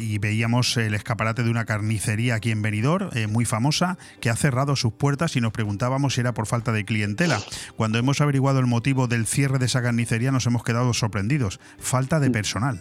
y 0.00 0.18
veíamos 0.18 0.76
el 0.76 0.94
escaparate 0.94 1.44
de 1.44 1.50
una 1.50 1.66
carnicería 1.66 2.34
aquí 2.34 2.50
en 2.50 2.62
Benidorm, 2.62 3.10
eh, 3.14 3.28
muy 3.28 3.44
famosa, 3.44 3.96
que 4.20 4.28
ha 4.28 4.34
cerrado 4.34 4.74
sus 4.74 4.92
puertas 4.92 5.36
y 5.36 5.40
nos 5.40 5.52
preguntábamos 5.52 6.14
si 6.14 6.20
era 6.20 6.34
por 6.34 6.46
falta 6.48 6.72
de 6.72 6.84
clientela. 6.84 7.38
Cuando 7.76 7.98
hemos 7.98 8.20
averiguado 8.20 8.58
el 8.58 8.66
motivo 8.66 9.06
del 9.06 9.24
cierre 9.24 9.58
de 9.60 9.66
esa 9.66 9.82
carnicería 9.82 10.32
nos 10.32 10.46
hemos 10.46 10.64
quedado 10.64 10.92
sorprendidos. 10.94 11.60
Falta 11.78 12.18
de 12.18 12.30
personal. 12.32 12.80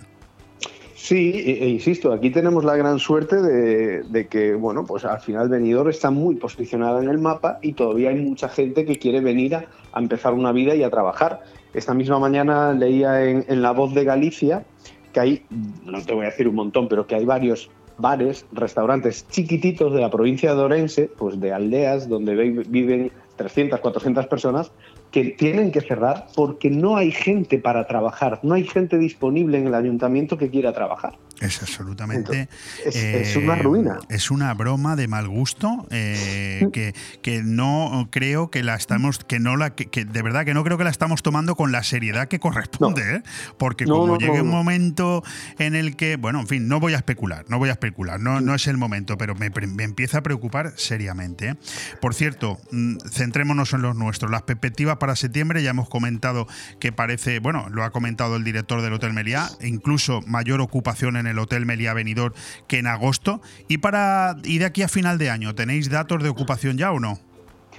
Sí, 1.05 1.33
e, 1.35 1.65
e 1.65 1.69
insisto, 1.69 2.11
aquí 2.11 2.31
tenemos 2.31 2.65
la 2.65 2.75
gran 2.75 2.97
suerte 2.97 3.39
de, 3.39 4.27
que, 4.27 4.55
bueno, 4.55 4.85
pues 4.87 5.05
al 5.05 5.19
final 5.19 5.49
Benidorm 5.49 5.91
está 5.91 6.09
muy 6.09 6.33
posicionada 6.33 6.99
en 7.03 7.07
el 7.11 7.19
mapa 7.19 7.59
y 7.61 7.73
todavía 7.73 8.09
hay 8.09 8.15
mucha 8.15 8.49
gente 8.49 8.85
que 8.85 8.95
quiere 8.97 9.21
venir 9.21 9.53
a, 9.53 9.65
empezar 9.95 10.33
una 10.33 10.51
vida 10.51 10.73
y 10.73 10.81
a 10.81 10.89
trabajar. 10.89 11.43
Esta 11.75 11.93
misma 11.93 12.17
mañana 12.17 12.73
leía 12.73 13.23
en, 13.23 13.45
en 13.47 13.61
La 13.61 13.69
Voz 13.69 13.93
de 13.93 14.03
Galicia 14.03 14.65
que 15.13 15.19
hay, 15.19 15.45
no 15.85 16.01
te 16.01 16.15
voy 16.15 16.23
a 16.25 16.29
decir 16.29 16.47
un 16.47 16.55
montón, 16.55 16.87
pero 16.87 17.05
que 17.05 17.13
hay 17.13 17.25
varios 17.25 17.69
bares, 17.99 18.47
restaurantes 18.51 19.27
chiquititos 19.29 19.93
de 19.93 20.01
la 20.01 20.09
provincia 20.09 20.55
de 20.55 20.59
Orense, 20.59 21.11
pues 21.19 21.39
de 21.39 21.53
aldeas 21.53 22.09
donde 22.09 22.35
vi- 22.35 22.63
viven 22.67 23.11
300, 23.35 23.79
400 23.79 24.25
personas, 24.25 24.71
que 25.15 25.23
tienen 25.23 25.71
que 25.71 25.79
cerrar 25.79 26.27
porque 26.35 26.69
no 26.69 26.97
hay 26.97 27.09
gente 27.09 27.57
para 27.57 27.87
trabajar, 27.87 28.41
no 28.43 28.53
hay 28.53 28.65
gente 28.65 28.97
disponible 28.97 29.57
en 29.57 29.67
el 29.67 29.73
ayuntamiento 29.73 30.37
que 30.37 30.49
quiera 30.49 30.73
trabajar. 30.73 31.13
Es 31.41 31.61
absolutamente. 31.61 32.47
es- 32.85 32.95
es 32.95 33.35
una 33.35 33.55
ruina. 33.55 33.99
Es 34.09 34.31
una 34.31 34.53
broma 34.53 34.95
de 34.95 35.07
mal 35.07 35.27
gusto 35.27 35.85
eh, 35.91 36.67
que, 36.71 36.93
que 37.21 37.43
no 37.43 38.07
creo 38.11 38.49
que 38.49 38.63
la 38.63 38.75
estamos. 38.75 39.19
que 39.19 39.39
no 39.39 39.57
la. 39.57 39.75
que, 39.75 39.87
que 39.87 40.05
de 40.05 40.21
verdad 40.21 40.45
que 40.45 40.53
no 40.53 40.63
creo 40.63 40.77
que 40.77 40.83
la 40.85 40.89
estamos 40.89 41.23
tomando 41.23 41.55
con 41.55 41.71
la 41.71 41.83
seriedad 41.83 42.27
que 42.27 42.39
corresponde, 42.39 43.15
¿eh? 43.17 43.23
Porque 43.57 43.85
No, 43.85 43.95
como 43.95 44.07
no, 44.13 44.17
llegue 44.17 44.41
un 44.41 44.49
momento 44.49 45.23
en 45.59 45.75
el 45.75 45.95
que. 45.95 46.15
Bueno, 46.15 46.39
en 46.39 46.47
fin, 46.47 46.67
no 46.67 46.79
voy 46.79 46.93
a 46.93 46.97
especular, 46.97 47.45
no 47.49 47.57
voy 47.59 47.69
a 47.69 47.73
especular, 47.73 48.19
no, 48.19 48.39
no 48.41 48.55
es 48.55 48.67
el 48.67 48.77
momento, 48.77 49.17
pero 49.17 49.35
me, 49.35 49.49
me 49.49 49.83
empieza 49.83 50.19
a 50.19 50.23
preocupar 50.23 50.73
seriamente. 50.77 51.49
¿eh? 51.49 51.55
Por 52.01 52.13
cierto, 52.15 52.57
mm, 52.71 52.97
centrémonos 53.11 53.73
en 53.73 53.81
los 53.81 53.95
nuestros. 53.95 54.31
Las 54.31 54.43
perspectivas 54.43 54.97
para 54.97 55.15
septiembre 55.15 55.61
ya 55.63 55.71
hemos 55.71 55.89
comentado 55.89 56.47
que 56.79 56.91
parece, 56.91 57.39
bueno, 57.39 57.67
lo 57.69 57.83
ha 57.83 57.91
comentado 57.91 58.35
el 58.37 58.43
director 58.43 58.81
del 58.81 58.93
Hotel 58.93 59.13
Meliá, 59.13 59.49
incluso 59.61 60.21
mayor 60.27 60.61
ocupación 60.61 61.17
en 61.17 61.24
el 61.27 61.39
Hotel 61.39 61.65
Meliá 61.65 61.93
Benidorm 61.93 62.33
que 62.67 62.79
en 62.79 62.87
agosto. 62.87 63.41
Y 63.67 63.79
para 63.79 64.37
y 64.43 64.57
de 64.57 64.65
aquí 64.65 64.81
a 64.83 64.87
final 64.87 65.17
de 65.17 65.29
año, 65.29 65.55
¿tenéis 65.55 65.89
datos 65.89 66.23
de 66.23 66.29
ocupación 66.29 66.77
ya 66.77 66.91
o 66.91 66.99
no? 66.99 67.19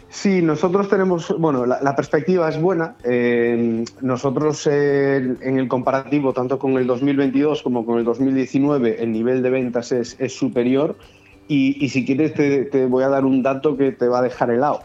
Sí, 0.08 0.40
nosotros 0.40 0.88
tenemos, 0.88 1.34
bueno, 1.38 1.66
la, 1.66 1.96
perspectiva 1.96 2.48
es 2.48 2.60
buena. 2.60 2.96
Eh, 3.04 3.84
nosotros 4.00 4.66
eh, 4.70 5.16
en 5.40 5.58
el 5.58 5.68
comparativo, 5.68 6.32
tanto 6.32 6.58
con 6.58 6.78
el 6.78 6.86
2022 6.86 7.62
como 7.62 7.84
con 7.84 7.98
el 7.98 8.04
2019, 8.04 9.02
el 9.02 9.12
nivel 9.12 9.42
de 9.42 9.50
ventas 9.50 9.92
es, 9.92 10.16
superior. 10.32 10.96
Y, 11.48 11.84
y 11.84 11.88
si 11.90 12.04
quieres 12.04 12.34
te, 12.34 12.64
te 12.64 12.86
voy 12.86 13.04
a 13.04 13.08
dar 13.08 13.24
un 13.24 13.42
dato 13.42 13.76
que 13.76 13.92
te 13.92 14.08
va 14.08 14.20
a 14.20 14.22
dejar 14.22 14.50
helado. 14.50 14.80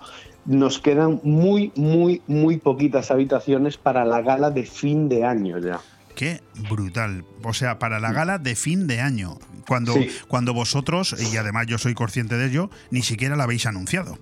Nos 0.46 0.80
quedan 0.80 1.22
muy, 1.24 1.72
muy, 1.76 2.22
muy 2.28 2.58
poquitas 2.58 3.12
habitaciones 3.12 3.78
para 3.78 4.06
la 4.06 4.22
gala 4.22 4.50
de 4.50 4.64
fin 4.64 5.08
de 5.08 5.24
año 5.24 5.60
ya. 5.60 5.80
Qué 6.16 6.42
brutal. 6.70 7.24
O 7.44 7.54
sea, 7.54 7.80
para 7.80 8.00
la 8.00 8.12
gala 8.12 8.38
de 8.38 8.56
fin 8.56 8.88
de 8.88 9.02
año. 9.02 9.38
Cuando, 9.68 9.94
Sí. 9.94 10.10
cuando 10.28 10.54
vosotros, 10.54 11.16
y 11.32 11.38
además 11.38 11.68
yo 11.68 11.78
soy 11.78 11.94
consciente 11.94 12.36
de 12.38 12.48
ello, 12.48 12.70
ni 12.90 13.02
siquiera 13.02 13.36
la 13.36 13.44
habéis 13.46 13.66
anunciado. 13.66 14.18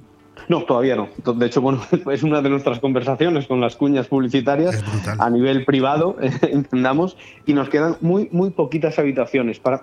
No, 0.48 0.64
todavía 0.64 0.96
no. 0.96 1.10
De 1.36 1.46
hecho, 1.46 1.62
bueno, 1.62 1.82
es 2.12 2.24
una 2.24 2.42
de 2.42 2.50
nuestras 2.50 2.80
conversaciones 2.80 3.46
con 3.48 3.62
las 3.62 3.76
cuñas 3.76 4.08
publicitarias 4.08 4.84
a 5.20 5.30
nivel 5.30 5.64
privado, 5.66 6.18
entendamos, 6.42 7.18
y 7.46 7.54
nos 7.54 7.70
quedan 7.70 7.98
muy, 8.02 8.30
muy 8.32 8.50
poquitas 8.52 8.98
habitaciones. 9.00 9.60
Para... 9.60 9.82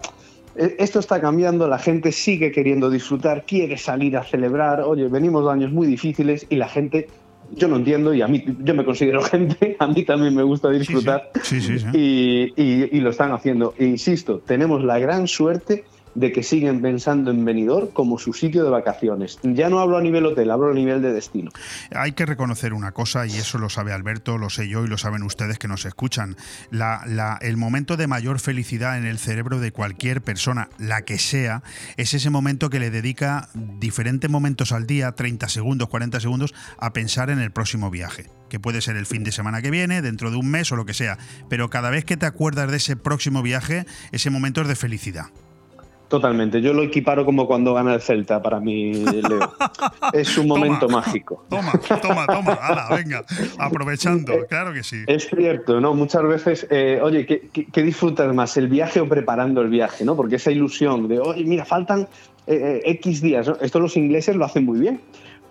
eh, 0.57 0.75
Esto 0.79 0.99
está 0.99 1.21
cambiando, 1.21 1.69
la 1.69 1.79
gente 1.79 2.11
sigue 2.13 2.51
queriendo 2.53 2.91
disfrutar, 2.91 3.45
quiere 3.47 3.77
salir 3.79 4.17
a 4.17 4.25
celebrar. 4.25 4.81
Oye, 4.81 5.09
venimos 5.09 5.45
de 5.45 5.53
años 5.53 5.73
muy 5.73 5.87
difíciles 5.87 6.47
y 6.49 6.57
la 6.57 6.69
gente, 6.69 7.09
yo 7.55 7.69
no 7.69 7.77
entiendo, 7.77 8.13
y 8.15 8.23
a 8.23 8.29
mí, 8.29 8.45
yo 8.63 8.75
me 8.75 8.85
considero 8.85 9.23
gente, 9.33 9.77
a 9.79 9.87
mí 9.87 10.03
también 10.05 10.35
me 10.35 10.43
gusta 10.43 10.71
disfrutar 10.71 11.31
Sí, 11.43 11.61
sí, 11.61 11.79
sí. 11.79 11.87
y, 11.93 12.53
y- 12.63 12.89
y 12.93 13.01
lo 13.01 13.11
están 13.11 13.33
haciendo. 13.33 13.75
E 13.79 13.85
insisto, 13.87 14.39
tenemos 14.47 14.83
la 14.85 14.99
gran 14.99 15.27
suerte 15.29 15.85
de 16.17 16.33
que 16.33 16.43
siguen 16.43 16.83
pensando 16.83 17.31
en 17.31 17.45
Benidorm 17.45 17.89
como 17.89 18.19
su 18.19 18.33
sitio 18.33 18.65
de 18.65 18.71
vacaciones. 18.71 19.39
Ya 19.43 19.69
no 19.69 19.81
hablo 19.81 19.99
a 19.99 20.03
nivel 20.03 20.27
hotel, 20.27 20.51
hablo 20.51 20.71
a 20.71 20.75
nivel 20.75 21.03
de 21.03 21.13
destino. 21.13 21.51
Hay 21.95 22.13
que 22.13 22.27
reconocer 22.27 22.73
una 22.73 22.93
cosa, 22.93 23.27
y 23.27 23.37
eso 23.37 23.59
lo 23.59 23.69
sabe 23.69 23.93
Alberto, 23.93 24.39
lo 24.39 24.51
sé 24.51 24.69
yo 24.69 24.85
y 24.85 24.89
lo 24.89 24.99
saben 24.99 25.23
ustedes 25.23 25.59
que 25.59 25.69
nos 25.69 25.85
escuchan. 25.85 26.37
El 27.41 27.57
momento 27.57 27.97
de 27.97 28.07
mayor 28.07 28.41
felicidad 28.41 28.99
en 28.99 29.05
el 29.05 29.19
cerebro 29.19 29.61
de 29.61 29.73
cualquier 29.73 30.23
persona, 30.23 30.69
la 30.79 31.03
que 31.03 31.19
sea, 31.19 31.63
es 31.97 32.15
ese 32.15 32.31
momento 32.31 32.71
que 32.71 32.81
le 32.81 32.91
dedica 32.91 33.49
diferentes 33.55 34.31
momentos 34.31 34.73
al 34.73 34.87
día, 34.87 35.13
30 35.13 35.49
segundos, 35.49 35.89
40 35.89 36.19
segundos, 36.21 36.55
a 36.79 36.93
pensar 36.93 37.31
en 37.31 37.41
el 37.41 37.51
próximo 37.51 37.91
viaje. 37.91 38.31
Que 38.49 38.59
puede 38.59 38.81
ser 38.81 38.97
el 38.97 39.07
fin 39.07 39.23
de 39.23 39.33
semana 39.33 39.61
que 39.61 39.71
viene, 39.71 40.03
dentro 40.03 40.31
de 40.31 40.37
un 40.37 40.49
mes 40.49 40.73
o 40.73 40.77
lo 40.77 40.87
que 40.87 40.95
sea. 40.95 41.19
Pero 41.51 41.69
cada 41.69 41.91
vez 41.91 42.05
que 42.05 42.17
te 42.17 42.27
acuerdas 42.27 42.71
de 42.71 42.79
ese 42.79 42.97
próximo 42.97 43.43
viaje, 43.43 43.85
ese 44.13 44.31
momento 44.31 44.63
es 44.63 44.69
de 44.69 44.77
felicidad. 44.77 45.27
Totalmente. 46.09 46.61
Yo 46.61 46.73
lo 46.73 46.83
equiparo 46.83 47.25
como 47.25 47.47
cuando 47.47 47.75
gana 47.75 47.95
el 47.95 48.01
Celta 48.01 48.41
para 48.41 48.61
mí, 48.61 48.93
Leo. 48.93 49.53
es 50.13 50.39
un 50.39 50.47
momento 50.47 50.89
mágico. 50.89 51.45
Toma, 51.49 51.73
toma, 52.01 52.27
toma, 52.27 52.53
ala, 52.53 52.89
venga, 52.97 53.25
aprovechando, 53.59 54.33
claro 54.49 54.73
que 54.73 54.85
sí. 54.85 55.03
Es 55.09 55.29
cierto, 55.29 55.81
¿no? 55.81 55.95
Muchas 55.95 56.23
veces, 56.23 56.67
eh, 56.71 57.01
oye, 57.03 57.27
¿qué, 57.27 57.49
qué, 57.53 57.67
qué 57.67 57.83
disfrutas 57.83 58.33
más, 58.33 58.57
el 58.57 58.69
viaje 58.69 59.01
o 59.01 59.09
preparando 59.09 59.61
el 59.63 59.69
viaje, 59.69 60.05
¿no? 60.05 60.15
Porque 60.15 60.37
esa 60.37 60.53
ilusión 60.53 61.09
de, 61.09 61.19
oye, 61.19 61.45
mira, 61.45 61.65
faltan 61.65 62.09
eh, 62.47 62.83
eh, 62.85 62.91
X 62.93 63.21
días, 63.21 63.49
¿no? 63.49 63.57
Esto 63.61 63.81
los 63.81 63.97
ingleses 63.97 64.37
lo 64.37 64.45
hacen 64.45 64.65
muy 64.65 64.79
bien, 64.79 65.01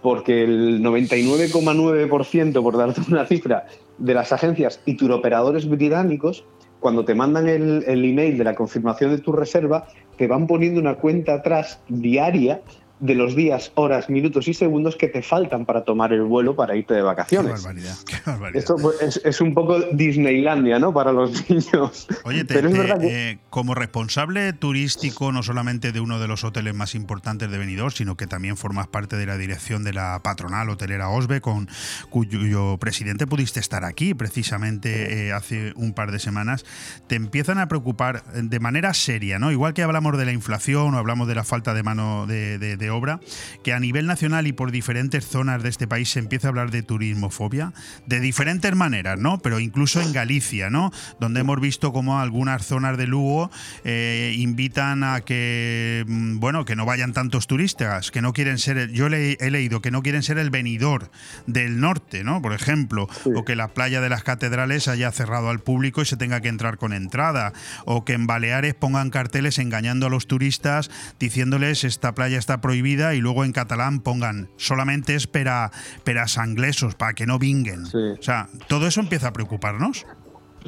porque 0.02 0.44
el 0.44 0.82
99,9%, 0.82 2.64
por 2.64 2.78
darte 2.78 3.02
una 3.10 3.26
cifra, 3.26 3.66
de 3.98 4.14
las 4.14 4.32
agencias 4.32 4.80
y 4.86 4.96
turoperadores 4.96 5.68
británicos, 5.68 6.46
cuando 6.86 7.04
te 7.04 7.16
mandan 7.16 7.50
el, 7.50 7.84
el 7.88 8.06
email 8.06 8.38
de 8.38 8.44
la 8.44 8.54
confirmación 8.54 9.10
de 9.10 9.18
tu 9.18 9.32
reserva, 9.32 9.88
te 10.20 10.28
van 10.28 10.46
poniendo 10.46 10.80
una 10.80 10.94
cuenta 10.94 11.34
atrás 11.34 11.80
diaria 11.88 12.62
de 13.00 13.14
los 13.16 13.36
días, 13.36 13.72
horas, 13.76 14.10
minutos 14.10 14.48
y 14.48 14.54
segundos 14.54 14.96
que 14.96 15.08
te 15.08 15.22
faltan 15.22 15.66
para 15.66 15.84
tomar 15.84 16.14
el 16.14 16.22
vuelo 16.24 16.56
para 16.56 16.76
irte 16.76 16.94
de 16.94 17.02
vacaciones. 17.02 17.54
Qué 17.54 17.58
barbaridad, 17.68 17.96
qué 18.06 18.16
barbaridad. 18.26 18.58
Esto 18.60 18.76
pues, 18.78 19.02
es, 19.02 19.22
es 19.26 19.42
un 19.42 19.54
poco 19.54 19.80
Disneylandia, 19.92 20.80
¿no? 20.80 20.94
Para 20.94 21.12
los 21.12 21.32
niños. 21.50 22.08
Oye, 22.24 22.46
te- 22.46 22.54
Pero 22.54 22.70
es 22.70 22.74
te- 22.74 22.80
verdad 22.80 23.00
que 23.00 23.30
eh, 23.32 23.40
como 23.50 23.76
responsable 23.76 24.54
turístico, 24.54 25.32
no 25.32 25.44
solamente 25.44 25.92
de 25.92 26.00
uno 26.00 26.20
de 26.20 26.28
los 26.28 26.44
hoteles 26.44 26.74
más 26.74 26.96
importantes 26.96 27.52
de 27.52 27.58
Benidorm, 27.58 27.92
sino 27.92 28.16
que 28.16 28.28
también 28.28 28.56
formas 28.58 28.88
parte 28.88 29.18
de 29.18 29.26
la 29.26 29.38
dirección 29.38 29.84
de 29.84 29.92
la 29.94 30.22
patronal 30.24 30.70
hotelera 30.70 31.10
OSBE, 31.10 31.42
con 31.42 31.68
cuyo 32.10 32.78
presidente 32.78 33.28
pudiste 33.28 33.60
estar 33.60 33.84
aquí 33.84 34.14
precisamente 34.14 35.28
eh, 35.28 35.34
hace 35.34 35.74
un 35.76 35.94
par 35.94 36.12
de 36.12 36.20
semanas, 36.20 36.66
te 37.08 37.16
empiezan 37.16 37.58
a 37.60 37.68
preocupar 37.68 38.24
de 38.34 38.60
manera 38.60 38.94
seria, 38.94 39.40
¿no? 39.40 39.52
Igual 39.52 39.74
que 39.74 39.84
hablamos 39.84 40.18
de 40.18 40.26
la 40.26 40.32
inflación 40.32 40.94
o 40.94 40.98
hablamos 40.98 41.28
de 41.28 41.36
la 41.36 41.44
falta 41.44 41.74
de 41.74 41.84
mano 41.84 42.26
de, 42.28 42.58
de- 42.58 42.78
de 42.78 42.85
obra, 42.90 43.20
que 43.64 43.74
a 43.74 43.80
nivel 43.80 44.06
nacional 44.08 44.48
y 44.48 44.54
por 44.54 44.72
diferentes 44.72 45.28
zonas 45.28 45.64
de 45.64 45.70
este 45.70 45.88
país 45.88 46.10
se 46.10 46.20
empieza 46.20 46.48
a 46.48 46.50
hablar 46.50 46.72
de 46.72 46.84
turismofobia, 46.84 47.74
de 48.06 48.20
diferentes 48.20 48.76
maneras, 48.76 49.20
¿no? 49.20 49.40
Pero 49.40 49.60
incluso 49.60 50.02
en 50.02 50.14
Galicia, 50.14 50.70
¿no? 50.70 50.92
Donde 51.20 51.42
hemos 51.42 51.60
visto 51.60 51.94
como 51.94 52.20
algunas 52.20 52.66
zonas 52.66 52.98
de 52.98 53.08
Lugo 53.08 53.52
eh, 53.84 54.34
invitan 54.38 55.04
a 55.04 55.22
que, 55.22 56.04
mm, 56.08 56.40
bueno, 56.40 56.66
que 56.66 56.76
no 56.76 56.86
vayan 56.86 57.14
tantos 57.14 57.48
turistas, 57.48 58.12
que 58.12 58.22
no 58.22 58.34
quieren 58.34 58.58
ser, 58.58 58.78
el- 58.78 58.92
yo 58.94 59.10
le, 59.10 59.34
he 59.40 59.52
leído 59.52 59.82
que 59.82 59.92
no 59.92 60.02
quieren 60.02 60.24
ser 60.24 60.38
el 60.38 60.50
venidor 60.50 61.10
del 61.48 61.80
norte, 61.80 62.24
¿no? 62.24 62.42
Por 62.42 62.54
ejemplo, 62.54 63.08
o 63.26 63.46
que 63.46 63.56
la 63.56 63.70
playa 63.70 64.02
de 64.02 64.10
las 64.10 64.24
catedrales 64.24 64.88
haya 64.88 65.12
cerrado 65.12 65.50
al 65.50 65.60
público 65.60 66.02
y 66.02 66.06
se 66.06 66.18
tenga 66.18 66.42
que 66.42 66.48
entrar 66.50 66.78
con 66.78 66.94
entrada, 66.94 67.54
o 67.86 68.06
que 68.06 68.14
en 68.14 68.28
Baleares 68.28 68.74
pongan 68.74 69.10
carteles 69.10 69.60
engañando 69.60 70.08
a 70.08 70.10
los 70.10 70.28
turistas 70.28 70.90
diciéndoles 71.20 71.84
esta 71.84 72.14
playa 72.16 72.38
está 72.38 72.62
prohibida 72.62 72.75
y 72.76 73.20
luego 73.20 73.44
en 73.44 73.52
catalán 73.52 74.00
pongan 74.00 74.50
solamente 74.58 75.16
es 75.16 75.28
para, 75.28 75.72
para 76.04 76.28
sanglesos, 76.28 76.96
para 76.96 77.14
que 77.14 77.26
no 77.26 77.40
vinguen. 77.40 77.84
O 77.86 78.22
sea, 78.22 78.48
todo 78.68 78.88
eso 78.88 79.02
empieza 79.02 79.30
a 79.30 79.34
preocuparnos. 79.34 80.06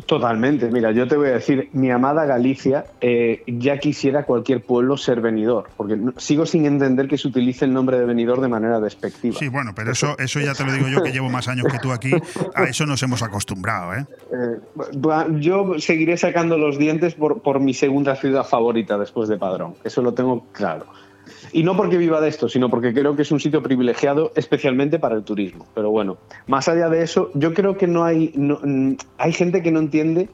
Totalmente. 0.06 0.70
Mira, 0.70 0.92
yo 0.92 1.08
te 1.08 1.18
voy 1.18 1.30
a 1.30 1.32
decir, 1.34 1.70
mi 1.74 1.90
amada 1.90 2.26
Galicia 2.26 2.86
eh, 3.02 3.42
ya 3.48 3.80
quisiera 3.80 4.24
cualquier 4.24 4.62
pueblo 4.62 4.96
ser 4.96 5.22
venidor, 5.22 5.70
porque 5.76 5.98
sigo 6.18 6.46
sin 6.46 6.66
entender 6.66 7.08
que 7.08 7.18
se 7.18 7.28
utilice 7.28 7.66
el 7.66 7.74
nombre 7.74 7.98
de 7.98 8.06
venidor 8.06 8.40
de 8.42 8.48
manera 8.48 8.80
despectiva. 8.80 9.36
Sí, 9.38 9.48
bueno, 9.48 9.74
pero 9.76 9.92
eso, 9.92 10.16
eso 10.20 10.40
ya 10.40 10.54
te 10.54 10.64
lo 10.66 10.72
digo 10.72 10.88
yo 10.88 11.02
que 11.02 11.12
llevo 11.12 11.30
más 11.30 11.48
años 11.48 11.66
que 11.72 11.80
tú 11.80 11.92
aquí, 11.92 12.12
a 12.54 12.66
eso 12.66 12.86
nos 12.86 13.02
hemos 13.02 13.24
acostumbrado, 13.24 13.96
¿eh? 13.96 14.06
Eh, 14.32 15.40
yo 15.40 15.80
seguiré 15.80 16.16
sacando 16.18 16.58
los 16.58 16.78
dientes 16.78 17.16
por, 17.16 17.42
por 17.42 17.60
mi 17.60 17.74
segunda 17.74 18.16
ciudad 18.16 18.44
favorita 18.44 19.00
después 19.00 19.28
de 19.30 19.38
Padrón, 19.38 19.76
eso 19.84 20.04
lo 20.04 20.14
tengo 20.14 20.46
claro. 20.52 20.86
Y 21.52 21.64
no 21.64 21.76
porque 21.78 21.98
viva 21.98 22.20
de 22.22 22.30
esto, 22.30 22.50
sino 22.50 22.70
porque 22.70 22.94
creo 22.94 23.16
que 23.16 23.22
es 23.22 23.32
un 23.32 23.40
sitio 23.40 23.62
privilegiado 23.64 24.32
especialmente 24.36 25.00
para 25.00 25.16
el 25.16 25.24
turismo. 25.24 25.66
Pero 25.76 25.90
bueno, 25.92 26.18
más 26.48 26.68
allá 26.68 26.90
de 26.90 27.04
eso, 27.04 27.32
yo 27.34 27.54
creo 27.54 27.78
que 27.78 27.88
no 27.88 28.04
hay, 28.04 28.32
no- 28.36 28.60
mm, 28.64 28.96
hay 29.18 29.34
gente 29.34 29.62
que 29.62 29.72
no 29.72 29.80
entiende 29.80 30.30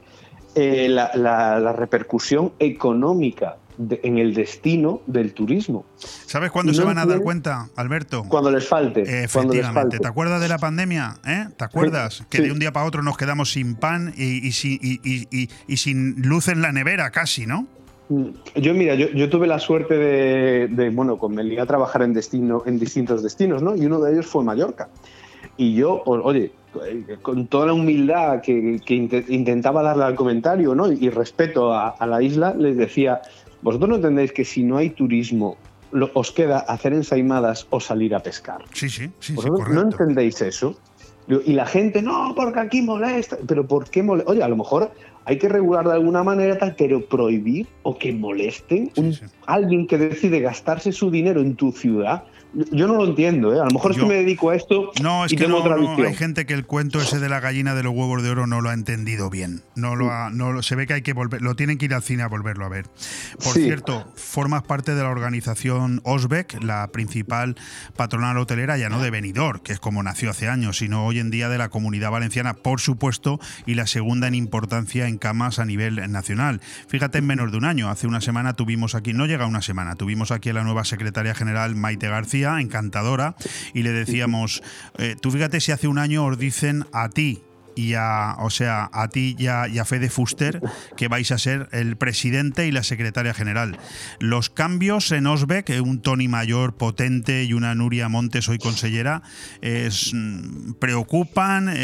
eh, 0.56 0.88
la, 0.88 1.10
la- 1.14 1.58
la 1.58 1.72
repercusión 1.72 2.52
económica 2.60 3.56
de- 3.76 3.98
en 4.04 4.18
el 4.18 4.34
destino 4.34 5.00
del 5.08 5.32
turismo. 5.34 5.84
¿Sabes 5.96 6.52
cuándo 6.52 6.70
No 6.72 6.78
se 6.78 6.84
van 6.84 6.96
a 6.98 7.06
dar 7.06 7.20
cuenta, 7.20 7.68
Alberto? 7.74 8.22
Cuando 8.28 8.50
les 8.52 8.64
falte. 8.68 9.02
cuando 9.02 9.10
les 9.12 9.24
Efectivamente. 9.24 9.72
falte. 9.80 9.98
¿Te 9.98 10.06
acuerdas 10.06 10.40
de 10.40 10.48
la 10.48 10.58
pandemia? 10.58 11.16
¿Eh? 11.26 11.46
¿Te 11.56 11.64
acuerdas? 11.64 12.24
Que 12.30 12.40
de 12.40 12.52
un 12.52 12.60
día 12.60 12.72
para 12.72 12.86
otro 12.86 13.02
nos 13.02 13.16
quedamos 13.16 13.50
sin 13.52 13.74
pan 13.74 14.14
y- 14.16 14.48
y- 14.48 15.48
y 15.66 15.76
sin 15.76 16.22
luz 16.22 16.46
en 16.46 16.62
la 16.62 16.70
nevera 16.70 17.10
casi, 17.10 17.46
¿no? 17.46 17.66
Yo, 18.56 18.74
mira, 18.74 18.94
yo, 18.94 19.08
yo 19.08 19.30
tuve 19.30 19.46
la 19.46 19.58
suerte 19.58 19.96
de, 19.96 20.68
de, 20.68 20.90
bueno, 20.90 21.16
con 21.16 21.34
me 21.34 21.42
lié 21.42 21.60
a 21.60 21.66
trabajar 21.66 22.02
en, 22.02 22.12
destino, 22.12 22.62
en 22.66 22.78
distintos 22.78 23.22
destinos, 23.22 23.62
¿no? 23.62 23.74
Y 23.76 23.86
uno 23.86 24.00
de 24.00 24.12
ellos 24.12 24.26
fue 24.26 24.44
Mallorca. 24.44 24.88
Y 25.56 25.74
yo, 25.74 26.02
oye, 26.04 26.52
eh, 26.86 27.16
con 27.22 27.46
toda 27.46 27.66
la 27.66 27.72
humildad 27.72 28.40
que, 28.42 28.80
que 28.84 28.94
inte- 28.94 29.24
intentaba 29.28 29.82
darle 29.82 30.04
al 30.04 30.14
comentario, 30.16 30.74
¿no? 30.74 30.90
Y 30.92 31.08
respeto 31.10 31.72
a, 31.72 31.90
a 31.90 32.06
la 32.06 32.20
isla, 32.22 32.54
les 32.54 32.76
decía, 32.76 33.22
vosotros 33.62 33.88
no 33.88 33.96
entendéis 33.96 34.32
que 34.32 34.44
si 34.44 34.62
no 34.64 34.76
hay 34.76 34.90
turismo, 34.90 35.56
os 36.12 36.32
queda 36.32 36.58
hacer 36.58 36.92
ensaimadas 36.92 37.66
o 37.70 37.78
salir 37.80 38.14
a 38.14 38.20
pescar. 38.20 38.62
Sí, 38.72 38.88
sí, 38.90 39.06
sí, 39.06 39.12
sí, 39.20 39.34
¿Vosotros 39.34 39.68
no 39.68 39.82
correcto. 39.82 40.02
entendéis 40.02 40.42
eso? 40.42 40.76
Y 41.46 41.52
la 41.54 41.64
gente, 41.64 42.02
no, 42.02 42.34
porque 42.36 42.60
aquí 42.60 42.82
molesta. 42.82 43.38
Pero 43.46 43.66
¿por 43.66 43.88
qué 43.88 44.02
molesta? 44.02 44.30
Oye, 44.32 44.42
a 44.42 44.48
lo 44.48 44.56
mejor 44.56 44.90
hay 45.26 45.38
que 45.38 45.48
regular 45.48 45.86
de 45.86 45.92
alguna 45.92 46.22
manera, 46.22 46.58
tal, 46.58 46.74
pero 46.76 47.04
prohibir 47.06 47.66
o 47.82 47.96
que 47.96 48.12
molesten 48.12 48.90
un, 48.96 49.16
alguien 49.46 49.86
que 49.86 49.98
decide 49.98 50.40
gastarse 50.40 50.92
su 50.92 51.10
dinero 51.10 51.40
en 51.40 51.56
tu 51.56 51.72
ciudad. 51.72 52.24
Yo- 52.70 52.86
no 52.86 52.94
lo 52.96 53.04
entiendo, 53.06 53.52
¿eh? 53.54 53.60
A 53.60 53.64
lo 53.64 53.70
mejor 53.72 53.90
es 53.92 53.96
Yo- 53.96 54.02
que 54.04 54.08
me 54.08 54.14
dedico 54.16 54.50
a 54.50 54.56
esto 54.56 54.92
No, 55.02 55.24
es 55.24 55.32
y 55.32 55.36
que 55.36 55.44
tengo 55.44 55.58
no, 55.58 55.64
otra 55.64 55.76
no, 55.76 56.06
hay 56.06 56.14
gente 56.14 56.46
que 56.46 56.54
el 56.54 56.64
cuento 56.66 57.00
ese 57.00 57.18
de 57.18 57.28
la 57.28 57.40
gallina 57.40 57.74
de 57.74 57.82
los 57.82 57.92
huevos 57.94 58.22
de 58.22 58.30
oro 58.30 58.46
no 58.46 58.60
lo 58.60 58.70
ha 58.70 58.74
entendido 58.74 59.30
bien. 59.30 59.62
No 59.74 59.96
lo 59.96 60.10
ha, 60.12 60.30
no 60.30 60.62
se 60.62 60.76
ve 60.76 60.86
que 60.86 60.94
hay 60.94 61.02
que 61.02 61.12
volver, 61.12 61.42
lo 61.42 61.56
tienen 61.56 61.78
que 61.78 61.86
ir 61.86 61.94
al 61.94 62.02
cine 62.02 62.22
a 62.22 62.28
volverlo 62.28 62.64
a 62.64 62.68
ver. 62.68 62.86
Por 63.42 63.54
Sí. 63.54 63.64
cierto, 63.64 64.06
formas 64.14 64.62
parte 64.62 64.94
de 64.94 65.02
la 65.02 65.08
organización 65.10 66.00
OSBEC, 66.04 66.62
la 66.62 66.86
principal 66.88 67.56
patronal 67.96 68.38
hotelera, 68.38 68.76
ya 68.76 68.88
no 68.88 69.00
de 69.02 69.10
Benidorm, 69.10 69.60
que 69.60 69.72
es 69.72 69.80
como 69.80 70.02
nació 70.02 70.30
hace 70.30 70.48
años, 70.48 70.78
sino 70.78 71.06
hoy 71.06 71.18
en 71.18 71.30
día 71.30 71.48
de 71.48 71.58
la 71.58 71.68
comunidad 71.70 72.10
valenciana, 72.10 72.54
por 72.54 72.80
supuesto, 72.80 73.40
y 73.66 73.74
la 73.74 73.86
segunda 73.86 74.28
en 74.28 74.34
importancia 74.34 75.08
en 75.08 75.18
camas 75.18 75.58
a 75.58 75.64
nivel 75.64 75.96
nacional. 76.12 76.60
Fíjate, 76.88 77.18
en 77.18 77.26
menos 77.26 77.50
de 77.50 77.58
un 77.58 77.64
año, 77.64 77.88
hace 77.90 78.06
una 78.06 78.20
semana 78.20 78.52
tuvimos 78.54 78.94
aquí, 78.94 79.12
no 79.12 79.26
llega 79.26 79.46
una 79.46 79.62
semana, 79.62 79.96
tuvimos 79.96 80.30
aquí 80.30 80.50
a 80.50 80.52
la 80.54 80.62
nueva 80.64 80.84
secretaria 80.84 81.34
general 81.34 81.74
Maite 81.74 82.08
García, 82.08 82.43
encantadora, 82.44 83.36
y 83.72 83.82
le 83.82 83.92
decíamos, 83.92 84.62
eh, 84.98 85.16
tú 85.20 85.30
fíjate 85.30 85.60
si 85.60 85.72
hace 85.72 85.88
un 85.88 85.98
año 85.98 86.24
os 86.24 86.38
dicen 86.38 86.86
a 86.92 87.08
ti 87.08 87.42
y 87.76 87.94
a, 87.94 88.36
o 88.40 88.50
sea, 88.50 88.88
a 88.92 89.08
ti 89.08 89.36
y 89.38 89.46
a, 89.46 89.68
y 89.68 89.78
a 89.78 89.84
Fede 89.84 90.08
Fuster 90.08 90.60
que 90.96 91.08
vais 91.08 91.30
a 91.32 91.38
ser 91.38 91.68
el 91.72 91.96
presidente 91.96 92.66
y 92.66 92.72
la 92.72 92.82
secretaria 92.82 93.34
general. 93.34 93.78
Los 94.20 94.50
cambios 94.50 95.10
en 95.12 95.26
Osbeck, 95.26 95.70
un 95.82 96.00
Tony 96.00 96.28
Mayor 96.28 96.74
potente 96.74 97.44
y 97.44 97.52
una 97.52 97.74
Nuria 97.74 98.08
Montes 98.08 98.48
hoy 98.48 98.58
consellera, 98.58 99.22
mm, 99.62 100.72
preocupan. 100.78 101.74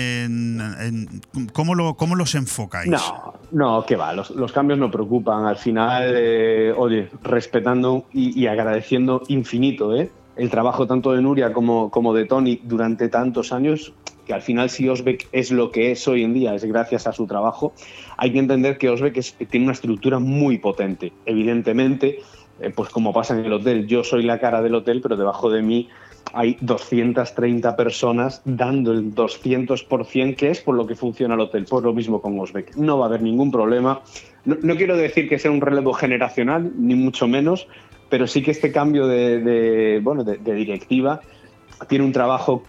¿cómo, 1.52 1.74
lo, 1.74 1.94
¿Cómo 1.94 2.14
los 2.14 2.34
enfocáis? 2.34 2.90
No, 2.90 3.34
no, 3.52 3.84
que 3.84 3.96
va, 3.96 4.12
los, 4.12 4.30
los 4.30 4.52
cambios 4.52 4.78
no 4.78 4.90
preocupan. 4.90 5.46
Al 5.46 5.56
final, 5.56 6.14
eh, 6.16 6.72
oye, 6.76 7.08
respetando 7.22 8.06
y, 8.12 8.38
y 8.40 8.46
agradeciendo 8.46 9.22
infinito 9.28 9.96
¿eh? 9.96 10.10
El 10.40 10.48
trabajo 10.48 10.86
tanto 10.86 11.12
de 11.12 11.20
Nuria 11.20 11.52
como, 11.52 12.14
de 12.14 12.24
Tony 12.24 12.60
durante 12.62 13.10
tantos 13.10 13.52
años, 13.52 13.92
que 14.26 14.32
al 14.32 14.40
final 14.40 14.70
si 14.70 14.88
Osbeck 14.88 15.28
es 15.32 15.50
lo 15.50 15.70
que 15.70 15.90
es 15.90 16.08
hoy 16.08 16.24
en 16.24 16.32
día, 16.32 16.54
es 16.54 16.64
gracias 16.64 17.06
a 17.06 17.12
su 17.12 17.26
trabajo, 17.26 17.74
hay 18.16 18.32
que 18.32 18.38
entender 18.38 18.78
que 18.78 18.88
Osbeck 18.88 19.20
tiene 19.50 19.66
una 19.66 19.74
estructura 19.74 20.18
muy 20.18 20.56
potente. 20.56 21.12
Evidentemente, 21.26 22.20
eh, 22.58 22.72
pues 22.74 22.88
como 22.88 23.12
pasa 23.12 23.38
en 23.38 23.44
el 23.44 23.52
hotel, 23.52 23.86
yo 23.86 24.02
soy 24.02 24.22
la 24.22 24.40
cara 24.40 24.62
del 24.62 24.74
hotel, 24.76 25.02
pero 25.02 25.14
debajo 25.14 25.50
de 25.50 25.60
mí 25.60 25.90
hay 26.32 26.56
230 26.62 27.76
personas 27.76 28.40
dando 28.46 28.92
el 28.92 29.14
200%, 29.14 30.36
que 30.36 30.50
es 30.50 30.60
por 30.62 30.74
lo 30.74 30.86
que 30.86 30.94
funciona 30.94 31.34
el 31.34 31.40
hotel. 31.40 31.66
Por 31.66 31.82
lo 31.82 31.92
mismo 31.92 32.22
con 32.22 32.38
Osbeck. 32.40 32.76
No 32.76 32.98
va 32.98 33.06
a 33.06 33.08
haber 33.08 33.20
ningún 33.20 33.50
problema. 33.50 34.00
No, 34.46 34.56
no 34.62 34.76
quiero 34.76 34.96
decir 34.96 35.28
que 35.28 35.38
sea 35.38 35.50
un 35.50 35.60
relevo 35.60 35.92
generacional, 35.92 36.72
ni 36.78 36.94
mucho 36.94 37.28
menos, 37.28 37.66
pero 38.10 38.26
sí 38.26 38.42
que 38.42 38.50
este 38.50 38.70
cambio 38.72 39.06
de, 39.06 40.00
bueno, 40.02 40.24
de 40.24 40.54
directiva 40.54 41.22
tiene 41.88 42.04
un 42.04 42.12
trabajo 42.12 42.64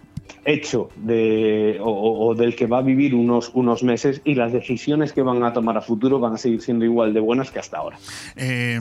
hecho 0.46 0.90
de, 0.96 1.78
o, 1.82 2.34
del 2.36 2.56
que 2.56 2.66
va 2.66 2.80
a 2.80 2.82
vivir 2.82 3.14
unos, 3.14 3.52
unos 3.54 3.84
meses 3.84 4.22
y 4.24 4.36
las 4.36 4.52
decisiones 4.52 5.14
que 5.14 5.22
van 5.22 5.44
a 5.44 5.54
tomar 5.54 5.78
a 5.78 5.82
futuro 5.82 6.20
van 6.20 6.34
a 6.34 6.38
seguir 6.38 6.62
siendo 6.62 6.86
igual 6.86 7.14
de 7.14 7.20
buenas 7.20 7.52
que 7.52 7.60
hasta 7.60 7.78
ahora. 7.78 7.98
Eh, 8.36 8.80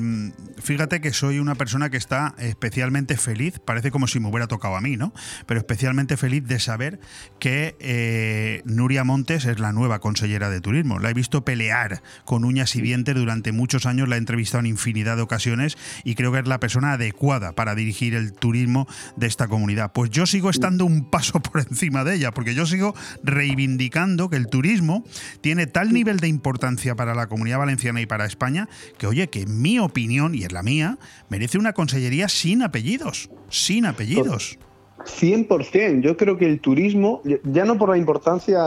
fíjate 0.58 1.00
que 1.00 1.12
soy 1.12 1.38
una 1.38 1.54
persona 1.54 1.90
que 1.90 1.96
está 1.96 2.34
especialmente 2.38 3.16
feliz, 3.16 3.58
parece 3.58 3.90
como 3.90 4.06
si 4.06 4.20
me 4.20 4.28
hubiera 4.28 4.46
tocado 4.46 4.76
a 4.76 4.80
mí, 4.80 4.96
¿no? 4.96 5.12
Pero 5.46 5.60
especialmente 5.60 6.16
feliz 6.16 6.46
de 6.46 6.58
saber 6.58 7.00
que 7.38 7.76
eh, 7.78 8.62
Nuria 8.64 9.04
Montes 9.04 9.44
es 9.44 9.58
la 9.58 9.72
nueva 9.72 9.98
consellera 9.98 10.50
de 10.50 10.60
turismo. 10.60 10.98
La 10.98 11.10
he 11.10 11.14
visto 11.14 11.44
pelear 11.44 12.02
con 12.24 12.44
uñas 12.44 12.74
y 12.76 12.80
dientes 12.80 13.14
durante 13.14 13.52
muchos 13.52 13.86
años, 13.86 14.08
la 14.08 14.16
he 14.16 14.18
entrevistado 14.18 14.60
en 14.60 14.66
infinidad 14.66 15.16
de 15.16 15.22
ocasiones 15.22 15.76
y 16.04 16.14
creo 16.14 16.32
que 16.32 16.38
es 16.40 16.48
la 16.48 16.60
persona 16.60 16.92
adecuada 16.92 17.52
para 17.52 17.74
dirigir 17.74 18.14
el 18.14 18.32
turismo 18.32 18.86
de 19.16 19.26
esta 19.26 19.48
comunidad. 19.48 19.92
Pues 19.92 20.10
yo 20.10 20.26
sigo 20.26 20.50
estando 20.50 20.84
un 20.84 21.10
paso 21.10 21.40
por 21.40 21.49
encima 21.58 22.04
de 22.04 22.16
ella, 22.16 22.30
porque 22.32 22.54
yo 22.54 22.66
sigo 22.66 22.94
reivindicando 23.22 24.30
que 24.30 24.36
el 24.36 24.48
turismo 24.48 25.04
tiene 25.40 25.66
tal 25.66 25.92
nivel 25.92 26.18
de 26.18 26.28
importancia 26.28 26.94
para 26.94 27.14
la 27.14 27.26
comunidad 27.28 27.58
valenciana 27.58 28.00
y 28.00 28.06
para 28.06 28.26
España 28.26 28.68
que, 28.98 29.06
oye, 29.06 29.28
que 29.28 29.42
en 29.42 29.60
mi 29.60 29.78
opinión, 29.78 30.34
y 30.34 30.44
es 30.44 30.52
la 30.52 30.62
mía, 30.62 30.98
merece 31.28 31.58
una 31.58 31.72
consellería 31.72 32.28
sin 32.28 32.62
apellidos. 32.62 33.30
Sin 33.48 33.86
apellidos. 33.86 34.58
100%. 35.04 36.00
Yo 36.02 36.16
creo 36.16 36.36
que 36.36 36.46
el 36.46 36.60
turismo, 36.60 37.22
ya 37.44 37.64
no 37.64 37.78
por 37.78 37.90
la 37.90 37.96
importancia 37.98 38.58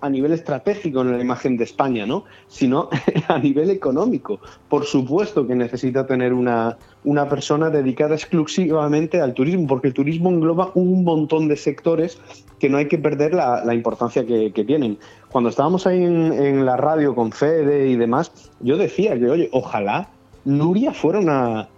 a 0.00 0.10
nivel 0.10 0.32
estratégico 0.32 1.02
en 1.02 1.12
la 1.12 1.20
imagen 1.20 1.56
de 1.56 1.64
España, 1.64 2.06
¿no? 2.06 2.24
sino 2.48 2.88
a 3.28 3.38
nivel 3.38 3.70
económico. 3.70 4.40
Por 4.68 4.84
supuesto 4.84 5.46
que 5.46 5.54
necesita 5.54 6.06
tener 6.06 6.32
una, 6.32 6.76
una 7.04 7.28
persona 7.28 7.70
dedicada 7.70 8.14
exclusivamente 8.14 9.20
al 9.20 9.34
turismo, 9.34 9.66
porque 9.66 9.88
el 9.88 9.94
turismo 9.94 10.30
engloba 10.30 10.70
un 10.74 11.04
montón 11.04 11.48
de 11.48 11.56
sectores 11.56 12.18
que 12.58 12.68
no 12.68 12.78
hay 12.78 12.88
que 12.88 12.98
perder 12.98 13.34
la, 13.34 13.64
la 13.64 13.74
importancia 13.74 14.24
que, 14.26 14.52
que 14.52 14.64
tienen. 14.64 14.98
Cuando 15.30 15.50
estábamos 15.50 15.86
ahí 15.86 16.02
en, 16.02 16.32
en 16.32 16.64
la 16.64 16.76
radio 16.76 17.14
con 17.14 17.32
Fede 17.32 17.88
y 17.88 17.96
demás, 17.96 18.32
yo 18.60 18.76
decía 18.76 19.18
que, 19.18 19.28
oye, 19.28 19.48
ojalá 19.52 20.08
Nuria 20.44 20.92
fuera 20.92 21.18
una... 21.20 21.68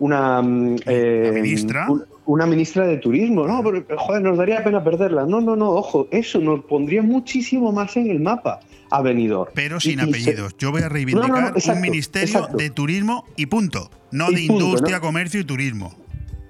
Una, 0.00 0.40
mm, 0.40 0.76
eh, 0.86 1.30
ministra? 1.34 1.86
un- 1.90 2.04
una 2.28 2.46
ministra 2.46 2.86
de 2.86 2.98
turismo, 2.98 3.46
no, 3.46 3.62
pero 3.64 3.82
joder, 3.98 4.20
nos 4.22 4.36
daría 4.36 4.62
pena 4.62 4.84
perderla. 4.84 5.24
No, 5.24 5.40
no, 5.40 5.56
no, 5.56 5.70
ojo, 5.70 6.08
eso 6.10 6.38
nos 6.40 6.62
pondría 6.64 7.02
muchísimo 7.02 7.72
más 7.72 7.96
en 7.96 8.10
el 8.10 8.20
mapa 8.20 8.60
a 8.90 9.00
Benidorm. 9.00 9.50
Pero 9.54 9.80
sin 9.80 9.98
Y- 9.98 10.02
apellidos. 10.02 10.54
Yo 10.58 10.70
voy 10.70 10.82
a 10.82 10.90
reivindicar 10.90 11.30
No, 11.30 11.36
no, 11.36 11.40
no, 11.40 11.48
exacto, 11.56 11.72
un 11.76 11.80
ministerio 11.80 12.34
exacto. 12.38 12.56
de 12.58 12.68
turismo 12.70 13.24
y 13.36 13.46
punto. 13.46 13.90
No 14.12 14.30
Y 14.30 14.34
de 14.42 14.46
punto, 14.48 14.64
industria, 14.66 15.00
comercio 15.00 15.40
y 15.40 15.44
turismo. 15.44 15.94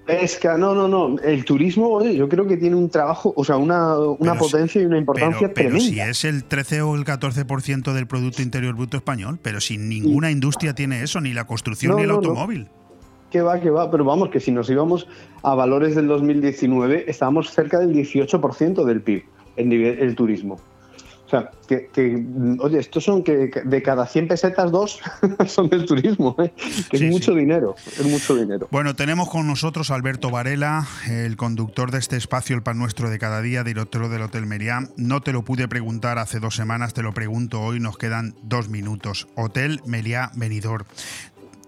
pesca, 0.05 0.57
no, 0.57 0.73
no, 0.75 0.87
no. 0.89 1.17
El 1.21 1.45
turismo, 1.45 1.87
oye, 1.89 2.15
yo 2.15 2.27
creo 2.27 2.45
que 2.47 2.57
tiene 2.57 2.75
un 2.75 2.89
trabajo, 2.89 3.31
o 3.35 3.45
sea, 3.45 3.57
una, 3.57 3.97
una 3.97 4.33
Pero 4.33 4.37
potencia 4.45 4.81
y 4.81 4.85
una 4.85 4.97
importancia 4.97 5.37
Pero, 5.39 5.53
pero 5.53 5.69
tremenda. 5.77 6.03
si 6.03 6.09
es 6.09 6.25
el 6.25 6.43
13 6.43 6.81
o 6.81 6.95
el 6.95 7.05
14% 7.05 7.93
del 7.93 8.05
Producto 8.07 8.41
Interior 8.41 8.73
Bruto 8.75 8.97
español, 8.97 9.37
pero 9.41 9.61
si 9.61 9.77
ninguna 9.77 10.29
industria 10.31 10.73
tiene 10.73 11.03
eso, 11.03 11.21
ni 11.21 11.31
la 11.31 11.45
construcción 11.45 11.95
ni 11.95 12.01
el 12.03 12.09
automóvil. 12.11 12.67
Que 13.31 13.41
va, 13.41 13.59
que 13.59 13.69
va, 13.69 13.91
pero 13.91 14.03
vamos, 14.03 14.29
que 14.29 14.39
si 14.39 14.51
nos 14.51 14.69
íbamos 14.69 15.07
a 15.43 15.53
valores 15.53 15.95
del 15.95 16.07
2019, 16.07 17.05
estábamos 17.07 17.51
cerca 17.51 17.79
del 17.79 17.93
18% 17.93 18.83
del 18.83 19.01
PIB, 19.01 19.23
el, 19.55 19.69
nivel, 19.69 19.99
el 19.99 20.15
turismo. 20.15 20.59
O 21.25 21.29
sea, 21.29 21.51
que, 21.67 21.89
que, 21.93 22.25
oye, 22.59 22.79
estos 22.79 23.03
son 23.03 23.23
que 23.23 23.51
de 23.63 23.83
cada 23.83 24.07
100 24.07 24.29
pesetas, 24.29 24.71
dos 24.71 24.99
son 25.47 25.69
del 25.69 25.85
turismo, 25.85 26.35
¿eh? 26.39 26.51
que 26.89 26.97
es 26.97 27.03
mucho 27.03 27.35
dinero, 27.35 27.75
es 27.85 28.03
mucho 28.03 28.35
dinero. 28.35 28.67
Bueno, 28.71 28.95
tenemos 28.95 29.29
con 29.29 29.45
nosotros 29.45 29.91
a 29.91 29.95
Alberto 29.95 30.31
Varela, 30.31 30.87
el 31.07 31.37
conductor 31.37 31.91
de 31.91 31.99
este 31.99 32.17
espacio, 32.17 32.55
el 32.55 32.63
pan 32.63 32.79
nuestro 32.79 33.11
de 33.11 33.19
cada 33.19 33.43
día, 33.43 33.63
director 33.63 34.09
del 34.09 34.23
Hotel 34.23 34.47
Meriá. 34.47 34.89
No 34.97 35.21
te 35.21 35.31
lo 35.31 35.43
pude 35.43 35.67
preguntar 35.67 36.17
hace 36.17 36.39
dos 36.39 36.55
semanas, 36.55 36.95
te 36.95 37.03
lo 37.03 37.13
pregunto 37.13 37.61
hoy, 37.61 37.79
nos 37.79 37.99
quedan 37.99 38.33
dos 38.41 38.67
minutos. 38.69 39.27
Hotel 39.35 39.81
Meliá 39.85 40.31
Benidorm. 40.33 40.85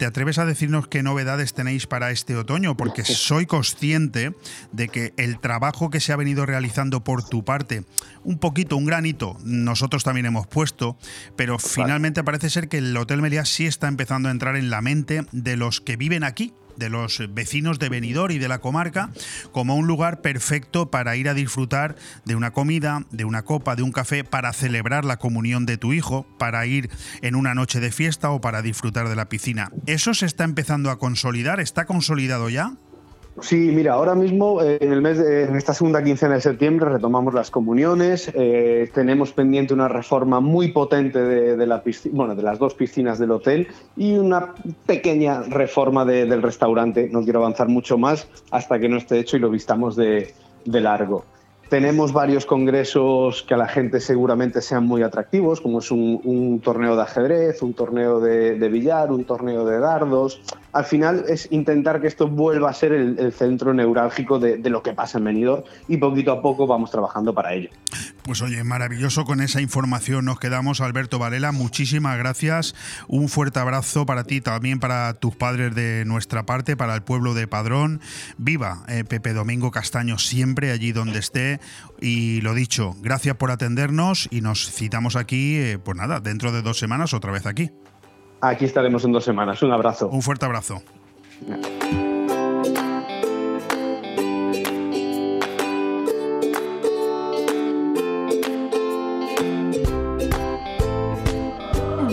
¿Te 0.01 0.07
atreves 0.07 0.39
a 0.39 0.47
decirnos 0.47 0.87
qué 0.87 1.03
novedades 1.03 1.53
tenéis 1.53 1.85
para 1.85 2.09
este 2.09 2.35
otoño? 2.35 2.75
Porque 2.75 3.05
soy 3.05 3.45
consciente 3.45 4.33
de 4.71 4.89
que 4.89 5.13
el 5.15 5.39
trabajo 5.39 5.91
que 5.91 5.99
se 5.99 6.11
ha 6.11 6.15
venido 6.15 6.47
realizando 6.47 7.03
por 7.03 7.23
tu 7.23 7.45
parte, 7.45 7.83
un 8.23 8.39
poquito, 8.39 8.77
un 8.77 8.85
granito, 8.85 9.37
nosotros 9.43 10.03
también 10.03 10.25
hemos 10.25 10.47
puesto, 10.47 10.97
pero 11.35 11.59
finalmente 11.59 12.23
parece 12.23 12.49
ser 12.49 12.67
que 12.67 12.79
el 12.79 12.97
Hotel 12.97 13.21
Meliá 13.21 13.45
sí 13.45 13.67
está 13.67 13.87
empezando 13.89 14.27
a 14.27 14.31
entrar 14.31 14.55
en 14.55 14.71
la 14.71 14.81
mente 14.81 15.23
de 15.31 15.55
los 15.55 15.81
que 15.81 15.97
viven 15.97 16.23
aquí, 16.23 16.51
de 16.77 16.89
los 16.89 17.21
vecinos 17.33 17.79
de 17.79 17.89
Benidorm 17.89 18.33
y 18.33 18.39
de 18.39 18.47
la 18.47 18.59
comarca 18.59 19.09
como 19.51 19.75
un 19.75 19.87
lugar 19.87 20.21
perfecto 20.21 20.89
para 20.89 21.15
ir 21.15 21.29
a 21.29 21.33
disfrutar 21.33 21.95
de 22.25 22.35
una 22.35 22.51
comida, 22.51 23.05
de 23.11 23.25
una 23.25 23.43
copa, 23.43 23.75
de 23.75 23.83
un 23.83 23.91
café, 23.91 24.23
para 24.23 24.53
celebrar 24.53 25.05
la 25.05 25.17
comunión 25.17 25.65
de 25.65 25.77
tu 25.77 25.93
hijo, 25.93 26.25
para 26.37 26.65
ir 26.65 26.89
en 27.21 27.35
una 27.35 27.53
noche 27.53 27.79
de 27.79 27.91
fiesta 27.91 28.31
o 28.31 28.41
para 28.41 28.61
disfrutar 28.61 29.09
de 29.09 29.15
la 29.15 29.29
piscina. 29.29 29.71
¿Eso 29.85 30.13
se 30.13 30.25
está 30.25 30.43
empezando 30.43 30.89
a 30.89 30.99
consolidar? 30.99 31.59
¿Está 31.59 31.85
consolidado 31.85 32.49
ya? 32.49 32.73
Sí, 33.41 33.71
mira, 33.73 33.93
ahora 33.93 34.13
mismo 34.13 34.61
eh, 34.61 34.77
en 34.79 34.93
el 34.93 35.01
mes 35.01 35.17
de- 35.17 35.43
en 35.45 35.55
esta 35.55 35.73
segunda 35.73 36.03
quincena 36.03 36.35
de 36.35 36.41
septiembre 36.41 36.89
retomamos 36.89 37.33
las 37.33 37.49
comuniones. 37.51 38.31
eh, 38.35 38.89
tenemos 38.93 39.31
pendiente 39.33 39.73
una 39.73 39.87
reforma 39.87 40.39
muy 40.39 40.69
potente 40.71 41.19
de, 41.19 41.67
la 41.67 41.83
pisci- 41.83 42.11
bueno, 42.11 42.35
de 42.35 42.43
las 42.43 42.59
dos 42.59 42.73
piscinas 42.75 43.17
del 43.19 43.31
hotel 43.31 43.67
y 43.97 44.13
una 44.17 44.53
pequeña 44.85 45.41
reforma 45.43 46.05
de- 46.05 46.25
del 46.25 46.41
restaurante. 46.41 47.09
No 47.11 47.23
quiero 47.23 47.39
avanzar 47.39 47.67
mucho 47.67 47.97
más 47.97 48.27
hasta 48.51 48.79
que 48.79 48.87
no 48.89 48.97
esté 48.97 49.19
hecho 49.19 49.37
y 49.37 49.39
lo 49.39 49.49
vistamos 49.49 49.95
de 49.95 50.33
largo. 50.65 51.25
Tenemos 51.71 52.11
varios 52.11 52.45
congresos 52.45 53.43
que 53.43 53.53
a 53.53 53.57
la 53.57 53.69
gente 53.69 54.01
seguramente 54.01 54.59
sean 54.59 54.85
muy 54.85 55.03
atractivos, 55.03 55.61
como 55.61 55.79
es 55.79 55.89
un, 55.89 56.59
torneo 56.61 56.97
de 56.97 57.01
ajedrez, 57.01 57.61
un 57.61 57.73
torneo 57.73 58.19
de, 58.19 58.67
billar, 58.67 59.09
un 59.09 59.23
torneo 59.23 59.63
de 59.63 59.79
dardos. 59.79 60.41
Al 60.73 60.83
final 60.83 61.23
es 61.29 61.47
intentar 61.49 62.01
que 62.01 62.07
esto 62.07 62.27
vuelva 62.27 62.69
a 62.69 62.73
ser 62.73 62.91
el, 62.91 63.31
centro 63.31 63.73
neurálgico 63.73 64.37
de, 64.37 64.57
de 64.57 64.69
lo 64.69 64.83
que 64.83 64.91
pasa 64.91 65.17
en 65.19 65.23
Benidorm 65.23 65.63
y 65.87 65.95
poquito 65.95 66.33
a 66.33 66.41
poco 66.41 66.67
vamos 66.67 66.91
trabajando 66.91 67.33
para 67.33 67.53
ello. 67.53 67.69
Pues 68.23 68.41
oye, 68.41 68.63
maravilloso 68.65 69.23
con 69.23 69.39
esa 69.39 69.61
información 69.61 70.25
nos 70.25 70.39
quedamos. 70.39 70.81
Alberto 70.81 71.19
Varela, 71.19 71.53
muchísimas 71.53 72.17
gracias. 72.17 72.75
Un 73.07 73.29
fuerte 73.29 73.59
abrazo 73.59 74.05
para 74.05 74.25
ti, 74.25 74.41
también 74.41 74.79
para 74.79 75.13
tus 75.13 75.37
padres 75.37 75.73
de 75.73 76.03
nuestra 76.05 76.45
parte, 76.45 76.75
para 76.75 76.95
el 76.95 77.01
pueblo 77.01 77.33
de 77.33 77.47
Padrón. 77.47 78.01
Viva 78.37 78.83
eh, 78.89 79.05
Pepe 79.05 79.31
Domingo 79.31 79.71
Castaño 79.71 80.17
siempre 80.17 80.71
allí 80.71 80.91
donde 80.91 81.19
esté. 81.19 81.60
Y 81.99 82.41
lo 82.41 82.53
dicho, 82.53 82.95
gracias 82.99 83.35
por 83.35 83.51
atendernos 83.51 84.27
y 84.31 84.41
nos 84.41 84.71
citamos 84.71 85.15
aquí, 85.15 85.57
eh, 85.57 85.79
pues 85.79 85.97
nada, 85.97 86.19
dentro 86.19 86.51
de 86.51 86.61
dos 86.61 86.79
semanas 86.79 87.13
otra 87.13 87.31
vez 87.31 87.45
aquí. 87.45 87.71
Aquí 88.41 88.65
estaremos 88.65 89.05
en 89.05 89.11
dos 89.11 89.23
semanas. 89.23 89.61
Un 89.61 89.71
abrazo. 89.71 90.09
Un 90.09 90.21
fuerte 90.21 90.45
abrazo. 90.45 90.81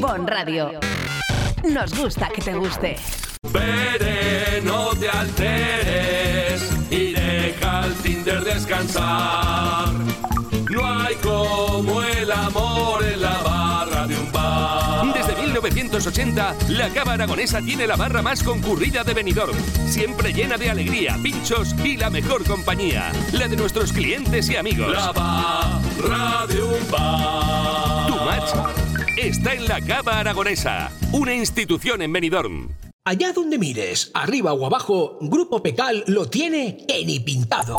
Bon 0.01 0.27
Radio. 0.27 0.71
Nos 1.65 1.99
gusta 1.99 2.29
que 2.35 2.43
te 2.43 2.55
guste. 2.55 2.97
Veré, 3.53 4.61
no 4.63 4.91
te 4.95 5.09
alteres 5.09 6.71
y 6.91 7.13
deja 7.13 7.83
al 7.83 7.95
Descansar. 8.25 9.89
No 10.71 11.01
hay 11.01 11.15
como 11.17 12.03
el 12.03 12.31
amor 12.31 13.05
en 13.05 13.23
la 13.23 13.39
barra 13.39 14.07
de 14.07 14.19
un 14.19 14.31
bar. 14.33 15.15
Desde 15.15 15.35
1980, 15.41 16.57
la 16.69 16.89
Cava 16.91 17.15
Aragonesa 17.15 17.61
tiene 17.61 17.87
la 17.87 17.97
barra 17.97 18.21
más 18.23 18.43
concurrida 18.43 19.05
de 19.05 19.15
Benidorm, 19.15 19.57
siempre 19.87 20.33
llena 20.33 20.57
de 20.57 20.71
alegría, 20.71 21.19
pinchos 21.23 21.75
y 21.85 21.97
la 21.97 22.11
mejor 22.11 22.45
compañía, 22.45 23.13
la 23.33 23.49
de 23.49 23.57
nuestros 23.57 23.93
clientes 23.93 24.49
y 24.51 24.57
amigos. 24.57 24.93
La 24.93 25.13
barra 25.13 26.47
de 26.47 26.63
un 26.63 26.91
bar. 26.91 28.07
Tu 28.09 28.15
match 28.25 28.78
está 29.21 29.55
en 29.55 29.67
la 29.67 29.81
Cava 29.81 30.21
Aragonesa, 30.21 30.93
una 31.13 31.35
institución 31.35 32.03
en 32.03 32.13
Benidorm. 32.13 32.69
Allá 33.05 33.33
donde 33.33 33.59
mires, 33.59 34.11
arriba 34.15 34.53
o 34.53 34.65
abajo, 34.65 35.19
Grupo 35.21 35.63
Pecal 35.63 36.05
lo 36.07 36.27
tiene 36.27 36.85
que 36.87 37.05
ni 37.05 37.19
pintado. 37.19 37.79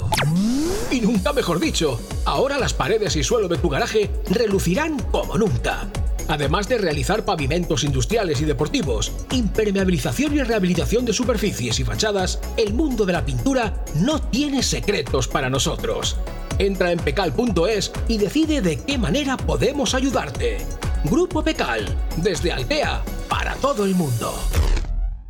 Y 0.91 0.99
nunca 0.99 1.31
mejor 1.31 1.59
dicho, 1.59 2.01
ahora 2.25 2.57
las 2.57 2.73
paredes 2.73 3.15
y 3.15 3.23
suelo 3.23 3.47
de 3.47 3.57
tu 3.57 3.69
garaje 3.69 4.09
relucirán 4.29 4.99
como 5.11 5.37
nunca. 5.37 5.87
Además 6.27 6.67
de 6.67 6.77
realizar 6.77 7.23
pavimentos 7.23 7.83
industriales 7.83 8.41
y 8.41 8.45
deportivos, 8.45 9.13
impermeabilización 9.31 10.35
y 10.35 10.43
rehabilitación 10.43 11.05
de 11.05 11.13
superficies 11.13 11.79
y 11.79 11.83
fachadas, 11.83 12.41
el 12.57 12.73
mundo 12.73 13.05
de 13.05 13.13
la 13.13 13.25
pintura 13.25 13.85
no 13.95 14.19
tiene 14.19 14.61
secretos 14.61 15.27
para 15.27 15.49
nosotros. 15.49 16.17
Entra 16.57 16.91
en 16.91 16.99
pecal.es 16.99 17.91
y 18.07 18.17
decide 18.17 18.61
de 18.61 18.77
qué 18.83 18.97
manera 18.97 19.37
podemos 19.37 19.93
ayudarte. 19.93 20.57
Grupo 21.05 21.41
Pecal, 21.41 21.85
desde 22.17 22.51
Altea, 22.51 23.01
para 23.29 23.55
todo 23.55 23.85
el 23.85 23.95
mundo. 23.95 24.33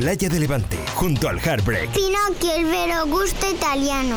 Playa 0.00 0.30
de 0.30 0.40
Levante, 0.40 0.78
junto 0.94 1.28
al 1.28 1.38
Heartbreak. 1.38 1.90
Pinocchio, 1.90 2.54
el 2.54 2.64
vero 2.64 3.06
gusto 3.06 3.46
italiano. 3.50 4.16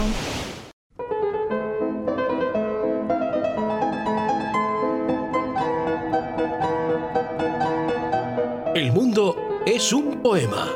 El 8.74 8.94
mundo 8.94 9.36
es 9.66 9.92
un 9.92 10.22
poema 10.22 10.70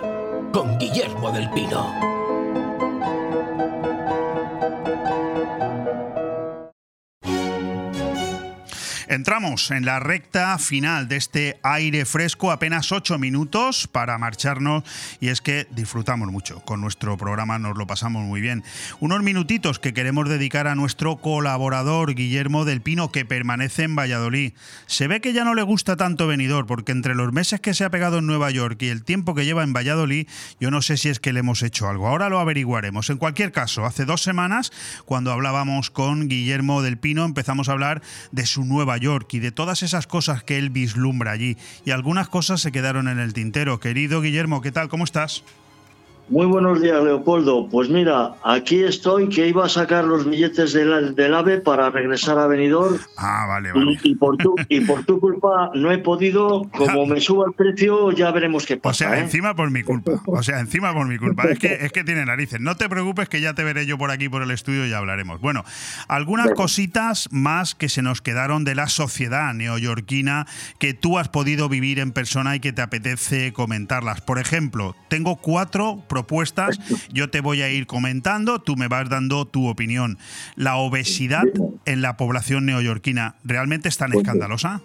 con 0.51 0.77
Guillermo 0.77 1.31
del 1.31 1.49
Pino. 1.51 2.16
Entramos 9.17 9.71
en 9.71 9.83
la 9.83 9.99
recta 9.99 10.59
final 10.59 11.07
de 11.07 11.15
este 11.15 11.59
aire 11.63 12.05
fresco, 12.05 12.51
apenas 12.51 12.91
ocho 12.91 13.17
minutos 13.17 13.87
para 13.87 14.19
marcharnos 14.19 14.83
y 15.19 15.29
es 15.29 15.41
que 15.41 15.65
disfrutamos 15.71 16.31
mucho 16.31 16.59
con 16.59 16.81
nuestro 16.81 17.17
programa, 17.17 17.57
nos 17.57 17.75
lo 17.79 17.87
pasamos 17.87 18.23
muy 18.25 18.41
bien. 18.41 18.63
Unos 18.99 19.23
minutitos 19.23 19.79
que 19.79 19.91
queremos 19.91 20.29
dedicar 20.29 20.67
a 20.67 20.75
nuestro 20.75 21.15
colaborador 21.15 22.13
Guillermo 22.13 22.63
del 22.63 22.81
Pino 22.81 23.11
que 23.11 23.25
permanece 23.25 23.85
en 23.85 23.95
Valladolid. 23.95 24.53
Se 24.85 25.07
ve 25.07 25.19
que 25.19 25.33
ya 25.33 25.43
no 25.43 25.55
le 25.55 25.63
gusta 25.63 25.97
tanto 25.97 26.27
venidor 26.27 26.67
porque 26.67 26.91
entre 26.91 27.15
los 27.15 27.33
meses 27.33 27.59
que 27.59 27.73
se 27.73 27.85
ha 27.85 27.89
pegado 27.89 28.19
en 28.19 28.27
Nueva 28.27 28.51
York 28.51 28.79
y 28.83 28.89
el 28.89 29.03
tiempo 29.03 29.33
que 29.33 29.45
lleva 29.45 29.63
en 29.63 29.73
Valladolid, 29.73 30.27
yo 30.59 30.69
no 30.69 30.83
sé 30.83 30.95
si 30.95 31.09
es 31.09 31.19
que 31.19 31.33
le 31.33 31.39
hemos 31.39 31.63
hecho 31.63 31.89
algo. 31.89 32.07
Ahora 32.07 32.29
lo 32.29 32.39
averiguaremos. 32.39 33.09
En 33.09 33.17
cualquier 33.17 33.51
caso, 33.51 33.83
hace 33.83 34.05
dos 34.05 34.21
semanas, 34.21 34.71
cuando 35.05 35.31
hablábamos 35.31 35.89
con 35.89 36.27
Guillermo 36.27 36.83
del 36.83 36.99
Pino, 36.99 37.25
empezamos 37.25 37.67
a 37.67 37.71
hablar 37.71 38.03
de 38.31 38.45
su 38.45 38.63
Nueva 38.63 38.97
York 38.97 39.06
y 39.29 39.39
de 39.39 39.51
todas 39.51 39.83
esas 39.83 40.05
cosas 40.05 40.43
que 40.43 40.57
él 40.57 40.69
vislumbra 40.69 41.31
allí. 41.31 41.57
Y 41.85 41.91
algunas 41.91 42.27
cosas 42.27 42.59
se 42.61 42.71
quedaron 42.71 43.07
en 43.07 43.19
el 43.19 43.33
tintero. 43.33 43.79
Querido 43.79 44.21
Guillermo, 44.21 44.61
¿qué 44.61 44.71
tal? 44.71 44.89
¿Cómo 44.89 45.05
estás? 45.05 45.43
Muy 46.29 46.45
buenos 46.45 46.81
días, 46.81 47.01
Leopoldo. 47.01 47.69
Pues 47.69 47.87
mira, 47.89 48.33
aquí 48.43 48.83
estoy, 48.83 49.29
que 49.29 49.47
iba 49.47 49.65
a 49.65 49.69
sacar 49.69 50.03
los 50.03 50.29
billetes 50.29 50.73
del, 50.73 51.15
del 51.15 51.33
AVE 51.33 51.59
para 51.61 51.89
regresar 51.89 52.37
a 52.37 52.47
Benidorm. 52.47 52.97
Ah, 53.15 53.45
vale, 53.47 53.71
vale. 53.71 53.97
Y, 54.03 54.11
y 54.11 54.15
por 54.15 54.35
tu, 54.35 54.53
y 54.67 54.81
por 54.81 55.05
tu 55.05 55.21
culpa 55.21 55.71
no 55.73 55.89
he 55.89 55.99
podido. 55.99 56.63
Como 56.77 57.05
me 57.05 57.21
suba 57.21 57.45
el 57.47 57.53
precio, 57.53 58.11
ya 58.11 58.31
veremos 58.31 58.65
qué 58.65 58.73
O 58.73 58.79
pasa. 58.81 59.05
sea, 59.07 59.17
¿eh? 59.17 59.21
encima 59.21 59.55
por 59.55 59.71
mi 59.71 59.83
culpa. 59.83 60.11
O 60.25 60.43
sea, 60.43 60.59
encima 60.59 60.93
por 60.93 61.07
mi 61.07 61.17
culpa. 61.17 61.45
Es 61.45 61.59
que, 61.59 61.77
es 61.79 61.93
que 61.93 62.03
tiene 62.03 62.25
narices. 62.25 62.59
No 62.59 62.75
te 62.75 62.89
preocupes 62.89 63.29
que 63.29 63.39
ya 63.39 63.53
te 63.53 63.63
veré 63.63 63.85
yo 63.85 63.97
por 63.97 64.11
aquí, 64.11 64.27
por 64.27 64.41
el 64.41 64.51
estudio 64.51 64.85
y 64.85 64.91
hablaremos. 64.91 65.39
Bueno, 65.39 65.63
algunas 66.09 66.51
cositas 66.51 67.29
más 67.31 67.73
que 67.73 67.87
se 67.87 68.01
nos 68.01 68.21
quedaron 68.21 68.65
de 68.65 68.75
la 68.75 68.87
sociedad 68.89 69.53
neoyorquina 69.53 70.45
que 70.77 70.93
tú 70.93 71.19
has 71.19 71.29
podido 71.29 71.69
vivir 71.69 71.99
en 71.99 72.11
persona 72.11 72.53
y 72.57 72.59
que 72.59 72.73
te 72.73 72.81
apetece 72.81 73.53
comentarlas. 73.53 74.19
Por 74.19 74.39
ejemplo, 74.39 74.93
tengo 75.07 75.37
cuatro 75.37 76.03
propuestas. 76.17 76.79
Yo 77.13 77.29
te 77.29 77.41
voy 77.41 77.61
a 77.61 77.69
ir 77.69 77.85
comentando, 77.85 78.57
tú 78.59 78.75
me 78.75 78.87
vas 78.87 79.07
dando 79.07 79.45
tu 79.45 79.67
opinión. 79.67 80.17
La 80.55 80.77
obesidad 80.77 81.43
en 81.85 82.01
la 82.01 82.17
población 82.17 82.65
neoyorquina, 82.65 83.35
¿realmente 83.43 83.87
es 83.87 83.97
tan 83.97 84.13
escandalosa? 84.13 84.81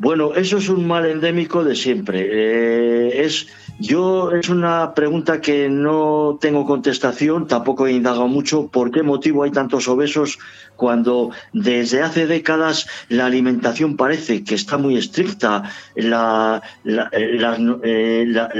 Bueno, 0.00 0.32
eso 0.36 0.58
es 0.58 0.68
un 0.68 0.86
mal 0.86 1.06
endémico 1.06 1.64
de 1.64 1.74
siempre. 1.74 2.28
Eh, 2.30 3.24
es, 3.24 3.48
yo 3.80 4.30
es 4.30 4.48
una 4.48 4.94
pregunta 4.94 5.40
que 5.40 5.68
no 5.68 6.38
tengo 6.40 6.64
contestación, 6.64 7.48
tampoco 7.48 7.84
he 7.88 7.92
indagado 7.94 8.28
mucho 8.28 8.68
por 8.68 8.92
qué 8.92 9.02
motivo 9.02 9.42
hay 9.42 9.50
tantos 9.50 9.88
obesos 9.88 10.38
cuando 10.76 11.30
desde 11.52 12.02
hace 12.02 12.28
décadas 12.28 12.86
la 13.08 13.26
alimentación 13.26 13.96
parece 13.96 14.44
que 14.44 14.54
está 14.54 14.78
muy 14.78 14.96
estricta. 14.96 15.64
La, 15.96 16.62
la- 16.84 17.08
eh, 17.10 17.36
eh, 17.82 18.24
la- 18.28 18.50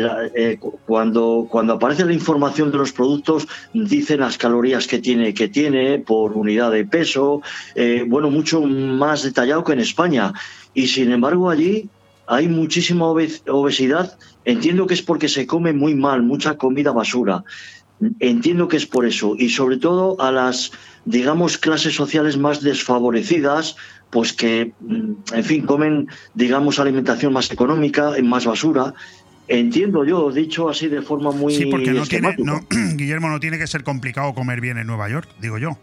cuando, 0.87 1.47
cuando 1.49 1.75
aparece 1.75 2.05
la 2.05 2.13
información 2.15 2.73
de 2.73 2.79
los 2.79 2.91
productos 2.93 3.47
dicen 3.73 4.19
las 4.21 4.39
calorías 4.39 4.89
que 4.89 4.99
tiene, 4.99 5.33
que 5.35 5.47
tiene 5.47 6.01
por 6.01 6.33
unidad 6.33 6.73
de 6.73 6.85
peso, 6.85 7.43
bueno, 8.09 8.29
mucho 8.29 8.61
más 8.63 9.23
detallado 9.23 9.63
que 9.63 9.75
en 9.75 9.81
España. 9.81 10.33
Y 10.79 10.87
sin 10.87 11.11
embargo 11.11 11.51
allí 11.51 11.89
hay 12.29 12.47
muchísima 12.47 13.07
obe- 13.07 13.43
obesidad. 13.49 14.17
Entiendo 14.45 14.87
que 14.87 14.95
es 14.95 15.03
porque 15.03 15.29
se 15.29 15.45
come 15.45 15.73
muy 15.73 15.95
mal, 15.97 16.23
mucha 16.23 16.57
comida 16.57 16.93
basura. 16.93 17.43
Entiendo 18.21 18.69
que 18.69 18.77
es 18.77 18.87
por 18.87 19.05
eso. 19.05 19.35
Y 19.37 19.49
sobre 19.49 19.79
todo 19.79 20.21
a 20.21 20.31
las, 20.31 20.71
digamos, 21.05 21.59
clases 21.59 21.97
sociales 21.97 22.37
más 22.37 22.63
desfavorecidas, 22.63 23.75
pues 24.11 24.33
que, 24.33 24.73
mm, 24.79 25.13
en 25.35 25.45
fin, 25.45 25.67
comen, 25.67 26.07
digamos, 26.35 26.79
alimentación 26.79 27.33
más 27.33 27.51
económica, 27.51 28.13
más 28.23 28.47
basura. 28.47 28.95
Entiendo 29.49 30.05
yo, 30.05 30.31
dicho 30.31 30.69
así 30.69 30.87
de 30.87 31.03
forma 31.03 31.33
muy 31.33 31.55
Sí, 31.55 31.67
porque 31.67 31.91
no 31.91 32.07
tiene, 32.07 32.37
no, 32.39 32.61
Guillermo, 32.97 33.29
no 33.31 33.41
tiene 33.41 33.59
que 33.59 33.67
ser 33.67 33.83
complicado 33.83 34.33
comer 34.33 34.61
bien 34.61 34.79
en 34.79 34.87
Nueva 34.87 35.09
York, 35.09 35.29
digo 35.41 35.59
yo. 35.59 35.77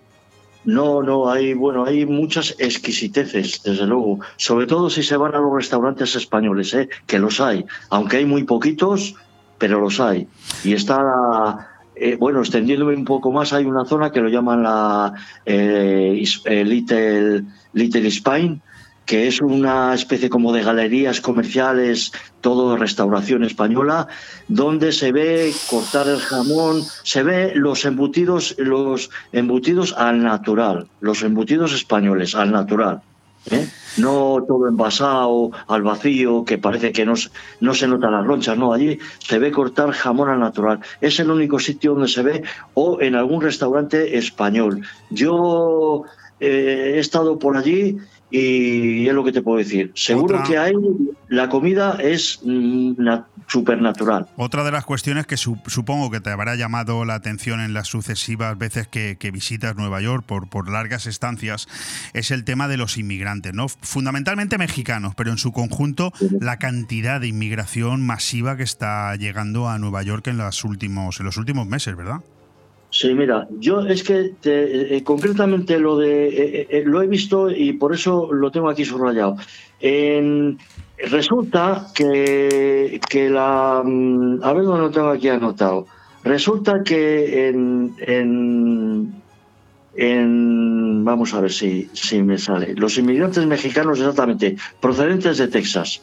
No, 0.66 1.04
no, 1.04 1.30
hay, 1.30 1.54
bueno, 1.54 1.86
hay 1.86 2.06
muchas 2.06 2.56
exquisiteces, 2.58 3.62
desde 3.64 3.86
luego. 3.86 4.20
Sobre 4.36 4.66
todo 4.66 4.90
si 4.90 5.04
se 5.04 5.16
van 5.16 5.36
a 5.36 5.40
los 5.40 5.54
restaurantes 5.54 6.16
españoles, 6.16 6.74
¿eh? 6.74 6.90
que 7.06 7.20
los 7.20 7.40
hay. 7.40 7.66
Aunque 7.90 8.18
hay 8.18 8.26
muy 8.26 8.44
poquitos, 8.44 9.16
pero 9.58 9.80
los 9.80 10.00
hay. 10.00 10.28
Y 10.64 10.74
está, 10.74 11.70
eh, 11.96 12.18
bueno, 12.20 12.40
extendiéndome 12.40 12.96
un 12.96 13.06
poco 13.06 13.32
más, 13.32 13.54
hay 13.54 13.66
una 13.66 13.86
zona 13.86 14.12
que 14.12 14.22
lo 14.22 14.30
llaman 14.30 14.64
la 14.64 15.14
eh, 15.46 16.24
eh, 16.46 16.66
Little, 16.66 17.44
Little 17.74 18.08
Spain, 18.08 18.62
que 19.06 19.27
es 19.27 19.41
una 19.41 19.94
especie 19.94 20.30
como 20.30 20.52
de 20.52 20.64
galerías 20.64 21.22
comerciales, 21.22 22.11
todo 22.41 22.77
restauración 22.77 23.44
española, 23.44 24.07
donde 24.48 24.91
se 24.91 25.11
ve 25.11 25.53
cortar 25.69 26.07
el 26.07 26.19
jamón, 26.19 26.82
se 27.03 27.23
ve 27.23 27.53
los 27.56 27.86
embutidos, 27.86 28.56
los 28.57 29.10
embutidos 29.32 29.94
al 29.94 30.23
natural, 30.23 30.88
los 31.02 31.23
embutidos 31.23 31.73
españoles 31.73 32.36
al 32.36 32.52
natural. 32.52 33.02
¿eh? 33.52 33.68
No 33.98 34.44
todo 34.48 34.68
envasado 34.68 35.52
al 35.68 35.84
vacío, 35.84 36.44
que 36.44 36.57
parece 36.57 36.91
que 36.91 37.06
no, 37.06 37.14
no 37.61 37.73
se 37.73 37.88
notan 37.88 38.11
las 38.11 38.26
ronchas, 38.26 38.57
no, 38.57 38.73
allí 38.73 38.98
se 39.19 39.40
ve 39.40 39.52
cortar 39.52 39.91
jamón 39.91 40.30
al 40.30 40.40
natural. 40.40 40.80
Es 40.99 41.19
el 41.19 41.30
único 41.30 41.60
sitio 41.60 41.94
donde 41.94 42.07
se 42.07 42.23
ve, 42.23 42.44
o 42.73 42.99
en 43.02 43.15
algún 43.15 43.41
restaurante 43.41 44.18
español. 44.18 44.82
Yo 45.10 46.03
eh, 46.40 46.94
he 46.95 46.99
estado 46.99 47.40
por 47.40 47.56
allí 47.56 47.98
y 48.31 49.07
es 49.07 49.14
lo 49.14 49.23
que 49.23 49.31
te 49.31 49.41
puedo 49.41 49.57
decir. 49.57 49.91
Seguro 49.95 50.35
Otra- 50.39 50.47
que 50.49 50.57
hay, 50.57 50.73
la 51.30 51.47
comida 51.49 51.97
es 52.02 52.39
mm, 52.43 52.93
na- 52.97 53.27
supernatural. 53.47 54.27
Otra 54.38 54.64
de 54.64 54.72
las 54.72 54.85
cuestiones 54.85 55.27
que 55.27 55.38
su- 55.38 55.60
supongo 55.68 56.10
que 56.11 56.19
te 56.19 56.30
habrá 56.31 56.56
llamado 56.56 57.06
la 57.06 57.14
atención 57.15 57.60
en 57.61 57.73
las 57.73 57.88
sucesivas 57.88 58.57
veces 58.57 58.88
que, 58.88 59.18
que 59.19 59.31
visitas 59.31 59.76
Nueva 59.76 60.02
York 60.02 60.26
por, 60.26 60.49
por 60.49 60.69
largas 60.69 61.06
estancias 61.06 61.68
es 62.14 62.31
el 62.31 62.43
tema 62.43 62.68
de 62.68 62.77
los 62.77 62.97
inmigrantes, 62.97 63.53
¿no? 63.53 63.68
Fundamentalmente 63.69 64.57
mexicanos, 64.57 65.14
pero 65.15 65.31
en 65.31 65.38
su 65.38 65.52
conjunto 65.52 66.11
la 66.39 66.57
cantidad 66.57 67.22
de 67.22 67.27
inmigración 67.27 68.06
masiva 68.06 68.57
que 68.57 68.64
está 68.64 69.15
llegando 69.15 69.69
a 69.69 69.77
Nueva 69.80 70.02
York 70.03 70.27
en, 70.27 70.38
los 70.38 70.64
últimos, 70.64 71.19
en 71.19 71.26
los 71.26 71.38
últimos 71.38 71.68
meses, 71.68 71.95
¿verdad? 71.95 72.22
Sí, 72.98 73.14
mira, 73.14 73.46
yo 73.52 73.82
es 73.82 74.04
que 74.04 74.38
eh, 74.46 75.04
concretamente 75.04 75.78
lo 75.80 75.98
de 75.98 76.28
eh, 76.30 76.68
eh, 76.70 76.84
lo 76.86 77.02
he 77.02 77.08
visto 77.08 77.50
y 77.50 77.74
por 77.74 77.94
eso 77.94 78.32
lo 78.32 78.52
tengo 78.52 78.70
aquí 78.70 78.86
subrayado. 78.86 79.36
Resulta 80.98 81.88
que, 81.94 83.00
que 83.10 83.30
la 83.30 83.82
mm, 83.84 84.40
a 84.44 84.54
ver 84.54 84.64
dónde 84.64 84.82
lo 84.82 84.92
tengo 84.92 85.10
aquí 85.10 85.28
anotado. 85.28 85.88
Resulta 86.24 86.84
que 86.84 87.50
en, 87.50 87.96
en, 88.00 89.24
en- 89.94 91.04
vamos 91.04 91.34
a 91.34 91.42
ver 91.42 91.52
si, 91.52 91.90
si 91.94 92.24
me 92.24 92.38
sale. 92.38 92.74
Los 92.76 92.98
inmigrantes 92.98 93.46
mexicanos 93.46 94.00
exactamente 94.00 94.56
procedentes 94.80 95.38
de 95.38 95.50
Texas. 95.50 96.02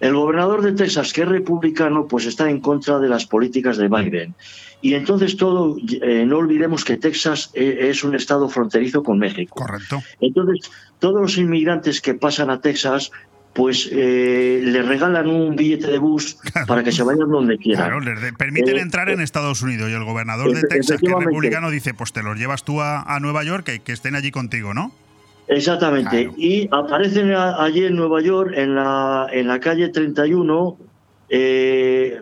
El 0.00 0.14
gobernador 0.14 0.62
de 0.62 0.72
Texas, 0.72 1.12
que 1.12 1.22
es 1.22 1.28
republicano, 1.28 2.06
pues 2.06 2.26
está 2.26 2.50
en 2.50 2.60
contra 2.60 2.98
de 2.98 3.08
las 3.08 3.26
políticas 3.26 3.76
de 3.76 3.88
Biden. 3.88 4.34
Y 4.82 4.94
entonces 4.94 5.36
todo, 5.36 5.76
eh, 6.02 6.24
no 6.26 6.38
olvidemos 6.38 6.84
que 6.84 6.96
Texas 6.96 7.50
eh, 7.54 7.88
es 7.90 8.04
un 8.04 8.14
estado 8.14 8.48
fronterizo 8.48 9.02
con 9.02 9.18
México. 9.18 9.54
Correcto. 9.54 10.02
Entonces, 10.20 10.70
todos 10.98 11.20
los 11.20 11.38
inmigrantes 11.38 12.00
que 12.00 12.14
pasan 12.14 12.50
a 12.50 12.60
Texas, 12.60 13.10
pues 13.54 13.88
eh, 13.92 14.60
le 14.62 14.82
regalan 14.82 15.28
un 15.28 15.54
billete 15.54 15.86
de 15.86 15.98
bus 15.98 16.36
para 16.66 16.82
que 16.82 16.90
se 16.90 17.02
vayan 17.04 17.30
donde 17.30 17.56
quieran. 17.56 17.86
Claro, 17.86 18.00
les 18.00 18.32
permiten 18.34 18.76
Eh, 18.76 18.80
entrar 18.80 19.08
en 19.08 19.20
Estados 19.20 19.62
Unidos 19.62 19.88
y 19.90 19.92
el 19.94 20.04
gobernador 20.04 20.52
de 20.52 20.62
Texas, 20.62 21.00
que 21.00 21.06
es 21.06 21.12
republicano, 21.12 21.70
dice, 21.70 21.94
pues 21.94 22.12
te 22.12 22.22
los 22.22 22.36
llevas 22.36 22.64
tú 22.64 22.80
a, 22.82 23.02
a 23.02 23.20
Nueva 23.20 23.44
York, 23.44 23.64
que, 23.64 23.78
que 23.78 23.92
estén 23.92 24.16
allí 24.16 24.32
contigo, 24.32 24.74
¿no? 24.74 24.92
Exactamente. 25.48 26.30
Y 26.36 26.68
aparecen 26.70 27.32
a- 27.32 27.62
allí 27.62 27.84
en 27.84 27.96
Nueva 27.96 28.20
York, 28.22 28.52
en 28.56 28.74
la, 28.74 29.26
en 29.32 29.46
la 29.48 29.60
calle 29.60 29.88
31, 29.88 30.76
eh, 31.28 32.20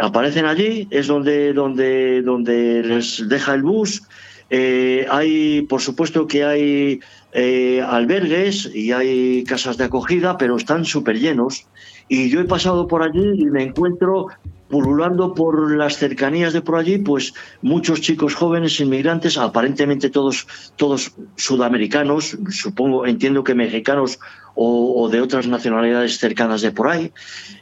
aparecen 0.00 0.44
allí, 0.46 0.88
es 0.90 1.06
donde, 1.06 1.52
donde, 1.52 2.22
donde 2.22 2.82
les 2.82 3.28
deja 3.28 3.54
el 3.54 3.62
bus. 3.62 4.02
Eh, 4.50 5.06
hay, 5.10 5.62
por 5.62 5.80
supuesto 5.82 6.26
que 6.26 6.44
hay 6.44 7.00
eh, 7.32 7.82
albergues 7.86 8.70
y 8.74 8.92
hay 8.92 9.44
casas 9.44 9.76
de 9.76 9.84
acogida, 9.84 10.38
pero 10.38 10.56
están 10.56 10.84
súper 10.84 11.18
llenos. 11.18 11.66
Y 12.08 12.30
yo 12.30 12.40
he 12.40 12.44
pasado 12.44 12.86
por 12.88 13.02
allí 13.02 13.32
y 13.36 13.44
me 13.46 13.62
encuentro 13.62 14.28
pululando 14.68 15.34
por 15.34 15.74
las 15.76 15.96
cercanías 15.96 16.52
de 16.52 16.60
por 16.60 16.76
allí, 16.76 16.98
pues 16.98 17.34
muchos 17.62 18.00
chicos 18.00 18.34
jóvenes 18.34 18.78
inmigrantes, 18.80 19.38
aparentemente 19.38 20.10
todos, 20.10 20.46
todos 20.76 21.12
sudamericanos, 21.36 22.36
supongo, 22.50 23.06
entiendo 23.06 23.42
que 23.44 23.54
mexicanos 23.54 24.18
o, 24.54 25.08
de 25.08 25.20
otras 25.20 25.46
nacionalidades 25.46 26.18
cercanas 26.18 26.62
de 26.62 26.72
por 26.72 26.88
ahí. 26.88 27.12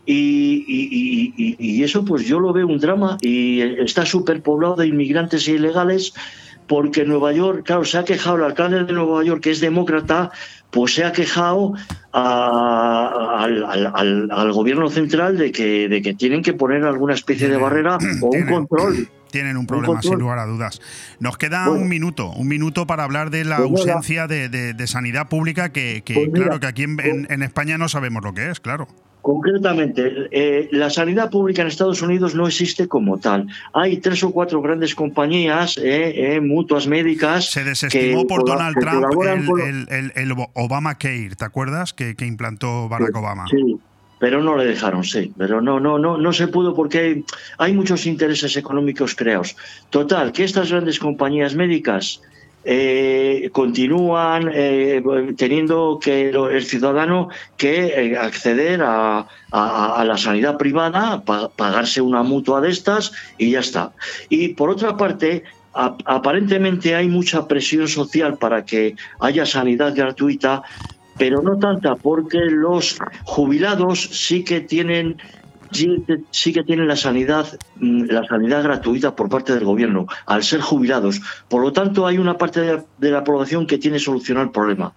Y, 0.06 0.64
y- 0.66 1.82
eso 1.84 2.04
pues 2.04 2.26
yo 2.26 2.40
lo 2.40 2.52
veo 2.52 2.66
un 2.66 2.78
drama 2.78 3.18
y 3.20 3.60
está 3.60 4.04
súper 4.06 4.42
poblado 4.42 4.76
de 4.76 4.86
inmigrantes 4.88 5.46
ilegales 5.46 6.14
porque 6.66 7.04
Nueva 7.04 7.32
York, 7.32 7.62
claro, 7.64 7.84
se 7.84 7.98
ha 7.98 8.04
quejado 8.04 8.36
el 8.36 8.44
alcalde 8.44 8.84
de 8.84 8.92
Nueva 8.92 9.22
York, 9.24 9.42
que 9.42 9.50
es 9.50 9.60
demócrata, 9.60 10.30
pues 10.70 10.94
se 10.94 11.04
ha 11.04 11.12
quejado 11.12 11.74
a- 12.12 13.36
al, 13.44 13.64
al- 13.64 13.92
al- 13.94 14.28
al 14.30 14.52
gobierno 14.52 14.88
central 14.90 15.36
de 15.36 15.52
que, 15.52 15.88
de 15.88 16.02
que 16.02 16.14
tienen 16.14 16.42
que 16.42 16.52
poner 16.52 16.84
alguna 16.84 17.14
especie 17.14 17.48
de 17.48 17.56
barrera 17.56 17.98
o 18.22 18.26
un 18.26 18.46
control. 18.46 19.08
Tienen 19.30 19.56
un 19.56 19.66
problema, 19.66 20.00
sin 20.00 20.18
lugar 20.18 20.38
a 20.38 20.46
dudas. 20.46 20.80
Nos 21.20 21.36
queda 21.36 21.66
Bueno. 21.68 21.82
un 21.82 21.88
minuto, 21.88 22.30
un 22.30 22.48
minuto 22.48 22.86
para 22.86 23.04
hablar 23.04 23.30
de 23.30 23.44
la 23.44 23.58
Pues 23.58 23.70
ausencia 23.80 24.26
de, 24.26 24.48
de- 24.48 24.72
de 24.72 24.86
sanidad 24.86 25.28
pública, 25.28 25.70
que, 25.70 26.02
que, 26.04 26.14
Pues 26.14 26.28
mira, 26.32 26.44
claro, 26.46 26.60
que 26.60 26.66
aquí 26.66 26.82
en, 26.84 26.98
en- 27.00 27.26
en 27.30 27.42
España 27.42 27.76
no 27.76 27.88
sabemos 27.88 28.22
lo 28.24 28.32
que 28.34 28.50
es, 28.50 28.60
claro. 28.60 28.88
Concretamente, 29.26 30.28
eh, 30.30 30.68
la 30.70 30.88
sanidad 30.88 31.30
pública 31.30 31.62
en 31.62 31.66
Estados 31.66 32.00
Unidos 32.00 32.36
no 32.36 32.46
existe 32.46 32.86
como 32.86 33.18
tal. 33.18 33.48
Hay 33.74 33.96
tres 33.96 34.22
o 34.22 34.30
cuatro 34.30 34.62
grandes 34.62 34.94
compañías, 34.94 35.76
eh, 35.78 36.36
eh, 36.36 36.40
mutuas 36.40 36.86
médicas. 36.86 37.50
Se 37.50 37.64
desestimó 37.64 38.20
que 38.22 38.26
por 38.28 38.44
Donald 38.46 38.76
Trump 38.78 39.04
el, 39.24 39.44
con- 39.46 39.60
el, 39.60 39.88
el- 39.90 40.12
el 40.14 40.32
Obamacare, 40.54 41.30
¿te 41.36 41.44
acuerdas? 41.44 41.92
Que, 41.92 42.14
que 42.14 42.24
implantó 42.24 42.88
Barack 42.88 43.16
Obama. 43.16 43.46
Sí, 43.50 43.76
pero 44.20 44.40
no 44.44 44.56
le 44.56 44.64
dejaron, 44.64 45.02
sí. 45.02 45.32
Pero 45.36 45.60
no, 45.60 45.80
no, 45.80 45.98
no, 45.98 46.16
no 46.18 46.32
se 46.32 46.46
pudo 46.46 46.72
porque 46.76 46.98
hay, 47.00 47.24
hay 47.58 47.72
muchos 47.72 48.06
intereses 48.06 48.56
económicos 48.56 49.16
creados. 49.16 49.56
Total, 49.90 50.30
que 50.30 50.44
estas 50.44 50.70
grandes 50.70 51.00
compañías 51.00 51.56
médicas 51.56 52.22
eh, 52.64 53.48
continúan 53.52 54.50
eh, 54.52 55.02
teniendo 55.36 55.98
que 56.02 56.30
el 56.30 56.64
ciudadano 56.64 57.28
que 57.56 57.86
eh, 57.86 58.16
acceder 58.18 58.82
a, 58.82 59.26
a- 59.50 60.04
la 60.04 60.16
sanidad 60.16 60.56
privada, 60.56 61.24
pa- 61.24 61.52
pagarse 61.54 62.00
una 62.00 62.22
mutua 62.22 62.60
de 62.60 62.70
estas 62.70 63.12
y 63.38 63.52
ya 63.52 63.60
está. 63.60 63.94
Y 64.28 64.48
por 64.54 64.70
otra 64.70 64.96
parte, 64.96 65.44
aparentemente 65.72 66.94
hay 66.94 67.08
mucha 67.08 67.46
presión 67.46 67.86
social 67.88 68.38
para 68.38 68.64
que 68.64 68.96
haya 69.20 69.46
sanidad 69.46 69.94
gratuita, 69.94 70.62
pero 71.16 71.42
no 71.42 71.58
tanta 71.58 71.96
porque 71.96 72.38
los 72.38 72.98
jubilados 73.24 74.00
sí 74.02 74.44
que 74.44 74.60
tienen 74.60 75.16
sí 75.76 76.02
que- 76.06 76.18
sí 76.30 76.52
que 76.52 76.62
tienen 76.64 76.88
la 76.88 76.96
sanidad 76.96 77.46
mm, 77.76 78.04
la 78.10 78.24
sanidad 78.26 78.62
gratuita 78.62 79.14
por 79.14 79.28
parte 79.28 79.54
del 79.54 79.64
gobierno 79.64 80.06
al 80.26 80.42
ser 80.42 80.60
jubilados. 80.60 81.20
Por 81.48 81.62
lo 81.62 81.72
tanto 81.72 82.06
hay 82.06 82.18
una 82.18 82.36
parte 82.38 82.60
de 82.60 82.74
la, 82.74 82.84
de 82.98 83.10
la 83.10 83.22
población 83.24 83.66
que 83.66 83.78
tiene 83.78 83.98
solucionado 83.98 84.44
el 84.46 84.52
problema. 84.52 84.92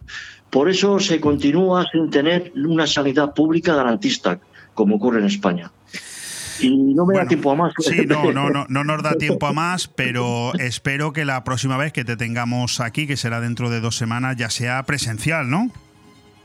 Por 0.49 0.69
eso 0.69 0.99
se 0.99 1.19
continúa 1.19 1.85
sin 1.91 2.09
tener 2.09 2.51
una 2.55 2.87
sanidad 2.87 3.33
pública 3.33 3.75
garantista 3.75 4.39
como 4.73 4.95
ocurre 4.95 5.19
en 5.19 5.25
España. 5.25 5.71
Y 6.61 6.69
no 6.93 7.05
me 7.05 7.15
da 7.15 7.25
tiempo 7.25 7.51
a 7.51 7.55
más. 7.55 7.73
Sí, 7.79 8.05
no, 8.05 8.31
no, 8.33 8.49
no, 8.49 8.65
no 8.67 8.83
nos 8.83 9.01
da 9.01 9.13
tiempo 9.13 9.47
a 9.47 9.53
más, 9.53 9.87
pero 9.87 10.53
espero 10.59 11.13
que 11.13 11.23
la 11.23 11.43
próxima 11.45 11.77
vez 11.77 11.93
que 11.93 12.03
te 12.03 12.17
tengamos 12.17 12.81
aquí, 12.81 13.07
que 13.07 13.15
será 13.15 13.39
dentro 13.39 13.69
de 13.69 13.79
dos 13.79 13.95
semanas, 13.95 14.35
ya 14.35 14.49
sea 14.49 14.83
presencial, 14.83 15.49
¿no? 15.49 15.71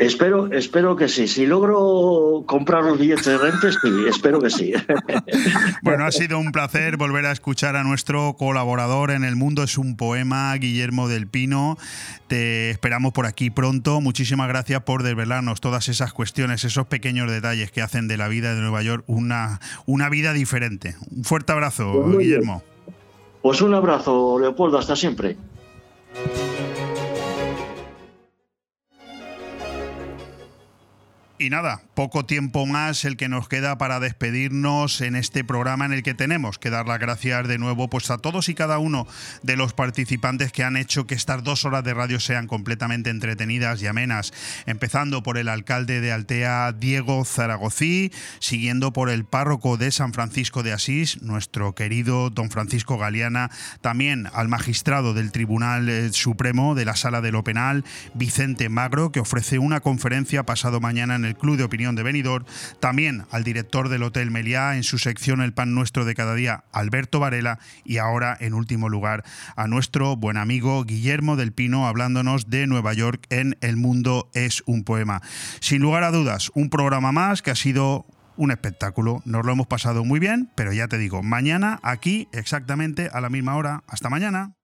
Espero, 0.04 0.52
espero 0.52 0.96
que 0.96 1.08
sí. 1.08 1.26
Si 1.26 1.46
logro 1.46 2.44
comprar 2.46 2.84
los 2.84 2.98
billetes 2.98 3.24
de 3.24 3.38
rentes, 3.38 3.78
sí, 3.82 3.88
espero 4.06 4.40
que 4.40 4.50
sí. 4.50 4.72
Bueno, 5.82 6.04
ha 6.04 6.12
sido 6.12 6.38
un 6.38 6.52
placer 6.52 6.96
volver 6.96 7.24
a 7.26 7.32
escuchar 7.32 7.74
a 7.76 7.84
nuestro 7.84 8.36
colaborador 8.36 9.10
en 9.10 9.24
El 9.24 9.36
Mundo 9.36 9.62
es 9.62 9.78
un 9.78 9.96
Poema, 9.96 10.54
Guillermo 10.56 11.08
del 11.08 11.26
Pino. 11.26 11.78
Te 12.26 12.70
esperamos 12.70 13.12
por 13.12 13.24
aquí 13.24 13.48
pronto. 13.48 14.00
Muchísimas 14.02 14.48
gracias 14.48 14.82
por 14.82 15.02
desvelarnos 15.02 15.60
todas 15.60 15.88
esas 15.88 16.12
cuestiones, 16.12 16.64
esos 16.64 16.86
pequeños 16.86 17.30
detalles 17.30 17.70
que 17.70 17.80
hacen 17.80 18.06
de 18.06 18.18
la 18.18 18.28
vida 18.28 18.54
de 18.54 18.60
Nueva 18.60 18.82
York 18.82 19.04
una, 19.06 19.60
una 19.86 20.10
vida 20.10 20.34
diferente. 20.34 20.96
Un 21.16 21.24
fuerte 21.24 21.52
abrazo, 21.52 21.92
Pues 21.92 22.08
bien. 22.08 22.18
Guillermo. 22.18 22.62
Pues 23.40 23.62
un 23.62 23.74
abrazo, 23.74 24.38
Leopoldo, 24.38 24.78
hasta 24.78 24.96
siempre. 24.96 25.36
Y 31.36 31.50
nada, 31.50 31.82
poco 31.94 32.24
tiempo 32.24 32.64
más 32.64 33.04
el 33.04 33.16
que 33.16 33.28
nos 33.28 33.48
queda 33.48 33.76
para 33.76 33.98
despedirnos 33.98 35.00
en 35.00 35.16
este 35.16 35.42
programa 35.42 35.84
en 35.84 35.92
el 35.92 36.04
que 36.04 36.14
tenemos 36.14 36.60
que 36.60 36.70
dar 36.70 36.86
las 36.86 37.00
gracias 37.00 37.48
de 37.48 37.58
nuevo 37.58 37.90
pues 37.90 38.08
a 38.12 38.18
todos 38.18 38.48
y 38.48 38.54
cada 38.54 38.78
uno 38.78 39.08
de 39.42 39.56
los 39.56 39.72
participantes 39.72 40.52
que 40.52 40.62
han 40.62 40.76
hecho 40.76 41.08
que 41.08 41.16
estas 41.16 41.42
dos 41.42 41.64
horas 41.64 41.82
de 41.82 41.92
radio 41.92 42.20
sean 42.20 42.46
completamente 42.46 43.10
entretenidas 43.10 43.82
y 43.82 43.88
amenas, 43.88 44.32
empezando 44.66 45.24
por 45.24 45.36
el 45.36 45.48
alcalde 45.48 46.00
de 46.00 46.12
Altea, 46.12 46.70
Diego 46.70 47.24
Zaragozí, 47.24 48.12
siguiendo 48.38 48.92
por 48.92 49.10
el 49.10 49.24
párroco 49.24 49.76
de 49.76 49.90
San 49.90 50.12
Francisco 50.12 50.62
de 50.62 50.72
Asís, 50.72 51.20
nuestro 51.20 51.74
querido 51.74 52.30
don 52.30 52.48
Francisco 52.48 52.96
Galeana, 52.96 53.50
también 53.80 54.28
al 54.34 54.46
magistrado 54.46 55.14
del 55.14 55.32
Tribunal 55.32 55.88
eh, 55.88 56.12
Supremo 56.12 56.76
de 56.76 56.84
la 56.84 56.94
Sala 56.94 57.20
de 57.20 57.32
lo 57.32 57.42
Penal, 57.42 57.84
Vicente 58.14 58.68
Magro, 58.68 59.10
que 59.10 59.18
ofrece 59.18 59.58
una 59.58 59.80
conferencia 59.80 60.46
pasado 60.46 60.78
mañana 60.78 61.23
el 61.24 61.36
Club 61.36 61.56
de 61.56 61.64
Opinión 61.64 61.94
de 61.94 62.02
Benidorm, 62.02 62.44
también 62.80 63.24
al 63.30 63.44
director 63.44 63.88
del 63.88 64.02
Hotel 64.02 64.30
Meliá 64.30 64.76
en 64.76 64.82
su 64.82 64.98
sección 64.98 65.40
El 65.40 65.52
Pan 65.54 65.74
Nuestro 65.74 66.04
de 66.04 66.14
cada 66.14 66.34
día, 66.34 66.64
Alberto 66.72 67.20
Varela, 67.20 67.58
y 67.84 67.98
ahora, 67.98 68.36
en 68.40 68.54
último 68.54 68.88
lugar, 68.88 69.24
a 69.56 69.66
nuestro 69.66 70.16
buen 70.16 70.36
amigo 70.36 70.84
Guillermo 70.84 71.36
del 71.36 71.52
Pino 71.52 71.86
hablándonos 71.86 72.50
de 72.50 72.66
Nueva 72.66 72.92
York 72.92 73.26
en 73.30 73.56
El 73.60 73.76
Mundo 73.76 74.30
es 74.34 74.62
un 74.66 74.84
Poema. 74.84 75.22
Sin 75.60 75.82
lugar 75.82 76.04
a 76.04 76.10
dudas, 76.10 76.50
un 76.54 76.70
programa 76.70 77.12
más 77.12 77.42
que 77.42 77.50
ha 77.50 77.56
sido 77.56 78.06
un 78.36 78.50
espectáculo. 78.50 79.22
Nos 79.24 79.44
lo 79.44 79.52
hemos 79.52 79.66
pasado 79.66 80.04
muy 80.04 80.20
bien, 80.20 80.50
pero 80.54 80.72
ya 80.72 80.88
te 80.88 80.98
digo, 80.98 81.22
mañana 81.22 81.80
aquí 81.82 82.28
exactamente 82.32 83.08
a 83.12 83.20
la 83.20 83.30
misma 83.30 83.56
hora. 83.56 83.84
Hasta 83.86 84.10
mañana. 84.10 84.54